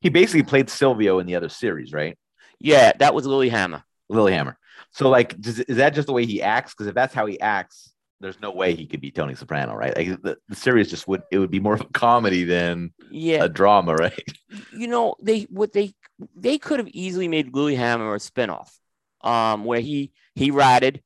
he 0.00 0.08
basically 0.08 0.44
played 0.44 0.70
Silvio 0.70 1.18
in 1.18 1.26
the 1.26 1.34
other 1.36 1.50
series, 1.50 1.92
right? 1.92 2.16
Yeah, 2.58 2.92
that 2.98 3.14
was 3.14 3.26
Lilyhammer. 3.26 3.82
Lilyhammer. 4.10 4.56
So, 4.92 5.10
like, 5.10 5.38
does, 5.38 5.60
is 5.60 5.76
that 5.76 5.94
just 5.94 6.06
the 6.06 6.14
way 6.14 6.24
he 6.24 6.40
acts? 6.40 6.72
Because 6.72 6.86
if 6.86 6.94
that's 6.94 7.12
how 7.14 7.26
he 7.26 7.38
acts, 7.40 7.92
there's 8.20 8.40
no 8.40 8.52
way 8.52 8.74
he 8.74 8.86
could 8.86 9.02
be 9.02 9.10
Tony 9.10 9.34
Soprano, 9.34 9.74
right? 9.74 9.94
Like 9.94 10.22
the, 10.22 10.38
the 10.48 10.56
series 10.56 10.88
just 10.88 11.06
would 11.06 11.22
it 11.30 11.38
would 11.38 11.50
be 11.50 11.60
more 11.60 11.74
of 11.74 11.82
a 11.82 11.88
comedy 11.92 12.44
than 12.44 12.94
Yeah, 13.10 13.42
a 13.42 13.48
drama, 13.48 13.94
right? 13.94 14.22
you 14.48 14.86
know 14.86 15.14
they 15.22 15.42
what 15.42 15.72
they 15.72 15.94
they 16.34 16.58
could 16.58 16.78
have 16.78 16.88
easily 16.88 17.28
made 17.28 17.52
Lilyhammer 17.52 18.14
a 18.14 18.18
spinoff, 18.18 18.70
um, 19.22 19.64
where 19.64 19.80
he 19.80 20.12
he 20.34 20.50
ratted, 20.50 21.02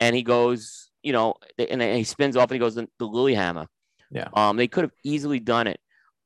and 0.00 0.14
he 0.14 0.22
goes, 0.22 0.90
you 1.02 1.12
know, 1.12 1.34
and 1.58 1.82
he 1.82 2.04
spins 2.04 2.36
off 2.36 2.50
and 2.50 2.52
he 2.52 2.58
goes 2.58 2.74
to 2.74 2.88
the 2.98 3.06
Lilyhammer. 3.06 3.66
Yeah. 4.10 4.28
Um, 4.32 4.56
they 4.56 4.68
could 4.68 4.84
have 4.84 4.92
easily 5.04 5.40
done 5.40 5.66
it. 5.66 5.80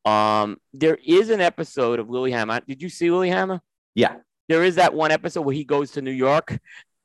Um, 0.05 0.59
there 0.73 0.99
is 1.05 1.31
an 1.31 1.41
episode 1.41 1.99
of 1.99 2.09
Lilyhammer. 2.09 2.65
Did 2.67 2.83
you 2.83 2.89
see 2.89 3.09
Lilyhammer? 3.09 3.61
Yeah, 3.95 4.17
There 4.49 4.65
is 4.65 4.77
that 4.77 4.95
one 4.95 5.11
episode 5.11 5.43
where 5.43 5.55
he 5.55 5.65
goes 5.65 5.93
to 5.93 6.03
New 6.03 6.13
York 6.13 6.59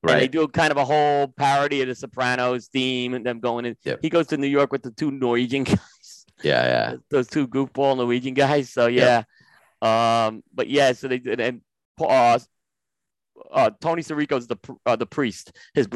And 0.03 0.21
they 0.21 0.27
do 0.27 0.47
kind 0.47 0.71
of 0.71 0.77
a 0.77 0.85
whole 0.85 1.27
parody 1.27 1.81
of 1.81 1.87
the 1.87 1.95
Sopranos 1.95 2.67
theme 2.67 3.13
and 3.13 3.25
them 3.25 3.39
going 3.39 3.65
in. 3.65 3.75
Yep. 3.83 3.99
He 4.01 4.09
goes 4.09 4.27
to 4.27 4.37
New 4.37 4.47
York 4.47 4.71
with 4.71 4.83
the 4.83 4.91
two 4.91 5.11
Norwegian 5.11 5.63
guys, 5.65 6.25
Yeah, 6.43 6.65
yeah. 6.65 6.95
those 7.09 7.27
two 7.27 7.47
goofball 7.47 7.97
Norwegian 7.97 8.33
guys. 8.33 8.69
So 8.69 8.87
yeah. 8.87 9.23
Um, 9.81 10.43
but 10.53 10.69
yeah, 10.69 10.93
so 10.93 11.07
they 11.07 11.19
did 11.19 11.39
and 11.39 11.61
uh, 11.99 12.39
uh 13.51 13.69
Tony 13.81 14.01
Sirico's 14.01 14.47
the 14.47 14.57
uh, 14.85 14.95
the 14.95 15.05
priest, 15.05 15.51
his 15.73 15.87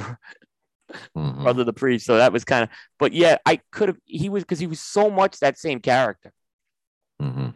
Mhm. 1.18 1.44
brother 1.44 1.64
the 1.64 1.74
priest. 1.74 2.06
So 2.06 2.18
that 2.18 2.32
was 2.34 2.44
kind 2.44 2.64
of 2.64 2.70
but 3.00 3.14
yeah, 3.14 3.38
I 3.46 3.62
could 3.72 3.90
have 3.90 3.98
he 4.06 4.30
was 4.30 4.44
because 4.44 4.60
he 4.60 4.68
was 4.68 4.80
so 4.80 5.10
much 5.10 5.40
that 5.40 5.58
same 5.58 5.80
character. 5.80 6.32
Mhm. 7.22 7.56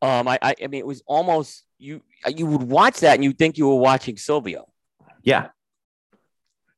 Um, 0.00 0.28
I, 0.28 0.38
I 0.42 0.54
I 0.62 0.66
mean 0.68 0.78
it 0.80 0.86
was 0.86 1.02
almost 1.06 1.64
you 1.78 2.02
you 2.34 2.46
would 2.46 2.62
watch 2.62 3.00
that 3.00 3.14
and 3.14 3.24
you 3.24 3.32
think 3.32 3.58
you 3.58 3.68
were 3.68 3.76
watching 3.76 4.16
Silvio. 4.16 4.68
Yeah. 5.22 5.48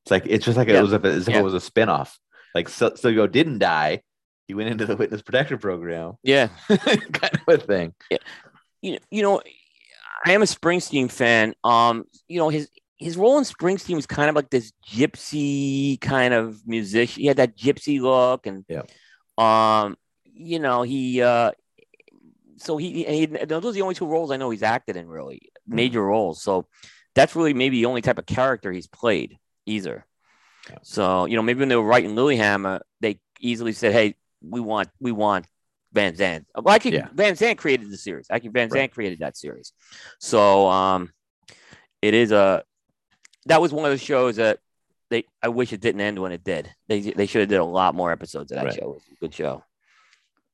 It's 0.04 0.10
like 0.10 0.24
it's 0.26 0.44
just 0.44 0.56
like 0.56 0.68
Yeah. 0.68 0.78
it 0.78 0.82
was 0.82 0.92
if, 0.92 1.04
as 1.04 1.28
if 1.28 1.34
Yeah. 1.34 1.40
it 1.40 1.44
was 1.44 1.54
a 1.54 1.58
spinoff. 1.70 2.16
Like 2.54 2.68
Sil- 2.72 2.96
Silvio 2.96 3.26
didn't 3.26 3.58
die. 3.58 4.02
He 4.48 4.54
went 4.54 4.68
into 4.70 4.84
the 4.86 4.96
witness 4.96 5.22
protection 5.22 5.58
program, 5.58 6.14
Yeah. 6.22 6.48
kind 6.68 7.34
of 7.46 7.48
a 7.48 7.58
thing. 7.58 7.94
Yeah. 8.10 8.18
you 8.82 8.92
know, 8.94 8.98
you 9.10 9.22
know, 9.22 9.42
I 10.24 10.32
am 10.32 10.42
a 10.42 10.46
Springsteen 10.46 11.10
fan. 11.10 11.54
Um, 11.62 12.04
you 12.26 12.38
know, 12.38 12.48
his 12.48 12.68
his 13.00 13.16
role 13.16 13.38
in 13.38 13.44
Springsteen 13.44 13.96
was 13.96 14.06
kind 14.06 14.28
of 14.28 14.36
like 14.36 14.50
this 14.50 14.72
gypsy 14.86 15.98
kind 16.00 16.34
of 16.34 16.60
musician. 16.66 17.22
He 17.22 17.26
had 17.26 17.38
that 17.38 17.56
gypsy 17.56 18.00
look, 18.00 18.46
and 18.46 18.64
Yeah. 18.68 18.82
um, 19.38 19.96
you 20.24 20.58
know, 20.58 20.82
he 20.82 21.22
uh, 21.22 21.52
so 22.58 22.76
he, 22.76 23.04
he 23.04 23.26
those 23.26 23.64
are 23.64 23.72
the 23.72 23.82
only 23.82 23.94
two 23.94 24.06
roles 24.06 24.30
I 24.30 24.36
know 24.36 24.50
he's 24.50 24.62
acted 24.62 24.96
in, 24.96 25.08
really 25.08 25.50
major 25.66 26.04
roles. 26.04 26.42
So 26.42 26.66
that's 27.14 27.34
really 27.34 27.54
maybe 27.54 27.78
the 27.78 27.86
only 27.86 28.02
type 28.02 28.18
of 28.18 28.26
character 28.26 28.70
he's 28.70 28.86
played 28.86 29.38
either. 29.66 30.06
Yeah. 30.68 30.76
So 30.82 31.24
you 31.24 31.36
know, 31.36 31.42
maybe 31.42 31.60
when 31.60 31.68
they 31.70 31.76
were 31.76 31.82
writing 31.82 32.14
Lilyhammer, 32.14 32.80
they 33.00 33.18
easily 33.40 33.72
said, 33.72 33.92
"Hey, 33.92 34.14
we 34.42 34.60
want 34.60 34.90
we 35.00 35.10
want 35.10 35.46
Van 35.94 36.14
Zandt." 36.16 36.46
Well, 36.54 36.74
actually, 36.74 36.96
Yeah. 36.96 37.08
Van 37.14 37.34
Zandt 37.34 37.58
created 37.58 37.90
the 37.90 37.96
series. 37.96 38.26
Actually, 38.30 38.50
Van 38.50 38.68
Right. 38.68 38.80
Zandt 38.80 38.92
created 38.92 39.20
that 39.20 39.38
series. 39.38 39.72
So 40.18 40.68
um, 40.68 41.12
it 42.02 42.12
is 42.12 42.30
a 42.30 42.62
that 43.46 43.60
was 43.60 43.72
one 43.72 43.84
of 43.84 43.90
the 43.90 43.98
shows 43.98 44.36
that 44.36 44.58
they 45.10 45.24
I 45.42 45.48
wish 45.48 45.72
it 45.72 45.80
didn't 45.80 46.00
end 46.00 46.18
when 46.18 46.32
it 46.32 46.44
did. 46.44 46.72
They 46.88 47.00
they 47.00 47.26
should 47.26 47.40
have 47.40 47.48
did 47.48 47.58
a 47.60 47.64
lot 47.64 47.94
more 47.94 48.12
episodes 48.12 48.52
of 48.52 48.56
that 48.56 48.64
Right. 48.66 48.74
show. 48.74 48.82
It 48.92 48.94
was 48.94 49.02
a 49.12 49.20
good 49.20 49.34
show. 49.34 49.64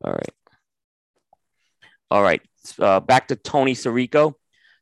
All 0.04 0.12
right. 0.12 0.30
All 2.10 2.22
right. 2.22 2.42
Uh, 2.78 3.00
back 3.00 3.28
to 3.28 3.36
Tony 3.36 3.74
Sirico. 3.74 4.34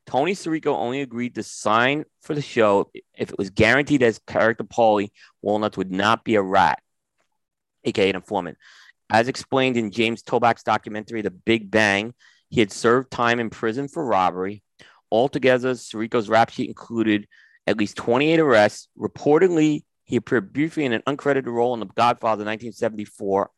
Tony 0.07 0.33
Sirico 0.33 0.77
only 0.77 1.01
agreed 1.01 1.35
to 1.37 1.43
sign 1.43 2.05
for 2.23 2.35
the 2.35 2.43
show 2.43 2.91
if 3.17 3.31
it 3.31 3.39
was 3.39 3.51
guaranteed 3.51 4.03
as 4.03 4.21
character 4.27 4.65
Paulie 4.65 5.11
Walnuts 5.41 5.77
would 5.79 5.91
not 5.91 6.25
be 6.25 6.35
a 6.35 6.43
rat. 6.43 6.81
aka 7.85 8.11
an 8.11 8.17
informant. 8.17 8.59
As 9.11 9.29
explained 9.29 9.77
in 9.77 9.91
James 9.91 10.23
Toback's 10.23 10.63
documentary, 10.63 11.23
The 11.23 11.31
Big 11.31 11.71
Bang, 11.71 12.15
he 12.51 12.61
had 12.61 12.73
served 12.73 13.11
time 13.11 13.41
in 13.41 13.51
prison 13.51 13.89
for 13.89 14.05
robbery. 14.05 14.63
Altogether, 15.11 15.73
Sirico's 15.73 16.29
rap 16.29 16.51
sheet 16.51 16.69
included 16.69 17.27
at 17.67 17.77
least 17.77 17.97
28 17.97 18.41
arrests. 18.41 18.89
Reportedly, 18.99 19.85
he 20.05 20.17
appeared 20.17 20.53
briefly 20.53 20.85
in 20.85 20.93
an 20.93 21.03
uncredited 21.07 21.47
role 21.47 21.75
in 21.75 21.81
The 21.81 21.87
Godfather 21.87 22.45
1974. 22.45 23.51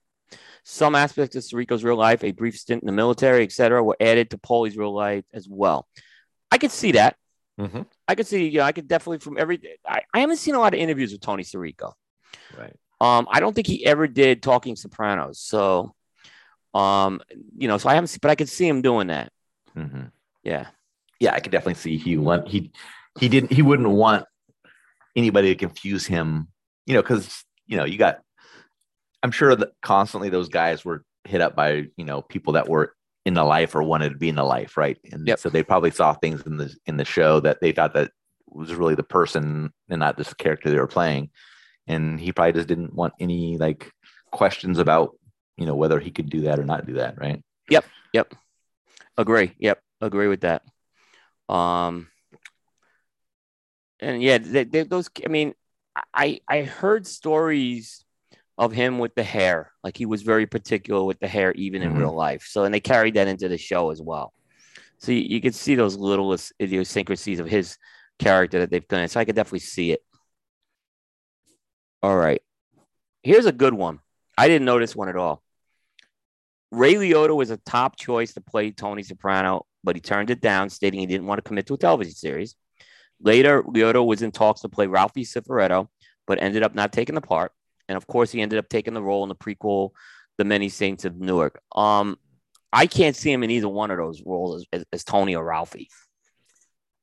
Some 0.65 0.95
aspects 0.95 1.37
of 1.37 1.43
Sirico's 1.43 1.85
real 1.85 1.97
life, 1.97 2.25
a 2.25 2.33
brief 2.33 2.57
stint 2.57 2.83
in 2.83 2.87
the 2.87 2.93
military, 2.93 3.43
etc., 3.43 3.83
were 3.83 3.97
added 4.01 4.31
to 4.31 4.39
Paulie's 4.39 4.77
real 4.77 4.95
life 4.95 5.25
as 5.33 5.49
well. 5.49 5.87
I 6.51 6.59
could 6.59 6.73
see 6.73 6.93
that. 6.93 7.17
Mm-hmm. 7.61 7.83
I 8.07 8.15
could 8.15 8.27
see, 8.27 8.49
you 8.49 8.59
know, 8.59 8.65
I 8.65 8.73
could 8.73 8.89
definitely 8.89 9.19
from 9.19 9.39
every. 9.39 9.61
I, 9.87 10.03
I 10.13 10.21
haven't 10.21 10.37
seen 10.37 10.55
a 10.55 10.59
lot 10.59 10.75
of 10.75 10.81
interviews 10.81 11.13
with 11.13 11.21
Tony 11.21 11.43
Sirico. 11.43 11.93
Right. 12.57 12.75
Um, 13.01 13.27
I 13.31 13.41
don't 13.41 13.55
think 13.55 13.67
he 13.67 13.85
ever 13.87 14.07
did 14.07 14.43
Talking 14.43 14.77
Sopranos. 14.77 15.41
So, 15.41 15.95
um, 16.75 17.21
you 17.57 17.69
know, 17.69 17.79
so 17.79 17.89
I 17.89 17.95
haven't 17.95 18.09
seen, 18.09 18.19
but 18.21 18.31
I 18.31 18.35
could 18.35 18.49
see 18.49 18.69
him 18.69 18.83
doing 18.83 19.09
that. 19.09 19.33
Mm-hmm. 19.77 20.05
Yeah. 20.43 20.67
Yeah, 21.19 21.33
I 21.35 21.41
could 21.41 21.53
definitely 21.53 21.75
see 21.75 21.97
he 21.97 22.17
he 22.47 22.73
he 23.19 23.29
didn't 23.29 23.53
he 23.53 23.63
wouldn't 23.63 23.89
want 23.89 24.25
anybody 25.15 25.49
to 25.49 25.57
confuse 25.57 26.07
him, 26.07 26.49
you 26.87 26.95
know, 26.95 27.03
because 27.03 27.45
you 27.67 27.77
know 27.77 27.85
you 27.85 27.99
got. 27.99 28.21
I'm 29.23 29.31
sure 29.33 29.57
that 29.57 29.71
constantly 29.83 30.29
those 30.29 30.49
guys 30.49 30.85
were 30.85 31.05
hit 31.25 31.41
up 31.41 31.57
by 31.57 31.89
you 31.97 32.05
know 32.05 32.23
people 32.23 32.53
that 32.55 32.69
were 32.69 32.95
in 33.25 33.35
the 33.35 33.45
life 33.45 33.75
or 33.75 33.83
wanted 33.83 34.11
to 34.11 34.17
be 34.17 34.29
in 34.29 34.37
the 34.37 34.45
life, 34.45 34.77
right? 34.77 34.99
And 35.11 35.27
Yep. 35.27 35.41
so 35.41 35.49
they 35.49 35.65
probably 35.65 35.91
saw 35.91 36.15
things 36.15 36.43
in 36.43 36.57
the 36.59 36.75
in 36.87 36.97
the 36.97 37.05
show 37.05 37.41
that 37.41 37.61
they 37.61 37.73
thought 37.73 37.95
that 37.95 38.13
was 38.47 38.75
really 38.75 38.95
the 38.95 39.03
person 39.03 39.73
and 39.89 40.01
not 40.01 40.17
just 40.17 40.31
the 40.31 40.37
character 40.37 40.71
they 40.71 40.79
were 40.79 40.87
playing. 40.87 41.31
And 41.89 42.21
he 42.21 42.33
probably 42.33 42.53
just 42.53 42.69
didn't 42.69 42.95
want 42.95 43.15
any 43.19 43.59
like 43.59 43.91
questions 44.31 44.79
about 44.79 45.17
you 45.57 45.67
know 45.67 45.75
whether 45.75 45.99
he 45.99 46.11
could 46.11 46.31
do 46.31 46.43
that 46.43 46.59
or 46.59 46.65
not 46.65 46.87
do 46.87 46.95
that, 46.95 47.19
right? 47.19 47.43
Yep. 47.71 47.85
Yep. 48.13 48.35
Agree. 49.19 49.53
Yep. 49.59 49.81
Agree 50.01 50.29
with 50.29 50.43
that. 50.43 50.63
Um, 51.49 52.09
and 54.01 54.23
yeah, 54.23 54.39
they, 54.39 54.65
they, 54.65 54.83
those, 54.83 55.09
I 55.25 55.29
mean, 55.29 55.55
I, 56.15 56.41
I 56.49 56.63
heard 56.63 57.07
stories 57.07 58.05
of 58.59 58.73
him 58.73 58.99
with 58.99 59.15
the 59.15 59.23
hair. 59.23 59.73
Like 59.83 59.97
he 59.97 60.07
was 60.07 60.23
very 60.23 60.47
particular 60.47 61.05
with 61.05 61.19
the 61.21 61.29
hair, 61.29 61.53
even 61.53 61.83
in 61.83 61.93
Mhm. 61.93 61.99
real 61.99 62.15
life. 62.15 62.47
So, 62.49 62.65
and 62.65 62.75
they 62.75 62.81
carried 62.81 63.15
that 63.15 63.29
into 63.29 63.49
the 63.49 63.59
show 63.59 63.91
as 63.91 64.01
well. 64.01 64.33
So 64.99 65.13
you, 65.13 65.21
you 65.21 65.41
could 65.41 65.55
see 65.55 65.75
those 65.75 65.97
little 65.97 66.33
is- 66.33 66.53
idiosyncrasies 66.61 67.39
of 67.41 67.47
his 67.49 67.77
character 68.19 68.61
that 68.61 68.71
they've 68.71 68.87
done. 68.89 69.07
So 69.09 69.21
I 69.21 69.25
could 69.25 69.37
definitely 69.37 69.61
see 69.61 69.93
it. 69.93 70.03
All 72.03 72.17
right. 72.17 72.43
Here's 73.23 73.47
a 73.47 73.53
good 73.53 73.75
one. 73.75 74.01
I 74.39 74.49
didn't 74.49 74.67
know 74.67 74.79
this 74.79 74.95
one 74.97 75.09
at 75.09 75.17
all. 75.17 75.43
Ray 76.71 76.95
Liotta 76.95 77.35
was 77.35 77.51
a 77.51 77.57
top 77.59 77.97
choice 77.97 78.35
to 78.35 78.41
play 78.41 78.71
Tony 78.71 79.03
Soprano, 79.03 79.67
but 79.83 79.97
he 79.97 80.01
turned 80.01 80.31
it 80.31 80.41
down, 80.41 80.69
stating 80.69 81.01
he 81.01 81.07
didn't 81.07 81.27
want 81.27 81.39
to 81.39 81.43
commit 81.49 81.67
to 81.67 81.75
a 81.75 81.79
television 81.79 82.15
series. 82.15 82.55
Later, 83.21 83.63
Liotta 83.63 84.05
was 84.05 84.23
in 84.23 84.31
talks 84.31 84.61
to 84.61 84.69
play 84.69 84.87
Ralphie 84.87 85.25
Cifaretto, 85.25 85.89
but 86.27 86.43
ended 86.43 86.63
up 86.63 86.75
not 86.75 86.93
taking 86.93 87.15
the 87.15 87.21
part. 87.21 87.53
And 87.89 87.97
of 87.97 88.07
course, 88.07 88.33
he 88.33 88.41
ended 88.41 88.59
up 88.59 88.69
taking 88.69 88.95
the 88.95 89.03
role 89.03 89.23
in 89.23 89.29
the 89.29 89.35
prequel, 89.35 89.91
The 90.39 90.45
Many 90.45 90.69
Saints 90.69 91.05
of 91.05 91.17
Newark. 91.17 91.61
Um, 91.75 92.19
I 92.73 92.87
can't 92.87 93.17
see 93.17 93.33
him 93.33 93.43
in 93.43 93.51
either 93.51 93.69
one 93.69 93.91
of 93.91 93.99
those 93.99 94.23
roles 94.25 94.67
as, 94.73 94.85
as, 94.93 95.05
Tony 95.05 95.35
or 95.35 95.45
Ralphie. 95.45 95.89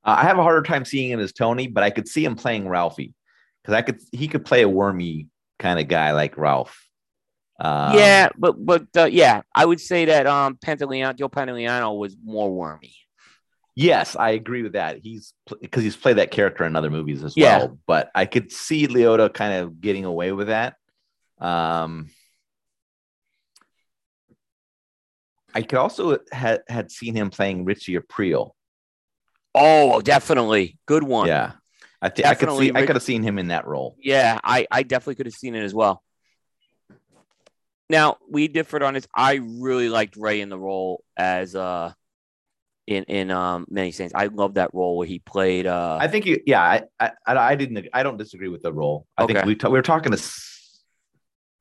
Uh, 0.03 0.15
I 0.19 0.23
have 0.23 0.37
a 0.37 0.43
harder 0.43 0.61
time 0.61 0.85
seeing 0.85 1.09
him 1.09 1.19
as 1.19 1.33
Tony, 1.33 1.67
but 1.67 1.83
I 1.83 1.89
could 1.89 2.07
see 2.07 2.23
him 2.23 2.35
playing 2.35 2.67
Ralphie 2.67 3.13
because 3.61 3.73
I 3.73 3.81
could 3.81 3.99
he 4.11 4.27
could 4.27 4.45
play 4.45 4.61
a 4.61 4.69
wormy 4.69 5.29
kind 5.59 5.79
of 5.79 5.87
guy 5.87 6.11
like 6.11 6.37
Ralph. 6.37 6.87
Um, 7.59 7.97
yeah, 7.97 8.29
but 8.37 8.63
but 8.63 8.87
uh, 8.97 9.05
yeah, 9.05 9.41
I 9.55 9.65
would 9.65 9.79
say 9.79 10.05
that 10.05 10.27
um 10.27 10.57
Joe 10.61 11.29
Pantoliano 11.29 11.97
was 11.97 12.17
more 12.23 12.51
wormy. 12.51 12.93
Yes, 13.75 14.15
I 14.15 14.31
agree 14.31 14.61
with 14.61 14.73
that. 14.73 14.99
He's 15.01 15.33
because 15.61 15.83
he's 15.83 15.95
played 15.95 16.17
that 16.17 16.29
character 16.31 16.63
in 16.63 16.75
other 16.75 16.91
movies 16.91 17.23
as 17.23 17.35
Yeah. 17.35 17.57
well. 17.57 17.79
But 17.87 18.11
I 18.13 18.25
could 18.25 18.51
see 18.51 18.87
Liotta 18.87 19.33
kind 19.33 19.53
of 19.53 19.81
getting 19.81 20.05
away 20.05 20.31
with 20.31 20.47
that. 20.47 20.75
Um, 21.39 22.09
I 25.55 25.61
could 25.61 25.79
also 25.79 26.19
had 26.31 26.61
had 26.67 26.91
seen 26.91 27.15
him 27.15 27.29
playing 27.29 27.65
Richie 27.65 27.97
Aprile. 27.97 28.51
Oh, 29.55 30.01
definitely, 30.01 30.77
good 30.85 31.03
one. 31.03 31.27
Yeah, 31.27 31.53
I 32.01 32.09
think 32.09 32.27
I 32.27 32.35
could 32.35 32.51
see 32.51 32.71
I 32.73 32.85
could 32.85 32.95
have 32.95 33.03
seen 33.03 33.23
him 33.23 33.37
in 33.37 33.47
that 33.49 33.67
role. 33.67 33.95
Yeah, 33.99 34.39
I, 34.43 34.67
I 34.71 34.83
definitely 34.83 35.15
could 35.15 35.27
have 35.27 35.33
seen 35.35 35.53
it 35.55 35.63
as 35.63 35.73
well. 35.73 36.03
Now 37.89 38.17
we 38.29 38.47
differed 38.47 38.81
on 38.81 38.95
this. 38.95 39.07
I 39.15 39.35
really 39.43 39.89
liked 39.89 40.15
Ray 40.15 40.41
in 40.41 40.49
the 40.49 40.57
role 40.57 41.03
as 41.17 41.55
uh 41.55 41.93
in 42.87 43.03
in 43.05 43.31
um 43.31 43.65
many 43.69 43.91
saints. 43.91 44.13
I 44.15 44.27
love 44.27 44.55
that 44.55 44.73
role 44.73 44.97
where 44.97 45.07
he 45.07 45.19
played 45.19 45.67
uh 45.67 45.97
I 46.01 46.07
think 46.07 46.25
you, 46.25 46.41
yeah, 46.45 46.61
I, 46.61 46.83
I 46.99 47.11
I 47.27 47.55
didn't 47.55 47.87
I 47.93 48.03
don't 48.03 48.17
disagree 48.17 48.49
with 48.49 48.61
the 48.61 48.73
role. 48.73 49.07
I 49.17 49.25
think 49.25 49.43
we 49.45 49.55
ta- 49.55 49.69
we 49.69 49.77
were 49.79 49.81
talking 49.83 50.11
to 50.11 50.17
s- 50.17 50.81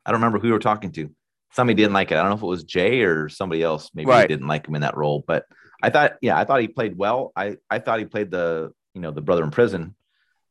I 0.05 0.11
don't 0.11 0.21
remember 0.21 0.39
who 0.39 0.49
we 0.49 0.53
were 0.53 0.59
talking 0.59 0.91
to. 0.93 1.11
Somebody 1.53 1.77
didn't 1.77 1.93
like 1.93 2.11
it. 2.11 2.17
I 2.17 2.23
don't 2.23 2.31
know 2.31 2.37
if 2.37 2.43
it 2.43 2.47
was 2.47 2.65
Jay 2.65 3.03
or 3.03 3.29
somebody 3.29 3.63
else. 3.63 3.91
Maybe 3.95 4.09
Right. 4.11 4.27
didn't 4.29 4.49
like 4.49 4.67
him 4.67 4.75
in 4.75 4.81
that 4.83 4.97
role. 4.97 5.23
But 5.27 5.45
I 5.83 5.91
thought, 5.91 6.15
yeah, 6.23 6.37
I 6.39 6.45
thought 6.45 6.61
he 6.61 6.69
played 6.69 6.97
well. 6.97 7.31
I 7.37 7.57
I 7.71 7.79
thought 7.79 7.99
he 8.01 8.05
played 8.07 8.31
the 8.31 8.73
you 8.95 9.01
know 9.01 9.11
the 9.13 9.21
brother 9.23 9.45
in 9.45 9.51
prison 9.51 9.95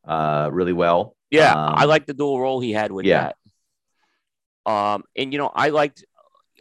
uh 0.07 0.49
really 0.51 0.73
well. 0.73 1.15
yeah, 1.31 1.51
um, 1.53 1.75
I 1.75 1.85
like 1.85 2.05
the 2.05 2.13
dual 2.13 2.39
role 2.39 2.59
he 2.61 2.71
had 2.71 2.91
with 2.91 3.05
yeah. 3.05 3.31
that. 4.65 4.71
Um 4.71 5.03
and 5.15 5.33
you 5.33 5.39
know, 5.39 5.51
I 5.53 5.69
liked 5.69 6.05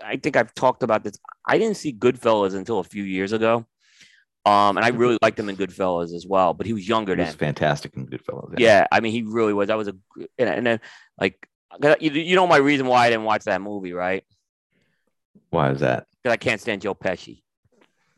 I 0.05 0.17
think 0.17 0.37
I've 0.37 0.55
talked 0.55 0.83
about 0.83 1.05
this. 1.05 1.19
I 1.47 1.59
didn't 1.59 1.77
see 1.77 1.93
Goodfellas 1.93 2.55
until 2.55 2.79
a 2.81 2.85
few 2.85 3.05
years 3.05 3.33
ago. 3.33 3.67
Um 4.47 4.77
and 4.79 4.85
I 4.85 4.89
really 4.89 5.19
liked 5.23 5.39
him 5.39 5.49
in 5.49 5.57
Goodfellas 5.57 6.15
as 6.15 6.27
well, 6.27 6.55
but 6.55 6.67
he 6.67 6.73
was 6.73 6.89
younger 6.89 7.15
He 7.15 7.21
was 7.21 7.31
then. 7.31 7.37
fantastic 7.49 7.95
in 7.97 8.07
Goodfellas. 8.07 8.59
Yeah, 8.59 8.87
I 8.91 9.01
mean, 9.01 9.13
he 9.13 9.23
really 9.23 9.53
was. 9.53 9.69
I 9.71 9.75
was 9.75 9.89
a 9.89 9.95
and, 10.39 10.49
and 10.49 10.67
then 10.67 10.81
like 11.19 11.47
you, 12.01 12.11
you 12.11 12.35
know 12.37 12.47
my 12.47 12.57
reason 12.57 12.87
why 12.87 13.07
I 13.07 13.11
didn't 13.11 13.25
watch 13.25 13.45
that 13.45 13.61
movie, 13.63 13.93
right? 13.93 14.25
Why 15.51 15.71
is 15.71 15.81
that? 15.81 16.07
Because 16.23 16.33
I 16.33 16.37
can't 16.37 16.61
stand 16.61 16.83
Joe 16.83 16.95
Pesci. 16.95 17.43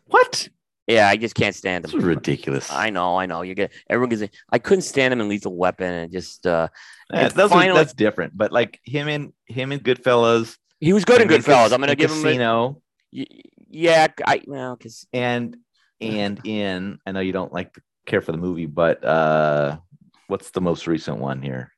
What? 0.06 0.48
Yeah, 0.86 1.08
I 1.08 1.16
just 1.16 1.34
can't 1.34 1.54
stand 1.54 1.84
This 1.84 1.92
him. 1.94 2.00
ridiculous. 2.00 2.70
I 2.70 2.90
know, 2.90 3.16
I 3.16 3.26
know. 3.26 3.42
You 3.42 3.54
get 3.54 3.72
everyone 3.88 4.10
gets. 4.16 4.32
I 4.50 4.58
couldn't 4.58 4.82
stand 4.82 5.12
him 5.12 5.20
in 5.20 5.28
Lethal 5.28 5.56
Weapon, 5.56 5.92
and 5.92 6.12
just 6.12 6.46
uh 6.46 6.68
Yeah, 7.12 7.30
and 7.34 7.50
finally- 7.50 7.78
that's 7.78 7.94
different. 7.94 8.36
But 8.36 8.52
like 8.52 8.80
him 8.84 9.08
in 9.08 9.32
him 9.46 9.72
in 9.72 9.80
Goodfellas, 9.80 10.56
he 10.80 10.92
was 10.92 11.04
good 11.04 11.20
in 11.20 11.30
him 11.30 11.40
Goodfellas. 11.40 11.72
I'm 11.72 11.80
gonna 11.80 11.94
give 11.94 12.10
him. 12.10 12.22
Casino. 12.22 12.82
yeah, 13.10 14.08
I 14.26 14.42
well, 14.46 14.76
because 14.76 15.06
and 15.12 15.56
and 16.02 16.40
in 16.44 16.98
I 17.06 17.12
know 17.12 17.20
you 17.20 17.32
don't 17.32 17.52
like 17.52 17.72
to 17.74 17.82
care 18.06 18.20
for 18.20 18.32
the 18.32 18.38
movie, 18.38 18.66
but 18.66 19.04
uh 19.04 19.78
what's 20.26 20.50
the 20.50 20.60
most 20.60 20.86
recent 20.86 21.18
one 21.18 21.42
here? 21.42 21.72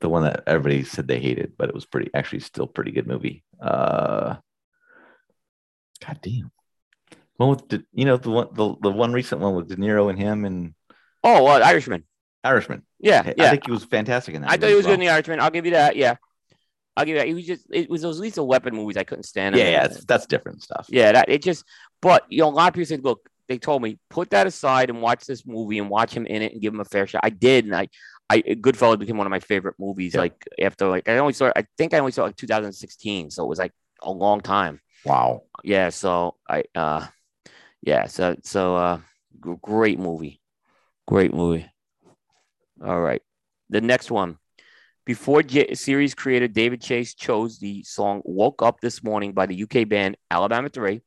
The 0.00 0.08
one 0.08 0.24
that 0.24 0.44
everybody 0.46 0.84
said 0.84 1.08
they 1.08 1.20
hated, 1.20 1.52
but 1.56 1.68
it 1.68 1.74
was 1.74 1.86
pretty 1.86 2.10
actually 2.14 2.40
still 2.40 2.66
pretty 2.66 2.92
good 2.92 3.06
movie. 3.06 3.44
Uh 3.60 4.36
God 6.04 6.18
damn. 6.22 6.50
One 7.36 7.50
with 7.50 7.68
De, 7.68 7.84
you 7.92 8.04
know 8.04 8.16
the 8.16 8.30
one 8.30 8.48
the, 8.52 8.74
the 8.80 8.90
one 8.90 9.12
recent 9.12 9.40
one 9.40 9.54
with 9.54 9.68
De 9.68 9.76
Niro 9.76 10.08
and 10.08 10.18
him 10.18 10.44
and 10.44 10.74
oh, 11.22 11.42
well, 11.42 11.62
Irishman. 11.62 12.04
Irishman. 12.44 12.82
Yeah, 12.98 13.22
I 13.26 13.34
yeah. 13.36 13.50
think 13.50 13.66
he 13.66 13.72
was 13.72 13.84
fantastic 13.84 14.34
in 14.34 14.42
that. 14.42 14.50
I 14.50 14.56
thought 14.56 14.68
he 14.68 14.74
was 14.74 14.86
as 14.86 14.90
good 14.90 14.94
in 14.94 15.00
the 15.00 15.08
Irishman. 15.10 15.40
I'll 15.40 15.50
give 15.50 15.66
you 15.66 15.72
that. 15.72 15.96
Yeah, 15.96 16.16
I'll 16.96 17.04
give 17.04 17.14
you 17.14 17.18
that. 17.20 17.28
He 17.28 17.34
was 17.34 17.46
just. 17.46 17.66
It 17.70 17.90
was 17.90 18.02
those 18.02 18.18
Lethal 18.18 18.46
Weapon 18.46 18.74
movies 18.74 18.96
I 18.96 19.04
couldn't 19.04 19.24
stand. 19.24 19.56
Yeah, 19.56 19.68
yeah, 19.68 19.86
that's, 19.86 20.04
that's 20.04 20.26
different 20.26 20.62
stuff. 20.62 20.86
Yeah, 20.88 21.12
that 21.12 21.28
it 21.28 21.42
just. 21.42 21.64
But 22.00 22.24
you 22.28 22.38
know, 22.38 22.48
a 22.48 22.50
lot 22.50 22.68
of 22.68 22.74
people 22.74 22.86
said, 22.86 23.04
"Look, 23.04 23.28
they 23.48 23.58
told 23.58 23.82
me 23.82 23.98
put 24.08 24.30
that 24.30 24.46
aside 24.46 24.88
and 24.88 25.02
watch 25.02 25.26
this 25.26 25.46
movie 25.46 25.78
and 25.78 25.90
watch 25.90 26.14
him 26.14 26.26
in 26.26 26.42
it 26.42 26.52
and 26.52 26.62
give 26.62 26.72
him 26.72 26.80
a 26.80 26.84
fair 26.84 27.06
shot." 27.06 27.20
I 27.22 27.30
did, 27.30 27.66
and 27.66 27.76
I, 27.76 27.88
I 28.30 28.40
Goodfellas 28.40 28.98
became 28.98 29.18
one 29.18 29.26
of 29.26 29.30
my 29.30 29.40
favorite 29.40 29.74
movies. 29.78 30.14
Yeah. 30.14 30.20
Like 30.20 30.44
after 30.58 30.88
like 30.88 31.08
I 31.08 31.18
only 31.18 31.34
saw, 31.34 31.52
I 31.54 31.66
think 31.76 31.92
I 31.92 31.98
only 31.98 32.12
saw 32.12 32.22
it 32.22 32.28
like 32.28 32.36
2016, 32.36 33.30
so 33.30 33.44
it 33.44 33.48
was 33.48 33.58
like 33.58 33.72
a 34.02 34.10
long 34.10 34.40
time. 34.40 34.80
Wow. 35.04 35.42
Yeah, 35.62 35.90
so 35.90 36.36
I, 36.48 36.64
uh, 36.74 37.06
yeah, 37.82 38.06
so 38.06 38.36
so 38.42 38.76
uh, 38.76 39.00
great 39.38 39.98
movie, 39.98 40.40
great 41.06 41.34
movie. 41.34 41.70
All 42.82 43.00
right, 43.00 43.22
the 43.68 43.82
next 43.82 44.10
one. 44.10 44.38
Before 45.06 45.40
J- 45.40 45.74
series 45.74 46.16
creator 46.16 46.48
David 46.48 46.82
Chase 46.82 47.14
chose 47.14 47.60
the 47.60 47.84
song 47.84 48.22
"Woke 48.24 48.60
Up 48.60 48.80
This 48.80 49.04
Morning" 49.04 49.32
by 49.32 49.46
the 49.46 49.62
UK 49.62 49.88
band 49.88 50.16
Alabama 50.32 50.68
Three, 50.68 51.00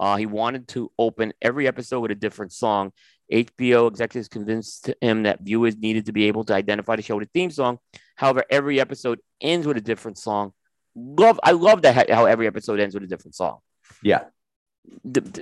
uh, 0.00 0.16
he 0.16 0.26
wanted 0.26 0.66
to 0.68 0.90
open 0.98 1.32
every 1.40 1.68
episode 1.68 2.00
with 2.00 2.10
a 2.10 2.16
different 2.16 2.52
song. 2.52 2.90
HBO 3.32 3.86
executives 3.88 4.26
convinced 4.26 4.90
him 5.00 5.22
that 5.22 5.40
viewers 5.40 5.76
needed 5.76 6.06
to 6.06 6.12
be 6.12 6.24
able 6.24 6.42
to 6.46 6.54
identify 6.54 6.96
the 6.96 7.02
show 7.02 7.16
with 7.16 7.28
a 7.28 7.30
theme 7.32 7.52
song. 7.52 7.78
However, 8.16 8.42
every 8.50 8.80
episode 8.80 9.20
ends 9.40 9.68
with 9.68 9.76
a 9.76 9.80
different 9.80 10.18
song. 10.18 10.52
Love, 10.96 11.38
I 11.44 11.52
love 11.52 11.82
that 11.82 12.10
how 12.10 12.24
every 12.24 12.48
episode 12.48 12.80
ends 12.80 12.94
with 12.94 13.04
a 13.04 13.06
different 13.06 13.36
song 13.36 13.58
Yeah. 14.02 14.24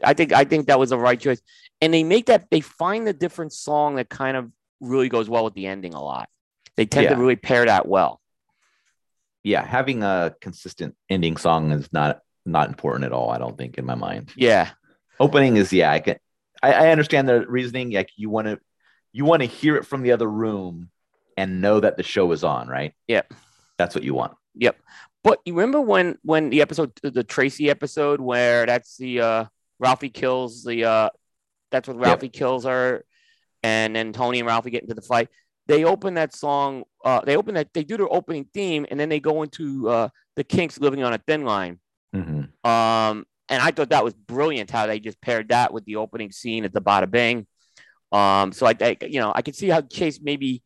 I 0.05 0.13
think 0.13 0.35
I 0.35 0.45
think 0.45 0.67
that 0.67 0.79
was 0.79 0.91
the 0.91 0.99
right 0.99 1.19
choice. 1.19 1.41
And 1.81 1.95
they 1.95 2.05
make 2.05 2.27
that 2.27 2.51
they 2.51 2.61
find 2.61 3.07
the 3.07 3.15
different 3.15 3.55
song 3.55 3.95
that 3.95 4.11
kind 4.11 4.37
of 4.37 4.51
really 4.81 5.09
goes 5.09 5.31
well 5.31 5.45
with 5.45 5.55
the 5.55 5.67
ending 5.67 5.95
a 5.95 6.03
lot. 6.03 6.29
They 6.77 6.87
tend 6.87 7.09
to 7.09 7.17
really 7.17 7.37
pair 7.37 7.65
that 7.65 7.89
well. 7.89 8.21
yeah, 9.47 9.65
having 9.65 10.03
a 10.03 10.35
consistent 10.41 10.97
ending 11.09 11.37
song 11.37 11.71
is 11.71 11.93
not 11.93 12.21
not 12.45 12.69
important 12.69 13.05
at 13.05 13.13
all. 13.13 13.31
I 13.31 13.39
don't 13.39 13.57
think 13.57 13.79
in 13.79 13.85
my 13.87 13.95
mind. 13.95 14.33
Yeah. 14.37 14.71
Opening 15.21 15.57
is 15.57 15.73
yeah, 15.73 15.93
I 15.93 16.01
can 16.01 16.17
I, 16.63 16.73
I 16.73 16.89
understand 16.91 17.29
the 17.29 17.47
reasoning. 17.47 17.93
Like 17.93 18.11
you 18.17 18.29
want 18.29 18.49
to 18.49 18.59
you 19.13 19.25
want 19.25 19.43
to 19.43 19.47
hear 19.47 19.77
it 19.77 19.87
from 19.87 20.03
the 20.03 20.13
other 20.13 20.29
room 20.29 20.91
and 21.37 21.61
know 21.61 21.79
that 21.79 21.97
the 21.97 22.03
show 22.03 22.33
is 22.33 22.43
on, 22.43 22.67
right? 22.67 22.93
Yep. 23.07 23.33
That's 23.79 23.95
what 23.95 24.05
you 24.05 24.15
want. 24.15 24.35
Yep. 24.57 24.77
But 25.23 25.41
you 25.45 25.55
remember 25.55 25.81
when 25.81 26.19
when 26.23 26.51
the 26.51 26.61
episode 26.61 26.93
the 27.03 27.25
Tracy 27.25 27.71
episode 27.71 28.21
where 28.21 28.67
that's 28.67 28.97
the 28.97 29.21
uh 29.21 29.45
Ralphie 29.79 30.11
kills 30.11 30.65
the 30.65 30.85
uh 30.85 31.11
that's 31.71 31.87
what 31.87 31.99
Ralphie 31.99 32.27
yep. 32.27 32.33
kills 32.33 32.65
her 32.65 33.05
and 33.63 33.95
then 33.95 34.13
Tony 34.13 34.41
and 34.41 34.47
Ralphie 34.47 34.71
get 34.71 34.83
into 34.83 34.95
the 34.95 35.03
fight. 35.03 35.29
They 35.67 35.85
open 35.85 36.15
that 36.15 36.35
song, 36.35 36.85
uh 37.05 37.21
they 37.23 37.37
open 37.37 37.55
that 37.55 37.73
they 37.75 37.85
do 37.85 37.97
their 37.97 38.13
opening 38.13 38.47
theme 38.53 38.87
and 38.91 38.99
then 38.99 39.09
they 39.09 39.21
go 39.21 39.43
into 39.43 39.89
uh 39.89 40.09
the 40.37 40.45
Kinks 40.45 40.79
living 40.79 41.03
on 41.03 41.13
a 41.13 41.19
thin 41.19 41.45
line. 41.45 41.79
Mm-hmm. 42.15 42.69
Um 42.69 43.27
and 43.49 43.63
I 43.63 43.71
thought 43.71 43.91
that 43.91 44.05
was 44.05 44.15
brilliant 44.15 44.71
how 44.71 44.87
they 44.87 44.99
just 45.01 45.21
paired 45.21 45.49
that 45.49 45.73
with 45.73 45.85
the 45.85 45.97
opening 45.97 46.33
scene 46.33 46.65
at 46.65 46.73
the 46.73 46.81
Bada 46.81 47.11
Bing. 47.11 47.47
Um, 48.13 48.53
so 48.53 48.67
I, 48.67 48.75
I, 48.81 48.97
you 49.03 49.21
know, 49.21 49.33
I 49.35 49.43
could 49.43 49.55
see 49.55 49.69
how 49.69 49.83
Chase 49.83 50.21
maybe, 50.21 50.63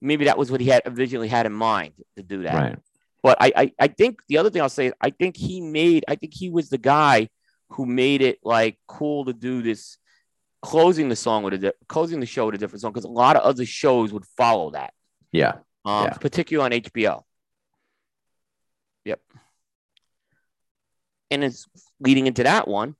maybe 0.00 0.26
that 0.26 0.38
was 0.38 0.50
what 0.50 0.60
he 0.60 0.68
had 0.68 0.82
originally 0.86 1.28
had 1.28 1.46
in 1.46 1.52
mind 1.52 1.92
to 2.16 2.22
do 2.22 2.42
that. 2.42 2.54
Right. 2.54 2.78
But 3.22 3.38
I, 3.40 3.52
I, 3.56 3.72
I 3.78 3.88
think 3.88 4.20
the 4.28 4.38
other 4.38 4.50
thing 4.50 4.62
I'll 4.62 4.68
say 4.68 4.86
is 4.86 4.92
I 5.00 5.10
think 5.10 5.36
he 5.36 5.60
made, 5.60 6.04
I 6.08 6.14
think 6.14 6.32
he 6.34 6.50
was 6.50 6.68
the 6.68 6.78
guy 6.78 7.28
who 7.70 7.86
made 7.86 8.22
it 8.22 8.38
like 8.42 8.78
cool 8.86 9.26
to 9.26 9.32
do 9.32 9.62
this, 9.62 9.98
closing 10.62 11.08
the 11.08 11.16
song 11.16 11.42
with 11.42 11.64
a 11.64 11.74
closing 11.88 12.20
the 12.20 12.26
show 12.26 12.46
with 12.46 12.54
a 12.54 12.58
different 12.58 12.82
song 12.82 12.92
because 12.92 13.04
a 13.04 13.08
lot 13.08 13.36
of 13.36 13.42
other 13.42 13.64
shows 13.66 14.12
would 14.12 14.26
follow 14.36 14.70
that. 14.70 14.92
Yeah. 15.32 15.54
Um, 15.84 16.04
yeah. 16.04 16.12
particularly 16.14 16.76
on 16.76 16.82
HBO. 16.82 17.22
Yep. 19.04 19.20
And 21.30 21.44
it's 21.44 21.66
leading 22.00 22.26
into 22.26 22.42
that 22.42 22.68
one. 22.68 22.96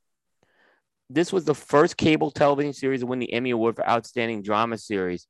This 1.11 1.33
was 1.33 1.45
the 1.45 1.55
first 1.55 1.97
cable 1.97 2.31
television 2.31 2.73
series 2.73 3.01
to 3.01 3.07
win 3.07 3.19
the 3.19 3.33
Emmy 3.33 3.51
Award 3.51 3.77
for 3.77 3.89
Outstanding 3.89 4.43
Drama 4.43 4.79
Series. 4.79 5.27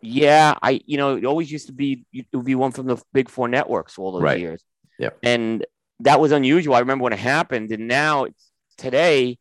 Yeah, 0.00 0.54
I 0.62 0.80
you 0.86 0.96
know 0.96 1.16
it 1.16 1.24
always 1.24 1.50
used 1.50 1.66
to 1.66 1.72
be 1.72 2.06
it 2.12 2.26
would 2.32 2.44
be 2.44 2.54
one 2.54 2.70
from 2.70 2.86
the 2.86 3.02
big 3.12 3.28
four 3.28 3.48
networks 3.48 3.98
all 3.98 4.12
those 4.12 4.22
right. 4.22 4.38
years. 4.38 4.62
Yeah, 4.96 5.10
and 5.24 5.66
that 6.00 6.20
was 6.20 6.30
unusual. 6.30 6.76
I 6.76 6.80
remember 6.80 7.02
when 7.02 7.12
it 7.12 7.18
happened, 7.18 7.72
and 7.72 7.88
now 7.88 8.24
it's 8.24 8.52
today, 8.76 9.38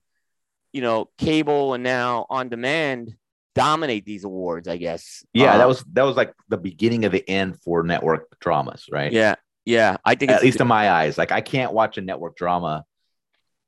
you 0.77 0.83
know, 0.83 1.09
cable 1.17 1.73
and 1.73 1.83
now 1.83 2.27
on 2.29 2.49
demand 2.49 3.15
dominate 3.55 4.05
these 4.05 4.23
awards. 4.23 4.67
I 4.67 4.77
guess. 4.77 5.25
Yeah, 5.33 5.53
um, 5.53 5.57
that 5.57 5.67
was 5.67 5.83
that 5.93 6.03
was 6.03 6.15
like 6.15 6.33
the 6.47 6.57
beginning 6.57 7.03
of 7.05 7.11
the 7.11 7.27
end 7.27 7.59
for 7.61 7.81
network 7.83 8.39
dramas, 8.39 8.85
right? 8.91 9.11
Yeah, 9.11 9.35
yeah. 9.65 9.97
I 10.05 10.13
think 10.15 10.31
at 10.31 10.43
least 10.43 10.61
in 10.61 10.67
my 10.67 10.91
eyes, 10.91 11.17
like 11.17 11.31
I 11.31 11.41
can't 11.41 11.73
watch 11.73 11.97
a 11.97 12.01
network 12.01 12.37
drama 12.37 12.85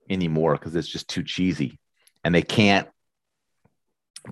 anymore 0.10 0.54
because 0.54 0.76
it's 0.76 0.88
just 0.88 1.08
too 1.08 1.24
cheesy 1.24 1.80
and 2.24 2.34
they 2.34 2.42
can't 2.42 2.88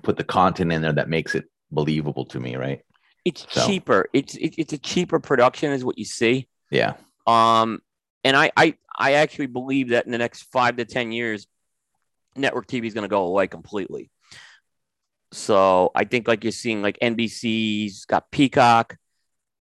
put 0.02 0.16
the 0.16 0.24
content 0.24 0.72
in 0.72 0.82
there 0.82 0.92
that 0.92 1.08
makes 1.08 1.34
it 1.34 1.44
believable 1.70 2.24
to 2.24 2.40
me 2.40 2.56
right 2.56 2.82
it's 3.24 3.46
so. 3.50 3.66
cheaper 3.66 4.06
it's 4.12 4.34
it, 4.36 4.54
it's 4.58 4.72
a 4.72 4.78
cheaper 4.78 5.20
production 5.20 5.72
is 5.72 5.84
what 5.84 5.98
you 5.98 6.04
see 6.04 6.48
yeah 6.70 6.94
um 7.26 7.80
and 8.24 8.36
i 8.36 8.50
i 8.56 8.74
i 8.98 9.12
actually 9.14 9.46
believe 9.46 9.90
that 9.90 10.06
in 10.06 10.12
the 10.12 10.18
next 10.18 10.42
five 10.52 10.76
to 10.76 10.84
ten 10.84 11.12
years 11.12 11.46
network 12.38 12.66
tv 12.66 12.84
is 12.84 12.94
going 12.94 13.02
to 13.02 13.08
go 13.08 13.24
away 13.24 13.46
completely 13.46 14.10
so 15.32 15.90
i 15.94 16.04
think 16.04 16.26
like 16.26 16.44
you're 16.44 16.52
seeing 16.52 16.82
like 16.82 16.98
nbc's 17.00 18.04
got 18.06 18.30
peacock 18.30 18.96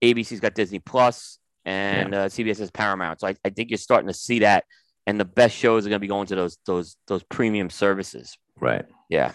abc's 0.03 0.39
got 0.39 0.53
disney 0.53 0.79
plus 0.79 1.39
and 1.65 2.13
yeah. 2.13 2.23
uh, 2.23 2.27
cbs 2.27 2.59
has 2.59 2.71
paramount 2.71 3.21
so 3.21 3.27
I, 3.27 3.35
I 3.45 3.49
think 3.49 3.69
you're 3.69 3.77
starting 3.77 4.07
to 4.07 4.13
see 4.13 4.39
that 4.39 4.65
and 5.05 5.19
the 5.19 5.25
best 5.25 5.55
shows 5.55 5.85
are 5.85 5.89
going 5.89 5.99
to 5.99 6.03
be 6.03 6.07
going 6.07 6.27
to 6.27 6.35
those 6.35 6.57
those 6.65 6.95
those 7.07 7.23
premium 7.23 7.69
services. 7.69 8.37
Right. 8.59 8.85
Yeah. 9.09 9.33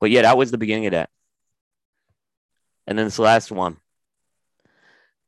But 0.00 0.10
yeah, 0.10 0.22
that 0.22 0.38
was 0.38 0.50
the 0.50 0.58
beginning 0.58 0.86
of 0.86 0.92
that. 0.92 1.10
And 2.86 2.98
then 2.98 3.06
this 3.06 3.18
last 3.18 3.50
one. 3.50 3.76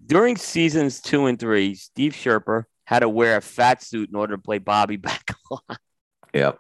During 0.05 0.37
seasons 0.37 1.01
two 1.01 1.27
and 1.27 1.39
three, 1.39 1.75
Steve 1.75 2.13
Schirripa 2.13 2.65
had 2.85 3.01
to 3.01 3.09
wear 3.09 3.37
a 3.37 3.43
fat 3.43 3.83
suit 3.83 4.09
in 4.09 4.17
order 4.17 4.37
to 4.37 4.43
play 4.43 4.59
Bobby 4.59 4.97
back 4.97 5.35
on. 5.51 5.77
Yep. 6.33 6.59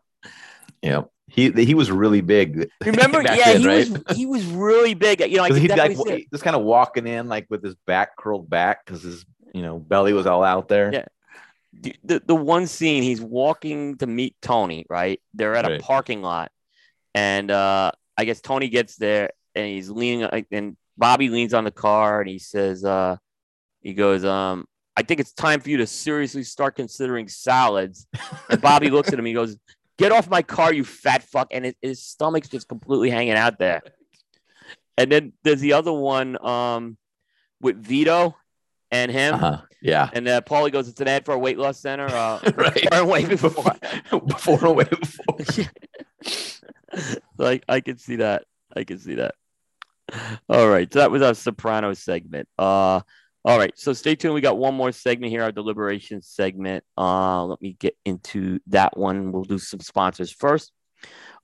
Yep. 0.82 1.11
He 1.28 1.51
he 1.52 1.74
was 1.74 1.90
really 1.90 2.23
big. 2.23 2.69
Remember? 2.85 3.23
yeah, 3.23 3.36
then, 3.36 3.61
he 3.61 3.66
right? 3.66 3.89
was 3.89 4.16
he 4.16 4.27
was 4.27 4.44
really 4.47 4.94
big. 4.94 5.20
You 5.20 5.36
know, 5.36 5.44
I 5.44 5.57
he'd 5.57 5.70
like 5.70 5.97
just 6.32 6.43
kind 6.43 6.57
of 6.57 6.62
walking 6.62 7.07
in 7.07 7.28
like 7.28 7.47
with 7.48 7.62
his 7.62 7.77
back 7.86 8.16
curled 8.16 8.51
back 8.51 8.85
because 8.85 9.02
his 9.02 9.24
you 9.55 9.62
know 9.62 9.78
belly 9.78 10.12
was 10.12 10.27
all 10.27 10.43
out 10.43 10.69
there. 10.69 10.93
Yeah 10.93 11.05
the, 11.73 12.23
the 12.24 12.35
one 12.35 12.66
scene 12.66 13.02
he's 13.02 13.20
walking 13.20 13.97
to 13.98 14.07
meet 14.07 14.36
Tony, 14.43 14.86
right? 14.89 15.20
They're 15.35 15.55
at 15.55 15.65
right. 15.65 15.81
a 15.81 15.82
parking 15.82 16.23
lot, 16.23 16.51
and 17.15 17.51
uh, 17.51 17.93
I 18.16 18.24
guess 18.24 18.40
Tony 18.40 18.69
gets 18.69 18.97
there 18.97 19.31
and 19.55 19.66
he's 19.66 19.90
leaning, 19.90 20.28
and 20.51 20.77
Bobby 20.97 21.28
leans 21.28 21.55
on 21.55 21.65
the 21.65 21.70
car 21.70 22.20
and 22.20 22.28
he 22.28 22.39
says, 22.39 22.85
uh, 22.85 23.16
he 23.81 23.94
goes, 23.94 24.24
um, 24.24 24.66
I 24.97 25.02
think 25.02 25.20
it's 25.20 25.32
time 25.32 25.61
for 25.61 25.70
you 25.70 25.78
to 25.78 25.86
seriously 25.86 26.43
start 26.43 26.77
considering 26.77 27.28
salads. 27.28 28.07
And 28.51 28.61
Bobby 28.61 28.90
looks 28.90 29.12
at 29.12 29.19
him, 29.19 29.24
he 29.24 29.32
goes, 29.32 29.57
Get 30.01 30.12
off 30.12 30.31
my 30.31 30.40
car, 30.40 30.72
you 30.72 30.82
fat 30.82 31.22
fuck. 31.22 31.48
And 31.51 31.66
it, 31.66 31.77
his 31.82 32.02
stomach's 32.02 32.48
just 32.48 32.66
completely 32.68 33.10
hanging 33.10 33.35
out 33.35 33.59
there. 33.59 33.82
And 34.97 35.12
then 35.12 35.35
there's 35.43 35.60
the 35.60 35.74
other 35.74 35.93
one 35.93 36.43
um, 36.43 36.97
with 37.60 37.77
Vito 37.77 38.35
and 38.90 39.12
him. 39.12 39.35
Uh-huh. 39.35 39.59
Yeah. 39.82 40.09
And 40.10 40.27
uh, 40.27 40.40
Paulie 40.40 40.72
goes, 40.72 40.89
it's 40.89 41.02
an 41.02 41.09
ad 41.09 41.27
for 41.27 41.35
a 41.35 41.39
weight 41.39 41.59
loss 41.59 41.78
center. 41.81 42.06
Uh, 42.06 42.40
right. 42.55 42.94
Or 42.94 43.05
way 43.05 43.27
before. 43.27 43.74
before 44.27 44.64
and 44.64 44.77
way 44.77 44.85
before. 44.85 45.36
like, 47.36 47.62
I 47.68 47.81
can 47.81 47.98
see 47.98 48.16
that. 48.16 48.47
I 48.74 48.85
can 48.85 48.98
see 48.98 49.16
that. 49.16 49.35
All 50.48 50.66
right. 50.66 50.90
So 50.90 51.01
that 51.01 51.10
was 51.10 51.20
our 51.20 51.35
Soprano 51.35 51.93
segment. 51.93 52.48
Uh, 52.59 53.02
all 53.44 53.58
right. 53.58 53.72
So 53.76 53.92
stay 53.92 54.14
tuned. 54.14 54.34
We 54.34 54.40
got 54.40 54.58
one 54.58 54.74
more 54.74 54.92
segment 54.92 55.30
here, 55.30 55.42
our 55.42 55.52
deliberation 55.52 56.22
segment. 56.22 56.84
Uh, 56.96 57.44
let 57.44 57.60
me 57.62 57.76
get 57.78 57.96
into 58.04 58.60
that 58.68 58.96
one. 58.96 59.32
We'll 59.32 59.44
do 59.44 59.58
some 59.58 59.80
sponsors 59.80 60.30
first. 60.30 60.72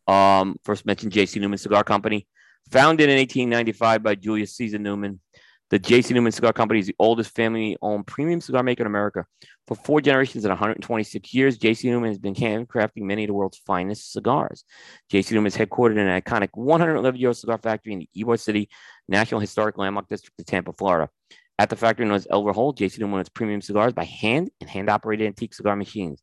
Um, 0.06 0.56
first 0.64 0.86
mention 0.86 1.10
JC 1.10 1.40
Newman 1.40 1.58
Cigar 1.58 1.82
Company, 1.84 2.28
founded 2.70 3.08
in 3.08 3.16
1895 3.16 4.02
by 4.02 4.14
Julius 4.14 4.54
Caesar 4.56 4.78
Newman. 4.78 5.20
The 5.68 5.80
J.C. 5.80 6.14
Newman 6.14 6.30
Cigar 6.30 6.52
Company 6.52 6.78
is 6.78 6.86
the 6.86 6.94
oldest 7.00 7.34
family-owned 7.34 8.06
premium 8.06 8.40
cigar 8.40 8.62
maker 8.62 8.84
in 8.84 8.86
America. 8.86 9.26
For 9.66 9.74
four 9.74 10.00
generations 10.00 10.44
and 10.44 10.52
126 10.52 11.34
years, 11.34 11.58
J.C. 11.58 11.90
Newman 11.90 12.10
has 12.10 12.20
been 12.20 12.36
handcrafting 12.36 13.02
many 13.02 13.24
of 13.24 13.28
the 13.28 13.34
world's 13.34 13.58
finest 13.58 14.12
cigars. 14.12 14.62
J.C. 15.10 15.34
Newman 15.34 15.48
is 15.48 15.56
headquartered 15.56 15.98
in 15.98 16.06
an 16.06 16.20
iconic 16.20 16.50
111-year-old 16.56 17.36
cigar 17.36 17.58
factory 17.58 17.94
in 17.94 17.98
the 17.98 18.08
Ybor 18.16 18.38
City 18.38 18.68
National 19.08 19.40
Historic 19.40 19.76
Landmark 19.76 20.08
District 20.08 20.38
of 20.38 20.46
Tampa, 20.46 20.72
Florida. 20.72 21.10
At 21.58 21.70
the 21.70 21.76
factory 21.76 22.04
known 22.04 22.16
as 22.16 22.26
El 22.30 22.44
Reloj, 22.44 22.76
J.C. 22.76 23.00
Newman 23.00 23.18
makes 23.18 23.30
premium 23.30 23.62
cigars 23.62 23.94
by 23.94 24.04
hand 24.04 24.50
and 24.60 24.68
hand-operated 24.68 25.26
antique 25.26 25.54
cigar 25.54 25.74
machines. 25.74 26.22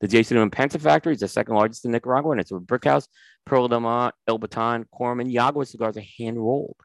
The 0.00 0.08
J.C. 0.08 0.34
Newman 0.34 0.50
PENSA 0.50 0.80
factory 0.80 1.12
is 1.12 1.20
the 1.20 1.28
second 1.28 1.54
largest 1.54 1.84
in 1.84 1.90
Nicaragua, 1.92 2.32
and 2.32 2.40
it's 2.40 2.50
a 2.50 2.58
brick 2.58 2.84
house. 2.84 3.06
Perla 3.44 3.68
del 3.68 3.80
Mar, 3.80 4.14
El 4.26 4.38
Baton, 4.38 4.86
Quorum, 4.90 5.20
and 5.20 5.30
Yagua 5.30 5.66
cigars 5.66 5.98
are 5.98 6.04
hand-rolled. 6.18 6.76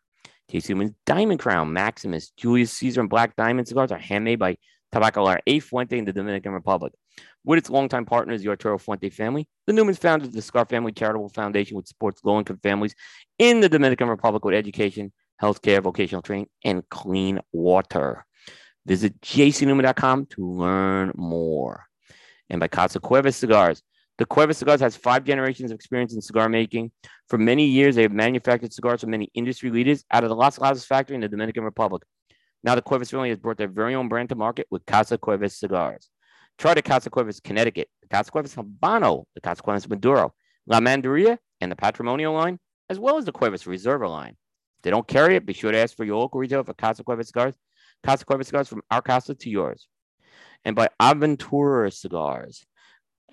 Tasty 0.50 0.74
Newman's 0.74 0.94
Diamond 1.06 1.40
Crown, 1.40 1.72
Maximus, 1.72 2.32
Julius 2.32 2.74
Caesar, 2.74 3.00
and 3.00 3.10
Black 3.10 3.36
Diamond 3.38 3.68
cigars 3.68 3.92
are 3.92 3.98
handmade 3.98 4.40
by 4.40 4.58
Tabacalera 4.94 5.40
A. 5.48 5.60
Fuente 5.60 5.98
in 5.98 6.06
the 6.06 6.14
Dominican 6.14 6.52
Republic. 6.52 6.94
With 7.44 7.60
its 7.60 7.70
longtime 7.70 8.06
partners, 8.06 8.42
the 8.42 8.50
Arturo 8.50 8.78
Fuente 8.78 9.10
family, 9.10 9.48
the 9.68 9.74
Newmans 9.74 10.00
founded 10.00 10.34
the 10.34 10.42
Cigar 10.42 10.66
Family 10.66 10.92
Charitable 10.92 11.30
Foundation, 11.30 11.78
which 11.78 11.88
supports 11.88 12.22
low 12.24 12.40
income 12.40 12.60
families 12.62 12.96
in 13.40 13.62
the 13.62 13.70
Dominican 13.70 14.10
Republic 14.10 14.44
with 14.44 14.56
education, 14.56 15.14
healthcare, 15.42 15.82
vocational 15.82 16.22
training, 16.22 16.48
and 16.64 16.88
clean 16.90 17.40
water. 17.52 18.26
Visit 18.86 19.20
jcnewman.com 19.22 20.28
to 20.28 20.48
learn 20.48 21.12
more. 21.16 21.86
And 22.50 22.60
by 22.60 22.68
Casa 22.68 23.00
Cuevas 23.00 23.36
Cigars, 23.36 23.82
the 24.18 24.26
Cuevas 24.26 24.58
Cigars 24.58 24.80
has 24.80 24.96
five 24.96 25.26
generations 25.26 25.72
of 25.72 25.76
experience 25.76 26.14
in 26.14 26.22
cigar 26.22 26.48
making. 26.48 26.92
For 27.28 27.38
many 27.38 27.66
years, 27.66 27.96
they 27.96 28.04
have 28.04 28.14
manufactured 28.14 28.72
cigars 28.72 29.02
for 29.02 29.08
many 29.08 29.30
industry 29.34 29.70
leaders 29.70 30.06
out 30.12 30.24
of 30.24 30.30
the 30.30 30.36
Las 30.36 30.58
Casas 30.58 30.86
factory 30.86 31.16
in 31.16 31.22
the 31.22 31.28
Dominican 31.28 31.64
Republic. 31.64 32.04
Now, 32.64 32.76
the 32.76 32.82
Cuevas 32.82 33.12
family 33.12 33.30
has 33.30 33.38
brought 33.38 33.58
their 33.58 33.68
very 33.68 33.94
own 33.94 34.08
brand 34.08 34.30
to 34.30 34.36
market 34.36 34.68
with 34.72 34.86
Casa 34.86 35.18
Cuevas 35.18 35.58
cigars. 35.58 36.10
Try 36.58 36.74
the 36.74 36.82
Casa 36.82 37.10
Cuevas 37.10 37.42
Connecticut, 37.42 37.90
the 38.02 38.08
Casa 38.08 38.32
Cuevas 38.32 38.56
Habano, 38.56 39.26
the 39.36 39.42
Casa 39.42 39.62
Cuevas 39.62 39.90
Maduro, 39.90 40.34
La 40.66 40.80
Mandaria, 40.80 41.38
and 41.60 41.72
the 41.72 41.76
Patrimonial 41.76 42.34
line, 42.34 42.60
as 42.90 42.98
well 42.98 43.18
as 43.18 43.26
the 43.26 43.32
Cuevas 43.32 43.66
Reserva 43.66 44.10
line. 44.10 44.38
They 44.86 44.92
don't 44.92 45.08
carry 45.08 45.36
it, 45.36 45.48
be 45.48 45.54
sure 45.54 45.72
to 45.72 45.80
ask 45.80 45.98
for 45.98 46.04
your 46.04 46.18
local 46.18 46.40
retailer 46.40 46.64
for 46.64 46.76
Casa 46.76 47.04
cigars. 47.24 47.56
Casa 48.04 48.24
cigars 48.44 48.68
from 48.68 48.84
our 48.92 49.02
casa 49.02 49.34
to 49.34 49.50
yours. 49.50 49.88
And 50.64 50.76
by 50.76 50.90
Aventura 51.02 51.92
Cigars. 51.92 52.64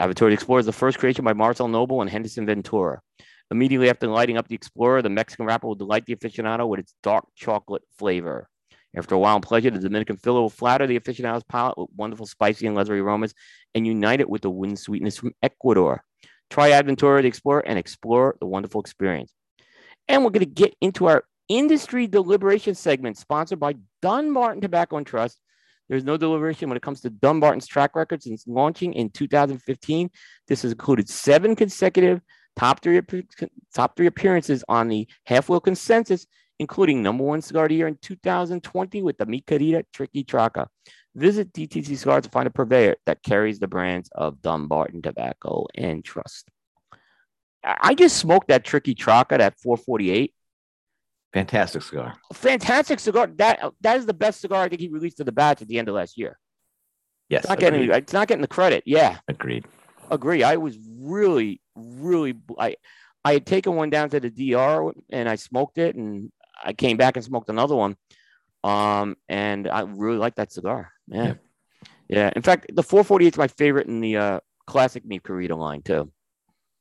Aventura 0.00 0.32
Explorer 0.32 0.60
is 0.60 0.66
the 0.66 0.72
first 0.72 0.98
creation 0.98 1.26
by 1.26 1.34
Marcel 1.34 1.68
Knobel 1.68 2.00
and 2.00 2.08
Henderson 2.08 2.46
Ventura. 2.46 3.02
Immediately 3.50 3.90
after 3.90 4.06
lighting 4.06 4.38
up 4.38 4.48
the 4.48 4.54
Explorer, 4.54 5.02
the 5.02 5.10
Mexican 5.10 5.44
wrapper 5.44 5.66
will 5.66 5.74
delight 5.74 6.06
the 6.06 6.16
aficionado 6.16 6.66
with 6.66 6.80
its 6.80 6.94
dark 7.02 7.26
chocolate 7.34 7.82
flavor. 7.98 8.48
After 8.96 9.14
a 9.14 9.18
while 9.18 9.34
and 9.34 9.44
pleasure, 9.44 9.70
the 9.70 9.78
Dominican 9.78 10.16
filler 10.16 10.40
will 10.40 10.48
flatter 10.48 10.86
the 10.86 10.98
aficionado's 10.98 11.44
palate 11.44 11.76
with 11.76 11.90
wonderful 11.94 12.24
spicy 12.24 12.66
and 12.66 12.74
leathery 12.74 13.00
aromas 13.00 13.34
and 13.74 13.86
unite 13.86 14.20
it 14.20 14.30
with 14.30 14.40
the 14.40 14.50
wooden 14.50 14.76
sweetness 14.76 15.18
from 15.18 15.34
Ecuador. 15.42 16.02
Try 16.48 16.70
Adventura 16.70 17.20
the 17.20 17.28
Explorer 17.28 17.60
and 17.66 17.78
explore 17.78 18.36
the 18.40 18.46
wonderful 18.46 18.80
experience. 18.80 19.34
And 20.08 20.24
we're 20.24 20.30
going 20.30 20.46
to 20.46 20.46
get 20.46 20.74
into 20.80 21.06
our 21.08 21.24
industry 21.48 22.06
deliberation 22.06 22.74
segment 22.74 23.16
sponsored 23.16 23.60
by 23.60 23.74
Dunbarton 24.00 24.60
Tobacco 24.60 24.96
and 24.96 25.06
Trust. 25.06 25.38
There's 25.88 26.04
no 26.04 26.16
deliberation 26.16 26.68
when 26.68 26.76
it 26.76 26.82
comes 26.82 27.00
to 27.02 27.10
Dunbarton's 27.10 27.66
track 27.66 27.96
record 27.96 28.22
since 28.22 28.46
launching 28.46 28.94
in 28.94 29.10
2015. 29.10 30.10
This 30.48 30.62
has 30.62 30.72
included 30.72 31.08
seven 31.08 31.54
consecutive 31.54 32.20
top 32.56 32.80
three, 32.80 33.00
top 33.74 33.96
three 33.96 34.06
appearances 34.06 34.64
on 34.68 34.88
the 34.88 35.06
half 35.26 35.48
wheel 35.48 35.60
consensus, 35.60 36.26
including 36.58 37.02
number 37.02 37.24
one 37.24 37.42
cigar 37.42 37.64
of 37.64 37.68
the 37.70 37.74
year 37.74 37.88
in 37.88 37.98
2020 38.00 39.02
with 39.02 39.18
the 39.18 39.26
Mi 39.26 39.42
Querida 39.42 39.84
Triqui 39.94 40.24
Traca. 40.24 40.68
Visit 41.14 41.52
DTC 41.52 41.98
Cigars 41.98 42.24
to 42.24 42.30
find 42.30 42.46
a 42.46 42.50
purveyor 42.50 42.96
that 43.04 43.22
carries 43.22 43.58
the 43.58 43.68
brands 43.68 44.08
of 44.14 44.40
Dunbarton 44.40 45.02
Tobacco 45.02 45.66
and 45.74 46.02
Trust. 46.02 46.48
I 47.64 47.94
just 47.94 48.16
smoked 48.16 48.48
that 48.48 48.64
Triqui 48.64 48.94
Traca 48.94 49.38
at 49.38 49.60
448. 49.60 50.34
Fantastic 51.32 51.82
cigar. 51.82 52.14
Fantastic 52.34 53.00
cigar. 53.00 53.28
That 53.36 53.72
that 53.80 53.96
is 53.96 54.06
the 54.06 54.14
best 54.14 54.40
cigar 54.40 54.64
I 54.64 54.68
think 54.68 54.80
he 54.80 54.88
released 54.88 55.16
to 55.16 55.24
the 55.24 55.32
batch 55.32 55.62
at 55.62 55.68
the 55.68 55.78
end 55.78 55.88
of 55.88 55.94
last 55.94 56.18
year. 56.18 56.38
Yes. 57.28 57.40
It's 57.40 57.48
not 57.48 57.58
getting 57.58 57.90
it's 57.90 58.12
not 58.12 58.28
getting 58.28 58.42
the 58.42 58.48
credit. 58.48 58.82
Yeah. 58.84 59.18
Agreed. 59.28 59.64
Agree. 60.10 60.42
I 60.42 60.56
was 60.56 60.76
really, 61.00 61.62
really 61.74 62.34
I 62.58 62.76
I 63.24 63.32
had 63.34 63.46
taken 63.46 63.74
one 63.74 63.88
down 63.88 64.10
to 64.10 64.20
the 64.20 64.30
DR 64.30 64.92
and 65.10 65.28
I 65.28 65.36
smoked 65.36 65.78
it 65.78 65.96
and 65.96 66.30
I 66.62 66.74
came 66.74 66.98
back 66.98 67.16
and 67.16 67.24
smoked 67.24 67.48
another 67.48 67.76
one. 67.76 67.96
Um, 68.62 69.16
and 69.28 69.68
I 69.68 69.80
really 69.80 70.18
like 70.18 70.34
that 70.36 70.52
cigar. 70.52 70.92
Yeah. 71.08 71.24
yeah. 71.24 71.34
yeah. 72.08 72.30
In 72.36 72.42
fact, 72.42 72.66
the 72.74 72.82
448 72.82 73.34
is 73.34 73.38
my 73.38 73.48
favorite 73.48 73.86
in 73.86 74.00
the 74.00 74.16
uh, 74.16 74.40
classic 74.66 75.04
Mi 75.04 75.18
Querida 75.18 75.56
line 75.56 75.82
too. 75.82 76.12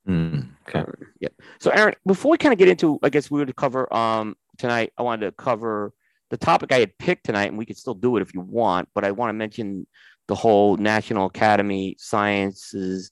Mm, 0.07 0.49
okay. 0.67 0.79
Uh, 0.79 1.05
yeah. 1.19 1.29
So, 1.59 1.71
Aaron, 1.71 1.95
before 2.05 2.31
we 2.31 2.37
kind 2.37 2.53
of 2.53 2.59
get 2.59 2.67
into, 2.67 2.99
I 3.03 3.09
guess 3.09 3.29
we 3.29 3.39
were 3.39 3.45
to 3.45 3.53
cover 3.53 3.91
um, 3.93 4.35
tonight. 4.57 4.93
I 4.97 5.03
wanted 5.03 5.25
to 5.27 5.31
cover 5.31 5.93
the 6.29 6.37
topic 6.37 6.71
I 6.71 6.79
had 6.79 6.97
picked 6.97 7.25
tonight, 7.25 7.49
and 7.49 7.57
we 7.57 7.65
could 7.65 7.77
still 7.77 7.93
do 7.93 8.17
it 8.17 8.21
if 8.21 8.33
you 8.33 8.41
want. 8.41 8.89
But 8.93 9.03
I 9.03 9.11
want 9.11 9.29
to 9.29 9.33
mention 9.33 9.85
the 10.27 10.35
whole 10.35 10.77
National 10.77 11.27
Academy 11.27 11.95
Sciences 11.99 13.11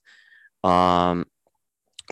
um, 0.64 1.26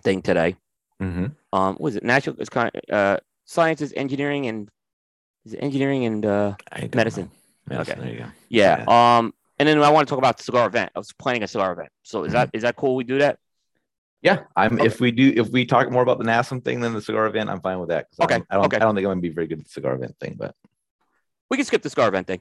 thing 0.02 0.22
today. 0.22 0.56
Mm-hmm. 1.02 1.26
Um, 1.52 1.76
was 1.80 1.96
it 1.96 2.04
National? 2.04 2.36
It's 2.38 2.50
kind 2.50 2.70
of 2.74 2.94
uh, 2.94 3.18
Sciences, 3.46 3.92
Engineering, 3.96 4.46
and 4.46 4.68
is 5.44 5.54
it 5.54 5.58
Engineering 5.58 6.04
and 6.04 6.26
uh, 6.26 6.54
medicine? 6.94 7.30
medicine? 7.66 7.92
Okay. 7.92 8.00
There 8.00 8.12
you 8.12 8.18
go. 8.20 8.26
Yeah. 8.48 8.84
yeah. 8.86 9.18
Um, 9.18 9.34
and 9.58 9.68
then 9.68 9.82
I 9.82 9.90
want 9.90 10.06
to 10.06 10.10
talk 10.10 10.18
about 10.18 10.36
the 10.36 10.44
cigar 10.44 10.66
event. 10.66 10.92
I 10.94 10.98
was 10.98 11.12
planning 11.12 11.42
a 11.42 11.48
cigar 11.48 11.72
event. 11.72 11.88
So 12.02 12.24
is 12.24 12.28
mm-hmm. 12.28 12.34
that 12.34 12.50
is 12.52 12.62
that 12.62 12.76
cool? 12.76 12.94
We 12.94 13.04
do 13.04 13.18
that. 13.18 13.38
Yeah, 14.22 14.40
I'm. 14.56 14.74
Okay. 14.74 14.86
If 14.86 15.00
we 15.00 15.12
do, 15.12 15.32
if 15.36 15.48
we 15.50 15.64
talk 15.64 15.90
more 15.90 16.02
about 16.02 16.18
the 16.18 16.24
NASM 16.24 16.64
thing 16.64 16.80
than 16.80 16.92
the 16.92 17.00
cigar 17.00 17.26
event, 17.26 17.48
I'm 17.50 17.60
fine 17.60 17.78
with 17.78 17.90
that. 17.90 18.06
Okay. 18.20 18.34
I 18.34 18.38
don't, 18.38 18.46
I 18.50 18.54
don't, 18.56 18.64
okay. 18.66 18.76
I 18.76 18.80
don't 18.80 18.94
think 18.94 19.06
I'm 19.06 19.10
gonna 19.12 19.20
be 19.20 19.28
very 19.28 19.46
good 19.46 19.60
at 19.60 19.64
the 19.64 19.70
cigar 19.70 19.94
event 19.94 20.16
thing, 20.20 20.34
but 20.36 20.54
we 21.50 21.56
can 21.56 21.64
skip 21.64 21.82
the 21.82 21.90
cigar 21.90 22.08
event 22.08 22.26
thing. 22.26 22.40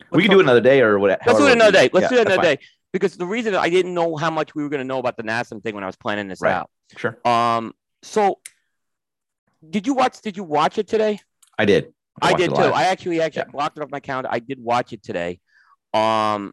Let's 0.00 0.10
we 0.12 0.22
can 0.22 0.30
do 0.30 0.40
another 0.40 0.60
day 0.60 0.82
or 0.82 0.98
whatever. 0.98 1.22
Let's 1.26 1.38
do 1.38 1.46
it 1.46 1.52
another 1.52 1.72
day. 1.72 1.90
Let's 1.92 2.04
yeah, 2.04 2.08
do 2.08 2.16
it 2.16 2.26
another 2.26 2.42
day 2.42 2.58
because 2.92 3.16
the 3.16 3.26
reason 3.26 3.54
I 3.54 3.70
didn't 3.70 3.94
know 3.94 4.16
how 4.16 4.30
much 4.30 4.54
we 4.54 4.62
were 4.62 4.68
gonna 4.68 4.84
know 4.84 4.98
about 4.98 5.16
the 5.16 5.22
NASM 5.22 5.62
thing 5.62 5.74
when 5.74 5.84
I 5.84 5.86
was 5.86 5.96
planning 5.96 6.28
this 6.28 6.40
right. 6.42 6.52
out. 6.52 6.70
Sure. 6.96 7.18
Um. 7.24 7.72
So, 8.02 8.40
did 9.68 9.86
you 9.86 9.94
watch? 9.94 10.20
Did 10.20 10.36
you 10.36 10.44
watch 10.44 10.76
it 10.76 10.86
today? 10.86 11.18
I 11.58 11.64
did. 11.64 11.94
I, 12.20 12.32
I 12.32 12.34
did 12.34 12.54
too. 12.54 12.60
I 12.60 12.84
actually 12.84 13.22
actually 13.22 13.44
yeah. 13.46 13.52
blocked 13.52 13.78
it 13.78 13.82
off 13.82 13.90
my 13.90 14.00
calendar. 14.00 14.28
I 14.30 14.38
did 14.38 14.62
watch 14.62 14.92
it 14.92 15.02
today. 15.02 15.40
Um. 15.94 16.52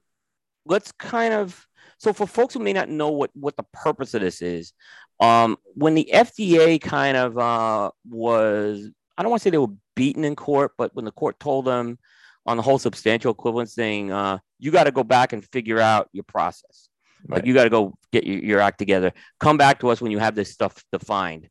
Let's 0.65 0.91
kind 0.91 1.33
of 1.33 1.67
so 2.01 2.13
for 2.13 2.25
folks 2.25 2.55
who 2.55 2.59
may 2.59 2.73
not 2.73 2.89
know 2.89 3.11
what 3.11 3.29
what 3.35 3.55
the 3.55 3.65
purpose 3.73 4.15
of 4.15 4.21
this 4.21 4.41
is, 4.41 4.73
um, 5.19 5.57
when 5.75 5.93
the 5.93 6.09
FDA 6.11 6.81
kind 6.81 7.15
of 7.15 7.37
uh, 7.37 7.91
was, 8.09 8.89
I 9.15 9.21
don't 9.21 9.29
want 9.29 9.41
to 9.41 9.43
say 9.43 9.51
they 9.51 9.59
were 9.59 9.75
beaten 9.95 10.23
in 10.23 10.35
court, 10.35 10.71
but 10.79 10.95
when 10.95 11.05
the 11.05 11.11
court 11.11 11.39
told 11.39 11.65
them 11.65 11.99
on 12.47 12.57
the 12.57 12.63
whole 12.63 12.79
substantial 12.79 13.31
equivalence 13.31 13.75
thing, 13.75 14.11
uh, 14.11 14.39
you 14.57 14.71
got 14.71 14.85
to 14.85 14.91
go 14.91 15.03
back 15.03 15.31
and 15.31 15.45
figure 15.45 15.79
out 15.79 16.09
your 16.11 16.23
process. 16.23 16.89
Right. 17.27 17.37
Like 17.37 17.45
you 17.45 17.53
got 17.53 17.65
to 17.65 17.69
go 17.69 17.95
get 18.11 18.25
your, 18.25 18.39
your 18.39 18.59
act 18.61 18.79
together. 18.79 19.13
Come 19.39 19.57
back 19.57 19.81
to 19.81 19.89
us 19.89 20.01
when 20.01 20.11
you 20.11 20.17
have 20.17 20.33
this 20.33 20.51
stuff 20.51 20.83
defined. 20.91 21.49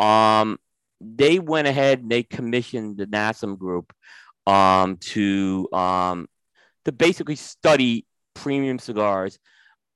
Um, 0.00 0.58
they 1.00 1.38
went 1.38 1.68
ahead 1.68 2.00
and 2.00 2.10
they 2.10 2.24
commissioned 2.24 2.96
the 2.96 3.06
NASM 3.06 3.56
group 3.56 3.92
um, 4.48 4.96
to 4.96 5.68
um, 5.72 6.28
to 6.84 6.90
basically 6.90 7.36
study 7.36 8.06
premium 8.34 8.80
cigars 8.80 9.38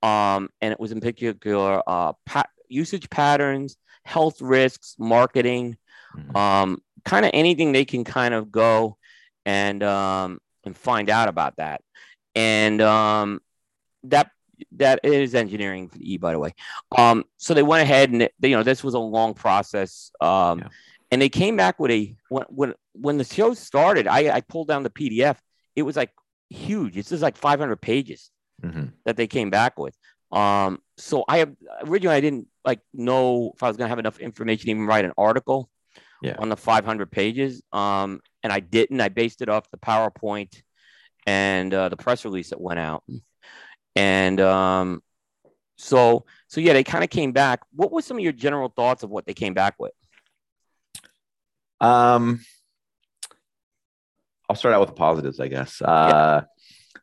um, 0.03 0.49
and 0.61 0.73
it 0.73 0.81
was 0.81 0.93
in 0.93 1.01
particular 1.01 1.83
uh, 1.87 2.13
pa- 2.25 2.49
usage 2.69 3.11
patterns, 3.11 3.77
health 4.05 4.41
risks, 4.41 4.95
marketing, 4.99 5.77
mm-hmm. 6.17 6.37
um, 6.37 6.83
kind 7.05 7.25
of 7.25 7.31
anything 7.35 7.73
they 7.73 7.85
can 7.85 8.05
kind 8.05 8.35
of 8.35 8.51
go 8.51 8.97
and 9.45 9.83
um, 9.83 10.39
and 10.65 10.77
find 10.77 11.11
out 11.11 11.29
about 11.29 11.57
that. 11.57 11.83
And 12.35 12.81
um, 12.81 13.41
that 14.05 14.31
that 14.73 15.01
is 15.05 15.35
engineering 15.35 15.89
for 15.89 15.99
the 15.99 16.15
E, 16.15 16.17
by 16.17 16.33
the 16.33 16.39
way. 16.39 16.55
Um, 16.97 17.25
so 17.37 17.55
they 17.55 17.63
went 17.63 17.83
ahead 17.83 18.11
and 18.11 18.29
they, 18.39 18.49
you 18.49 18.57
know 18.57 18.63
this 18.63 18.85
was 18.85 18.95
a 18.95 18.99
long 18.99 19.35
process. 19.35 20.11
Um, 20.21 20.61
yeah. 20.61 20.69
And 21.11 21.23
they 21.23 21.31
came 21.31 21.57
back 21.57 21.81
with 21.81 21.91
a 21.91 22.15
when 22.29 22.45
when 22.49 22.75
when 22.93 23.19
the 23.19 23.25
show 23.25 23.55
started, 23.55 24.07
I, 24.07 24.31
I 24.37 24.41
pulled 24.43 24.69
down 24.69 24.83
the 24.83 24.91
PDF. 24.91 25.37
It 25.75 25.83
was 25.83 25.97
like 25.97 26.11
huge. 26.51 26.95
This 26.95 27.13
is 27.13 27.23
like 27.23 27.37
500 27.37 27.77
pages 27.77 28.31
mm-hmm. 28.63 28.87
that 29.05 29.17
they 29.17 29.27
came 29.27 29.51
back 29.51 29.79
with. 29.79 29.97
Um, 30.31 30.81
so 30.97 31.25
I 31.27 31.39
have 31.39 31.55
originally 31.87 32.17
I 32.17 32.21
didn't 32.21 32.49
like 32.65 32.81
know 32.93 33.53
if 33.55 33.63
I 33.63 33.69
was 33.69 33.77
gonna 33.77 33.89
have 33.89 33.99
enough 33.99 34.19
information 34.19 34.67
to 34.67 34.71
even 34.71 34.87
write 34.87 35.05
an 35.05 35.13
article 35.17 35.71
yeah. 36.23 36.37
on 36.39 36.49
the 36.49 36.57
500 36.57 37.11
pages. 37.11 37.63
Um, 37.73 38.21
and 38.43 38.53
I 38.53 38.61
didn't. 38.61 39.01
I 39.01 39.09
based 39.09 39.43
it 39.43 39.49
off 39.49 39.71
the 39.71 39.79
PowerPoint 39.79 40.63
and 41.27 41.73
uh, 41.73 41.89
the 41.89 41.97
press 41.97 42.25
release 42.25 42.51
that 42.51 42.61
went 42.61 42.79
out. 42.79 43.05
And 43.97 44.41
um, 44.41 45.03
so 45.77 46.25
so 46.47 46.61
yeah, 46.61 46.73
they 46.73 46.85
kind 46.85 47.05
of 47.05 47.11
came 47.11 47.33
back. 47.33 47.61
What 47.75 47.93
were 47.93 48.03
some 48.03 48.17
of 48.17 48.23
your 48.23 48.33
general 48.33 48.69
thoughts 48.69 49.03
of 49.03 49.11
what 49.11 49.27
they 49.27 49.35
came 49.35 49.55
back 49.55 49.75
with? 49.79 49.93
Um, 51.81 52.45
I'll 54.49 54.57
start 54.57 54.75
out 54.75 54.81
with 54.81 54.91
the 54.91 54.95
positives, 54.95 55.41
I 55.41 55.49
guess. 55.49 55.81
Uh, 55.83 56.43
yeah. 56.43 56.45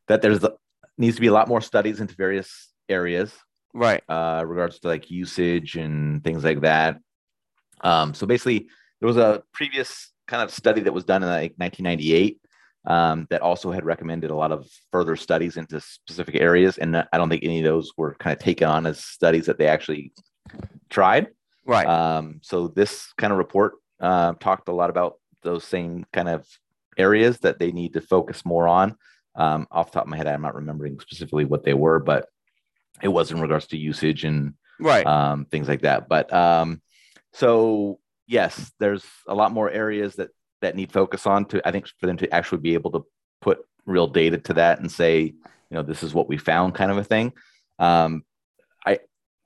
That 0.07 0.22
there's 0.22 0.40
the, 0.40 0.56
needs 0.98 1.16
to 1.16 1.22
be 1.22 1.28
a 1.28 1.34
lot 1.34 1.48
more 1.48 1.62
studies 1.62 2.00
into 2.00 2.16
various 2.16 2.70
areas, 2.90 3.34
right? 3.74 4.04
Uh, 4.08 4.44
regards 4.46 4.80
to 4.80 4.88
like 4.88 5.12
usage 5.12 5.76
and 5.76 6.24
things 6.24 6.44
like 6.44 6.62
that. 6.62 7.00
Um, 7.82 8.14
so 8.14 8.26
basically, 8.26 8.68
there 9.00 9.08
was 9.08 9.18
a 9.18 9.44
previous 9.54 10.12
kind 10.28 10.42
of 10.42 10.52
study 10.52 10.82
that 10.82 10.94
was 10.94 11.06
done 11.06 11.24
in 11.24 11.30
like 11.30 11.54
1998 11.58 12.40
um, 12.88 13.28
that 13.30 13.42
also 13.42 13.72
had 13.72 13.86
recommended 13.86 14.32
a 14.32 14.36
lot 14.36 14.52
of 14.52 14.68
further 14.92 15.16
studies 15.16 15.58
into 15.58 15.80
specific 15.82 16.36
areas, 16.36 16.78
and 16.78 16.98
I 16.98 17.18
don't 17.18 17.30
think 17.30 17.44
any 17.44 17.60
of 17.60 17.66
those 17.66 17.92
were 17.98 18.16
kind 18.16 18.36
of 18.36 18.44
taken 18.44 18.68
on 18.68 18.86
as 18.86 19.04
studies 19.04 19.46
that 19.48 19.58
they 19.58 19.68
actually 19.68 20.14
tried. 20.90 21.28
Right. 21.66 21.88
Um, 21.88 22.40
so 22.42 22.68
this 22.68 23.12
kind 23.18 23.34
of 23.34 23.40
report 23.40 23.74
uh, 24.00 24.34
talked 24.34 24.70
a 24.70 24.74
lot 24.74 24.90
about 24.90 25.16
those 25.42 25.64
same 25.64 26.06
kind 26.14 26.30
of 26.30 26.48
areas 26.98 27.40
that 27.40 27.60
they 27.60 27.72
need 27.72 27.94
to 27.94 28.02
focus 28.02 28.46
more 28.46 28.68
on. 28.68 28.96
Um, 29.36 29.68
off 29.72 29.91
the 29.91 29.95
top 29.95 30.06
of 30.06 30.10
my 30.10 30.18
head, 30.18 30.28
I'm 30.28 30.41
not 30.41 30.56
remembering 30.56 30.99
specifically 30.99 31.45
what 31.45 31.64
they 31.64 31.74
were, 31.74 31.99
but 31.99 32.28
it 33.02 33.10
was 33.10 33.32
in 33.32 33.41
regards 33.41 33.68
to 33.68 33.78
usage 33.78 34.24
and 34.24 34.53
right 34.80 35.06
um, 35.06 35.45
things 35.45 35.68
like 35.68 35.82
that. 35.82 36.07
But 36.07 36.32
um, 36.34 36.82
so 37.34 37.99
yes, 38.28 38.72
there's 38.80 39.06
a 39.28 39.36
lot 39.36 39.52
more 39.52 39.70
areas 39.70 40.16
that 40.16 40.30
that 40.62 40.76
need 40.76 40.91
focus 40.91 41.28
on 41.28 41.45
to 41.45 41.68
I 41.68 41.72
think 41.72 41.88
for 41.99 42.07
them 42.07 42.18
to 42.18 42.34
actually 42.34 42.60
be 42.60 42.74
able 42.74 42.91
to 42.91 43.06
put 43.41 43.60
real 43.86 44.07
data 44.07 44.38
to 44.38 44.53
that 44.53 44.80
and 44.80 44.91
say, 44.91 45.22
you 45.22 45.36
know, 45.72 45.84
this 45.84 46.03
is 46.03 46.14
what 46.14 46.28
we 46.28 46.38
found, 46.38 46.76
kind 46.76 46.91
of 46.91 46.98
a 46.98 47.03
thing. 47.03 47.34
Um, 47.78 48.24
I 48.86 48.99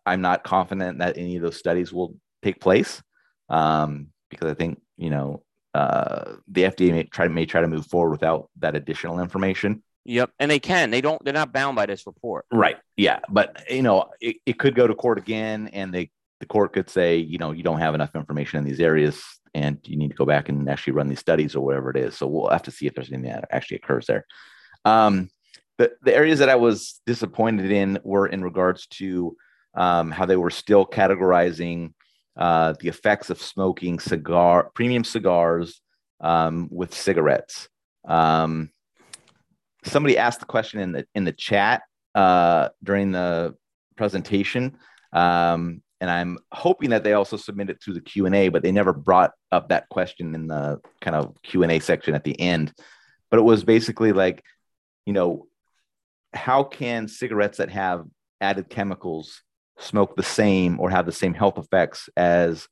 I'm 0.05 0.21
not 0.21 0.43
confident 0.43 0.99
that 0.99 1.17
any 1.17 1.35
of 1.35 1.41
those 1.41 1.57
studies 1.57 1.91
will 1.91 2.15
take 2.43 2.59
place 2.59 3.01
um, 3.49 4.07
because 4.29 4.51
I 4.51 4.53
think 4.53 4.81
you 4.97 5.09
know 5.09 5.43
uh, 5.73 6.33
the 6.47 6.63
FDA 6.63 6.91
may 6.91 7.03
try 7.03 7.27
may 7.27 7.45
try 7.45 7.61
to 7.61 7.67
move 7.67 7.85
forward 7.85 8.11
without 8.11 8.49
that 8.59 8.75
additional 8.75 9.19
information. 9.19 9.83
Yep, 10.05 10.31
and 10.39 10.49
they 10.49 10.59
can. 10.59 10.89
They 10.89 11.01
don't. 11.01 11.23
They're 11.23 11.33
not 11.33 11.53
bound 11.53 11.75
by 11.75 11.85
this 11.85 12.07
report. 12.07 12.45
Right. 12.51 12.77
Yeah, 12.97 13.19
but 13.29 13.63
you 13.69 13.83
know, 13.83 14.09
it, 14.19 14.37
it 14.45 14.57
could 14.57 14.75
go 14.75 14.87
to 14.87 14.95
court 14.95 15.17
again, 15.19 15.69
and 15.73 15.93
they 15.93 16.09
the 16.39 16.45
court 16.45 16.73
could 16.73 16.89
say, 16.89 17.17
you 17.17 17.37
know, 17.37 17.51
you 17.51 17.63
don't 17.63 17.79
have 17.79 17.95
enough 17.95 18.15
information 18.15 18.59
in 18.59 18.65
these 18.65 18.79
areas, 18.79 19.21
and 19.53 19.77
you 19.83 19.97
need 19.97 20.09
to 20.09 20.15
go 20.15 20.25
back 20.25 20.49
and 20.49 20.69
actually 20.69 20.93
run 20.93 21.09
these 21.09 21.19
studies 21.19 21.55
or 21.55 21.63
whatever 21.63 21.91
it 21.91 21.97
is. 21.97 22.17
So 22.17 22.27
we'll 22.27 22.49
have 22.49 22.63
to 22.63 22.71
see 22.71 22.87
if 22.87 22.95
there's 22.95 23.11
anything 23.11 23.31
that 23.31 23.47
actually 23.51 23.77
occurs 23.77 24.07
there. 24.07 24.25
Um, 24.85 25.29
the 25.77 25.91
the 26.01 26.15
areas 26.15 26.39
that 26.39 26.49
I 26.49 26.55
was 26.55 27.01
disappointed 27.05 27.71
in 27.71 27.99
were 28.03 28.27
in 28.27 28.43
regards 28.43 28.87
to 28.87 29.35
um, 29.75 30.11
how 30.11 30.25
they 30.25 30.37
were 30.37 30.49
still 30.49 30.85
categorizing 30.85 31.93
uh, 32.39 32.73
the 32.79 32.87
effects 32.87 33.29
of 33.29 33.41
smoking 33.41 33.99
cigar 33.99 34.71
premium 34.73 35.03
cigars 35.03 35.81
um, 36.21 36.69
with 36.71 36.93
cigarettes. 36.93 37.67
Um, 38.07 38.71
somebody 39.83 40.17
asked 40.17 40.39
the 40.39 40.45
question 40.45 40.79
in 40.79 40.93
the 40.93 41.05
in 41.13 41.25
the 41.25 41.33
chat 41.33 41.83
uh, 42.15 42.69
during 42.81 43.11
the 43.11 43.55
presentation, 43.97 44.77
um, 45.11 45.81
and 45.99 46.09
I'm 46.09 46.37
hoping 46.53 46.91
that 46.91 47.03
they 47.03 47.11
also 47.11 47.35
submit 47.35 47.69
it 47.69 47.83
through 47.83 47.95
the 47.95 48.01
Q 48.01 48.25
and 48.25 48.35
A, 48.35 48.47
but 48.47 48.63
they 48.63 48.71
never 48.71 48.93
brought 48.93 49.31
up 49.51 49.67
that 49.69 49.89
question 49.89 50.33
in 50.33 50.47
the 50.47 50.79
kind 51.01 51.15
of 51.15 51.35
Q 51.43 51.63
and 51.63 51.71
A 51.73 51.79
section 51.79 52.15
at 52.15 52.23
the 52.23 52.39
end. 52.39 52.73
But 53.29 53.39
it 53.39 53.43
was 53.43 53.65
basically 53.65 54.13
like, 54.13 54.43
you 55.05 55.11
know, 55.11 55.47
how 56.33 56.63
can 56.63 57.09
cigarettes 57.09 57.57
that 57.57 57.69
have 57.69 58.05
added 58.39 58.69
chemicals 58.69 59.41
smoke 59.79 60.15
the 60.15 60.23
same 60.23 60.79
or 60.79 60.89
have 60.89 61.05
the 61.05 61.11
same 61.11 61.33
health 61.33 61.57
effects 61.57 62.09
as 62.15 62.67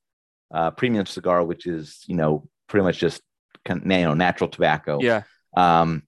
uh, 0.53 0.71
premium 0.71 1.05
cigar, 1.05 1.43
which 1.43 1.65
is 1.65 2.03
you 2.07 2.15
know 2.15 2.47
pretty 2.67 2.83
much 2.83 2.99
just 2.99 3.21
you 3.67 3.75
know 3.83 4.13
natural 4.13 4.49
tobacco. 4.49 4.99
Yeah. 5.01 5.23
Um, 5.55 6.03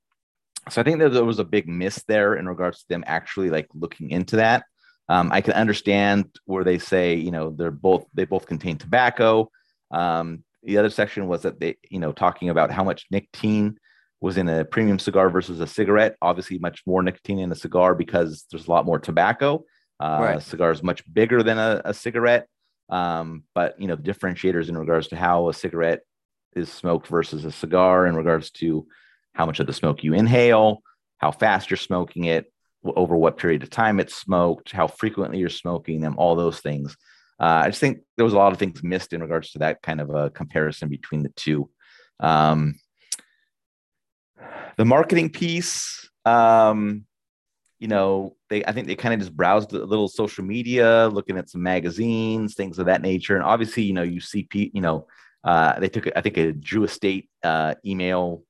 so 0.70 0.82
I 0.82 0.84
think 0.84 1.00
that 1.00 1.10
there 1.10 1.26
was 1.26 1.40
a 1.40 1.44
big 1.44 1.68
miss 1.68 2.04
there 2.08 2.36
in 2.36 2.48
regards 2.48 2.80
to 2.80 2.86
them 2.90 3.04
actually 3.08 3.50
like 3.50 3.68
looking 3.74 4.12
into 4.12 4.36
that. 4.36 4.66
Um, 5.08 5.32
I 5.32 5.42
can 5.42 5.54
understand 5.54 6.26
where 6.46 6.64
they 6.64 6.78
say 6.78 7.16
you 7.16 7.32
know 7.32 7.50
they're 7.50 7.72
both 7.72 8.06
they 8.14 8.26
both 8.26 8.46
contain 8.46 8.78
tobacco. 8.78 9.50
Um, 9.92 10.44
the 10.64 10.78
other 10.78 10.90
section 10.90 11.28
was 11.28 11.44
that 11.44 11.60
they 11.60 11.78
you 11.90 12.00
know 12.00 12.12
talking 12.12 12.50
about 12.50 12.72
how 12.72 12.84
much 12.84 13.08
nicotine 13.10 13.80
was 14.22 14.38
in 14.38 14.50
a 14.50 14.66
premium 14.66 15.00
cigar 15.00 15.30
versus 15.30 15.60
a 15.62 15.68
cigarette. 15.68 16.16
Obviously, 16.22 16.60
much 16.60 16.84
more 16.86 17.02
nicotine 17.02 17.40
in 17.40 17.52
a 17.52 17.56
cigar 17.56 17.96
because 17.96 18.46
there's 18.52 18.68
a 18.68 18.72
lot 18.72 18.86
more 18.86 19.00
tobacco. 19.00 19.64
Uh, 20.00 20.20
right. 20.22 20.38
A 20.38 20.42
cigar 20.42 20.72
is 20.72 20.84
much 20.84 21.04
bigger 21.12 21.44
than 21.44 21.58
a, 21.58 21.82
a 21.86 21.94
cigarette. 21.94 22.48
Um, 22.90 23.44
but 23.54 23.80
you 23.80 23.88
know, 23.88 23.96
the 23.96 24.04
differentiators 24.04 24.70
in 24.70 24.78
regards 24.78 25.10
to 25.10 25.16
how 25.16 25.50
a 25.50 25.54
cigarette 25.54 26.02
is 26.56 26.72
smoked 26.72 27.08
versus 27.08 27.46
a 27.46 27.52
cigar, 27.52 28.08
in 28.08 28.16
regards 28.16 28.50
to 28.52 28.88
how 29.34 29.46
much 29.46 29.60
of 29.60 29.68
the 29.68 29.74
smoke 29.74 30.04
you 30.04 30.14
inhale, 30.14 30.82
how 31.18 31.32
fast 31.32 31.70
you're 31.70 31.78
smoking 31.78 32.26
it, 32.26 32.52
over 32.84 33.16
what 33.16 33.38
period 33.38 33.64
of 33.64 33.70
time 33.70 34.00
it's 34.00 34.16
smoked, 34.16 34.72
how 34.72 34.88
frequently 34.88 35.38
you're 35.38 35.50
smoking 35.50 36.02
them, 36.02 36.16
all 36.18 36.36
those 36.36 36.60
things. 36.60 36.96
Uh, 37.40 37.64
I 37.64 37.68
just 37.70 37.80
think 37.80 38.00
there 38.18 38.26
was 38.26 38.34
a 38.34 38.38
lot 38.38 38.52
of 38.52 38.60
things 38.60 38.84
missed 38.84 39.14
in 39.14 39.22
regards 39.22 39.52
to 39.52 39.60
that 39.60 39.82
kind 39.82 40.02
of 40.02 40.10
a 40.10 40.30
comparison 40.30 40.90
between 40.90 41.24
the 41.24 41.34
two. 41.36 41.70
Um, 42.20 42.80
the 44.78 44.86
marketing 44.86 45.30
piece, 45.30 46.10
um, 46.26 47.06
you 47.80 47.88
know, 47.88 48.36
they 48.50 48.64
I 48.66 48.74
think 48.74 48.88
they 48.88 48.96
kind 48.96 49.14
of 49.14 49.20
just 49.20 49.36
browsed 49.36 49.74
a 49.74 49.84
little 49.84 50.08
social 50.08 50.44
media, 50.44 51.08
looking 51.08 51.38
at 51.38 51.50
some 51.50 51.64
magazines, 51.64 52.54
things 52.56 52.78
of 52.78 52.88
that 52.88 53.02
nature. 53.02 53.36
And 53.36 53.44
obviously, 53.44 53.84
you 53.84 53.94
know, 53.94 54.04
you 54.04 54.20
see, 54.20 54.48
you 54.54 54.82
know, 54.82 55.08
uh, 55.44 55.80
they 55.80 55.90
took 55.90 56.08
I 56.16 56.22
think 56.22 56.38
a 56.38 56.52
Drew 56.52 56.84
Estate 56.84 57.30
uh, 57.44 57.76
email 57.86 58.44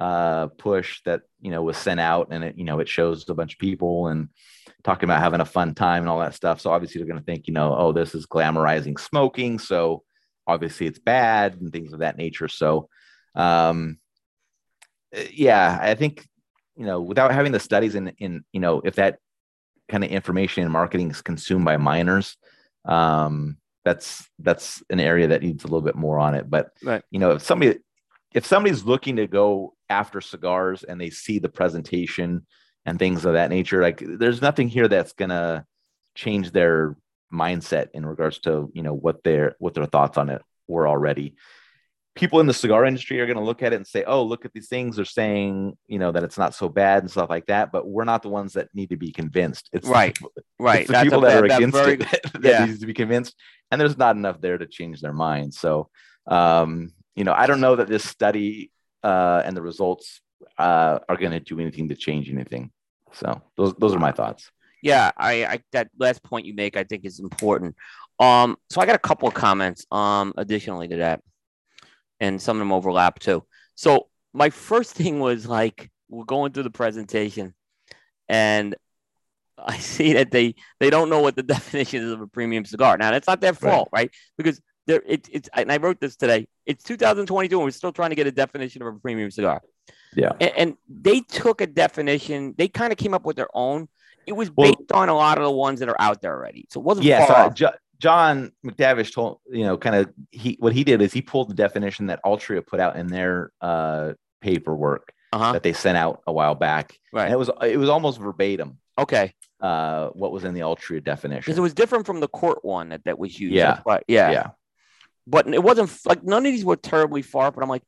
uh, 0.00 0.46
push 0.46 1.02
that 1.04 1.22
you 1.40 1.50
know 1.50 1.62
was 1.62 1.76
sent 1.76 2.00
out, 2.00 2.28
and 2.30 2.42
it 2.42 2.58
you 2.58 2.64
know 2.64 2.80
it 2.80 2.88
shows 2.88 3.28
a 3.28 3.34
bunch 3.34 3.54
of 3.54 3.58
people 3.58 4.08
and 4.08 4.28
talking 4.82 5.04
about 5.04 5.20
having 5.20 5.40
a 5.40 5.44
fun 5.44 5.74
time 5.74 6.02
and 6.02 6.08
all 6.08 6.20
that 6.20 6.34
stuff. 6.34 6.60
So 6.60 6.70
obviously, 6.70 6.98
they're 6.98 7.08
going 7.08 7.20
to 7.20 7.24
think, 7.24 7.46
you 7.46 7.52
know, 7.52 7.76
oh, 7.76 7.92
this 7.92 8.14
is 8.14 8.26
glamorizing 8.26 8.98
smoking, 8.98 9.58
so 9.58 10.02
obviously 10.46 10.86
it's 10.86 10.98
bad 10.98 11.60
and 11.60 11.70
things 11.70 11.92
of 11.92 12.00
that 12.00 12.16
nature. 12.16 12.48
So, 12.48 12.88
um, 13.34 13.98
yeah, 15.32 15.78
I 15.80 15.94
think 15.94 16.26
you 16.80 16.86
know, 16.86 16.98
without 16.98 17.30
having 17.30 17.52
the 17.52 17.60
studies 17.60 17.94
in, 17.94 18.08
in, 18.16 18.42
you 18.52 18.60
know, 18.60 18.80
if 18.82 18.94
that 18.94 19.18
kind 19.90 20.02
of 20.02 20.08
information 20.08 20.62
and 20.62 20.72
marketing 20.72 21.10
is 21.10 21.20
consumed 21.20 21.66
by 21.66 21.76
minors, 21.76 22.38
um, 22.86 23.58
that's, 23.84 24.26
that's 24.38 24.82
an 24.88 24.98
area 24.98 25.28
that 25.28 25.42
needs 25.42 25.62
a 25.62 25.66
little 25.66 25.82
bit 25.82 25.94
more 25.94 26.18
on 26.18 26.34
it. 26.34 26.48
But, 26.48 26.70
right. 26.82 27.02
you 27.10 27.18
know, 27.18 27.32
if 27.32 27.42
somebody, 27.42 27.80
if 28.32 28.46
somebody's 28.46 28.82
looking 28.82 29.16
to 29.16 29.26
go 29.26 29.74
after 29.90 30.22
cigars 30.22 30.82
and 30.82 30.98
they 30.98 31.10
see 31.10 31.38
the 31.38 31.50
presentation 31.50 32.46
and 32.86 32.98
things 32.98 33.26
of 33.26 33.34
that 33.34 33.50
nature, 33.50 33.82
like 33.82 34.02
there's 34.02 34.40
nothing 34.40 34.68
here 34.68 34.88
that's 34.88 35.12
going 35.12 35.28
to 35.28 35.66
change 36.14 36.50
their 36.50 36.96
mindset 37.30 37.88
in 37.92 38.06
regards 38.06 38.38
to, 38.38 38.70
you 38.72 38.82
know, 38.82 38.94
what 38.94 39.22
their, 39.22 39.54
what 39.58 39.74
their 39.74 39.84
thoughts 39.84 40.16
on 40.16 40.30
it 40.30 40.40
were 40.66 40.88
already 40.88 41.34
people 42.14 42.40
in 42.40 42.46
the 42.46 42.54
cigar 42.54 42.84
industry 42.84 43.20
are 43.20 43.26
going 43.26 43.38
to 43.38 43.44
look 43.44 43.62
at 43.62 43.72
it 43.72 43.76
and 43.76 43.86
say, 43.86 44.04
"Oh, 44.04 44.22
look 44.22 44.44
at 44.44 44.52
these 44.52 44.68
things. 44.68 44.96
They're 44.96 45.04
saying, 45.04 45.76
you 45.86 45.98
know, 45.98 46.12
that 46.12 46.22
it's 46.22 46.38
not 46.38 46.54
so 46.54 46.68
bad 46.68 47.02
and 47.02 47.10
stuff 47.10 47.30
like 47.30 47.46
that." 47.46 47.72
But 47.72 47.88
we're 47.88 48.04
not 48.04 48.22
the 48.22 48.28
ones 48.28 48.54
that 48.54 48.68
need 48.74 48.90
to 48.90 48.96
be 48.96 49.12
convinced. 49.12 49.70
It's 49.72 49.88
right, 49.88 50.16
the, 50.18 50.42
right. 50.58 50.80
It's 50.80 50.90
the 50.90 51.02
people 51.02 51.20
that 51.22 51.42
are 51.42 51.44
against 51.44 51.76
very, 51.76 51.94
it 51.94 52.00
that, 52.32 52.42
yeah. 52.42 52.64
needs 52.64 52.80
to 52.80 52.86
be 52.86 52.94
convinced, 52.94 53.34
and 53.70 53.80
there's 53.80 53.98
not 53.98 54.16
enough 54.16 54.40
there 54.40 54.58
to 54.58 54.66
change 54.66 55.00
their 55.00 55.12
mind. 55.12 55.54
So, 55.54 55.88
um, 56.26 56.92
you 57.14 57.24
know, 57.24 57.32
I 57.32 57.46
don't 57.46 57.60
know 57.60 57.76
that 57.76 57.88
this 57.88 58.04
study 58.04 58.70
uh, 59.02 59.42
and 59.44 59.56
the 59.56 59.62
results 59.62 60.20
uh, 60.58 60.98
are 61.08 61.16
going 61.16 61.32
to 61.32 61.40
do 61.40 61.60
anything 61.60 61.88
to 61.88 61.96
change 61.96 62.30
anything. 62.30 62.70
So, 63.12 63.40
those 63.56 63.74
those 63.74 63.94
are 63.94 64.00
my 64.00 64.12
thoughts. 64.12 64.50
Yeah, 64.82 65.10
I, 65.16 65.44
I 65.44 65.60
that 65.72 65.90
last 65.98 66.22
point 66.22 66.46
you 66.46 66.54
make 66.54 66.76
I 66.76 66.84
think 66.84 67.04
is 67.04 67.20
important. 67.20 67.76
Um, 68.18 68.58
so 68.68 68.82
I 68.82 68.86
got 68.86 68.96
a 68.96 68.98
couple 68.98 69.28
of 69.28 69.34
comments. 69.34 69.86
Um, 69.90 70.34
additionally 70.36 70.88
to 70.88 70.96
that 70.96 71.22
and 72.20 72.40
some 72.40 72.56
of 72.56 72.60
them 72.60 72.72
overlap 72.72 73.18
too. 73.18 73.44
So 73.74 74.08
my 74.32 74.50
first 74.50 74.94
thing 74.94 75.20
was 75.20 75.46
like 75.46 75.90
we're 76.08 76.24
going 76.24 76.52
through 76.52 76.64
the 76.64 76.70
presentation, 76.70 77.54
and 78.28 78.76
I 79.58 79.76
see 79.78 80.14
that 80.14 80.30
they 80.30 80.54
they 80.78 80.90
don't 80.90 81.10
know 81.10 81.20
what 81.20 81.36
the 81.36 81.42
definition 81.56 82.04
is 82.04 82.12
of 82.12 82.20
a 82.20 82.26
premium 82.26 82.64
cigar. 82.64 82.98
Now 82.98 83.10
that's 83.10 83.26
not 83.26 83.40
their 83.40 83.54
fault, 83.54 83.88
right? 83.92 84.02
right? 84.02 84.10
Because 84.36 84.60
there 84.86 85.02
it, 85.06 85.28
it's 85.30 85.48
and 85.54 85.70
I 85.70 85.78
wrote 85.78 86.00
this 86.00 86.16
today. 86.16 86.48
It's 86.66 86.84
2022 86.84 87.56
and 87.56 87.64
we're 87.64 87.70
still 87.70 87.92
trying 87.92 88.10
to 88.10 88.16
get 88.16 88.26
a 88.26 88.32
definition 88.32 88.82
of 88.82 88.94
a 88.94 88.98
premium 88.98 89.30
cigar. 89.30 89.62
Yeah. 90.14 90.32
And, 90.40 90.52
and 90.56 90.76
they 90.88 91.20
took 91.20 91.60
a 91.60 91.66
definition. 91.66 92.54
They 92.56 92.68
kind 92.68 92.92
of 92.92 92.98
came 92.98 93.14
up 93.14 93.24
with 93.24 93.36
their 93.36 93.48
own. 93.54 93.88
It 94.26 94.32
was 94.32 94.50
based 94.50 94.78
well, 94.90 95.02
on 95.02 95.08
a 95.08 95.14
lot 95.14 95.38
of 95.38 95.44
the 95.44 95.50
ones 95.50 95.80
that 95.80 95.88
are 95.88 96.00
out 96.00 96.20
there 96.20 96.34
already. 96.34 96.66
So 96.70 96.80
it 96.80 96.84
wasn't 96.84 97.06
yeah, 97.06 97.26
far. 97.26 97.56
So, 97.56 97.70
John 98.00 98.50
McDavish 98.66 99.12
told 99.12 99.40
you 99.50 99.64
know 99.64 99.76
kind 99.76 99.94
of 99.94 100.10
he 100.30 100.56
what 100.58 100.72
he 100.72 100.84
did 100.84 101.02
is 101.02 101.12
he 101.12 101.22
pulled 101.22 101.50
the 101.50 101.54
definition 101.54 102.06
that 102.06 102.20
Altria 102.24 102.66
put 102.66 102.80
out 102.80 102.96
in 102.96 103.06
their 103.06 103.52
uh, 103.60 104.14
paperwork 104.40 105.12
uh-huh. 105.32 105.52
that 105.52 105.62
they 105.62 105.72
sent 105.72 105.96
out 105.96 106.22
a 106.26 106.32
while 106.32 106.54
back. 106.54 106.98
Right. 107.12 107.24
And 107.24 107.32
it 107.32 107.38
was 107.38 107.50
it 107.62 107.76
was 107.76 107.88
almost 107.88 108.18
verbatim. 108.18 108.78
Okay. 108.98 109.34
Uh, 109.60 110.08
what 110.08 110.32
was 110.32 110.44
in 110.44 110.54
the 110.54 110.60
Altria 110.60 111.04
definition? 111.04 111.42
Because 111.42 111.58
it 111.58 111.62
was 111.62 111.74
different 111.74 112.06
from 112.06 112.20
the 112.20 112.28
court 112.28 112.64
one 112.64 112.88
that, 112.88 113.04
that 113.04 113.18
was 113.18 113.38
used. 113.38 113.54
Yeah. 113.54 113.80
Why, 113.84 114.00
yeah. 114.08 114.30
Yeah. 114.30 114.46
But 115.26 115.46
it 115.52 115.62
wasn't 115.62 115.90
like 116.06 116.24
none 116.24 116.46
of 116.46 116.52
these 116.52 116.64
were 116.64 116.76
terribly 116.76 117.22
far. 117.22 117.50
But 117.52 117.62
I'm 117.62 117.68
like, 117.68 117.84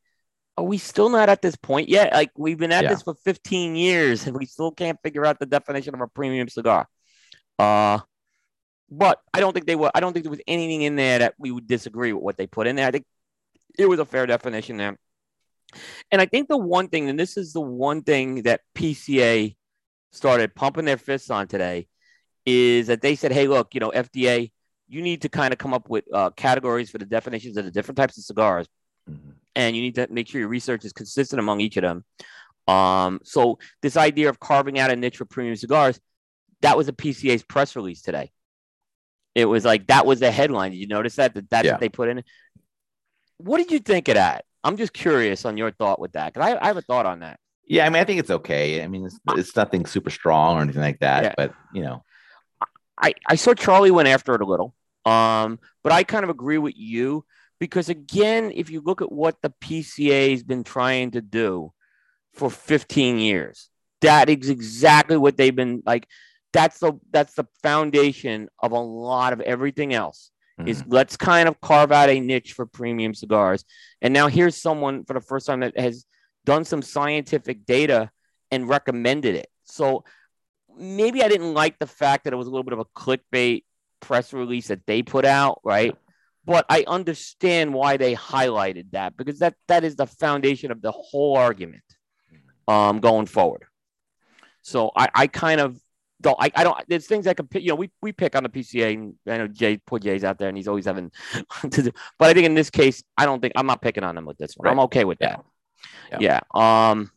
are 0.58 0.64
we 0.64 0.78
still 0.78 1.08
not 1.08 1.30
at 1.30 1.40
this 1.40 1.56
point 1.56 1.88
yet? 1.88 2.12
Like 2.12 2.30
we've 2.36 2.58
been 2.58 2.72
at 2.72 2.84
yeah. 2.84 2.90
this 2.90 3.02
for 3.02 3.14
15 3.24 3.74
years 3.74 4.26
and 4.26 4.36
we 4.36 4.44
still 4.44 4.70
can't 4.70 4.98
figure 5.02 5.24
out 5.24 5.38
the 5.38 5.46
definition 5.46 5.94
of 5.94 6.02
a 6.02 6.08
premium 6.08 6.48
cigar. 6.48 6.86
Uh, 7.58 8.00
but 8.92 9.20
I 9.32 9.40
don't 9.40 9.54
think 9.54 9.66
they 9.66 9.74
were. 9.74 9.90
I 9.94 10.00
don't 10.00 10.12
think 10.12 10.24
there 10.24 10.30
was 10.30 10.42
anything 10.46 10.82
in 10.82 10.96
there 10.96 11.20
that 11.20 11.34
we 11.38 11.50
would 11.50 11.66
disagree 11.66 12.12
with 12.12 12.22
what 12.22 12.36
they 12.36 12.46
put 12.46 12.66
in 12.66 12.76
there. 12.76 12.86
I 12.86 12.90
think 12.90 13.06
it 13.78 13.86
was 13.86 13.98
a 13.98 14.04
fair 14.04 14.26
definition 14.26 14.76
there. 14.76 14.98
And 16.10 16.20
I 16.20 16.26
think 16.26 16.48
the 16.48 16.58
one 16.58 16.88
thing, 16.88 17.08
and 17.08 17.18
this 17.18 17.38
is 17.38 17.54
the 17.54 17.60
one 17.62 18.02
thing 18.02 18.42
that 18.42 18.60
PCA 18.74 19.56
started 20.12 20.54
pumping 20.54 20.84
their 20.84 20.98
fists 20.98 21.30
on 21.30 21.48
today, 21.48 21.88
is 22.44 22.88
that 22.88 23.00
they 23.00 23.14
said, 23.14 23.32
"Hey, 23.32 23.48
look, 23.48 23.74
you 23.74 23.80
know, 23.80 23.90
FDA, 23.90 24.52
you 24.88 25.00
need 25.00 25.22
to 25.22 25.30
kind 25.30 25.54
of 25.54 25.58
come 25.58 25.72
up 25.72 25.88
with 25.88 26.04
uh, 26.12 26.28
categories 26.30 26.90
for 26.90 26.98
the 26.98 27.06
definitions 27.06 27.56
of 27.56 27.64
the 27.64 27.70
different 27.70 27.96
types 27.96 28.18
of 28.18 28.24
cigars, 28.24 28.68
mm-hmm. 29.10 29.30
and 29.56 29.74
you 29.74 29.80
need 29.80 29.94
to 29.94 30.06
make 30.10 30.28
sure 30.28 30.38
your 30.38 30.50
research 30.50 30.84
is 30.84 30.92
consistent 30.92 31.40
among 31.40 31.62
each 31.62 31.78
of 31.78 31.82
them." 31.82 32.04
Um, 32.68 33.20
so 33.24 33.58
this 33.80 33.96
idea 33.96 34.28
of 34.28 34.38
carving 34.38 34.78
out 34.78 34.90
a 34.90 34.96
niche 34.96 35.16
for 35.16 35.24
premium 35.24 35.56
cigars, 35.56 35.98
that 36.60 36.76
was 36.76 36.88
a 36.88 36.92
PCA's 36.92 37.42
press 37.42 37.74
release 37.74 38.02
today. 38.02 38.32
It 39.34 39.46
was 39.46 39.64
like 39.64 39.86
that 39.86 40.06
was 40.06 40.20
the 40.20 40.30
headline. 40.30 40.72
Did 40.72 40.78
you 40.78 40.86
notice 40.86 41.16
that? 41.16 41.34
That 41.34 41.48
that's 41.50 41.66
yeah. 41.66 41.72
what 41.72 41.80
they 41.80 41.88
put 41.88 42.08
in. 42.08 42.22
What 43.38 43.58
did 43.58 43.70
you 43.70 43.78
think 43.78 44.08
of 44.08 44.14
that? 44.14 44.44
I'm 44.64 44.76
just 44.76 44.92
curious 44.92 45.44
on 45.44 45.56
your 45.56 45.70
thought 45.70 45.98
with 45.98 46.12
that 46.12 46.32
because 46.32 46.48
I, 46.48 46.62
I, 46.62 46.66
have 46.68 46.76
a 46.76 46.82
thought 46.82 47.06
on 47.06 47.20
that. 47.20 47.40
Yeah, 47.66 47.84
I 47.84 47.88
mean, 47.88 48.00
I 48.00 48.04
think 48.04 48.20
it's 48.20 48.30
okay. 48.30 48.82
I 48.82 48.86
mean, 48.86 49.06
it's, 49.06 49.18
it's 49.30 49.56
nothing 49.56 49.86
super 49.86 50.10
strong 50.10 50.56
or 50.56 50.62
anything 50.62 50.82
like 50.82 51.00
that, 51.00 51.24
yeah. 51.24 51.34
but 51.36 51.54
you 51.72 51.82
know, 51.82 52.04
I 53.00 53.14
I 53.26 53.34
saw 53.36 53.54
Charlie 53.54 53.90
went 53.90 54.08
after 54.08 54.34
it 54.34 54.40
a 54.40 54.46
little, 54.46 54.74
um, 55.04 55.58
but 55.82 55.92
I 55.92 56.04
kind 56.04 56.24
of 56.24 56.30
agree 56.30 56.58
with 56.58 56.74
you 56.76 57.24
because 57.58 57.88
again, 57.88 58.52
if 58.54 58.70
you 58.70 58.80
look 58.80 59.02
at 59.02 59.10
what 59.10 59.40
the 59.42 59.50
PCA 59.60 60.30
has 60.32 60.42
been 60.42 60.64
trying 60.64 61.12
to 61.12 61.20
do 61.20 61.72
for 62.34 62.50
15 62.50 63.18
years, 63.18 63.70
that 64.00 64.28
is 64.28 64.48
exactly 64.48 65.16
what 65.16 65.36
they've 65.36 65.54
been 65.54 65.82
like 65.86 66.06
that's 66.52 66.78
the 66.78 66.92
that's 67.10 67.34
the 67.34 67.46
foundation 67.62 68.48
of 68.58 68.72
a 68.72 68.78
lot 68.78 69.32
of 69.32 69.40
everything 69.40 69.94
else 69.94 70.30
mm-hmm. 70.58 70.68
is 70.68 70.84
let's 70.86 71.16
kind 71.16 71.48
of 71.48 71.60
carve 71.60 71.92
out 71.92 72.08
a 72.08 72.20
niche 72.20 72.52
for 72.52 72.66
premium 72.66 73.14
cigars 73.14 73.64
and 74.00 74.12
now 74.12 74.28
here's 74.28 74.56
someone 74.56 75.04
for 75.04 75.14
the 75.14 75.20
first 75.20 75.46
time 75.46 75.60
that 75.60 75.78
has 75.78 76.04
done 76.44 76.64
some 76.64 76.82
scientific 76.82 77.64
data 77.64 78.10
and 78.50 78.68
recommended 78.68 79.34
it 79.34 79.48
so 79.64 80.04
maybe 80.76 81.22
i 81.22 81.28
didn't 81.28 81.54
like 81.54 81.78
the 81.78 81.86
fact 81.86 82.24
that 82.24 82.32
it 82.32 82.36
was 82.36 82.46
a 82.46 82.50
little 82.50 82.64
bit 82.64 82.72
of 82.72 82.78
a 82.80 82.84
clickbait 82.84 83.64
press 84.00 84.32
release 84.32 84.68
that 84.68 84.84
they 84.86 85.02
put 85.02 85.24
out 85.24 85.60
right 85.64 85.96
but 86.44 86.66
i 86.68 86.84
understand 86.88 87.72
why 87.72 87.96
they 87.96 88.14
highlighted 88.14 88.90
that 88.90 89.16
because 89.16 89.38
that 89.38 89.54
that 89.68 89.84
is 89.84 89.96
the 89.96 90.06
foundation 90.06 90.72
of 90.72 90.82
the 90.82 90.90
whole 90.90 91.36
argument 91.36 91.84
um, 92.68 93.00
going 93.00 93.26
forward. 93.26 93.64
So 94.62 94.90
I, 94.96 95.08
I 95.14 95.26
kind 95.26 95.60
of 95.60 95.78
don't. 96.22 96.36
I, 96.40 96.50
I 96.54 96.64
don't. 96.64 96.76
There's 96.88 97.06
things 97.06 97.26
I 97.26 97.34
can 97.34 97.46
pick. 97.46 97.62
You 97.62 97.70
know, 97.70 97.74
we, 97.74 97.90
we 98.00 98.12
pick 98.12 98.34
on 98.34 98.44
the 98.44 98.48
PCA, 98.48 98.94
and 98.94 99.14
I 99.26 99.38
know 99.38 99.48
Jay 99.48 99.78
poor 99.78 99.98
Jay's 99.98 100.24
out 100.24 100.38
there, 100.38 100.48
and 100.48 100.56
he's 100.56 100.68
always 100.68 100.86
having 100.86 101.10
to 101.70 101.82
do. 101.82 101.90
But 102.18 102.30
I 102.30 102.34
think 102.34 102.46
in 102.46 102.54
this 102.54 102.70
case, 102.70 103.02
I 103.18 103.26
don't 103.26 103.40
think 103.40 103.52
I'm 103.56 103.66
not 103.66 103.82
picking 103.82 104.04
on 104.04 104.14
them 104.14 104.24
with 104.24 104.38
this 104.38 104.54
one. 104.56 104.66
Right. 104.66 104.72
I'm 104.72 104.80
okay 104.80 105.04
with 105.04 105.18
that. 105.18 105.44
Yeah. 106.12 106.40
yeah. 106.54 106.90
Um, 106.90 107.10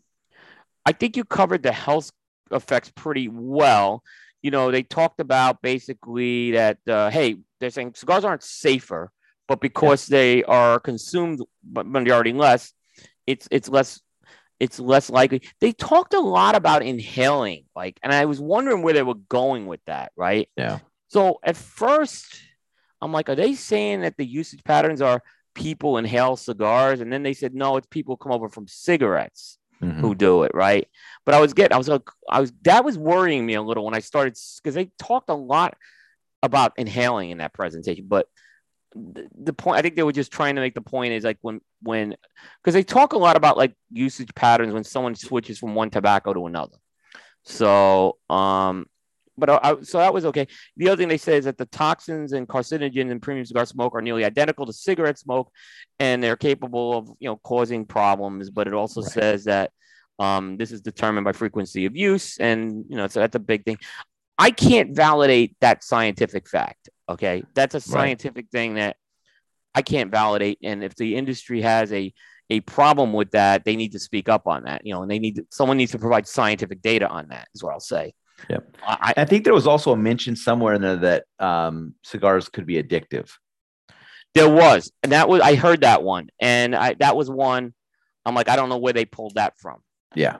I 0.85 0.91
think 0.91 1.15
you 1.15 1.23
covered 1.23 1.63
the 1.63 1.71
health 1.71 2.11
effects 2.51 2.91
pretty 2.95 3.27
well. 3.27 4.03
You 4.41 4.51
know, 4.51 4.71
they 4.71 4.83
talked 4.83 5.19
about 5.19 5.61
basically 5.61 6.51
that 6.51 6.77
uh, 6.87 7.09
hey, 7.09 7.37
they're 7.59 7.69
saying 7.69 7.93
cigars 7.95 8.25
aren't 8.25 8.43
safer, 8.43 9.11
but 9.47 9.61
because 9.61 10.07
they 10.07 10.43
are 10.43 10.79
consumed 10.79 11.41
but 11.63 11.85
majority 11.85 12.33
less, 12.33 12.73
it's 13.25 13.47
it's 13.51 13.69
less 13.69 14.01
it's 14.59 14.79
less 14.79 15.09
likely. 15.09 15.41
They 15.59 15.71
talked 15.71 16.13
a 16.13 16.19
lot 16.19 16.55
about 16.55 16.83
inhaling, 16.83 17.65
like, 17.75 17.99
and 18.03 18.13
I 18.13 18.25
was 18.25 18.39
wondering 18.39 18.81
where 18.81 18.93
they 18.93 19.03
were 19.03 19.15
going 19.29 19.65
with 19.65 19.81
that, 19.85 20.11
right? 20.15 20.49
Yeah. 20.55 20.79
So 21.09 21.39
at 21.43 21.57
first, 21.57 22.25
I'm 23.01 23.11
like, 23.11 23.29
are 23.29 23.35
they 23.35 23.53
saying 23.53 24.01
that 24.01 24.17
the 24.17 24.25
usage 24.25 24.63
patterns 24.63 25.01
are 25.01 25.21
people 25.53 25.97
inhale 25.97 26.35
cigars? 26.35 27.01
And 27.01 27.11
then 27.11 27.23
they 27.23 27.33
said, 27.33 27.53
no, 27.53 27.77
it's 27.77 27.87
people 27.87 28.17
come 28.17 28.31
over 28.31 28.49
from 28.49 28.67
cigarettes 28.67 29.57
Mhm. 29.81 29.99
who 29.99 30.15
do 30.15 30.43
it, 30.43 30.51
right? 30.53 30.87
But 31.25 31.35
I 31.35 31.41
was 31.41 31.53
getting, 31.53 31.75
I 31.75 31.77
was 31.77 31.89
like, 31.89 32.07
I 32.29 32.39
was 32.39 32.53
that 32.63 32.85
was 32.85 32.97
worrying 32.97 33.45
me 33.45 33.55
a 33.55 33.61
little 33.61 33.83
when 33.83 33.93
I 33.93 33.99
started 33.99 34.37
because 34.57 34.73
they 34.73 34.89
talked 34.97 35.29
a 35.29 35.33
lot 35.33 35.75
about 36.41 36.73
inhaling 36.77 37.31
in 37.31 37.39
that 37.39 37.53
presentation, 37.53 38.05
but 38.07 38.27
the, 38.95 39.27
the 39.43 39.53
point 39.53 39.77
I 39.77 39.81
think 39.81 39.95
they 39.95 40.03
were 40.03 40.11
just 40.13 40.31
trying 40.31 40.55
to 40.55 40.61
make 40.61 40.73
the 40.73 40.81
point 40.81 41.13
is 41.13 41.23
like 41.23 41.37
when 41.41 41.61
when 41.83 42.15
because 42.61 42.73
they 42.73 42.83
talk 42.83 43.13
a 43.13 43.17
lot 43.17 43.35
about 43.35 43.57
like 43.57 43.73
usage 43.91 44.33
patterns 44.35 44.73
when 44.73 44.83
someone 44.83 45.15
switches 45.15 45.59
from 45.59 45.75
one 45.75 45.89
tobacco 45.89 46.33
to 46.33 46.47
another. 46.47 46.77
So 47.43 48.17
um 48.29 48.85
but 49.37 49.49
I, 49.49 49.59
I- 49.63 49.81
so 49.81 49.97
that 49.97 50.13
was 50.13 50.25
okay. 50.25 50.47
The 50.77 50.87
other 50.89 50.97
thing 50.97 51.09
they 51.09 51.17
say 51.17 51.37
is 51.37 51.45
that 51.45 51.57
the 51.57 51.65
toxins 51.65 52.31
and 52.33 52.47
carcinogens 52.47 53.11
in 53.11 53.19
premium 53.19 53.45
cigar 53.45 53.65
smoke 53.65 53.93
are 53.95 54.01
nearly 54.01 54.23
identical 54.23 54.65
to 54.65 54.73
cigarette 54.73 55.19
smoke, 55.19 55.51
and 55.99 56.23
they're 56.23 56.37
capable 56.37 56.97
of 56.97 57.09
you 57.19 57.29
know 57.29 57.35
causing 57.37 57.85
problems. 57.85 58.49
But 58.49 58.67
it 58.67 58.73
also 58.73 59.01
Right. 59.01 59.11
says 59.11 59.43
that 59.45 59.71
um, 60.19 60.55
this 60.55 60.71
is 60.71 60.79
determined 60.81 61.25
by 61.25 61.33
frequency 61.33 61.85
of 61.85 61.97
use, 61.97 62.37
and 62.37 62.85
you 62.87 62.95
know 62.95 63.07
so 63.07 63.19
that's 63.19 63.35
a 63.35 63.39
big 63.39 63.65
thing. 63.65 63.77
I 64.37 64.51
can't 64.51 64.95
validate 64.95 65.55
that 65.61 65.83
scientific 65.83 66.47
fact. 66.49 66.89
Okay, 67.07 67.43
that's 67.53 67.75
a 67.75 67.79
scientific 67.79 68.49
thing 68.51 68.75
that 68.75 68.97
I 69.73 69.81
can't 69.81 70.09
validate. 70.09 70.59
And 70.63 70.83
if 70.83 70.95
the 70.95 71.15
industry 71.15 71.61
has 71.61 71.91
a 71.93 72.13
a 72.49 72.59
problem 72.61 73.13
with 73.13 73.31
that, 73.31 73.65
they 73.65 73.75
need 73.75 73.91
to 73.93 73.99
speak 73.99 74.29
up 74.29 74.47
on 74.47 74.63
that. 74.63 74.85
You 74.85 74.93
know, 74.93 75.01
and 75.01 75.11
they 75.11 75.19
need 75.19 75.35
to, 75.35 75.45
someone 75.51 75.77
needs 75.77 75.91
to 75.91 75.99
provide 75.99 76.27
scientific 76.27 76.81
data 76.81 77.07
on 77.07 77.27
that. 77.29 77.47
Is 77.53 77.63
what 77.63 77.73
I'll 77.73 77.79
say. 77.79 78.13
Yep. 78.49 78.77
I, 78.85 79.13
I 79.17 79.25
think 79.25 79.43
there 79.43 79.53
was 79.53 79.67
also 79.67 79.91
a 79.93 79.97
mention 79.97 80.35
somewhere 80.35 80.73
in 80.73 80.81
there 80.81 80.97
that 80.97 81.23
um, 81.39 81.95
cigars 82.03 82.49
could 82.49 82.65
be 82.65 82.81
addictive. 82.81 83.29
There 84.33 84.49
was, 84.49 84.91
and 85.01 85.13
that 85.13 85.29
was 85.29 85.41
I 85.41 85.55
heard 85.55 85.81
that 85.81 86.03
one, 86.03 86.29
and 86.39 86.75
I 86.75 86.95
that 86.99 87.15
was 87.15 87.29
one. 87.29 87.73
I'm 88.25 88.35
like, 88.35 88.49
I 88.49 88.55
don't 88.55 88.69
know 88.69 88.77
where 88.77 88.93
they 88.93 89.05
pulled 89.05 89.35
that 89.35 89.53
from. 89.57 89.81
Yeah. 90.15 90.37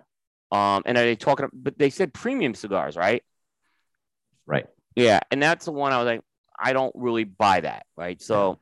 Um, 0.52 0.84
and 0.86 0.98
are 0.98 1.04
they 1.04 1.16
talking? 1.16 1.48
But 1.54 1.78
they 1.78 1.90
said 1.90 2.14
premium 2.14 2.56
cigars, 2.56 2.98
right? 2.98 3.24
Right. 4.46 4.66
Yeah, 4.96 5.20
and 5.32 5.42
that's 5.42 5.66
the 5.66 5.72
one 5.72 5.92
I 5.92 5.98
was 5.98 6.06
like, 6.06 6.22
I 6.60 6.74
don't 6.74 6.94
really 6.96 7.24
buy 7.24 7.62
that, 7.62 7.86
right? 7.98 8.22
So, 8.22 8.60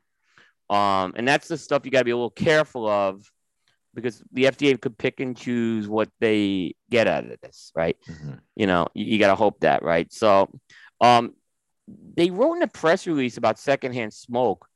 um, 0.70 1.14
and 1.16 1.28
that's 1.28 1.48
the 1.48 1.58
stuff 1.58 1.84
you 1.86 1.92
got 1.92 2.00
to 2.00 2.06
be 2.06 2.12
a 2.12 2.16
little 2.16 2.30
careful 2.30 2.88
of 2.88 3.30
because 3.94 4.24
the 4.32 4.46
FDA 4.46 4.80
could 4.80 4.98
pick 4.98 5.20
and 5.20 5.38
choose 5.38 5.88
what 5.88 6.10
they 6.20 6.76
get 6.90 7.08
out 7.08 7.26
of 7.26 7.40
this, 7.42 7.72
right? 7.76 7.96
Mhm. 8.10 8.40
you 8.56 8.66
know 8.68 8.88
you, 8.94 9.06
you 9.06 9.20
got 9.20 9.28
to 9.28 9.36
hope 9.36 9.60
that 9.62 9.84
right 9.84 10.12
so 10.14 10.50
um 11.02 11.34
they 12.16 12.30
wrote 12.30 12.54
in 12.56 12.62
a 12.64 12.68
press 12.68 13.06
release 13.08 13.38
about 13.38 13.58
secondhand 13.60 14.14
smoke 14.14 14.68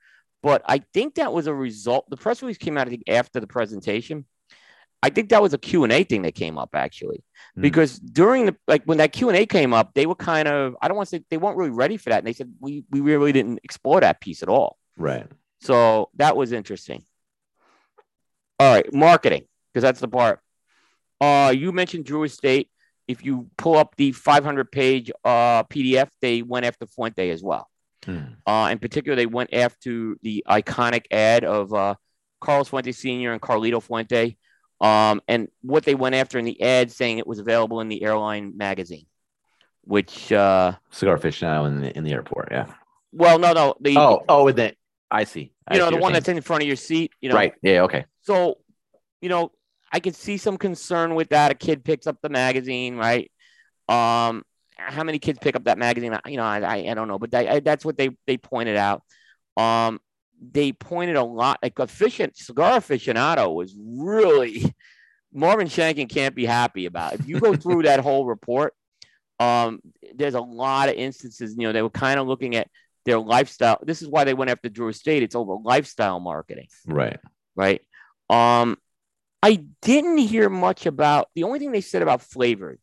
but 0.44 0.61
i 0.65 0.80
think 0.94 1.15
that 1.15 1.31
was 1.31 1.48
a 1.48 1.53
result 1.53 2.10
the 2.10 2.18
press 2.18 2.41
release 2.41 2.57
came 2.57 2.77
out 2.77 2.88
i 2.88 2.89
think 2.89 3.03
after 3.07 3.39
the 3.39 3.48
presentation 3.48 4.26
i 5.03 5.10
think 5.10 5.30
that 5.30 5.41
was 5.41 5.53
a 5.53 5.57
q&a 5.57 6.03
thing 6.03 6.22
that 6.24 6.36
came 6.36 6.57
up 6.57 6.69
actually 6.74 7.24
Hmm. 7.56 7.61
because 7.61 7.99
during 7.99 8.48
the 8.48 8.56
like 8.68 8.84
when 8.86 8.98
that 8.98 9.11
q&a 9.14 9.45
came 9.45 9.74
up 9.74 9.94
they 9.94 10.06
were 10.06 10.15
kind 10.15 10.48
of 10.48 10.76
i 10.82 10.88
don't 10.88 10.98
want 10.98 11.10
to 11.10 11.18
say 11.18 11.24
they 11.30 11.38
weren't 11.38 11.57
really 11.57 11.72
ready 11.72 11.98
for 11.98 12.10
that 12.10 12.19
and 12.19 12.28
they 12.28 12.34
said 12.34 12.52
we, 12.60 12.84
we 12.90 13.02
really 13.02 13.32
didn't 13.32 13.60
explore 13.64 14.02
that 14.02 14.19
piece 14.22 14.41
at 14.44 14.49
all 14.49 14.78
Right. 14.98 15.28
so 15.61 16.10
that 16.15 16.36
was 16.36 16.52
interesting 16.52 17.03
all 18.60 18.74
right 18.74 18.91
marketing 18.94 19.44
because 19.74 19.84
that's 19.84 19.99
the 19.99 20.07
part 20.07 20.40
uh 21.22 21.53
you 21.56 21.72
mentioned 21.72 22.06
drew 22.06 22.24
estate 22.24 22.69
if 23.07 23.24
you 23.24 23.49
pull 23.57 23.78
up 23.78 23.95
the 23.95 24.11
500 24.11 24.69
page 24.69 25.10
uh, 25.24 25.64
PDF, 25.64 26.10
they 26.19 26.41
went 26.41 26.65
after 26.65 26.86
Fuente 26.86 27.30
as 27.30 27.41
well. 27.41 27.69
Hmm. 28.03 28.19
Uh, 28.45 28.68
in 28.69 28.80
particular, 28.80 29.15
they 29.15 29.26
went 29.26 29.53
after 29.53 30.15
the 30.24 30.44
iconic 30.45 31.06
ad 31.10 31.45
of 31.45 31.74
uh, 31.74 31.95
Carlos 32.41 32.68
Fuente 32.68 32.91
Sr. 32.91 33.32
and 33.32 33.41
Carlito 33.41 33.82
Fuente. 33.82 34.36
Um, 34.80 35.22
and 35.28 35.48
what 35.62 35.86
they 35.86 35.95
went 35.95 36.16
after 36.16 36.38
in 36.38 36.45
the 36.45 36.62
ad 36.62 36.91
saying 36.91 37.18
it 37.18 37.28
was 37.28 37.40
available 37.40 37.82
in 37.82 37.88
the 37.88 38.04
airline 38.04 38.54
magazine, 38.56 39.08
which, 39.84 40.32
uh, 40.32 40.74
Cigar 40.91 41.18
aficionado 41.18 41.68
in 41.68 41.82
the 41.82 41.98
in 41.98 42.04
the 42.04 42.12
airport. 42.12 42.49
Yeah. 42.52 42.68
well, 43.12 43.40
no, 43.40 43.54
no, 43.54 43.76
the, 43.80 43.98
Oh, 43.98 44.24
oh, 44.30 44.44
with 44.45 44.58
the 44.58 44.76
I 45.10 45.24
see. 45.24 45.54
I 45.68 45.76
you 45.76 45.80
know, 45.80 45.90
see 45.90 45.95
the 45.95 46.02
one 46.02 46.12
you're 46.12 46.20
that's 46.20 46.30
in 46.30 46.41
front 46.41 46.64
of 46.64 46.68
your 46.68 46.76
seat, 46.76 47.12
you 47.22 47.30
know, 47.30 47.36
right. 47.36 47.54
Yeah. 47.62 47.84
Okay. 47.84 48.06
So, 48.22 48.58
you 49.22 49.30
know, 49.30 49.52
I 49.91 49.99
could 49.99 50.16
see 50.16 50.38
some 50.38 50.58
concern 50.58 51.16
with 51.16 51.30
that. 51.30 51.52
A 51.52 51.56
kid 51.56 51.84
picks 51.84 52.08
up 52.08 52.18
the 52.22 52.30
magazine, 52.30 52.98
right? 52.98 53.32
Um, 53.88 54.44
how 54.78 55.04
many 55.04 55.18
kids 55.18 55.40
pick 55.40 55.56
up 55.56 55.64
that 55.64 55.78
magazine? 55.78 56.16
You 56.28 56.38
know, 56.38 56.44
I, 56.44 56.60
I, 56.60 56.76
I 56.91 56.94
don't 56.94 57.08
know, 57.08 57.18
but 57.18 57.32
that, 57.32 57.48
I, 57.48 57.60
that's 57.62 57.84
what 57.84 57.98
they 57.98 58.10
they 58.28 58.38
pointed 58.38 58.76
out. 58.76 59.02
Um, 59.56 59.99
they 60.42 60.72
pointed 60.72 61.16
a 61.16 61.24
lot 61.24 61.60
like 61.64 61.80
efficient 61.80 62.38
cigar 62.38 62.80
aficionado 62.80 63.54
was 63.54 63.76
really 63.78 64.76
Marvin 65.34 65.68
Shanken 65.68 66.08
can't 66.10 66.36
be 66.36 66.46
happy 66.46 66.86
about. 66.86 67.14
If 67.14 67.28
you 67.28 67.40
go 67.40 67.56
through 67.58 67.84
that 67.84 68.00
whole 68.00 68.26
report, 68.26 68.74
um, 69.40 69.80
there's 70.16 70.34
a 70.36 70.42
lot 70.42 70.90
of 70.90 70.96
instances. 70.96 71.56
You 71.58 71.68
know, 71.68 71.74
they 71.74 71.82
were 71.82 71.90
kind 71.90 72.20
of 72.20 72.28
looking 72.28 72.56
at 72.56 72.68
their 73.06 73.20
lifestyle. 73.20 73.80
This 73.84 74.02
is 74.02 74.08
why 74.08 74.24
they 74.24 74.34
went 74.34 74.52
after 74.52 74.70
Drew 74.70 74.88
Estate. 74.90 75.24
It's 75.24 75.36
over 75.36 75.56
lifestyle 75.64 76.20
marketing 76.20 76.68
Right. 76.86 77.20
right? 77.56 77.82
Um, 78.30 78.78
I 79.44 79.64
didn't 79.82 80.18
hear 80.18 80.50
much 80.50 80.86
about 80.86 81.30
the 81.36 81.44
only 81.44 81.60
thing 81.60 81.72
they 81.72 81.82
said 81.82 82.02
about 82.02 82.22
flavors 82.22 82.80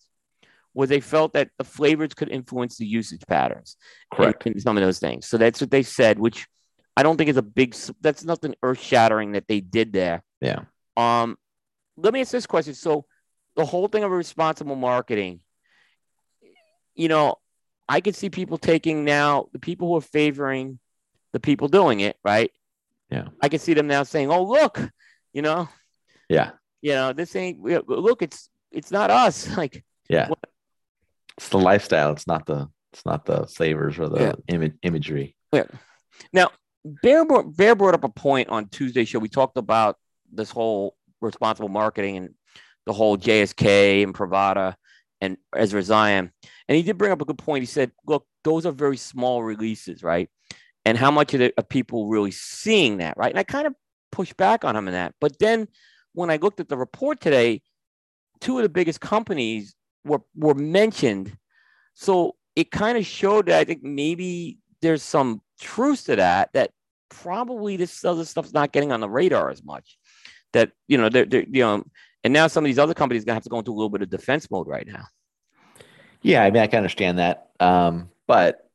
was 0.72 0.88
they 0.88 1.00
felt 1.00 1.32
that 1.34 1.50
the 1.58 1.64
flavors 1.64 2.14
could 2.14 2.28
influence 2.30 2.76
the 2.78 2.86
usage 2.86 3.22
patterns. 3.28 3.76
in- 4.12 4.16
Correct. 4.16 4.46
Some 4.58 4.76
of 4.76 4.82
those 4.82 4.98
things. 4.98 5.26
So 5.26 5.36
that's 5.36 5.60
what 5.60 5.70
they 5.70 5.82
said, 5.82 6.18
which 6.18 6.46
I 6.96 7.02
don't 7.02 7.16
think 7.16 7.28
it's 7.30 7.38
a 7.38 7.42
big. 7.42 7.74
That's 8.00 8.24
nothing 8.24 8.54
earth 8.62 8.80
shattering 8.80 9.32
that 9.32 9.48
they 9.48 9.60
did 9.60 9.92
there. 9.92 10.22
Yeah. 10.40 10.60
Um, 10.96 11.36
let 11.96 12.12
me 12.12 12.20
ask 12.20 12.30
this 12.30 12.46
question. 12.46 12.74
So 12.74 13.04
the 13.56 13.64
whole 13.64 13.88
thing 13.88 14.04
of 14.04 14.10
responsible 14.10 14.76
marketing, 14.76 15.40
you 16.94 17.08
know, 17.08 17.36
I 17.88 18.00
could 18.00 18.14
see 18.14 18.30
people 18.30 18.58
taking 18.58 19.04
now 19.04 19.46
the 19.52 19.58
people 19.58 19.88
who 19.88 19.96
are 19.96 20.00
favoring 20.00 20.78
the 21.32 21.40
people 21.40 21.68
doing 21.68 22.00
it, 22.00 22.16
right? 22.24 22.50
Yeah. 23.10 23.28
I 23.42 23.48
can 23.48 23.58
see 23.58 23.74
them 23.74 23.86
now 23.86 24.04
saying, 24.04 24.30
"Oh, 24.30 24.44
look, 24.44 24.80
you 25.32 25.42
know, 25.42 25.68
Yeah. 26.28 26.52
you 26.80 26.92
know, 26.92 27.12
this 27.12 27.34
ain't 27.36 27.60
look, 27.60 28.22
it's 28.22 28.48
it's 28.70 28.90
not 28.90 29.10
us." 29.10 29.48
Like, 29.56 29.84
Yeah. 30.08 30.28
What? 30.28 30.38
It's 31.36 31.48
the 31.48 31.58
lifestyle. 31.58 32.12
It's 32.12 32.26
not 32.28 32.46
the. 32.46 32.68
It's 32.92 33.04
not 33.04 33.24
the 33.26 33.48
flavors 33.48 33.98
or 33.98 34.08
the 34.08 34.20
Yeah. 34.20 34.32
ima- 34.46 34.78
imagery. 34.82 35.34
Yeah. 35.52 35.64
Now 36.32 36.50
Bear 36.84 37.24
brought, 37.24 37.56
Bear 37.56 37.74
brought 37.74 37.94
up 37.94 38.04
a 38.04 38.08
point 38.08 38.48
on 38.48 38.68
Tuesday 38.68 39.04
show. 39.04 39.18
We 39.18 39.28
talked 39.28 39.56
about 39.56 39.96
this 40.30 40.50
whole 40.50 40.96
responsible 41.20 41.68
marketing 41.68 42.16
and 42.16 42.34
the 42.86 42.92
whole 42.92 43.16
JSK 43.16 44.02
and 44.02 44.14
Pravada 44.14 44.74
and 45.20 45.38
Ezra 45.54 45.82
Zion. 45.82 46.30
And 46.68 46.76
he 46.76 46.82
did 46.82 46.98
bring 46.98 47.12
up 47.12 47.22
a 47.22 47.24
good 47.24 47.38
point. 47.38 47.62
He 47.62 47.66
said, 47.66 47.92
look, 48.06 48.26
those 48.42 48.66
are 48.66 48.72
very 48.72 48.98
small 48.98 49.42
releases, 49.42 50.02
right? 50.02 50.28
And 50.84 50.98
how 50.98 51.10
much 51.10 51.34
are 51.34 51.50
people 51.70 52.08
really 52.08 52.30
seeing 52.30 52.98
that, 52.98 53.16
right? 53.16 53.30
And 53.30 53.38
I 53.38 53.42
kind 53.44 53.66
of 53.66 53.74
pushed 54.12 54.36
back 54.36 54.64
on 54.64 54.76
him 54.76 54.86
in 54.86 54.92
that. 54.92 55.14
But 55.20 55.38
then 55.38 55.68
when 56.12 56.30
I 56.30 56.36
looked 56.36 56.60
at 56.60 56.68
the 56.68 56.76
report 56.76 57.20
today, 57.20 57.62
two 58.40 58.58
of 58.58 58.62
the 58.62 58.68
biggest 58.68 59.00
companies 59.00 59.74
were, 60.04 60.20
were 60.36 60.54
mentioned. 60.54 61.36
So 61.94 62.36
it 62.54 62.70
kind 62.70 62.98
of 62.98 63.06
showed 63.06 63.46
that 63.46 63.58
I 63.58 63.64
think 63.64 63.82
maybe 63.82 64.58
there's 64.82 65.02
some 65.02 65.40
truth 65.60 66.06
to 66.06 66.16
that, 66.16 66.50
that 66.52 66.70
probably 67.08 67.76
this 67.76 68.04
other 68.04 68.24
stuff's 68.24 68.52
not 68.52 68.72
getting 68.72 68.92
on 68.92 69.00
the 69.00 69.08
radar 69.08 69.50
as 69.50 69.62
much. 69.64 69.98
That, 70.52 70.72
you 70.88 70.98
know, 70.98 71.08
they're, 71.08 71.24
they're 71.24 71.44
you 71.44 71.62
know, 71.62 71.84
and 72.22 72.32
now 72.32 72.46
some 72.46 72.64
of 72.64 72.68
these 72.68 72.78
other 72.78 72.94
companies 72.94 73.24
gonna 73.24 73.34
have 73.34 73.42
to 73.44 73.50
go 73.50 73.58
into 73.58 73.70
a 73.70 73.74
little 73.74 73.90
bit 73.90 74.02
of 74.02 74.10
defense 74.10 74.50
mode 74.50 74.66
right 74.66 74.86
now. 74.86 75.04
Yeah, 76.22 76.42
I 76.42 76.50
mean, 76.50 76.62
I 76.62 76.66
can 76.66 76.78
understand 76.78 77.18
that. 77.18 77.50
Um, 77.60 78.08
but 78.26 78.70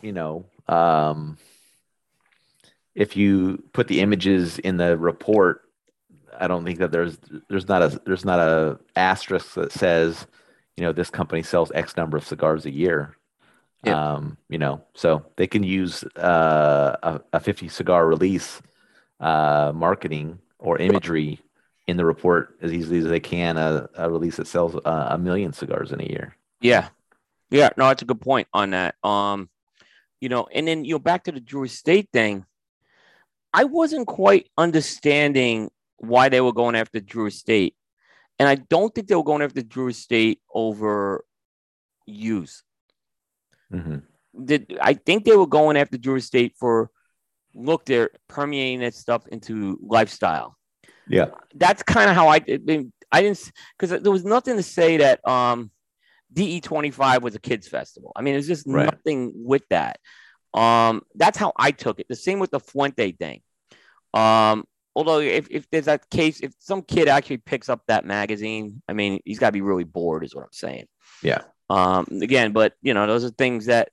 you 0.00 0.12
know, 0.12 0.46
um, 0.66 1.38
if 2.94 3.16
you 3.16 3.62
put 3.72 3.88
the 3.88 4.00
images 4.00 4.58
in 4.58 4.76
the 4.76 4.96
report, 4.96 5.62
I 6.38 6.48
don't 6.48 6.64
think 6.64 6.78
that 6.78 6.90
there's 6.90 7.18
there's 7.48 7.68
not 7.68 7.82
a 7.82 8.00
there's 8.06 8.24
not 8.24 8.38
a 8.38 8.78
asterisk 8.96 9.54
that 9.54 9.72
says, 9.72 10.26
you 10.76 10.82
know, 10.82 10.92
this 10.92 11.10
company 11.10 11.42
sells 11.42 11.72
X 11.74 11.96
number 11.96 12.16
of 12.16 12.24
cigars 12.24 12.64
a 12.64 12.70
year. 12.70 13.16
Yeah. 13.84 14.14
Um, 14.14 14.36
you 14.48 14.58
know, 14.58 14.82
so 14.94 15.24
they 15.36 15.46
can 15.46 15.62
use 15.62 16.02
uh, 16.16 16.96
a, 17.02 17.20
a 17.34 17.40
50 17.40 17.68
cigar 17.68 18.06
release 18.06 18.60
uh, 19.20 19.72
marketing 19.74 20.40
or 20.58 20.78
imagery 20.78 21.40
in 21.86 21.96
the 21.96 22.04
report 22.04 22.56
as 22.60 22.72
easily 22.72 22.98
as 22.98 23.06
they 23.06 23.20
can 23.20 23.56
a, 23.56 23.88
a 23.96 24.10
release 24.10 24.36
that 24.36 24.46
sells 24.46 24.74
uh, 24.74 25.08
a 25.10 25.18
million 25.18 25.52
cigars 25.52 25.92
in 25.92 26.00
a 26.00 26.04
year. 26.04 26.36
Yeah. 26.60 26.88
Yeah. 27.50 27.70
No, 27.76 27.86
that's 27.86 28.02
a 28.02 28.04
good 28.04 28.20
point 28.20 28.48
on 28.52 28.70
that. 28.70 28.96
Um, 29.04 29.48
you 30.20 30.28
know, 30.28 30.48
and 30.52 30.66
then 30.66 30.84
you 30.84 30.94
know, 30.94 30.98
back 30.98 31.24
to 31.24 31.32
the 31.32 31.40
Drew 31.40 31.64
Estate 31.64 32.08
thing, 32.12 32.44
I 33.52 33.64
wasn't 33.64 34.06
quite 34.06 34.50
understanding 34.58 35.70
why 35.98 36.28
they 36.28 36.40
were 36.40 36.52
going 36.52 36.74
after 36.74 37.00
Drew 37.00 37.26
Estate. 37.26 37.74
And 38.38 38.48
I 38.48 38.56
don't 38.56 38.94
think 38.94 39.08
they 39.08 39.14
were 39.14 39.24
going 39.24 39.42
after 39.42 39.62
Drew 39.62 39.88
Estate 39.88 40.40
over 40.52 41.24
use. 42.06 42.62
Mhm. 43.72 44.02
Did 44.44 44.78
I 44.80 44.94
think 44.94 45.24
they 45.24 45.36
were 45.36 45.46
going 45.46 45.76
after 45.76 45.98
Drew 45.98 46.16
Estate 46.16 46.54
for 46.58 46.90
look, 47.54 47.84
they're 47.86 48.10
permeating 48.28 48.80
that 48.80 48.94
stuff 48.94 49.26
into 49.28 49.78
lifestyle. 49.82 50.56
Yeah. 51.08 51.30
That's 51.54 51.82
kind 51.82 52.08
of 52.10 52.14
how 52.16 52.28
I 52.28 52.38
did. 52.38 52.68
I 53.10 53.22
didn't 53.22 53.50
because 53.78 54.02
there 54.02 54.12
was 54.12 54.24
nothing 54.24 54.56
to 54.56 54.62
say 54.62 54.98
that 54.98 55.26
um 55.26 55.70
DE25 56.32 57.22
was 57.22 57.34
a 57.34 57.40
kids 57.40 57.66
festival. 57.66 58.12
I 58.14 58.22
mean, 58.22 58.34
there's 58.34 58.46
just 58.46 58.66
Right. 58.66 58.84
nothing 58.84 59.32
with 59.34 59.62
that. 59.70 59.98
Um, 60.54 61.02
that's 61.14 61.38
how 61.38 61.52
I 61.56 61.70
took 61.70 62.00
it. 62.00 62.06
The 62.08 62.16
same 62.16 62.38
with 62.38 62.50
the 62.50 62.60
Fuente 62.60 63.12
thing. 63.12 63.40
Um, 64.12 64.64
although 64.94 65.20
if, 65.20 65.48
if 65.50 65.68
there's 65.70 65.86
that 65.86 66.08
case, 66.10 66.40
if 66.40 66.52
some 66.58 66.82
kid 66.82 67.08
actually 67.08 67.38
picks 67.38 67.68
up 67.68 67.82
that 67.88 68.04
magazine, 68.04 68.82
I 68.88 68.92
mean, 68.92 69.20
he's 69.24 69.38
got 69.38 69.48
to 69.48 69.52
be 69.52 69.60
really 69.62 69.84
bored, 69.84 70.22
is 70.24 70.34
what 70.34 70.42
I'm 70.44 70.52
saying. 70.52 70.86
Yeah. 71.22 71.42
Um, 71.70 72.06
again, 72.22 72.52
but 72.52 72.74
you 72.82 72.94
know, 72.94 73.06
those 73.06 73.24
are 73.24 73.30
things 73.30 73.66
that 73.66 73.90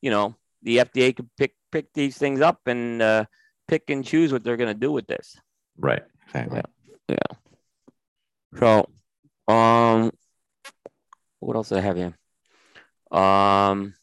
you 0.00 0.10
know 0.10 0.34
the 0.62 0.78
FDA 0.78 1.14
could 1.14 1.28
pick 1.36 1.54
pick 1.72 1.92
these 1.92 2.16
things 2.16 2.40
up 2.40 2.60
and 2.66 3.02
uh, 3.02 3.24
pick 3.68 3.90
and 3.90 4.04
choose 4.04 4.32
what 4.32 4.44
they're 4.44 4.56
going 4.56 4.72
to 4.72 4.80
do 4.80 4.92
with 4.92 5.06
this. 5.06 5.36
Right. 5.76 6.02
Exactly. 6.26 6.62
Yeah. 7.08 7.16
So, 8.58 8.88
um, 9.52 10.10
what 11.40 11.56
else 11.56 11.68
do 11.68 11.76
I 11.76 11.80
have 11.80 11.96
here? 11.96 12.16
Um, 13.10 13.94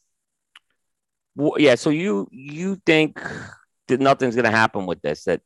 well, 1.35 1.53
yeah. 1.57 1.75
So 1.75 1.89
you 1.89 2.27
you 2.31 2.81
think 2.85 3.19
that 3.87 3.99
nothing's 3.99 4.35
going 4.35 4.45
to 4.45 4.51
happen 4.51 4.85
with 4.85 5.01
this? 5.01 5.23
That 5.25 5.41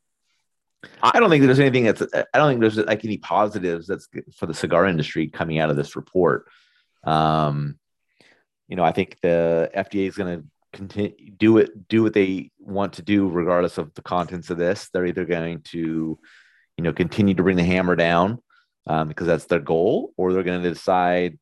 I 1.02 1.18
don't 1.18 1.30
think 1.30 1.44
there's 1.44 1.60
anything 1.60 1.84
that's. 1.84 2.02
I 2.14 2.38
don't 2.38 2.50
think 2.50 2.60
there's 2.60 2.76
like 2.76 3.04
any 3.04 3.18
positives 3.18 3.86
that's 3.86 4.06
good 4.06 4.24
for 4.36 4.46
the 4.46 4.54
cigar 4.54 4.86
industry 4.86 5.28
coming 5.28 5.58
out 5.58 5.70
of 5.70 5.76
this 5.76 5.96
report. 5.96 6.46
Um, 7.04 7.78
you 8.68 8.76
know, 8.76 8.84
I 8.84 8.92
think 8.92 9.18
the 9.22 9.70
FDA 9.74 10.06
is 10.08 10.16
going 10.16 10.40
to 10.40 10.46
continue 10.72 11.14
do 11.36 11.58
it, 11.58 11.88
do 11.88 12.02
what 12.02 12.12
they 12.12 12.50
want 12.58 12.94
to 12.94 13.02
do, 13.02 13.28
regardless 13.28 13.78
of 13.78 13.94
the 13.94 14.02
contents 14.02 14.50
of 14.50 14.58
this. 14.58 14.90
They're 14.92 15.06
either 15.06 15.24
going 15.24 15.62
to, 15.72 16.18
you 16.76 16.84
know, 16.84 16.92
continue 16.92 17.34
to 17.34 17.42
bring 17.42 17.56
the 17.56 17.64
hammer 17.64 17.96
down 17.96 18.40
um, 18.86 19.08
because 19.08 19.26
that's 19.26 19.46
their 19.46 19.60
goal, 19.60 20.12
or 20.16 20.32
they're 20.32 20.42
going 20.42 20.62
to 20.62 20.68
decide 20.68 21.38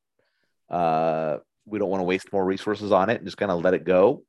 uh, 0.71 1.39
we 1.65 1.79
don't 1.79 1.91
want 1.91 2.01
to 2.01 2.05
waste 2.05 2.33
more 2.33 2.45
resources 2.45 2.93
on 2.93 3.11
it 3.11 3.17
and 3.17 3.27
just 3.27 3.37
kind 3.37 3.51
of 3.51 3.63
let 3.63 3.75
it 3.75 3.85
go 3.85 4.23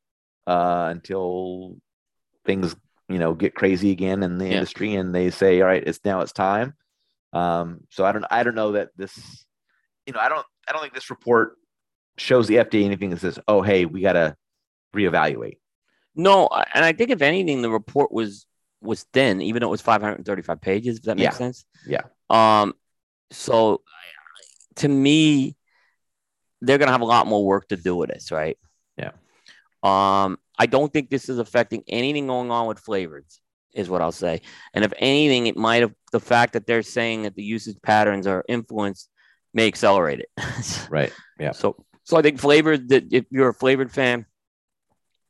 uh, 0.48 0.88
until 0.91 1.78
things 2.45 2.76
you 3.10 3.20
know 3.20 3.34
get 3.34 3.56
crazy 3.56 3.91
again 3.91 4.24
in 4.24 4.38
the 4.38 4.45
Yeah. 4.48 4.54
industry 4.54 4.95
and 4.95 5.14
they 5.14 5.30
say 5.30 5.62
all 5.62 5.68
right 5.68 5.84
it's 5.86 5.99
now 6.04 6.22
it's 6.22 6.32
time 6.32 6.74
um 7.34 7.80
so 7.90 8.06
i 8.06 8.12
don't 8.12 8.26
i 8.32 8.44
don't 8.44 8.56
know 8.56 8.74
that 8.74 8.90
this 8.98 9.45
you 10.06 10.14
know 10.14 10.20
i 10.20 10.30
don't 10.30 10.45
i 10.68 10.72
don't 10.72 10.81
think 10.81 10.94
this 10.94 11.10
report 11.10 11.56
shows 12.18 12.48
the 12.48 12.56
fda 12.56 12.84
anything 12.84 13.10
that 13.10 13.19
says 13.19 13.39
oh 13.48 13.61
hey 13.61 13.85
we 13.85 14.02
got 14.02 14.14
to 14.14 14.35
reevaluate 14.95 15.57
no, 16.19 16.48
and 16.73 16.84
I 16.84 16.94
think 16.94 17.11
if 17.11 17.22
anything, 17.22 17.61
the 17.61 17.69
report 17.69 18.11
was 18.11 18.48
was 18.81 19.03
thin, 19.14 19.39
even 19.39 19.61
though 19.61 19.68
it 19.68 19.69
was 19.69 19.81
535 19.81 20.60
pages. 20.60 20.98
If 20.98 21.03
that 21.03 21.15
makes 21.15 21.26
Yeah. 21.35 21.38
sense. 21.38 21.65
Yeah. 21.85 22.02
Um. 22.31 22.73
So, 23.30 23.84
to 24.77 24.88
me, 24.88 25.56
they're 26.61 26.80
gonna 26.80 26.91
have 26.91 27.02
a 27.02 27.06
lot 27.06 27.27
more 27.27 27.45
work 27.45 27.68
to 27.68 27.76
do 27.77 27.95
with 27.95 28.10
this, 28.10 28.31
right? 28.31 28.57
Yeah. 28.98 29.11
Um. 29.84 30.39
I 30.57 30.65
don't 30.65 30.91
think 30.91 31.11
this 31.11 31.30
is 31.30 31.38
affecting 31.38 31.84
anything 31.88 32.26
going 32.26 32.49
on 32.49 32.65
with 32.65 32.80
flavors, 32.80 33.39
is 33.76 33.88
what 33.88 34.02
I'll 34.02 34.11
say. 34.11 34.41
And 34.73 34.84
if 34.84 34.94
anything, 34.98 35.45
it 35.45 35.56
might 35.56 35.84
have 35.84 35.94
the 36.11 36.19
fact 36.19 36.53
that 36.53 36.65
they're 36.65 36.81
saying 36.81 37.23
that 37.23 37.35
the 37.35 37.44
usage 37.44 37.77
patterns 37.84 38.26
are 38.26 38.44
influenced 38.49 39.11
may 39.53 39.68
accelerate 39.68 40.19
it. 40.19 40.30
right 40.90 41.11
yeah 41.40 41.52
So, 41.52 41.76
so 42.03 42.18
I 42.18 42.22
think 42.22 42.40
flavors 42.40 42.80
that 42.88 43.11
if 43.11 43.26
you're 43.32 43.49
a 43.49 43.53
flavored 43.53 43.91
fan, 43.91 44.26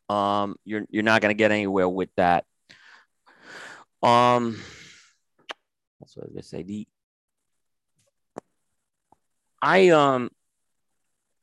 um, 0.09 0.55
you're 0.63 0.85
you're 0.89 1.03
not 1.03 1.21
gonna 1.21 1.33
get 1.33 1.51
anywhere 1.51 1.89
with 1.89 2.09
that. 2.17 2.45
Um, 4.03 4.61
that's 5.99 6.15
what 6.15 6.23
I 6.23 6.27
was 6.27 6.33
gonna 6.33 6.43
say. 6.43 6.63
The 6.63 6.87
I 9.61 9.89
um, 9.89 10.29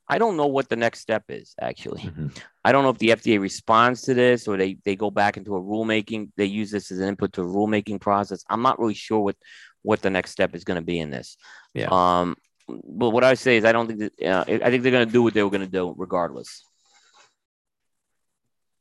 I 0.07 0.17
don't 0.17 0.37
know 0.37 0.47
what 0.47 0.69
the 0.69 0.75
next 0.75 1.01
step 1.01 1.23
is 1.29 1.55
actually. 1.59 2.01
Mhm. 2.03 2.37
I 2.63 2.71
don't 2.71 2.83
know 2.83 2.89
if 2.89 2.97
the 2.97 3.09
FDA 3.09 3.39
responds 3.39 4.03
to 4.03 4.13
this 4.13 4.47
or 4.47 4.57
they 4.57 4.77
they 4.85 4.95
go 4.95 5.11
back 5.11 5.37
into 5.37 5.55
a 5.55 5.61
rulemaking. 5.61 6.31
They 6.37 6.45
use 6.45 6.71
this 6.71 6.91
as 6.91 6.99
an 6.99 7.09
input 7.09 7.33
to 7.33 7.41
a 7.41 7.45
rulemaking 7.45 8.01
process. 8.01 8.43
I'm 8.49 8.61
not 8.61 8.79
really 8.79 8.93
sure 8.93 9.19
what 9.19 9.35
what 9.81 10.01
the 10.01 10.09
next 10.09 10.31
step 10.31 10.55
is 10.55 10.63
going 10.63 10.79
to 10.79 10.85
be 10.85 10.99
in 10.99 11.11
this. 11.11 11.37
Yeah. 11.73 11.89
Um, 11.91 12.35
but 12.67 13.09
what 13.11 13.23
I 13.23 13.33
say 13.35 13.57
is 13.57 13.65
I 13.65 13.71
don't 13.71 13.87
think 13.87 13.99
that 13.99 14.27
uh, 14.27 14.43
I 14.47 14.69
think 14.69 14.83
they're 14.83 14.91
going 14.91 15.07
to 15.07 15.11
do 15.13 15.23
what 15.23 15.33
they 15.33 15.43
were 15.43 15.49
going 15.49 15.61
to 15.61 15.67
do 15.67 15.93
regardless. 15.97 16.63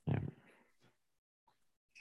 Yeah. 0.07 0.19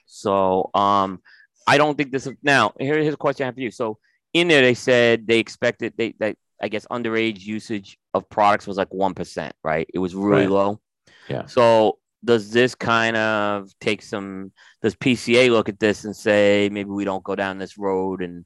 So 0.06 0.70
um, 0.74 1.22
I 1.68 1.78
don't 1.78 1.98
think 1.98 2.12
this 2.12 2.28
is 2.28 2.34
now. 2.44 2.74
Here, 2.80 2.98
here's 3.02 3.14
a 3.14 3.18
question 3.18 3.44
I 3.44 3.48
have 3.48 3.56
for 3.56 3.62
you. 3.62 3.72
So 3.72 3.98
in 4.34 4.48
there 4.48 4.62
they 4.62 4.74
said 4.74 5.28
they 5.28 5.40
expected 5.40 5.94
they 5.98 6.14
they 6.20 6.36
I 6.62 6.68
guess 6.70 6.86
underage 6.92 7.42
usage 7.42 7.98
of 8.14 8.30
products 8.30 8.68
was 8.68 8.78
like 8.78 8.94
one 8.94 9.14
percent, 9.14 9.54
right? 9.64 9.88
It 9.94 10.00
was 10.00 10.16
really 10.16 10.44
Right. 10.44 10.50
low. 10.52 10.80
Yeah. 11.28 11.46
So 11.48 12.00
does 12.24 12.52
this 12.52 12.74
kind 12.76 13.18
of 13.18 13.70
take 13.82 14.02
some? 14.02 14.52
Does 14.82 14.96
PCA 14.96 15.50
look 15.50 15.68
at 15.68 15.80
this 15.80 16.06
and 16.06 16.16
say 16.16 16.70
maybe 16.72 16.90
we 16.90 17.04
don't 17.06 17.24
go 17.24 17.36
down 17.36 17.58
this 17.58 17.78
road 17.78 18.22
and 18.22 18.46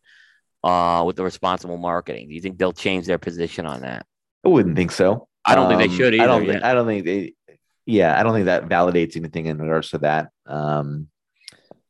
uh 0.68 1.04
with 1.06 1.16
the 1.16 1.24
responsible 1.24 1.78
marketing? 1.78 2.28
Do 2.28 2.36
you 2.36 2.42
think 2.42 2.58
they'll 2.58 2.74
change 2.74 3.06
their 3.08 3.18
position 3.18 3.66
on 3.66 3.82
that? 3.82 4.06
i 4.46 4.50
wouldn't 4.50 4.76
think 4.76 4.92
so 4.92 5.28
I 5.46 5.56
don't 5.56 5.68
think 5.70 5.80
they 5.80 5.88
Um, 5.94 5.98
should 5.98 6.14
either. 6.14 6.24
i 6.24 6.28
don't 6.28 6.46
yeah. 6.46 6.52
think 6.52 6.64
i 6.64 6.74
don't 6.74 6.88
think 6.88 7.06
they 7.06 7.34
yeah 7.86 8.20
i 8.20 8.24
don't 8.24 8.34
think 8.34 8.46
that 8.46 8.68
validates 8.70 9.16
anything 9.16 9.46
in 9.48 9.58
regards 9.58 9.90
to 9.92 9.98
that 10.00 10.30
um 10.46 11.08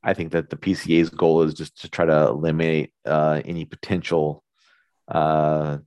i 0.04 0.14
think 0.14 0.32
that 0.32 0.50
the 0.50 0.58
pca's 0.58 1.10
goal 1.10 1.42
is 1.42 1.54
just 1.56 1.82
to 1.82 1.90
try 1.90 2.06
to 2.06 2.20
eliminate 2.28 2.94
uh 3.06 3.42
any 3.46 3.66
potential 3.66 4.44
uh 5.08 5.78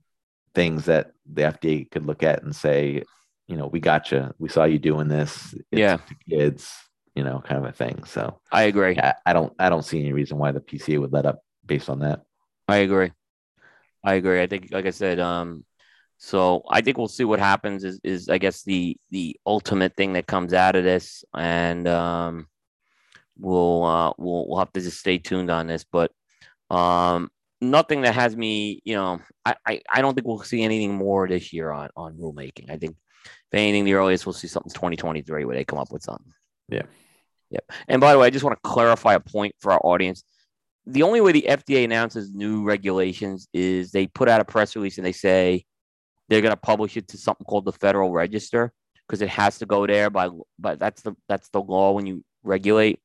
things 0.53 0.85
that 0.85 1.11
the 1.31 1.43
fda 1.43 1.89
could 1.91 2.05
look 2.05 2.23
at 2.23 2.43
and 2.43 2.55
say 2.55 3.03
you 3.47 3.55
know 3.57 3.67
we 3.67 3.79
got 3.79 4.11
you 4.11 4.33
we 4.37 4.49
saw 4.49 4.63
you 4.65 4.79
doing 4.79 5.07
this 5.07 5.53
it's 5.71 5.79
Yeah. 5.85 5.97
kids 6.29 6.71
you 7.15 7.23
know 7.23 7.41
kind 7.45 7.59
of 7.63 7.69
a 7.69 7.71
thing 7.73 8.03
so 8.05 8.39
I 8.51 8.63
agree. 8.63 8.95
yeah 8.95 9.13
i 9.25 9.33
don't 9.33 9.53
i 9.59 9.69
don't 9.69 9.83
see 9.85 9.99
any 9.99 10.13
reason 10.13 10.37
why 10.37 10.51
the 10.51 10.61
pca 10.61 10.99
would 10.99 11.13
let 11.13 11.25
up 11.25 11.39
based 11.65 11.89
on 11.89 11.99
that 11.99 12.21
I 12.71 12.77
agree. 12.77 13.11
I 14.03 14.13
agree. 14.15 14.41
I 14.41 14.47
think, 14.47 14.69
like 14.71 14.85
I 14.85 14.91
said, 14.91 15.19
um, 15.19 15.65
so 16.17 16.63
I 16.69 16.81
think 16.81 16.97
we'll 16.97 17.07
see 17.07 17.23
what 17.23 17.39
happens. 17.39 17.83
Is 17.83 17.99
is 18.03 18.29
I 18.29 18.37
guess 18.37 18.63
the 18.63 18.97
the 19.09 19.37
ultimate 19.45 19.95
thing 19.95 20.13
that 20.13 20.27
comes 20.27 20.53
out 20.53 20.75
of 20.75 20.83
this, 20.83 21.23
and 21.33 21.87
um, 21.87 22.47
we'll 23.37 23.83
uh, 23.83 24.13
we'll 24.17 24.47
we'll 24.47 24.59
have 24.59 24.71
to 24.73 24.81
just 24.81 24.99
stay 24.99 25.17
tuned 25.17 25.51
on 25.51 25.67
this. 25.67 25.83
But 25.83 26.11
um, 26.69 27.29
nothing 27.59 28.01
that 28.01 28.15
has 28.15 28.35
me, 28.35 28.81
you 28.85 28.95
know, 28.95 29.19
I, 29.45 29.55
I 29.65 29.81
I 29.89 30.01
don't 30.01 30.15
think 30.15 30.27
we'll 30.27 30.43
see 30.43 30.63
anything 30.63 30.93
more 30.93 31.27
this 31.27 31.51
year 31.51 31.71
on 31.71 31.89
on 31.95 32.15
rulemaking. 32.15 32.69
I 32.69 32.77
think 32.77 32.95
if 33.25 33.53
anything, 33.53 33.85
the 33.85 33.95
earliest 33.95 34.25
we'll 34.25 34.33
see 34.33 34.47
something 34.47 34.71
2023 34.71 35.45
where 35.45 35.55
they 35.55 35.65
come 35.65 35.79
up 35.79 35.91
with 35.91 36.03
something. 36.03 36.31
Yeah. 36.69 36.83
Yep. 37.49 37.71
And 37.89 37.99
by 37.99 38.13
the 38.13 38.19
way, 38.19 38.27
I 38.27 38.29
just 38.29 38.45
want 38.45 38.55
to 38.55 38.69
clarify 38.69 39.15
a 39.15 39.19
point 39.19 39.55
for 39.59 39.73
our 39.73 39.81
audience 39.83 40.23
the 40.85 41.03
only 41.03 41.21
way 41.21 41.31
the 41.31 41.45
FDA 41.47 41.83
announces 41.83 42.33
new 42.33 42.63
regulations 42.63 43.47
is 43.53 43.91
they 43.91 44.07
put 44.07 44.27
out 44.27 44.41
a 44.41 44.45
press 44.45 44.75
release 44.75 44.97
and 44.97 45.05
they 45.05 45.11
say 45.11 45.65
they're 46.27 46.41
going 46.41 46.53
to 46.53 46.57
publish 46.57 46.97
it 46.97 47.07
to 47.09 47.17
something 47.17 47.45
called 47.45 47.65
the 47.65 47.71
Federal 47.71 48.11
Register 48.11 48.71
because 49.07 49.21
it 49.21 49.29
has 49.29 49.59
to 49.59 49.65
go 49.65 49.85
there 49.85 50.09
by 50.09 50.29
but 50.57 50.79
that's 50.79 51.01
the 51.01 51.13
that's 51.27 51.49
the 51.49 51.61
law 51.61 51.91
when 51.91 52.05
you 52.05 52.23
regulate 52.43 52.99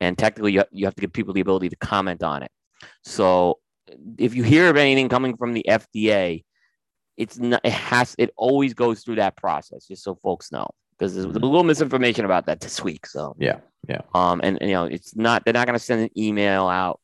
and 0.00 0.16
technically 0.16 0.52
you, 0.52 0.64
you 0.72 0.86
have 0.86 0.94
to 0.94 1.00
give 1.02 1.12
people 1.12 1.34
the 1.34 1.40
ability 1.40 1.68
to 1.68 1.76
comment 1.76 2.22
on 2.22 2.42
it. 2.42 2.50
So 3.04 3.58
if 4.18 4.34
you 4.34 4.42
hear 4.42 4.70
of 4.70 4.76
anything 4.76 5.08
coming 5.08 5.36
from 5.36 5.52
the 5.52 5.64
FDA, 5.68 6.44
it's 7.16 7.38
not 7.38 7.60
it 7.62 7.72
has 7.72 8.14
it 8.18 8.30
always 8.36 8.74
goes 8.74 9.02
through 9.02 9.16
that 9.16 9.36
process 9.36 9.86
just 9.86 10.02
so 10.02 10.14
folks 10.14 10.50
know 10.50 10.66
because 10.98 11.14
there's 11.14 11.26
a 11.26 11.28
little 11.28 11.64
misinformation 11.64 12.24
about 12.24 12.46
that 12.46 12.60
this 12.60 12.82
week. 12.82 13.06
So 13.06 13.36
yeah 13.38 13.58
yeah 13.88 14.00
um, 14.14 14.40
and, 14.42 14.58
and, 14.60 14.70
you 14.70 14.74
know, 14.74 14.84
it's 14.84 15.14
not 15.14 15.44
they're 15.44 15.54
not 15.54 15.66
going 15.66 15.78
to 15.78 15.84
send 15.84 16.02
an 16.02 16.10
email 16.18 16.66
out 16.66 17.00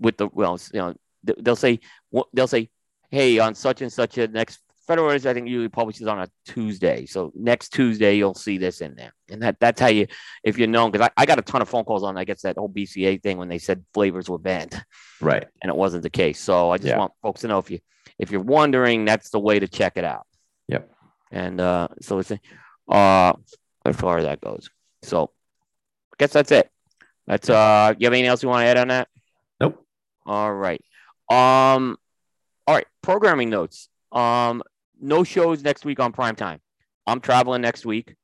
with 0.00 0.16
the 0.16 0.28
well, 0.32 0.58
you 0.72 0.80
know, 0.80 0.94
they'll 1.38 1.56
say 1.56 1.80
they'll 2.32 2.46
say, 2.46 2.70
"Hey, 3.10 3.38
on 3.38 3.54
such 3.54 3.82
and 3.82 3.92
such 3.92 4.18
a 4.18 4.28
next 4.28 4.60
Federal 4.88 5.10
I 5.10 5.18
think 5.18 5.46
usually 5.46 5.68
publishes 5.68 6.06
on 6.06 6.18
a 6.18 6.30
Tuesday. 6.46 7.04
So 7.04 7.30
next 7.36 7.74
Tuesday 7.74 8.16
you'll 8.16 8.32
see 8.32 8.56
this 8.56 8.80
in 8.80 8.94
there, 8.94 9.12
and 9.30 9.42
that 9.42 9.60
that's 9.60 9.78
how 9.78 9.88
you 9.88 10.06
if 10.42 10.56
you're 10.56 10.66
known 10.66 10.90
because 10.90 11.10
I, 11.14 11.22
I 11.22 11.26
got 11.26 11.38
a 11.38 11.42
ton 11.42 11.60
of 11.60 11.68
phone 11.68 11.84
calls 11.84 12.02
on 12.02 12.16
I 12.16 12.24
guess 12.24 12.40
that 12.40 12.56
whole 12.56 12.70
PCA 12.70 13.22
thing 13.22 13.36
when 13.36 13.48
they 13.48 13.58
said 13.58 13.84
flavors 13.92 14.30
were 14.30 14.38
banned, 14.38 14.82
right? 15.20 15.46
And 15.60 15.68
it 15.68 15.76
wasn't 15.76 16.04
the 16.04 16.10
case. 16.10 16.40
So 16.40 16.70
I 16.70 16.78
just 16.78 16.88
yeah. 16.88 16.96
want 16.96 17.12
folks 17.20 17.42
to 17.42 17.48
know 17.48 17.58
if 17.58 17.70
you 17.70 17.80
if 18.18 18.30
you're 18.30 18.40
wondering, 18.40 19.04
that's 19.04 19.28
the 19.28 19.38
way 19.38 19.58
to 19.58 19.68
check 19.68 19.98
it 19.98 20.04
out. 20.04 20.26
Yep. 20.68 20.90
And 21.30 21.60
uh, 21.60 21.88
so 22.00 22.20
it's 22.20 22.32
uh 22.88 23.32
as 23.84 23.94
far 23.94 24.16
as 24.16 24.24
that 24.24 24.40
goes. 24.40 24.70
So 25.02 25.32
I 26.14 26.16
guess 26.16 26.32
that's 26.32 26.50
it. 26.50 26.70
That's 27.26 27.50
uh 27.50 27.92
you 27.98 28.06
have 28.06 28.14
anything 28.14 28.28
else 28.28 28.42
you 28.42 28.48
want 28.48 28.62
to 28.62 28.68
add 28.68 28.78
on 28.78 28.88
that? 28.88 29.08
All 30.28 30.52
right. 30.52 30.84
Um 31.30 31.96
all 32.66 32.74
right, 32.74 32.86
programming 33.02 33.48
notes. 33.48 33.88
Um 34.12 34.62
no 35.00 35.24
shows 35.24 35.62
next 35.62 35.86
week 35.86 36.00
on 36.00 36.12
prime 36.12 36.36
time. 36.36 36.60
I'm 37.06 37.20
traveling 37.20 37.62
next 37.62 37.86
week. 37.86 38.14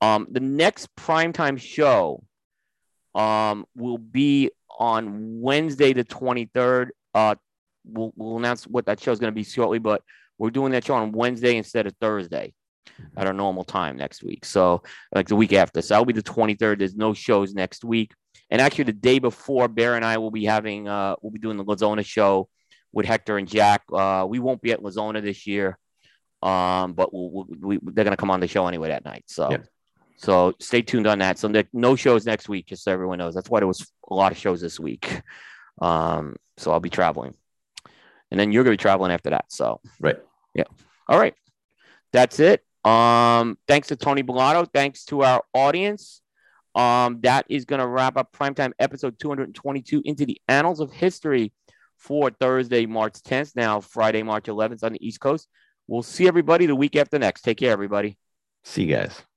Um 0.00 0.28
the 0.30 0.40
next 0.40 0.94
prime 0.94 1.32
time 1.32 1.56
show 1.56 2.22
um 3.16 3.66
will 3.74 3.98
be 3.98 4.52
on 4.78 5.40
Wednesday 5.40 5.92
the 5.92 6.04
23rd. 6.04 6.90
Uh 7.12 7.34
we'll, 7.84 8.12
we'll 8.14 8.36
announce 8.36 8.64
what 8.64 8.86
that 8.86 9.00
show 9.00 9.10
is 9.10 9.18
going 9.18 9.32
to 9.32 9.34
be 9.34 9.42
shortly, 9.42 9.80
but 9.80 10.02
we're 10.38 10.50
doing 10.50 10.70
that 10.72 10.84
show 10.84 10.94
on 10.94 11.10
Wednesday 11.10 11.56
instead 11.56 11.88
of 11.88 11.94
Thursday 12.00 12.54
at 13.16 13.26
our 13.26 13.32
normal 13.32 13.64
time 13.64 13.96
next 13.96 14.22
week. 14.22 14.44
So, 14.44 14.82
like 15.14 15.28
the 15.28 15.36
week 15.36 15.52
after. 15.52 15.82
So, 15.82 15.94
that'll 15.94 16.04
be 16.04 16.12
the 16.12 16.22
23rd. 16.22 16.78
There's 16.78 16.94
no 16.94 17.14
shows 17.14 17.54
next 17.54 17.84
week. 17.84 18.12
And 18.50 18.60
actually, 18.60 18.84
the 18.84 18.92
day 18.92 19.18
before, 19.18 19.68
Bear 19.68 19.96
and 19.96 20.04
I 20.04 20.18
will 20.18 20.30
be 20.30 20.44
having, 20.44 20.88
uh, 20.88 21.16
we'll 21.20 21.32
be 21.32 21.38
doing 21.38 21.56
the 21.56 21.64
La 21.64 21.76
Zona 21.76 22.02
show 22.02 22.48
with 22.92 23.06
Hector 23.06 23.36
and 23.36 23.46
Jack. 23.46 23.82
Uh, 23.92 24.26
we 24.28 24.38
won't 24.38 24.62
be 24.62 24.72
at 24.72 24.82
La 24.82 24.90
Zona 24.90 25.20
this 25.20 25.46
year, 25.46 25.78
um, 26.42 26.94
but 26.94 27.12
we'll, 27.12 27.30
we'll, 27.30 27.46
we, 27.60 27.78
they're 27.82 28.04
going 28.04 28.16
to 28.16 28.16
come 28.16 28.30
on 28.30 28.40
the 28.40 28.48
show 28.48 28.66
anyway 28.66 28.88
that 28.88 29.04
night. 29.04 29.24
So, 29.26 29.50
yep. 29.50 29.66
so 30.16 30.54
stay 30.60 30.82
tuned 30.82 31.06
on 31.06 31.18
that. 31.18 31.38
So, 31.38 31.52
no 31.72 31.96
shows 31.96 32.24
next 32.24 32.48
week, 32.48 32.66
just 32.66 32.84
so 32.84 32.92
everyone 32.92 33.18
knows. 33.18 33.34
That's 33.34 33.50
why 33.50 33.60
there 33.60 33.66
was 33.66 33.86
a 34.10 34.14
lot 34.14 34.32
of 34.32 34.38
shows 34.38 34.60
this 34.60 34.80
week. 34.80 35.22
Um, 35.80 36.36
so, 36.56 36.72
I'll 36.72 36.80
be 36.80 36.90
traveling. 36.90 37.34
And 38.30 38.38
then 38.38 38.52
you're 38.52 38.64
going 38.64 38.76
to 38.76 38.80
be 38.80 38.82
traveling 38.82 39.12
after 39.12 39.30
that. 39.30 39.46
So, 39.48 39.80
right. 40.00 40.18
Yeah. 40.54 40.64
All 41.08 41.18
right. 41.18 41.34
That's 42.12 42.40
it. 42.40 42.64
Um, 42.88 43.58
thanks 43.66 43.88
to 43.88 43.96
Tony 43.96 44.22
Bellotto. 44.22 44.66
Thanks 44.72 45.04
to 45.06 45.22
our 45.22 45.44
audience. 45.52 46.22
Um, 46.74 47.20
that 47.22 47.44
is 47.48 47.64
going 47.64 47.80
to 47.80 47.86
wrap 47.86 48.16
up 48.16 48.32
primetime 48.32 48.72
episode 48.78 49.18
222 49.18 50.02
into 50.04 50.24
the 50.24 50.40
annals 50.48 50.80
of 50.80 50.90
history 50.92 51.52
for 51.96 52.30
Thursday, 52.30 52.86
March 52.86 53.14
10th. 53.14 53.56
Now, 53.56 53.80
Friday, 53.80 54.22
March 54.22 54.44
11th 54.44 54.84
on 54.84 54.92
the 54.92 55.06
East 55.06 55.20
Coast. 55.20 55.48
We'll 55.86 56.02
see 56.02 56.28
everybody 56.28 56.66
the 56.66 56.76
week 56.76 56.96
after 56.96 57.18
next. 57.18 57.42
Take 57.42 57.58
care, 57.58 57.72
everybody. 57.72 58.16
See 58.64 58.84
you 58.84 58.94
guys. 58.94 59.27